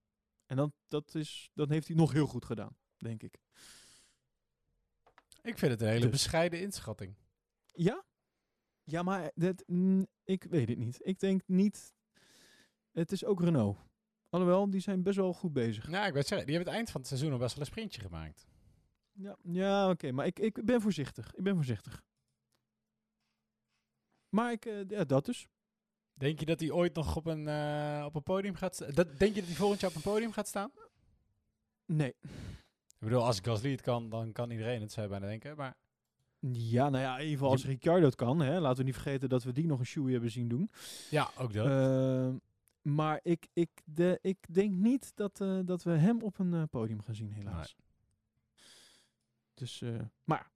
En 0.45 0.55
dan, 0.55 0.73
dat 0.87 1.15
is, 1.15 1.49
dan 1.53 1.71
heeft 1.71 1.87
hij 1.87 1.95
nog 1.95 2.11
heel 2.11 2.27
goed 2.27 2.45
gedaan, 2.45 2.77
denk 2.97 3.23
ik. 3.23 3.39
Ik 5.41 5.57
vind 5.57 5.71
het 5.71 5.81
een 5.81 5.87
hele 5.87 6.01
Dus. 6.01 6.11
bescheiden 6.11 6.61
inschatting. 6.61 7.15
Ja? 7.73 8.05
Ja, 8.83 9.03
maar 9.03 9.31
dat, 9.35 9.63
mm, 9.67 10.07
ik 10.23 10.43
weet 10.43 10.69
het 10.69 10.77
niet. 10.77 10.99
Ik 11.03 11.19
denk 11.19 11.47
niet... 11.47 11.93
Het 12.91 13.11
is 13.11 13.25
ook 13.25 13.41
Renault. 13.41 13.77
Alhoewel, 14.35 14.69
die 14.69 14.81
zijn 14.81 15.03
best 15.03 15.15
wel 15.17 15.33
goed 15.33 15.53
bezig. 15.53 15.87
Nou, 15.87 16.07
ik 16.07 16.13
weet 16.13 16.27
zeggen, 16.27 16.47
die 16.47 16.55
hebben 16.55 16.73
het 16.73 16.81
eind 16.81 16.91
van 16.91 17.01
het 17.01 17.09
seizoen 17.09 17.31
al 17.31 17.37
best 17.37 17.53
wel 17.55 17.65
een 17.65 17.71
sprintje 17.71 18.01
gemaakt. 18.01 18.47
Ja, 19.11 19.37
ja 19.41 19.89
oké. 19.89 20.11
maar 20.11 20.25
ik, 20.25 20.39
ik 20.39 20.65
ben 20.65 20.81
voorzichtig. 20.81 21.33
Ik 21.35 21.43
ben 21.43 21.55
voorzichtig. 21.55 22.03
Maar 24.29 24.51
ik, 24.51 24.65
eh, 24.65 24.87
ja, 24.87 25.03
dat 25.03 25.25
dus. 25.25 25.47
Denk 26.13 26.39
je 26.39 26.45
dat 26.45 26.59
hij 26.59 26.71
ooit 26.71 26.95
nog 26.95 27.15
op 27.15 27.25
een, 27.25 27.47
eh, 27.47 28.03
op 28.05 28.15
een 28.15 28.23
podium 28.23 28.55
gaat 28.55 28.75
staan? 28.75 28.91
Dat, 28.93 29.19
denk 29.19 29.33
je 29.35 29.39
dat 29.39 29.49
hij 29.49 29.55
volgend 29.55 29.81
jaar 29.81 29.89
op 29.89 29.95
een 29.95 30.01
podium 30.01 30.31
gaat 30.31 30.47
staan? 30.47 30.71
Nee. 31.85 32.15
Ik 32.87 33.11
bedoel, 33.11 33.23
als 33.25 33.39
Gasly 33.39 33.71
het 33.71 33.81
kan, 33.81 34.09
dan 34.09 34.31
kan 34.31 34.51
iedereen 34.51 34.81
het, 34.81 34.91
zou 34.91 35.05
je 35.05 35.11
bijna 35.11 35.27
denken. 35.27 35.55
Maar 35.57 35.75
Ja, 36.49 36.89
nou 36.89 37.03
ja, 37.03 37.13
in 37.13 37.21
ieder 37.23 37.37
geval 37.37 37.51
als 37.51 37.65
Ricciardo 37.65 38.05
het 38.05 38.15
kan. 38.15 38.39
Hè, 38.39 38.59
laten 38.59 38.77
we 38.77 38.83
niet 38.83 38.93
vergeten 38.93 39.29
dat 39.29 39.43
we 39.43 39.51
die 39.51 39.67
nog 39.67 39.79
een 39.79 39.85
shoey 39.85 40.11
hebben 40.11 40.31
zien 40.31 40.47
doen. 40.47 40.69
ja, 41.09 41.31
ook 41.37 41.53
dat. 41.53 41.65
Ehm, 41.65 42.35
maar 42.85 43.19
ik, 43.23 43.47
ik, 43.53 43.69
de, 43.85 44.19
ik 44.21 44.37
denk 44.53 44.73
niet 44.73 45.11
dat, 45.15 45.41
eh, 45.41 45.59
dat 45.65 45.83
we 45.83 45.91
hem 45.91 46.21
op 46.21 46.39
een 46.39 46.53
eh, 46.53 46.63
podium 46.69 47.01
gaan 47.01 47.15
zien, 47.15 47.31
helaas. 47.31 47.75
Dus, 49.53 49.81
eh, 49.81 49.99
maar 50.23 50.51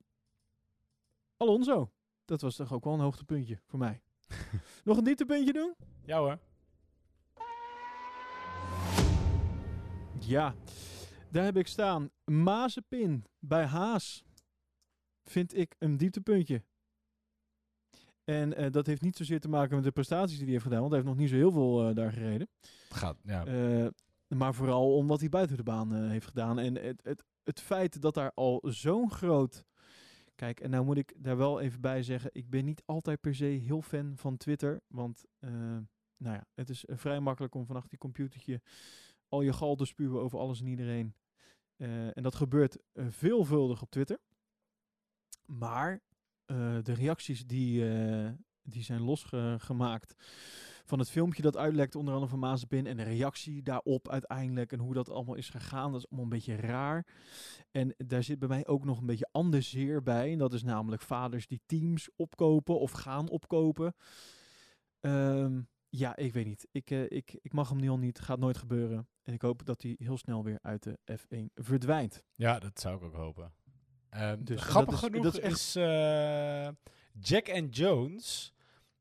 Alonso, 1.38 1.92
dat 2.26 2.42
was 2.42 2.56
toch 2.56 2.74
ook 2.74 2.84
wel 2.84 2.94
een 2.94 3.00
hoogtepuntje 3.00 3.60
voor 3.66 3.80
mij. 3.80 4.02
nog 4.84 4.98
een 4.98 5.04
dieptepuntje 5.04 5.54
doen? 5.54 5.74
ja 6.06 6.20
hoor. 6.20 6.40
Ja, 10.20 10.56
daar 11.32 11.44
heb 11.44 11.58
ik 11.58 11.68
staan. 11.68 12.10
Mazepin 12.26 13.26
bij 13.40 13.66
Haas. 13.66 14.24
Vind 15.24 15.56
ik 15.56 15.76
een 15.78 15.98
dieptepuntje. 15.98 16.64
En 18.30 18.56
eh, 18.56 18.72
dat 18.72 18.86
heeft 18.86 19.02
niet 19.02 19.16
zozeer 19.16 19.40
te 19.40 19.50
maken 19.50 19.76
met 19.76 19.84
de 19.84 19.92
prestaties 19.92 20.36
die 20.36 20.44
hij 20.44 20.52
heeft 20.52 20.64
gedaan, 20.64 20.80
want 20.80 20.92
hij 20.92 21.02
heeft 21.02 21.14
nog 21.14 21.22
niet 21.22 21.30
zo 21.30 21.36
heel 21.36 21.52
veel 21.52 21.88
eh, 21.88 21.96
daar 21.96 22.12
gereden. 22.12 22.50
Het 22.60 22.98
gaat, 22.98 23.18
ja. 23.24 23.46
Eh, 23.46 23.88
maar 24.28 24.54
vooral 24.54 24.96
om 24.96 25.08
wat 25.08 25.20
hij 25.20 25.30
buiten 25.30 25.58
de 25.58 25.64
baan 25.64 25.94
heeft 25.94 26.26
gedaan. 26.26 26.60
En 26.60 26.76
het, 26.76 27.00
het, 27.04 27.24
het 27.44 27.60
feit 27.60 28.02
dat 28.02 28.14
daar 28.14 28.32
al 28.34 28.62
zo'n 28.66 29.12
groot. 29.12 29.66
Kijk, 30.36 30.60
en 30.60 30.70
nou 30.70 30.86
moet 30.86 30.98
ik 30.98 31.14
daar 31.18 31.38
wel 31.38 31.60
even 31.60 31.82
bij 31.82 32.04
zeggen: 32.04 32.30
ik 32.34 32.50
ben 32.50 32.66
niet 32.66 32.84
altijd 32.86 33.22
per 33.22 33.36
se 33.36 33.46
heel 33.46 33.82
fan 33.82 34.14
van 34.16 34.38
Twitter. 34.38 34.82
Want, 34.88 35.26
nou 36.18 36.36
ja, 36.36 36.46
het 36.54 36.70
is 36.70 36.84
vrij 36.88 37.20
makkelijk 37.20 37.56
om 37.56 37.66
vanaf 37.66 37.88
die 37.88 37.98
computertje 37.98 38.62
al 39.28 39.42
je 39.42 39.54
gal 39.54 39.76
te 39.76 39.86
spuwen 39.86 40.22
over 40.22 40.40
alles 40.40 40.60
en 40.60 40.68
iedereen. 40.68 41.14
En 42.14 42.24
dat 42.24 42.36
gebeurt 42.36 42.78
veelvuldig 42.94 43.82
op 43.82 43.92
Twitter. 43.92 44.20
Maar 45.46 46.02
eh, 46.50 46.78
de 46.84 46.94
reacties 46.94 47.46
die, 47.46 47.90
eh, 47.90 48.30
die 48.62 48.84
zijn 48.84 49.02
losgemaakt 49.02 50.16
van 50.86 51.00
het 51.00 51.10
filmpje 51.10 51.42
dat 51.42 51.58
uitlekte, 51.58 51.98
onder 51.98 52.14
andere 52.14 52.32
van 52.32 52.40
Mazepin, 52.40 52.86
en 52.86 52.98
de 52.98 53.04
reactie 53.04 53.64
daarop 53.64 54.10
uiteindelijk 54.10 54.72
en 54.72 54.80
hoe 54.80 54.94
dat 54.94 55.10
allemaal 55.10 55.36
is 55.36 55.50
gegaan, 55.50 55.92
dat 55.92 56.02
is 56.02 56.08
allemaal 56.08 56.24
een 56.24 56.38
beetje 56.38 56.56
raar. 56.56 57.06
En 57.72 57.96
daar 57.98 58.24
zit 58.24 58.40
bij 58.40 58.48
mij 58.48 58.68
ook 58.68 58.86
nog 58.86 59.00
een 59.00 59.06
beetje 59.06 59.30
ander 59.32 59.62
zeer 59.62 60.04
bij. 60.04 60.32
En 60.32 60.38
dat 60.38 60.54
is 60.54 60.64
namelijk 60.64 61.02
vaders 61.02 61.48
die 61.48 61.62
teams 61.66 62.10
opkopen 62.16 62.80
of 62.80 62.92
gaan 62.92 63.30
opkopen. 63.30 63.96
Ehm, 65.00 65.62
ja, 65.90 66.16
ik 66.16 66.34
weet 66.34 66.46
niet. 66.46 66.68
Ik, 66.72 66.92
eh, 66.92 67.04
ik, 67.10 67.38
ik 67.42 67.54
mag 67.54 67.70
hem 67.70 67.80
nu 67.80 67.90
al 67.90 67.98
niet. 67.98 68.20
Gaat 68.20 68.40
nooit 68.40 68.58
gebeuren. 68.58 69.08
En 69.24 69.34
ik 69.34 69.42
hoop 69.42 69.66
dat 69.66 69.82
hij 69.82 69.96
heel 70.00 70.18
snel 70.18 70.44
weer 70.44 70.60
uit 70.62 70.84
de 70.84 71.00
F1 71.18 71.52
verdwijnt. 71.54 72.24
ja, 72.36 72.60
dat 72.60 72.80
zou 72.80 72.96
ik 72.96 73.04
ook 73.04 73.16
hopen. 73.16 73.54
Ehm, 74.10 74.44
Dus, 74.44 74.62
grappig 74.62 75.00
dat 75.00 75.04
is- 75.04 75.10
genoeg 75.10 75.24
dat 75.24 75.44
is, 75.44 75.52
is 75.52 75.76
echt- 75.76 75.76
eh, 75.76 76.70
Jack 77.22 77.50
and 77.50 77.76
Jones, 77.78 78.54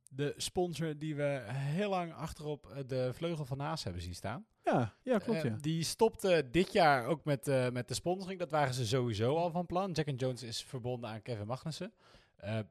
de 0.09 0.35
sponsor 0.37 0.99
die 0.99 1.15
we 1.17 1.43
heel 1.51 1.91
lang 1.91 2.13
achterop 2.15 2.67
eh, 2.67 2.79
de 2.87 3.11
vleugel 3.15 3.45
van 3.45 3.59
Haas 3.61 3.85
hebben 3.85 4.03
zien 4.03 4.15
staan. 4.15 4.47
Ja, 4.65 4.95
ja 5.03 5.19
klopt. 5.19 5.45
Eh, 5.45 5.51
ja. 5.51 5.57
Die 5.61 5.83
stopte 5.83 6.49
dit 6.51 6.73
jaar 6.73 7.07
ook 7.07 7.25
met, 7.25 7.47
met 7.73 7.89
de 7.89 7.95
sponsoring. 7.95 8.39
Dat 8.39 8.51
waren 8.51 8.75
ze 8.75 8.87
sowieso 8.87 9.37
al 9.37 9.51
van 9.51 9.67
plan. 9.67 9.93
Jack 9.93 10.09
and 10.09 10.21
Jones 10.21 10.43
is 10.43 10.63
verbonden 10.65 11.11
aan 11.11 11.23
Kevin 11.23 11.47
Magnussen. 11.47 11.93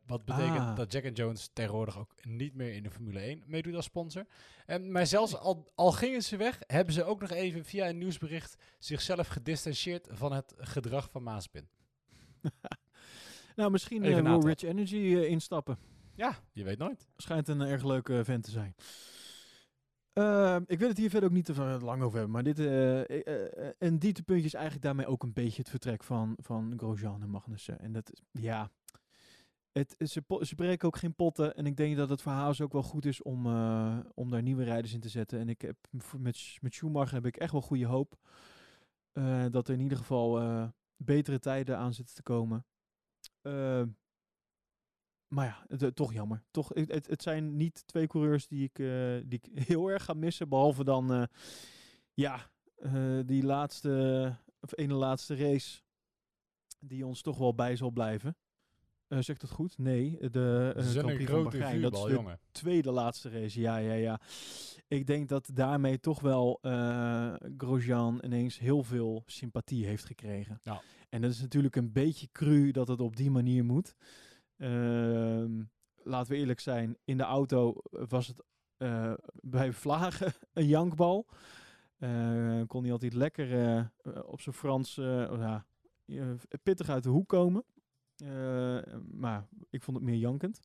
Wat 0.06 0.26
betekent 0.26 0.58
Ah. 0.60 0.76
dat 0.76 0.92
Jack 0.92 1.06
and 1.06 1.18
Jones 1.18 1.50
tegenwoordig 1.54 1.98
ook 2.00 2.12
niet 2.26 2.54
meer 2.54 2.74
in 2.74 2.84
de 2.84 2.92
Formule 2.92 3.20
1 3.30 3.44
meedoet 3.46 3.76
als 3.76 3.86
sponsor. 3.86 4.26
En 4.66 4.92
maar 4.92 5.08
zelfs 5.08 5.36
al, 5.38 5.68
al 5.76 5.92
gingen 5.92 6.24
ze 6.24 6.38
weg, 6.38 6.60
hebben 6.68 6.94
ze 6.94 7.04
ook 7.04 7.22
nog 7.22 7.30
even 7.32 7.66
via 7.66 7.90
een 7.90 7.98
nieuwsbericht 7.98 8.56
zichzelf 8.80 9.28
gedistanceerd 9.28 10.08
van 10.12 10.32
het 10.34 10.54
gedrag 10.58 11.10
van 11.12 11.24
Maaspin. 11.24 11.68
Nou, 13.56 13.72
misschien 13.72 14.04
Even 14.04 14.18
eh, 14.18 14.24
wil 14.24 14.24
natrappen. 14.24 14.50
Rich 14.50 14.62
Energy 14.78 15.16
eh, 15.18 15.30
instappen. 15.32 15.78
Ja, 16.16 16.36
je 16.54 16.64
weet 16.64 16.78
nooit. 16.78 17.08
Schijnt 17.18 17.48
een 17.48 17.62
erg 17.62 17.84
leuke 17.84 18.24
vent 18.24 18.44
te 18.44 18.52
zijn. 18.52 18.76
Ehm, 20.14 20.64
ik 20.66 20.80
wil 20.80 20.88
het 20.88 20.98
hier 20.98 21.10
verder 21.10 21.30
ook 21.30 21.36
niet 21.36 21.46
te 21.46 21.78
lang 21.82 22.02
over 22.02 22.14
hebben. 22.18 22.32
Maar 22.32 22.44
dit, 22.44 22.60
eh, 22.60 23.10
eh, 23.10 23.68
eh, 23.68 23.74
een 23.78 24.00
dieptepuntje 24.00 24.46
is 24.46 24.54
eigenlijk 24.54 24.86
daarmee 24.86 25.06
ook 25.06 25.24
een 25.24 25.34
beetje 25.34 25.62
het 25.62 25.70
vertrek 25.70 26.04
van, 26.04 26.38
van 26.42 26.74
Grosjean 26.78 27.22
en 27.22 27.30
Magnussen. 27.30 27.80
En 27.80 27.92
dat, 27.92 28.12
is- 28.12 28.42
ja, 28.42 28.72
het, 29.72 29.96
ze, 30.10 30.24
ze 30.42 30.56
breken 30.56 30.88
ook 30.88 30.98
geen 30.98 31.16
potten. 31.16 31.56
En 31.56 31.66
ik 31.66 31.78
denk 31.78 31.98
dat 31.98 32.10
het 32.10 32.22
voor 32.22 32.32
Haas 32.32 32.62
ook 32.62 32.72
wel 32.74 32.84
goed 32.84 33.06
is 33.06 33.22
om, 33.22 33.46
eh, 33.46 33.98
om 34.14 34.30
daar 34.30 34.42
nieuwe 34.42 34.64
rijders 34.64 34.94
in 34.94 35.00
te 35.00 35.10
zetten. 35.10 35.40
En 35.40 35.50
ik 35.50 35.62
heb, 35.62 35.78
met, 36.20 36.58
met 36.62 36.74
Schumacher 36.74 37.14
heb 37.14 37.26
ik 37.26 37.38
echt 37.38 37.52
wel 37.52 37.62
goede 37.62 37.86
hoop. 37.86 38.16
Eh, 39.12 39.46
dat 39.52 39.68
er 39.68 39.74
in 39.74 39.80
ieder 39.82 39.98
geval 39.98 40.40
eh, 40.40 40.68
betere 40.98 41.40
tijden 41.40 41.78
aan 41.78 41.94
zitten 41.94 42.16
te 42.16 42.24
komen. 42.24 42.66
Eh, 43.42 43.84
maar 45.28 45.46
ja, 45.46 45.66
het, 45.68 45.84
eh, 45.84 45.90
toch 45.90 46.14
jammer. 46.14 46.44
Toch, 46.52 46.70
het, 46.74 47.08
het, 47.08 47.22
zijn 47.22 47.58
niet 47.58 47.88
twee 47.88 48.08
coureurs 48.08 48.48
die 48.48 48.64
ik, 48.64 48.80
eh, 48.80 49.30
die 49.30 49.42
ik 49.42 49.50
heel 49.68 49.88
erg 49.88 50.04
ga 50.04 50.14
missen. 50.14 50.50
Behalve 50.50 50.84
dan, 50.84 51.14
eh, 51.14 51.24
ja, 52.14 52.52
die 53.26 53.44
laatste, 53.44 54.36
of 54.60 54.78
ene 54.78 54.94
laatste 54.94 55.36
race. 55.36 55.82
Die 56.80 57.06
ons 57.06 57.22
toch 57.22 57.38
wel 57.38 57.56
bij 57.56 57.76
zal 57.76 57.92
blijven. 57.92 58.38
Eh 59.08 59.20
zegt 59.22 59.42
het 59.42 59.52
goed? 59.52 59.78
Nee, 59.78 60.18
de 60.20 60.74
Ze 60.78 60.84
uh, 60.84 60.90
Grand 60.90 61.14
Prix 61.16 61.32
van 61.32 61.44
Bahrein. 61.44 61.82
Dat 61.82 61.94
is 61.94 62.04
de 62.04 62.12
jongen. 62.12 62.40
tweede 62.52 62.92
laatste 62.92 63.30
race. 63.30 63.60
Ja, 63.60 63.78
ja, 63.78 63.94
ja. 63.94 64.20
Ik 64.88 65.08
denk 65.08 65.30
dat 65.30 65.50
daarmee 65.54 66.00
toch 66.00 66.20
wel 66.20 66.60
eh 66.62 67.34
Grosjean 67.58 68.20
ineens 68.24 68.60
heel 68.60 68.84
veel 68.84 69.24
sympathie 69.26 69.86
heeft 69.86 70.06
gekregen. 70.06 70.60
Ja. 70.64 70.82
En 71.10 71.22
dat 71.22 71.32
is 71.32 71.42
natuurlijk 71.42 71.76
een 71.76 71.92
beetje 71.92 72.28
cru 72.32 72.72
dat 72.72 72.88
het 72.88 73.02
op 73.02 73.16
die 73.16 73.32
manier 73.32 73.66
moet. 73.66 73.96
Ehm, 74.58 75.62
laten 76.04 76.32
we 76.32 76.38
eerlijk 76.38 76.60
zijn, 76.60 76.98
in 77.04 77.18
de 77.18 77.24
auto 77.24 77.76
was 77.90 78.28
het 78.28 78.44
eh, 78.78 79.14
bij 79.42 79.72
Vlagen 79.72 80.34
een 80.54 80.68
jankbal. 80.68 81.26
Eh, 81.98 82.62
kon 82.68 82.84
hij 82.84 82.92
altijd 82.92 83.14
lekker 83.14 83.52
eh, 83.54 83.78
eh, 83.78 83.88
op 84.26 84.42
zijn 84.42 84.56
Frans 84.56 84.98
eh, 84.98 85.06
ja, 85.38 85.66
eh, 86.06 86.26
pittig 86.64 86.90
uit 86.90 87.04
de 87.04 87.10
hoek 87.10 87.28
komen. 87.30 87.64
Eh, 88.22 88.80
maar 89.12 89.48
ik 89.70 89.84
vond 89.84 89.98
het 89.98 90.06
meer 90.06 90.16
jankend. 90.16 90.60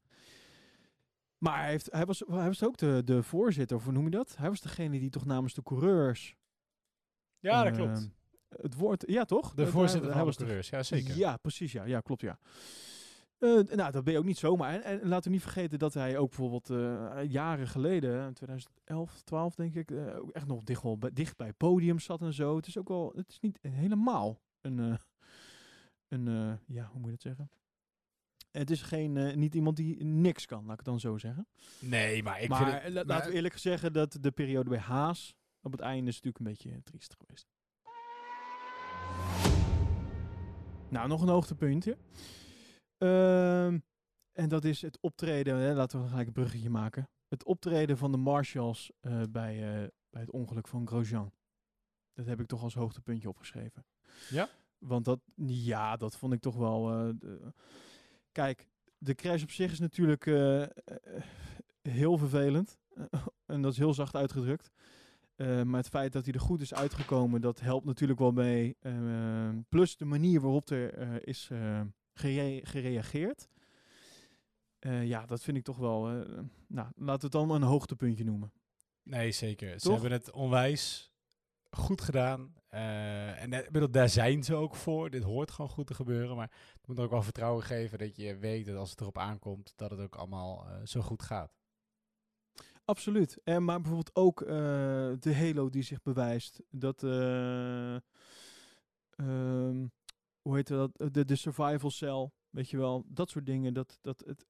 Maar 1.39 1.59
hij, 1.59 1.71
heeft, 1.71 1.93
hij, 1.93 2.07
was, 2.07 2.23
hij 2.27 2.47
was 2.47 2.65
ook 2.65 2.77
de, 2.77 3.03
de 3.05 3.23
voorzitter, 3.23 3.77
of 3.77 3.85
hoe 3.85 3.93
noem 3.93 4.05
je 4.05 4.11
dat? 4.11 4.37
Hij 4.37 4.49
was 4.49 4.61
degene 4.61 4.99
die 4.99 5.11
toch 5.11 5.25
namens 5.25 5.55
de 5.55 5.63
coureurs... 5.63 6.37
Ja, 7.39 7.65
dat 7.65 7.73
eh, 7.73 7.79
klopt. 7.79 8.11
Het 8.49 8.75
woord, 8.75 9.05
ja 9.07 9.25
toch? 9.25 9.55
De 9.55 9.63
Dat 9.63 9.73
voorzitter 9.73 10.11
hij, 10.11 10.11
van 10.11 10.21
de 10.21 10.27
was 10.27 10.37
de 10.37 10.43
coureurs, 10.43 10.69
ja 10.69 10.83
zeker. 10.83 11.17
ja, 11.17 11.37
precies. 11.37 11.73
Ja, 11.73 11.85
ja 11.85 12.01
klopt. 12.01 12.21
Ja. 12.21 12.39
Eh, 13.43 13.77
nou, 13.77 13.93
dat 13.93 14.05
ben 14.05 14.13
je 14.13 14.19
ook 14.19 14.25
niet 14.25 14.39
zomaar. 14.39 14.73
En, 14.73 14.83
en 14.83 15.09
laten 15.09 15.25
we 15.25 15.31
niet 15.31 15.43
vergeten 15.43 15.79
dat 15.79 15.95
hij 15.95 16.19
ook 16.19 16.29
bijvoorbeeld 16.29 16.71
eh, 16.71 17.31
jaren 17.31 17.69
geleden, 17.69 18.27
in 18.27 18.33
2011, 18.33 19.23
12 19.23 19.55
denk 19.55 19.75
ik, 19.75 19.91
eh, 19.91 20.19
ook 20.19 20.31
echt 20.31 20.47
nog 20.47 20.63
dicht, 20.63 20.83
wel 20.83 20.99
bij, 20.99 21.11
dicht 21.13 21.37
bij 21.37 21.47
het 21.47 21.57
podium 21.57 21.99
zat 21.99 22.21
en 22.21 22.33
zo. 22.33 22.57
Het 22.57 22.67
is 22.67 22.79
ook 22.79 22.89
wel, 22.89 23.13
het 23.17 23.29
is 23.29 23.41
niet 23.41 23.59
helemaal 23.63 24.41
een, 24.61 24.79
eh, 24.79 24.95
een 26.13 26.29
eh, 26.29 26.55
ja, 26.67 26.87
hoe 26.87 27.01
moet 27.01 27.05
je 27.05 27.11
dat 27.11 27.23
zeggen? 27.23 27.51
Het 28.51 28.71
is 28.71 28.83
geen, 28.83 29.17
eh, 29.17 29.37
niet 29.37 29.55
iemand 29.55 29.77
die 29.77 30.05
niks 30.05 30.47
kan, 30.47 30.63
laat 30.63 30.71
ik 30.73 30.77
het 30.79 30.87
dan 30.87 31.01
zo 31.01 31.19
zeggen. 31.19 31.47
Nee, 31.79 32.23
maar 32.23 32.41
ik 32.43 32.49
maar 32.49 32.59
vind 32.71 32.83
het... 32.83 32.93
la- 32.93 33.05
laten 33.05 33.31
we 33.31 33.37
eerlijk 33.37 33.57
zeggen 33.59 33.93
dat 33.93 34.17
de 34.21 34.31
periode 34.31 34.71
bij 34.71 34.79
Haas 34.79 35.35
op 35.61 35.73
het 35.73 35.81
einde 35.81 36.11
is 36.11 36.21
natuurlijk 36.21 36.39
een 36.39 36.53
beetje 36.53 36.83
triest 36.83 37.15
geweest. 37.19 37.47
Nou, 40.89 41.09
nog 41.09 41.23
een 41.23 41.29
hoogtepuntje. 41.29 41.97
Ehm, 42.99 43.79
en 44.33 44.49
dat 44.49 44.65
is 44.65 44.83
het 44.83 44.99
optreden, 45.01 45.57
hè, 45.57 45.75
laten 45.75 46.03
we 46.03 46.09
gelijk 46.09 46.27
een 46.27 46.33
bruggetje 46.33 46.71
maken. 46.71 47.09
Het 47.29 47.45
optreden 47.45 47.99
van 47.99 48.11
de 48.13 48.19
Marshalls 48.19 48.91
eh, 49.01 49.23
bij, 49.31 49.55
eh, 49.83 49.89
bij 50.11 50.21
het 50.21 50.31
ongeluk 50.31 50.69
van 50.69 50.87
Grosjean. 50.87 51.33
Dat 52.13 52.27
heb 52.27 52.41
ik 52.41 52.47
toch 52.47 52.63
als 52.63 52.75
hoogtepuntje 52.75 53.29
opgeschreven. 53.29 53.85
Ja? 54.31 54.49
Want 54.83 55.05
dat, 55.05 55.21
ja, 55.47 55.97
dat 55.97 56.17
vond 56.17 56.33
ik 56.33 56.41
toch 56.41 56.57
wel... 56.57 56.91
eh, 56.91 57.09
de- 57.19 57.53
Kijk, 58.33 58.69
de 58.99 59.15
crash 59.15 59.43
op 59.43 59.51
zich 59.51 59.73
is 59.73 59.79
natuurlijk 59.79 60.27
eh, 60.27 60.63
eh, 60.63 60.69
heel 61.83 62.19
vervelend. 62.19 62.79
en 63.47 63.63
dat 63.63 63.73
is 63.73 63.79
heel 63.79 63.95
zacht 63.95 64.15
uitgedrukt. 64.17 64.71
Maar 65.37 65.77
het 65.77 65.89
feit 65.89 66.13
dat 66.13 66.25
hij 66.25 66.35
er 66.35 66.41
goed 66.41 66.61
is 66.61 66.75
uitgekomen, 66.75 67.41
dat 67.41 67.61
helpt 67.61 67.87
natuurlijk 67.87 68.19
wel 68.19 68.33
mee. 68.33 68.77
Plus 69.69 69.97
de 69.97 70.05
manier 70.05 70.41
waarop 70.41 70.71
er 70.71 71.27
is 71.27 71.51
gere- 72.15 72.61
gereageerd. 72.63 73.49
Ja, 74.81 75.27
dat 75.27 75.43
vind 75.43 75.57
ik 75.57 75.65
toch 75.65 75.77
wel... 75.77 76.03
nou, 76.67 76.89
laten 76.97 76.97
we 76.97 77.11
het 77.11 77.33
dan 77.33 77.51
een 77.51 77.63
hoogtepuntje 77.63 78.25
noemen. 78.25 78.53
Nee, 79.03 79.31
zeker. 79.33 79.81
Ze 79.81 79.93
hebben 79.93 80.13
het 80.13 80.31
onwijs 80.31 81.12
goed 81.77 82.01
gedaan. 82.01 82.55
Eh, 82.69 83.43
en 83.43 83.53
eh, 83.53 83.71
bedoel, 83.71 83.91
daar 83.91 84.09
zijn 84.09 84.43
ze 84.43 84.55
ook 84.55 84.75
voor. 84.75 85.11
Dit 85.11 85.23
hoort 85.23 85.51
gewoon 85.51 85.71
goed 85.71 85.87
te 85.87 85.95
gebeuren. 85.95 86.37
Maar 86.37 86.51
het 86.73 86.87
moet 86.87 87.01
ook 87.01 87.11
wel 87.11 87.23
vertrouwen 87.23 87.63
geven 87.63 87.99
dat 87.99 88.17
je 88.17 88.37
weet 88.37 88.67
dat 88.67 88.77
als 88.77 88.91
het 88.91 89.01
erop 89.01 89.19
aankomt, 89.19 89.73
dat 89.77 89.91
het 89.91 90.01
ook 90.01 90.17
allemaal 90.17 90.67
eh, 90.67 90.75
zo 90.85 91.01
goed 91.01 91.23
gaat. 91.23 91.55
Absoluut. 92.85 93.41
En 93.45 93.65
maar 93.65 93.81
bijvoorbeeld 93.81 94.17
ook 94.17 94.39
de 95.21 95.35
Halo 95.35 95.71
die 95.71 95.83
zich 95.83 96.03
bewijst. 96.03 96.63
Dat, 96.71 97.03
eh, 97.03 97.95
ehm, 99.11 99.87
hoe 100.43 100.57
heet 100.57 100.69
dat? 100.69 100.91
De, 101.13 101.25
de 101.25 101.37
survival 101.37 101.91
cell, 101.91 102.31
weet 102.51 102.71
je 102.71 102.77
wel. 102.77 103.05
Dat 103.07 103.31
soort 103.31 103.47
dingen. 103.47 103.75
Dat, 103.75 103.99
dat 104.01 104.23
het, 104.27 104.47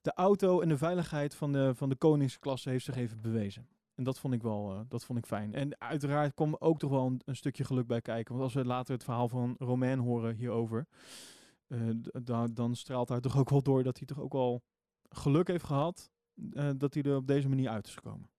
de 0.00 0.12
auto 0.12 0.60
en 0.60 0.68
de 0.68 0.78
veiligheid 0.78 1.34
van 1.34 1.52
de, 1.52 1.74
van 1.74 1.88
de 1.88 1.96
koningsklasse 1.96 2.70
heeft 2.70 2.84
zich 2.84 2.96
even 2.96 3.20
bewezen. 3.20 3.68
En 3.94 4.04
dat 4.04 4.18
vond 4.18 4.34
ik 4.34 4.42
wel, 4.42 4.72
eh, 4.72 4.80
dat 4.88 5.04
vond 5.04 5.18
ik 5.18 5.26
fijn. 5.26 5.54
En 5.54 5.80
uiteraard 5.80 6.34
kwam 6.34 6.56
ook 6.58 6.78
toch 6.78 6.90
wel 6.90 7.06
een, 7.06 7.20
een 7.24 7.36
stukje 7.36 7.64
geluk 7.64 7.86
bij 7.86 8.00
kijken. 8.00 8.32
Want 8.34 8.44
als 8.44 8.54
we 8.54 8.64
later 8.64 8.94
het 8.94 9.04
verhaal 9.04 9.28
van 9.28 9.54
Romain 9.58 9.98
horen 9.98 10.34
hierover, 10.34 10.86
eh, 11.66 11.80
da- 12.22 12.46
dan 12.46 12.76
straalt 12.76 13.08
daar 13.08 13.20
toch 13.20 13.38
ook 13.38 13.50
wel 13.50 13.62
door 13.62 13.82
dat 13.82 13.98
hij 13.98 14.06
toch 14.06 14.20
ook 14.20 14.32
wel 14.32 14.62
geluk 15.08 15.48
heeft 15.48 15.64
gehad 15.64 16.10
eh, 16.52 16.70
dat 16.76 16.94
hij 16.94 17.02
er 17.02 17.16
op 17.16 17.26
deze 17.26 17.48
manier 17.48 17.68
uit 17.68 17.86
is 17.86 17.94
gekomen. 17.94 18.30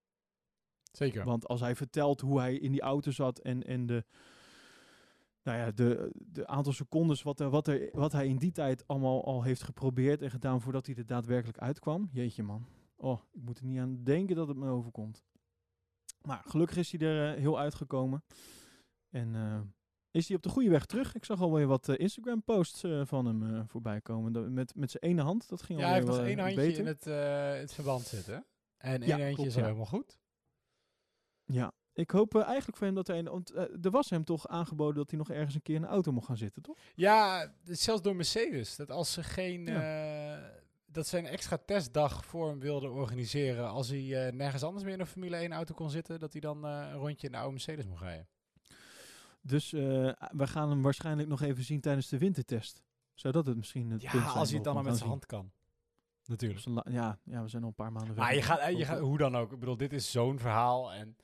Zeker. 0.91 1.25
Want 1.25 1.47
als 1.47 1.59
hij 1.59 1.75
vertelt 1.75 2.21
hoe 2.21 2.39
hij 2.39 2.55
in 2.55 2.71
die 2.71 2.81
auto 2.81 3.11
zat 3.11 3.39
en, 3.39 3.63
en 3.63 3.85
de, 3.85 4.05
nou 5.43 5.57
ja, 5.57 5.71
de, 5.71 6.11
de 6.15 6.47
aantal 6.47 6.73
secondes 6.73 7.23
wat, 7.23 7.39
er, 7.39 7.49
wat, 7.49 7.67
er, 7.67 7.89
wat 7.93 8.11
hij 8.11 8.27
in 8.27 8.37
die 8.37 8.51
tijd 8.51 8.87
allemaal 8.87 9.25
al 9.25 9.43
heeft 9.43 9.63
geprobeerd 9.63 10.21
en 10.21 10.31
gedaan 10.31 10.61
voordat 10.61 10.85
hij 10.85 10.95
er 10.95 11.05
daadwerkelijk 11.05 11.57
uitkwam. 11.57 12.09
Jeetje 12.11 12.43
man. 12.43 12.65
Oh, 12.95 13.19
ik 13.31 13.41
moet 13.41 13.59
er 13.59 13.65
niet 13.65 13.79
aan 13.79 14.03
denken 14.03 14.35
dat 14.35 14.47
het 14.47 14.57
me 14.57 14.69
overkomt. 14.69 15.23
Maar 16.25 16.41
gelukkig 16.45 16.77
is 16.77 16.91
hij 16.91 16.99
er 17.07 17.33
eh, 17.33 17.39
heel 17.41 17.59
uitgekomen. 17.59 18.23
En 19.09 19.35
eh, 19.35 19.59
is 20.11 20.27
hij 20.27 20.37
op 20.37 20.43
de 20.43 20.49
goede 20.49 20.69
weg 20.69 20.85
terug. 20.85 21.15
Ik 21.15 21.25
zag 21.25 21.41
alweer 21.41 21.67
wat 21.67 21.89
eh, 21.89 21.99
Instagram 21.99 22.43
posts 22.43 22.83
eh, 22.83 23.01
van 23.05 23.25
hem 23.25 23.55
eh, 23.55 23.61
voorbij 23.67 24.01
komen. 24.01 24.33
Dat, 24.33 24.49
met, 24.49 24.75
met 24.75 24.91
zijn 24.91 25.03
ene 25.03 25.21
hand, 25.21 25.49
dat 25.49 25.61
ging 25.61 25.79
Ja, 25.79 25.85
hij 25.85 25.95
heeft 25.95 26.07
alweer 26.07 26.21
nog 26.23 26.29
één 26.29 26.39
handje 26.45 26.61
beter. 26.61 26.79
in 26.79 26.87
het, 26.87 27.03
het 27.59 27.73
verband 27.73 28.01
zitten. 28.01 28.45
En 28.77 29.01
één 29.01 29.07
Ja, 29.07 29.15
handje 29.17 29.33
klopt, 29.33 29.49
is 29.49 29.55
ja. 29.55 29.61
helemaal 29.63 29.85
goed. 29.85 30.19
Ja, 31.45 31.71
ik 31.93 32.09
hoop 32.11 32.35
eigenlijk 32.35 32.77
voor 32.77 32.85
hem 32.85 32.95
dat 32.95 33.07
hij... 33.07 33.17
een- 33.19 33.25
Want 33.25 33.55
er 33.85 33.91
was 33.91 34.09
hem 34.09 34.23
toch 34.23 34.47
aangeboden 34.47 34.95
dat 34.95 35.09
hij 35.09 35.19
nog 35.19 35.29
ergens 35.29 35.55
een 35.55 35.61
keer 35.61 35.75
in 35.75 35.83
een 35.83 35.89
auto 35.89 36.11
mocht 36.11 36.25
gaan 36.27 36.37
zitten, 36.37 36.61
toch? 36.61 36.77
Ja, 36.95 37.51
zelfs 37.63 38.01
door 38.01 38.15
Mercedes. 38.15 38.75
Dat 38.75 38.91
als 38.91 39.13
ze 39.13 39.23
geen... 39.23 39.67
dat 40.95 41.07
ze 41.07 41.17
een 41.17 41.25
extra 41.25 41.57
testdag 41.65 42.25
voor 42.25 42.49
hem 42.49 42.59
wilden 42.59 42.91
organiseren. 42.91 43.69
Als 43.69 43.89
hij 43.89 44.27
eh, 44.27 44.33
nergens 44.33 44.63
anders 44.63 44.83
meer 44.83 44.93
in 44.93 44.99
een 44.99 45.05
Formule 45.05 45.35
1 45.35 45.51
auto 45.51 45.73
kon 45.73 45.89
zitten. 45.89 46.19
Dat 46.19 46.31
hij 46.31 46.41
dan 46.41 46.65
eh, 46.65 46.89
een 46.91 46.97
rondje 46.97 47.27
in 47.27 47.31
de 47.31 47.37
oude 47.37 47.51
Mercedes 47.51 47.85
mocht 47.85 48.01
rijden. 48.01 48.27
Dus 49.41 49.73
eh, 49.73 49.81
we 50.31 50.47
gaan 50.47 50.69
hem 50.69 50.81
waarschijnlijk 50.81 51.27
nog 51.29 51.41
even 51.41 51.63
zien 51.63 51.81
tijdens 51.81 52.09
de 52.09 52.17
wintertest. 52.17 52.83
Zou 53.13 53.33
dat 53.33 53.45
het 53.45 53.57
misschien 53.57 53.91
het 53.91 54.01
Ja, 54.01 54.11
punt 54.11 54.23
zijn 54.23 54.35
als 54.35 54.47
hij 54.47 54.55
het 54.55 54.65
dan 54.65 54.75
al 54.75 54.83
waarop 54.83 54.91
met 54.91 54.97
zijn 54.97 55.09
hand 55.09 55.25
kan. 55.25 55.51
Natuurlijk. 56.25 56.89
Ja, 56.89 57.19
ja, 57.23 57.41
we 57.43 57.49
zijn 57.49 57.61
al 57.61 57.67
een 57.67 57.75
paar 57.75 57.91
maanden 57.91 58.15
Maar 58.15 58.35
je 58.35 58.41
gaat, 58.41 58.77
je 58.77 58.85
gaat, 58.85 58.99
hoe 58.99 59.17
dan 59.17 59.37
ook. 59.37 59.51
Ik 59.51 59.59
bedoel, 59.59 59.77
dit 59.77 59.93
is 59.93 60.11
zo'n 60.11 60.39
verhaal. 60.39 60.93
En 60.93 61.17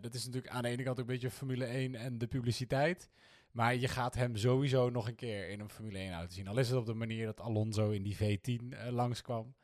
dat 0.00 0.14
is 0.14 0.24
natuurlijk 0.24 0.52
aan 0.52 0.62
de 0.62 0.68
ene 0.68 0.82
kant 0.82 1.00
ook 1.00 1.06
een 1.06 1.12
beetje 1.12 1.30
Formule 1.30 1.64
1 1.64 1.94
en 1.94 2.18
de 2.18 2.26
publiciteit. 2.26 3.10
Maar 3.52 3.76
je 3.76 3.88
gaat 3.88 4.14
hem 4.14 4.36
sowieso 4.36 4.90
nog 4.90 5.08
een 5.08 5.14
keer 5.14 5.48
in 5.48 5.60
een 5.60 5.70
Formule 5.70 5.98
1 5.98 6.12
auto 6.12 6.32
zien. 6.32 6.48
Al 6.48 6.58
is 6.58 6.68
het 6.68 6.78
op 6.78 6.86
de 6.86 6.94
manier 6.94 7.26
dat 7.26 7.40
Alonso 7.40 7.90
in 7.90 8.02
die 8.02 8.16
V10 8.16 8.68
eh, 8.68 8.88
langskwam. 8.90 9.54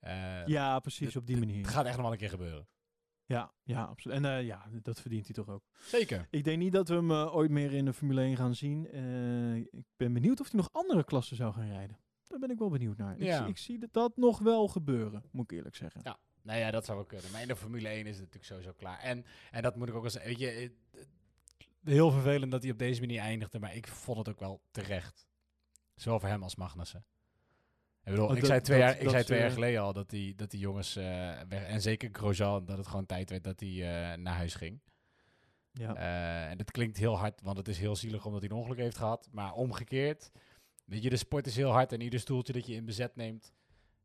Eh, 0.00 0.46
Ja, 0.46 0.80
precies, 0.80 1.16
op 1.16 1.26
die 1.26 1.36
manier. 1.36 1.58
Het 1.62 1.68
gaat 1.74 1.84
echt 1.84 1.94
nog 1.94 2.02
wel 2.02 2.12
een 2.12 2.18
keer 2.18 2.28
gebeuren. 2.28 2.68
Ja, 3.24 3.52
ja, 3.62 3.84
absoluut. 3.84 4.16
En 4.16 4.24
eh, 4.24 4.46
ja, 4.46 4.66
dat 4.82 5.00
verdient 5.00 5.24
hij 5.24 5.34
toch 5.34 5.48
ook. 5.48 5.64
Zeker. 5.84 6.26
Ik 6.30 6.44
denk 6.44 6.58
niet 6.58 6.72
dat 6.72 6.88
we 6.88 6.94
hem 6.94 7.12
ooit 7.12 7.50
meer 7.50 7.72
in 7.72 7.84
de 7.84 7.92
Formule 7.92 8.20
1 8.20 8.36
gaan 8.36 8.54
zien. 8.54 8.84
Ik 9.72 9.84
ben 9.96 10.12
benieuwd 10.12 10.40
of 10.40 10.50
hij 10.50 10.60
nog 10.60 10.68
andere 10.72 11.04
klassen 11.04 11.36
zou 11.36 11.52
gaan 11.52 11.68
rijden. 11.68 11.98
Daar 12.26 12.38
ben 12.38 12.50
ik 12.50 12.58
wel 12.58 12.70
benieuwd 12.70 12.96
naar. 12.96 13.16
Ik, 13.16 13.22
Ja. 13.22 13.46
ik 13.46 13.58
zie 13.58 13.78
dat, 13.78 13.92
dat 13.92 14.16
nog 14.16 14.38
wel 14.38 14.68
gebeuren, 14.68 15.22
moet 15.30 15.50
ik 15.50 15.56
eerlijk 15.56 15.76
zeggen. 15.76 16.00
Ja. 16.04 16.18
Nou 16.42 16.58
ja, 16.58 16.70
dat 16.70 16.84
zou 16.84 16.96
wel 16.98 17.06
kunnen. 17.06 17.30
Maar 17.30 17.42
in 17.42 17.48
de 17.48 17.56
Formule 17.56 17.88
1 17.88 17.98
is 18.06 18.06
het 18.10 18.18
natuurlijk 18.18 18.44
sowieso 18.44 18.72
klaar. 18.72 18.98
En, 18.98 19.24
en 19.50 19.62
dat 19.62 19.76
moet 19.76 19.88
ik 19.88 19.94
ook 19.94 20.00
wel 20.02 20.10
zeggen. 20.10 20.30
Weet 20.30 20.40
je, 20.40 20.72
heel 21.84 22.10
vervelend 22.10 22.50
dat 22.52 22.62
hij 22.62 22.72
op 22.72 22.78
deze 22.78 23.00
manier 23.00 23.20
eindigde. 23.20 23.58
Maar 23.58 23.74
ik 23.74 23.86
vond 23.88 24.18
het 24.18 24.28
ook 24.28 24.40
wel 24.40 24.62
terecht. 24.70 25.26
Zowel 25.94 26.20
voor 26.20 26.28
hem 26.28 26.42
als 26.42 26.56
Magnussen. 26.56 27.04
Ik 28.04 28.10
bedoel, 28.10 28.24
Oh, 28.28 28.34
ik 28.34 28.40
dat- 28.40 28.46
zei 28.50 28.60
twee, 28.60 28.78
dat- 28.80 28.88
jaar, 28.88 29.00
ik 29.00 29.08
zei 29.08 29.24
twee 29.24 29.38
jaar 29.38 29.50
geleden 29.50 29.80
al 29.80 29.92
dat 29.92 30.10
die, 30.10 30.34
dat 30.34 30.50
die 30.50 30.60
jongens 30.60 30.96
eh, 30.96 31.04
weg... 31.48 31.62
En 31.64 31.80
zeker 31.80 32.08
Grosjean, 32.12 32.64
dat 32.64 32.78
het 32.78 32.86
gewoon 32.86 33.06
tijd 33.06 33.30
werd 33.30 33.44
dat 33.44 33.60
hij 33.60 33.68
eh, 33.68 34.18
naar 34.18 34.34
huis 34.36 34.54
ging. 34.54 34.80
Ja. 35.72 35.94
Eh, 35.94 36.50
en 36.50 36.56
dat 36.58 36.70
klinkt 36.70 36.96
heel 36.96 37.18
hard, 37.18 37.40
want 37.42 37.56
het 37.56 37.68
is 37.68 37.78
heel 37.78 37.96
zielig 37.96 38.24
omdat 38.26 38.40
hij 38.40 38.50
een 38.50 38.56
ongeluk 38.56 38.78
heeft 38.78 38.96
gehad. 38.96 39.28
Maar 39.32 39.52
omgekeerd, 39.52 40.30
weet 40.84 41.02
je, 41.02 41.10
de 41.10 41.16
sport 41.16 41.46
is 41.46 41.56
heel 41.56 41.70
hard 41.70 41.92
en 41.92 42.00
ieder 42.00 42.20
stoeltje 42.20 42.52
dat 42.52 42.66
je 42.66 42.74
in 42.74 42.84
bezet 42.84 43.16
neemt, 43.16 43.52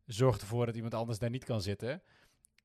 zorgt 0.05 0.41
ervoor 0.41 0.65
dat 0.65 0.75
iemand 0.75 0.93
anders 0.93 1.19
daar 1.19 1.29
niet 1.29 1.43
kan 1.45 1.61
zitten. 1.61 2.01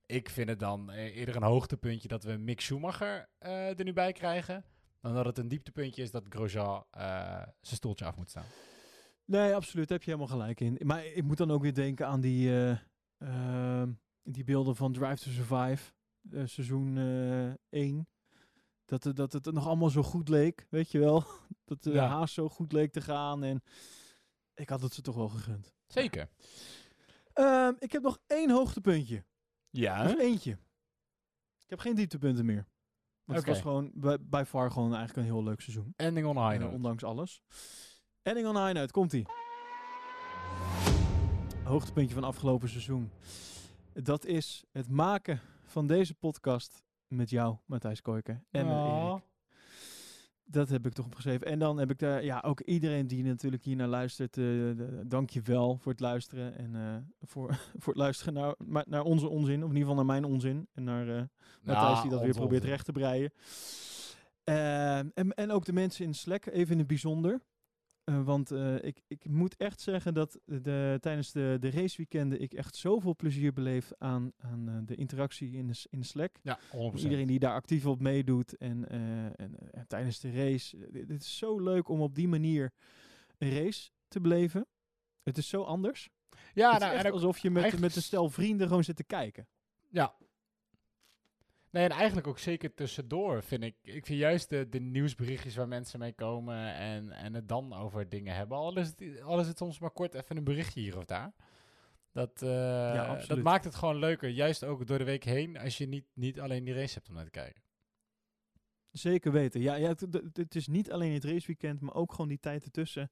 Ik 0.07 0.29
vind 0.31 0.49
het 0.49 0.59
dan 0.59 0.91
eerder 0.91 1.37
een 1.37 1.43
hoogtepuntje 1.43 2.09
dat 2.09 2.25
we 2.25 2.37
Mick 2.37 2.61
Schumacher 2.61 3.29
er 3.39 3.85
nu 3.85 3.93
bij 3.93 4.13
krijgen, 4.13 4.65
dan 5.01 5.15
dat 5.15 5.25
het 5.27 5.39
een 5.39 5.49
dieptepuntje 5.49 6.03
is 6.03 6.11
dat 6.11 6.25
Grosjean 6.29 6.85
eh, 6.91 7.03
zijn 7.61 7.77
stoeltje 7.77 8.05
af 8.05 8.17
moet 8.17 8.31
staan. 8.31 8.45
Nee, 9.25 9.55
absoluut. 9.55 9.89
Daar 9.89 9.99
heb 9.99 10.07
je 10.07 10.13
helemaal 10.15 10.37
gelijk 10.39 10.61
in. 10.61 10.79
Maar 10.87 11.05
ik 11.07 11.25
moet 11.25 11.37
dan 11.37 11.51
ook 11.51 11.63
weer 11.63 11.75
denken 11.75 12.07
aan 12.07 12.21
die, 12.21 12.49
eh, 12.51 12.79
ehm, 13.19 13.93
die 14.23 14.45
beelden 14.45 14.77
van 14.77 14.93
Drive 14.93 15.23
to 15.25 15.31
Survive, 15.31 15.93
eh, 16.31 16.43
seizoen 16.47 16.97
1. 17.71 18.09
Dat, 18.85 19.05
het- 19.05 19.17
dat 19.17 19.33
het 19.33 19.53
nog 19.53 19.67
allemaal 19.67 19.91
zo 19.91 20.03
goed 20.03 20.29
leek, 20.29 20.67
weet 20.71 20.91
je 20.91 20.99
wel. 20.99 21.25
Dat 21.65 21.83
de 21.83 21.91
Ja. 21.93 22.07
haas 22.07 22.33
zo 22.35 22.49
goed 22.49 22.73
leek 22.73 22.93
te 22.93 23.01
gaan. 23.01 23.43
En 23.45 23.63
ik 24.55 24.69
had 24.69 24.83
het 24.83 24.95
ze 24.95 25.03
toch 25.03 25.15
wel 25.15 25.29
gegund. 25.29 25.75
Zeker. 25.87 26.29
Ehm, 27.33 27.73
ik 27.79 27.93
heb 27.93 28.03
nog 28.03 28.19
één 28.27 28.51
hoogtepuntje. 28.51 29.25
Ja. 29.71 30.03
Nog 30.03 30.19
eentje. 30.19 30.51
Ik 31.59 31.71
heb 31.71 31.79
geen 31.79 31.95
dieptepunten 31.95 32.45
meer. 32.45 32.67
Want 33.33 33.47
het 33.47 33.55
was 33.55 33.61
gewoon 33.61 33.91
bij, 34.31 34.47
far 34.47 34.71
gewoon 34.71 34.95
eigenlijk 34.95 35.17
een 35.17 35.35
heel 35.35 35.43
leuk 35.45 35.61
seizoen. 35.61 35.93
Ending 35.97 36.27
on 36.27 36.39
a 36.39 36.43
high 36.49 36.55
Eh, 36.55 36.61
note. 36.63 36.75
ondanks 36.77 37.05
alles. 37.05 37.43
Ending 38.23 38.47
on 38.47 38.57
high 38.65 38.73
note, 38.79 38.93
komt 38.93 39.13
ie. 39.13 39.27
Hoogtepuntje 41.65 42.15
van 42.15 42.25
afgelopen 42.25 42.69
seizoen. 42.69 43.11
Dat 43.93 44.25
is 44.25 44.65
het 44.73 44.89
maken 44.91 45.41
van 45.65 45.87
deze 45.87 46.15
podcast 46.15 46.83
met 47.07 47.31
jou, 47.31 47.57
Matthijs 47.67 48.01
Koijker. 48.01 48.43
En 48.51 48.67
met. 48.67 49.13
Erik. 49.13 49.30
Dat 50.51 50.69
heb 50.69 50.87
ik 50.87 50.93
toch 50.93 51.07
opgeschreven. 51.07 51.47
En 51.47 51.59
dan 51.59 51.79
heb 51.79 51.91
ik 51.91 51.99
daar, 51.99 52.25
ja, 52.25 52.43
ook 52.47 52.61
iedereen 52.61 53.07
die 53.07 53.25
natuurlijk 53.25 53.63
hier 53.65 53.77
naar 53.77 53.89
luistert. 53.89 54.37
eh 54.39 54.45
dank 55.07 55.31
je 55.31 55.43
wel 55.43 55.77
voor 55.79 55.93
het 55.93 56.01
luisteren. 56.01 56.59
En 56.59 56.75
eh, 56.75 56.97
voor, 57.23 57.49
voor 57.81 57.93
het 57.93 58.03
luisteren 58.03 58.35
naar, 58.35 58.55
maar- 58.67 58.85
naar 58.89 59.03
onze 59.03 59.29
onzin. 59.29 59.63
Of 59.65 59.71
in 59.71 59.77
ieder 59.77 59.89
geval 59.89 59.95
naar 59.95 60.21
mijn 60.21 60.25
onzin. 60.25 60.69
En 60.75 60.85
naar 60.85 61.09
eh, 61.17 61.23
Matthijs 61.63 62.01
die 62.01 62.11
dat 62.11 62.21
weer 62.21 62.33
probeert 62.35 62.61
onzin. 62.61 62.71
recht 62.71 62.85
te 62.85 62.93
breien. 62.93 63.33
Ehm, 64.45 65.09
en, 65.15 65.35
en 65.35 65.51
ook 65.51 65.65
de 65.65 65.73
mensen 65.73 66.05
in 66.05 66.15
Slack, 66.15 66.47
even 66.47 66.73
in 66.73 66.79
het 66.79 66.87
bijzonder. 66.87 67.41
Eh, 68.11 68.23
want 68.25 68.51
eh, 68.51 68.83
ik, 68.83 69.01
ik 69.07 69.29
moet 69.29 69.57
echt 69.57 69.81
zeggen 69.81 70.15
dat 70.15 70.39
de, 70.45 70.99
tijdens 71.01 71.33
de, 71.33 71.57
de 71.61 71.71
raceweekenden 71.71 72.41
ik 72.41 72.53
echt 72.53 72.77
zoveel 72.77 73.17
plezier 73.17 73.53
beleef 73.53 73.93
aan, 73.99 74.33
aan 74.39 74.69
eh, 74.69 74.75
de 74.85 74.95
interactie 74.95 75.53
in 75.53 75.67
de, 75.67 75.85
in 75.91 76.05
Slack. 76.05 76.37
Ja, 76.43 76.59
100%. 76.59 77.03
Iedereen 77.03 77.27
die 77.27 77.39
daar 77.39 77.53
actief 77.55 77.87
op 77.87 78.01
meedoet 78.01 78.57
en, 78.57 78.89
en, 79.37 79.55
tijdens 79.87 80.21
de 80.21 80.31
race. 80.31 80.91
Dit- 80.91 81.09
Het 81.09 81.23
is 81.23 81.39
zo 81.39 81.59
leuk 81.61 81.89
om 81.89 82.01
op 82.01 82.15
die 82.15 82.29
manier 82.29 82.73
een 83.39 83.51
race 83.65 83.91
te 84.09 84.21
beleven. 84.21 84.67
Het 85.23 85.39
is 85.39 85.49
zo 85.49 85.63
anders. 85.63 86.09
Ja, 86.55 86.71
het 86.73 86.81
nou, 86.81 86.97
is 86.97 87.03
en 87.03 87.13
alsof 87.13 87.39
je 87.39 87.51
met, 87.51 87.79
met 87.81 87.97
een 87.97 88.03
stel 88.03 88.29
vrienden 88.31 88.67
gewoon 88.69 88.85
zit 88.85 88.97
te 88.97 89.05
kijken. 89.05 89.47
ja. 89.89 90.15
Nee, 91.71 91.85
en 91.85 91.91
eigenlijk 91.91 92.27
ook 92.27 92.39
zeker 92.39 92.75
tussendoor 92.75 93.43
vind 93.43 93.63
ik. 93.63 93.77
Ik 93.83 94.07
vind 94.07 94.19
juist 94.19 94.49
de, 94.49 94.69
de 94.69 94.81
nieuwsberichtjes 94.81 95.57
waar 95.57 95.69
mensen 95.69 95.99
mee 95.99 96.13
komen 96.13 96.75
en, 96.75 97.11
en 97.11 97.35
het 97.35 97.49
dan 97.49 97.73
over 97.73 98.09
dingen 98.09 98.35
hebben. 98.35 98.57
Al 98.57 98.77
is, 98.79 98.89
het, 98.89 99.23
al 99.23 99.41
is 99.41 99.47
het 99.47 99.59
soms 99.59 99.79
maar 99.79 99.91
kort 99.91 100.15
even 100.15 100.37
een 100.37 100.45
berichtje 100.45 100.81
hier 100.81 100.97
of 100.97 101.05
daar. 101.05 101.33
Dat, 102.13 102.43
eh, 102.43 103.27
dat 103.27 103.43
maakt 103.43 103.65
het 103.65 103.75
gewoon 103.75 103.97
leuker. 103.97 104.29
Juist 104.29 104.65
ook 104.65 104.87
door 104.87 104.99
de 104.99 105.05
week 105.05 105.25
heen, 105.25 105.59
als 105.59 105.79
je 105.79 105.87
niet, 105.87 106.05
niet 106.15 106.41
alleen 106.41 106.65
die 106.65 106.75
race 106.75 106.95
hebt 106.95 107.09
om 107.09 107.15
naar 107.15 107.25
te 107.25 107.31
kijken. 107.31 107.63
Zeker 108.93 109.33
weten. 109.33 109.61
Ja, 109.61 109.75
ja 109.75 109.95
het, 110.33 110.55
is 110.55 110.67
niet 110.67 110.93
alleen 110.93 111.13
het 111.13 111.25
raceweekend, 111.25 111.81
maar 111.81 111.95
ook 111.95 112.11
gewoon 112.11 112.29
die 112.29 112.41
tijd 112.41 112.65
ertussen. 112.65 113.11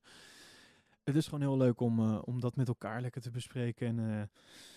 Het 1.04 1.16
is 1.16 1.24
gewoon 1.24 1.40
heel 1.40 1.56
leuk 1.56 1.80
om, 1.80 1.98
eh, 1.98 2.22
om 2.24 2.40
dat 2.40 2.56
met 2.56 2.68
elkaar 2.68 3.00
lekker 3.00 3.20
te 3.20 3.30
bespreken. 3.30 3.86
En 3.86 3.98
eh, 3.98 4.22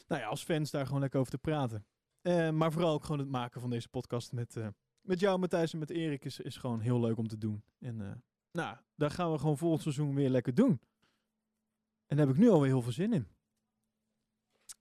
nou 0.08 0.22
ja, 0.22 0.28
als 0.28 0.44
fans 0.44 0.72
daar 0.72 0.86
gewoon 0.86 1.02
lekker 1.02 1.20
over 1.20 1.32
te 1.32 1.38
praten. 1.38 1.86
Eh, 2.22 2.50
maar 2.50 2.72
vooral 2.72 2.94
ook 2.94 3.04
gewoon 3.04 3.20
het 3.20 3.30
maken 3.30 3.62
van 3.62 3.70
deze 3.70 3.90
podcast 3.90 4.32
met, 4.32 4.56
eh, 4.56 4.68
met 5.02 5.20
jou, 5.20 5.40
Matthijs 5.40 5.74
en 5.74 5.80
met 5.80 5.90
Erik 5.90 6.26
is, 6.26 6.40
is 6.40 6.58
gewoon 6.58 6.80
heel 6.80 7.00
leuk 7.00 7.18
om 7.18 7.28
te 7.28 7.38
doen. 7.38 7.64
En 7.80 8.02
eh, 8.02 8.12
nou, 8.52 8.78
daar 8.96 9.12
gaan 9.12 9.32
we 9.32 9.38
gewoon 9.38 9.58
volgend 9.58 9.82
seizoen 9.82 10.16
weer 10.16 10.30
lekker 10.30 10.54
doen. 10.54 10.80
En 12.08 12.18
daar 12.18 12.26
heb 12.28 12.36
ik 12.36 12.42
nu 12.42 12.50
alweer 12.50 12.70
heel 12.70 12.82
veel 12.82 12.92
zin 12.92 13.14
in. 13.14 13.28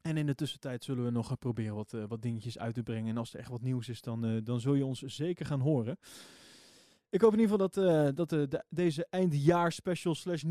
En 0.03 0.17
in 0.17 0.27
de 0.27 0.35
tussentijd 0.35 0.85
zullen 0.85 1.05
we 1.05 1.11
nog 1.11 1.31
eh, 1.31 1.37
proberen 1.37 1.75
wat, 1.75 1.91
wat 1.91 2.23
dingetjes 2.23 2.59
uit 2.59 2.75
te 2.75 2.83
brengen. 2.83 3.11
En 3.11 3.17
als 3.17 3.33
er 3.35 3.41
echt 3.41 3.51
wat 3.51 3.63
nieuws 3.63 3.89
is, 3.89 4.01
dan, 4.01 4.41
dan 4.45 4.61
zul 4.61 4.75
je 4.75 4.85
ons 4.85 5.01
zeker 5.03 5.47
gaan 5.47 5.61
horen. 5.61 5.99
Ik 7.09 7.21
hoop 7.21 7.33
in 7.33 7.39
ieder 7.39 7.59
geval 7.59 7.71
dat, 7.71 8.17
dat 8.17 8.29
de- 8.51 8.65
deze 8.69 9.07
eindjaar 9.11 9.73
special 9.73 10.15
slash 10.15 10.43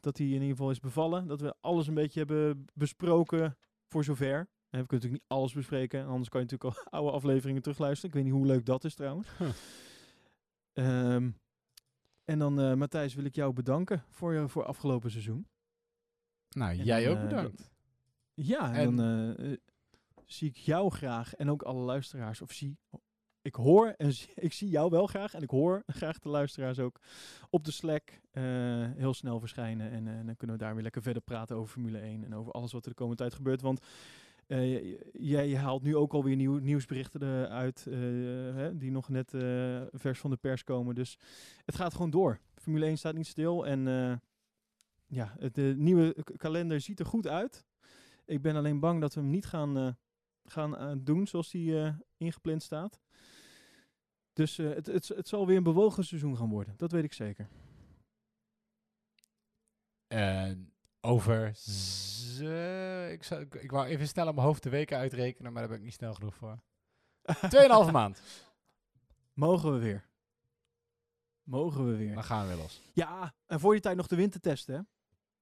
dat 0.00 0.16
die 0.16 0.26
in 0.26 0.32
ieder 0.32 0.48
geval 0.48 0.70
is 0.70 0.80
bevallen. 0.80 1.26
Dat 1.26 1.40
we 1.40 1.54
alles 1.60 1.86
een 1.86 1.94
beetje 1.94 2.18
hebben 2.18 2.64
besproken 2.74 3.56
voor 3.88 4.04
zover. 4.04 4.48
Heb 4.76 4.84
ik 4.84 4.90
natuurlijk 4.90 5.22
niet 5.22 5.30
alles 5.38 5.52
bespreken. 5.52 6.06
Anders 6.06 6.28
kan 6.28 6.40
je 6.40 6.46
natuurlijk 6.50 6.76
al 6.78 6.84
oude 7.00 7.10
afleveringen 7.16 7.62
terugluisteren. 7.62 8.08
Ik 8.10 8.14
weet 8.16 8.24
niet 8.24 8.40
hoe 8.40 8.46
leuk 8.46 8.66
dat 8.66 8.84
is 8.84 8.94
trouwens. 8.94 9.28
Huh. 9.38 9.48
Ehm, 10.72 11.30
en 12.24 12.38
dan, 12.38 12.60
eh, 12.60 12.74
Matthijs, 12.74 13.14
wil 13.14 13.24
ik 13.24 13.34
jou 13.34 13.52
bedanken 13.52 14.04
voor, 14.10 14.34
je 14.34 14.48
voor 14.48 14.64
afgelopen 14.64 15.10
seizoen. 15.10 15.46
Nou, 16.48 16.78
En 16.78 16.84
jij 16.84 17.04
dan, 17.04 17.12
ook 17.12 17.22
eh, 17.22 17.28
bedankt. 17.28 17.70
Ja, 18.34 18.72
en, 18.74 18.74
En- 18.74 18.96
dan 18.96 19.34
eh, 19.36 19.52
zie 20.24 20.48
ik 20.48 20.56
jou 20.56 20.90
graag 20.90 21.34
en 21.34 21.50
ook 21.50 21.62
alle 21.62 21.80
luisteraars. 21.84 22.42
Of 22.42 22.52
zie, 22.52 22.76
ik 23.42 23.54
hoor 23.54 23.88
en 23.96 24.12
zie- 24.12 24.32
ik 24.48 24.52
zie 24.52 24.68
jou 24.68 24.90
wel 24.90 25.06
graag 25.06 25.34
en 25.34 25.42
ik 25.42 25.50
hoor 25.50 25.82
graag 26.00 26.18
de 26.18 26.28
luisteraars 26.28 26.78
ook 26.78 27.00
op 27.50 27.64
de 27.64 27.70
Slack 27.72 28.20
heel 28.96 29.14
snel 29.14 29.40
verschijnen. 29.40 29.90
En 29.90 30.06
eh, 30.08 30.26
dan 30.26 30.36
kunnen 30.36 30.56
we 30.56 30.62
daar 30.62 30.74
weer 30.74 30.82
lekker 30.82 31.02
verder 31.02 31.22
praten 31.22 31.56
over 31.56 31.72
Formule 31.72 31.98
1 31.98 32.24
en 32.24 32.34
over 32.34 32.52
alles 32.52 32.72
wat 32.72 32.84
er 32.84 32.90
de 32.90 32.96
komende 32.96 33.22
tijd 33.22 33.34
gebeurt. 33.34 33.60
Want 33.60 33.80
eh, 34.46 34.98
jij 35.12 35.56
haalt 35.56 35.82
nu 35.82 35.96
ook 35.96 36.12
alweer 36.12 36.36
nieuw, 36.36 36.58
nieuwsberichten 36.58 37.22
eruit 37.22 37.86
eh, 37.86 37.94
hè, 38.54 38.76
die 38.76 38.90
nog 38.90 39.08
net 39.08 39.34
eh, 39.34 39.82
vers 39.92 40.18
van 40.18 40.30
de 40.30 40.36
pers 40.36 40.64
komen. 40.64 40.94
Dus 40.94 41.18
het 41.64 41.74
gaat 41.74 41.92
gewoon 41.94 42.10
door. 42.10 42.40
Formule 42.54 42.86
1 42.86 42.98
staat 42.98 43.14
niet 43.14 43.26
stil 43.26 43.66
en 43.66 43.88
eh, 43.88 44.16
ja, 45.06 45.36
de 45.52 45.74
nieuwe 45.76 46.16
kalender 46.36 46.80
ziet 46.80 47.00
er 47.00 47.06
goed 47.06 47.26
uit. 47.26 47.66
Ik 48.24 48.42
ben 48.42 48.56
alleen 48.56 48.80
bang 48.80 49.00
dat 49.00 49.14
we 49.14 49.20
hem 49.20 49.30
niet 49.30 49.46
gaan, 49.46 49.76
eh, 49.76 49.92
gaan 50.44 50.76
eh, 50.76 50.92
doen 50.98 51.26
zoals 51.26 51.50
die 51.50 51.80
eh, 51.80 51.94
ingepland 52.16 52.62
staat. 52.62 53.00
Dus 54.32 54.58
eh, 54.58 54.74
het, 54.74 54.86
het, 54.86 55.08
het 55.08 55.28
zal 55.28 55.46
weer 55.46 55.56
een 55.56 55.62
bewogen 55.62 56.04
seizoen 56.04 56.36
gaan 56.36 56.48
worden. 56.48 56.74
Dat 56.76 56.92
weet 56.92 57.04
ik 57.04 57.12
zeker. 57.12 57.48
Over... 61.00 61.54
ze- 61.54 63.08
ik, 63.12 63.22
zou, 63.22 63.40
ik, 63.40 63.54
ik 63.54 63.70
wou 63.70 63.86
even 63.86 64.08
snel 64.08 64.28
op 64.28 64.34
mijn 64.34 64.46
hoofd 64.46 64.62
de 64.62 64.70
weken 64.70 64.96
uitrekenen, 64.98 65.52
maar 65.52 65.60
daar 65.60 65.70
ben 65.70 65.78
ik 65.78 65.84
niet 65.84 65.94
snel 65.94 66.14
genoeg 66.14 66.34
voor. 66.34 66.58
Tweeënhalve 67.50 67.92
maand. 67.92 68.22
Mogen 69.32 69.72
we 69.72 69.78
weer. 69.78 70.08
Mogen 71.42 71.86
we 71.90 71.96
weer. 71.96 72.14
Dan 72.14 72.24
gaan 72.24 72.42
we 72.42 72.48
weer 72.54 72.62
los. 72.62 72.82
Ja, 72.92 73.34
en 73.46 73.60
voor 73.60 73.72
die 73.72 73.80
tijd 73.80 73.96
nog 73.96 74.06
de 74.06 74.16
winter 74.16 74.40
testen. 74.40 74.74
Hè? 74.74 74.80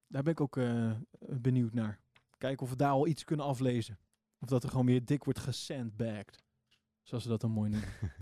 Daar 0.07 0.23
ben 0.23 0.33
ik 0.33 0.41
ook 0.41 0.57
eh, 0.57 0.91
benieuwd 1.19 1.73
naar. 1.73 2.01
Kijken 2.39 2.63
of 2.63 2.71
we 2.71 2.77
daar 2.77 2.91
al 2.91 3.07
iets 3.07 3.25
kunnen 3.25 3.47
aflezen. 3.47 3.99
Of 4.39 4.49
dat 4.49 4.63
er 4.63 4.69
gewoon 4.69 4.87
weer 4.87 5.05
dik 5.05 5.25
wordt 5.25 5.39
gesandbagged. 5.39 6.43
Zoals 7.03 7.23
ze 7.23 7.29
dat 7.29 7.41
dan 7.41 7.51
mooi 7.51 7.71
noemen. 7.71 7.89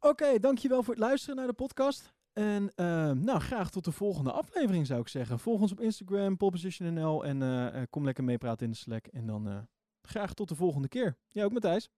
Oké, 0.00 0.38
dankjewel 0.38 0.82
voor 0.82 0.94
het 0.94 1.02
luisteren 1.02 1.36
naar 1.36 1.46
de 1.46 1.52
podcast. 1.52 2.12
En 2.38 2.72
eh, 2.74 3.10
nou, 3.10 3.40
graag 3.40 3.70
tot 3.70 3.84
de 3.84 3.92
volgende 3.92 4.32
aflevering 4.32 4.86
zou 4.86 5.00
ik 5.00 5.08
zeggen. 5.08 5.38
Volg 5.38 5.60
ons 5.60 5.72
op 5.72 5.80
Instagram, 5.80 6.36
polepositionnl. 6.36 7.24
En 7.24 7.42
eh, 7.42 7.66
eh, 7.66 7.82
kom 7.90 8.04
lekker 8.04 8.24
meepraten 8.24 8.66
in 8.66 8.72
de 8.72 8.78
Slack. 8.78 9.06
En 9.06 9.26
dan 9.26 9.48
eh, 9.48 9.58
graag 10.02 10.34
tot 10.34 10.48
de 10.48 10.54
volgende 10.54 10.88
keer. 10.88 11.16
Jij 11.28 11.44
ook 11.44 11.52
Matthijs. 11.52 11.90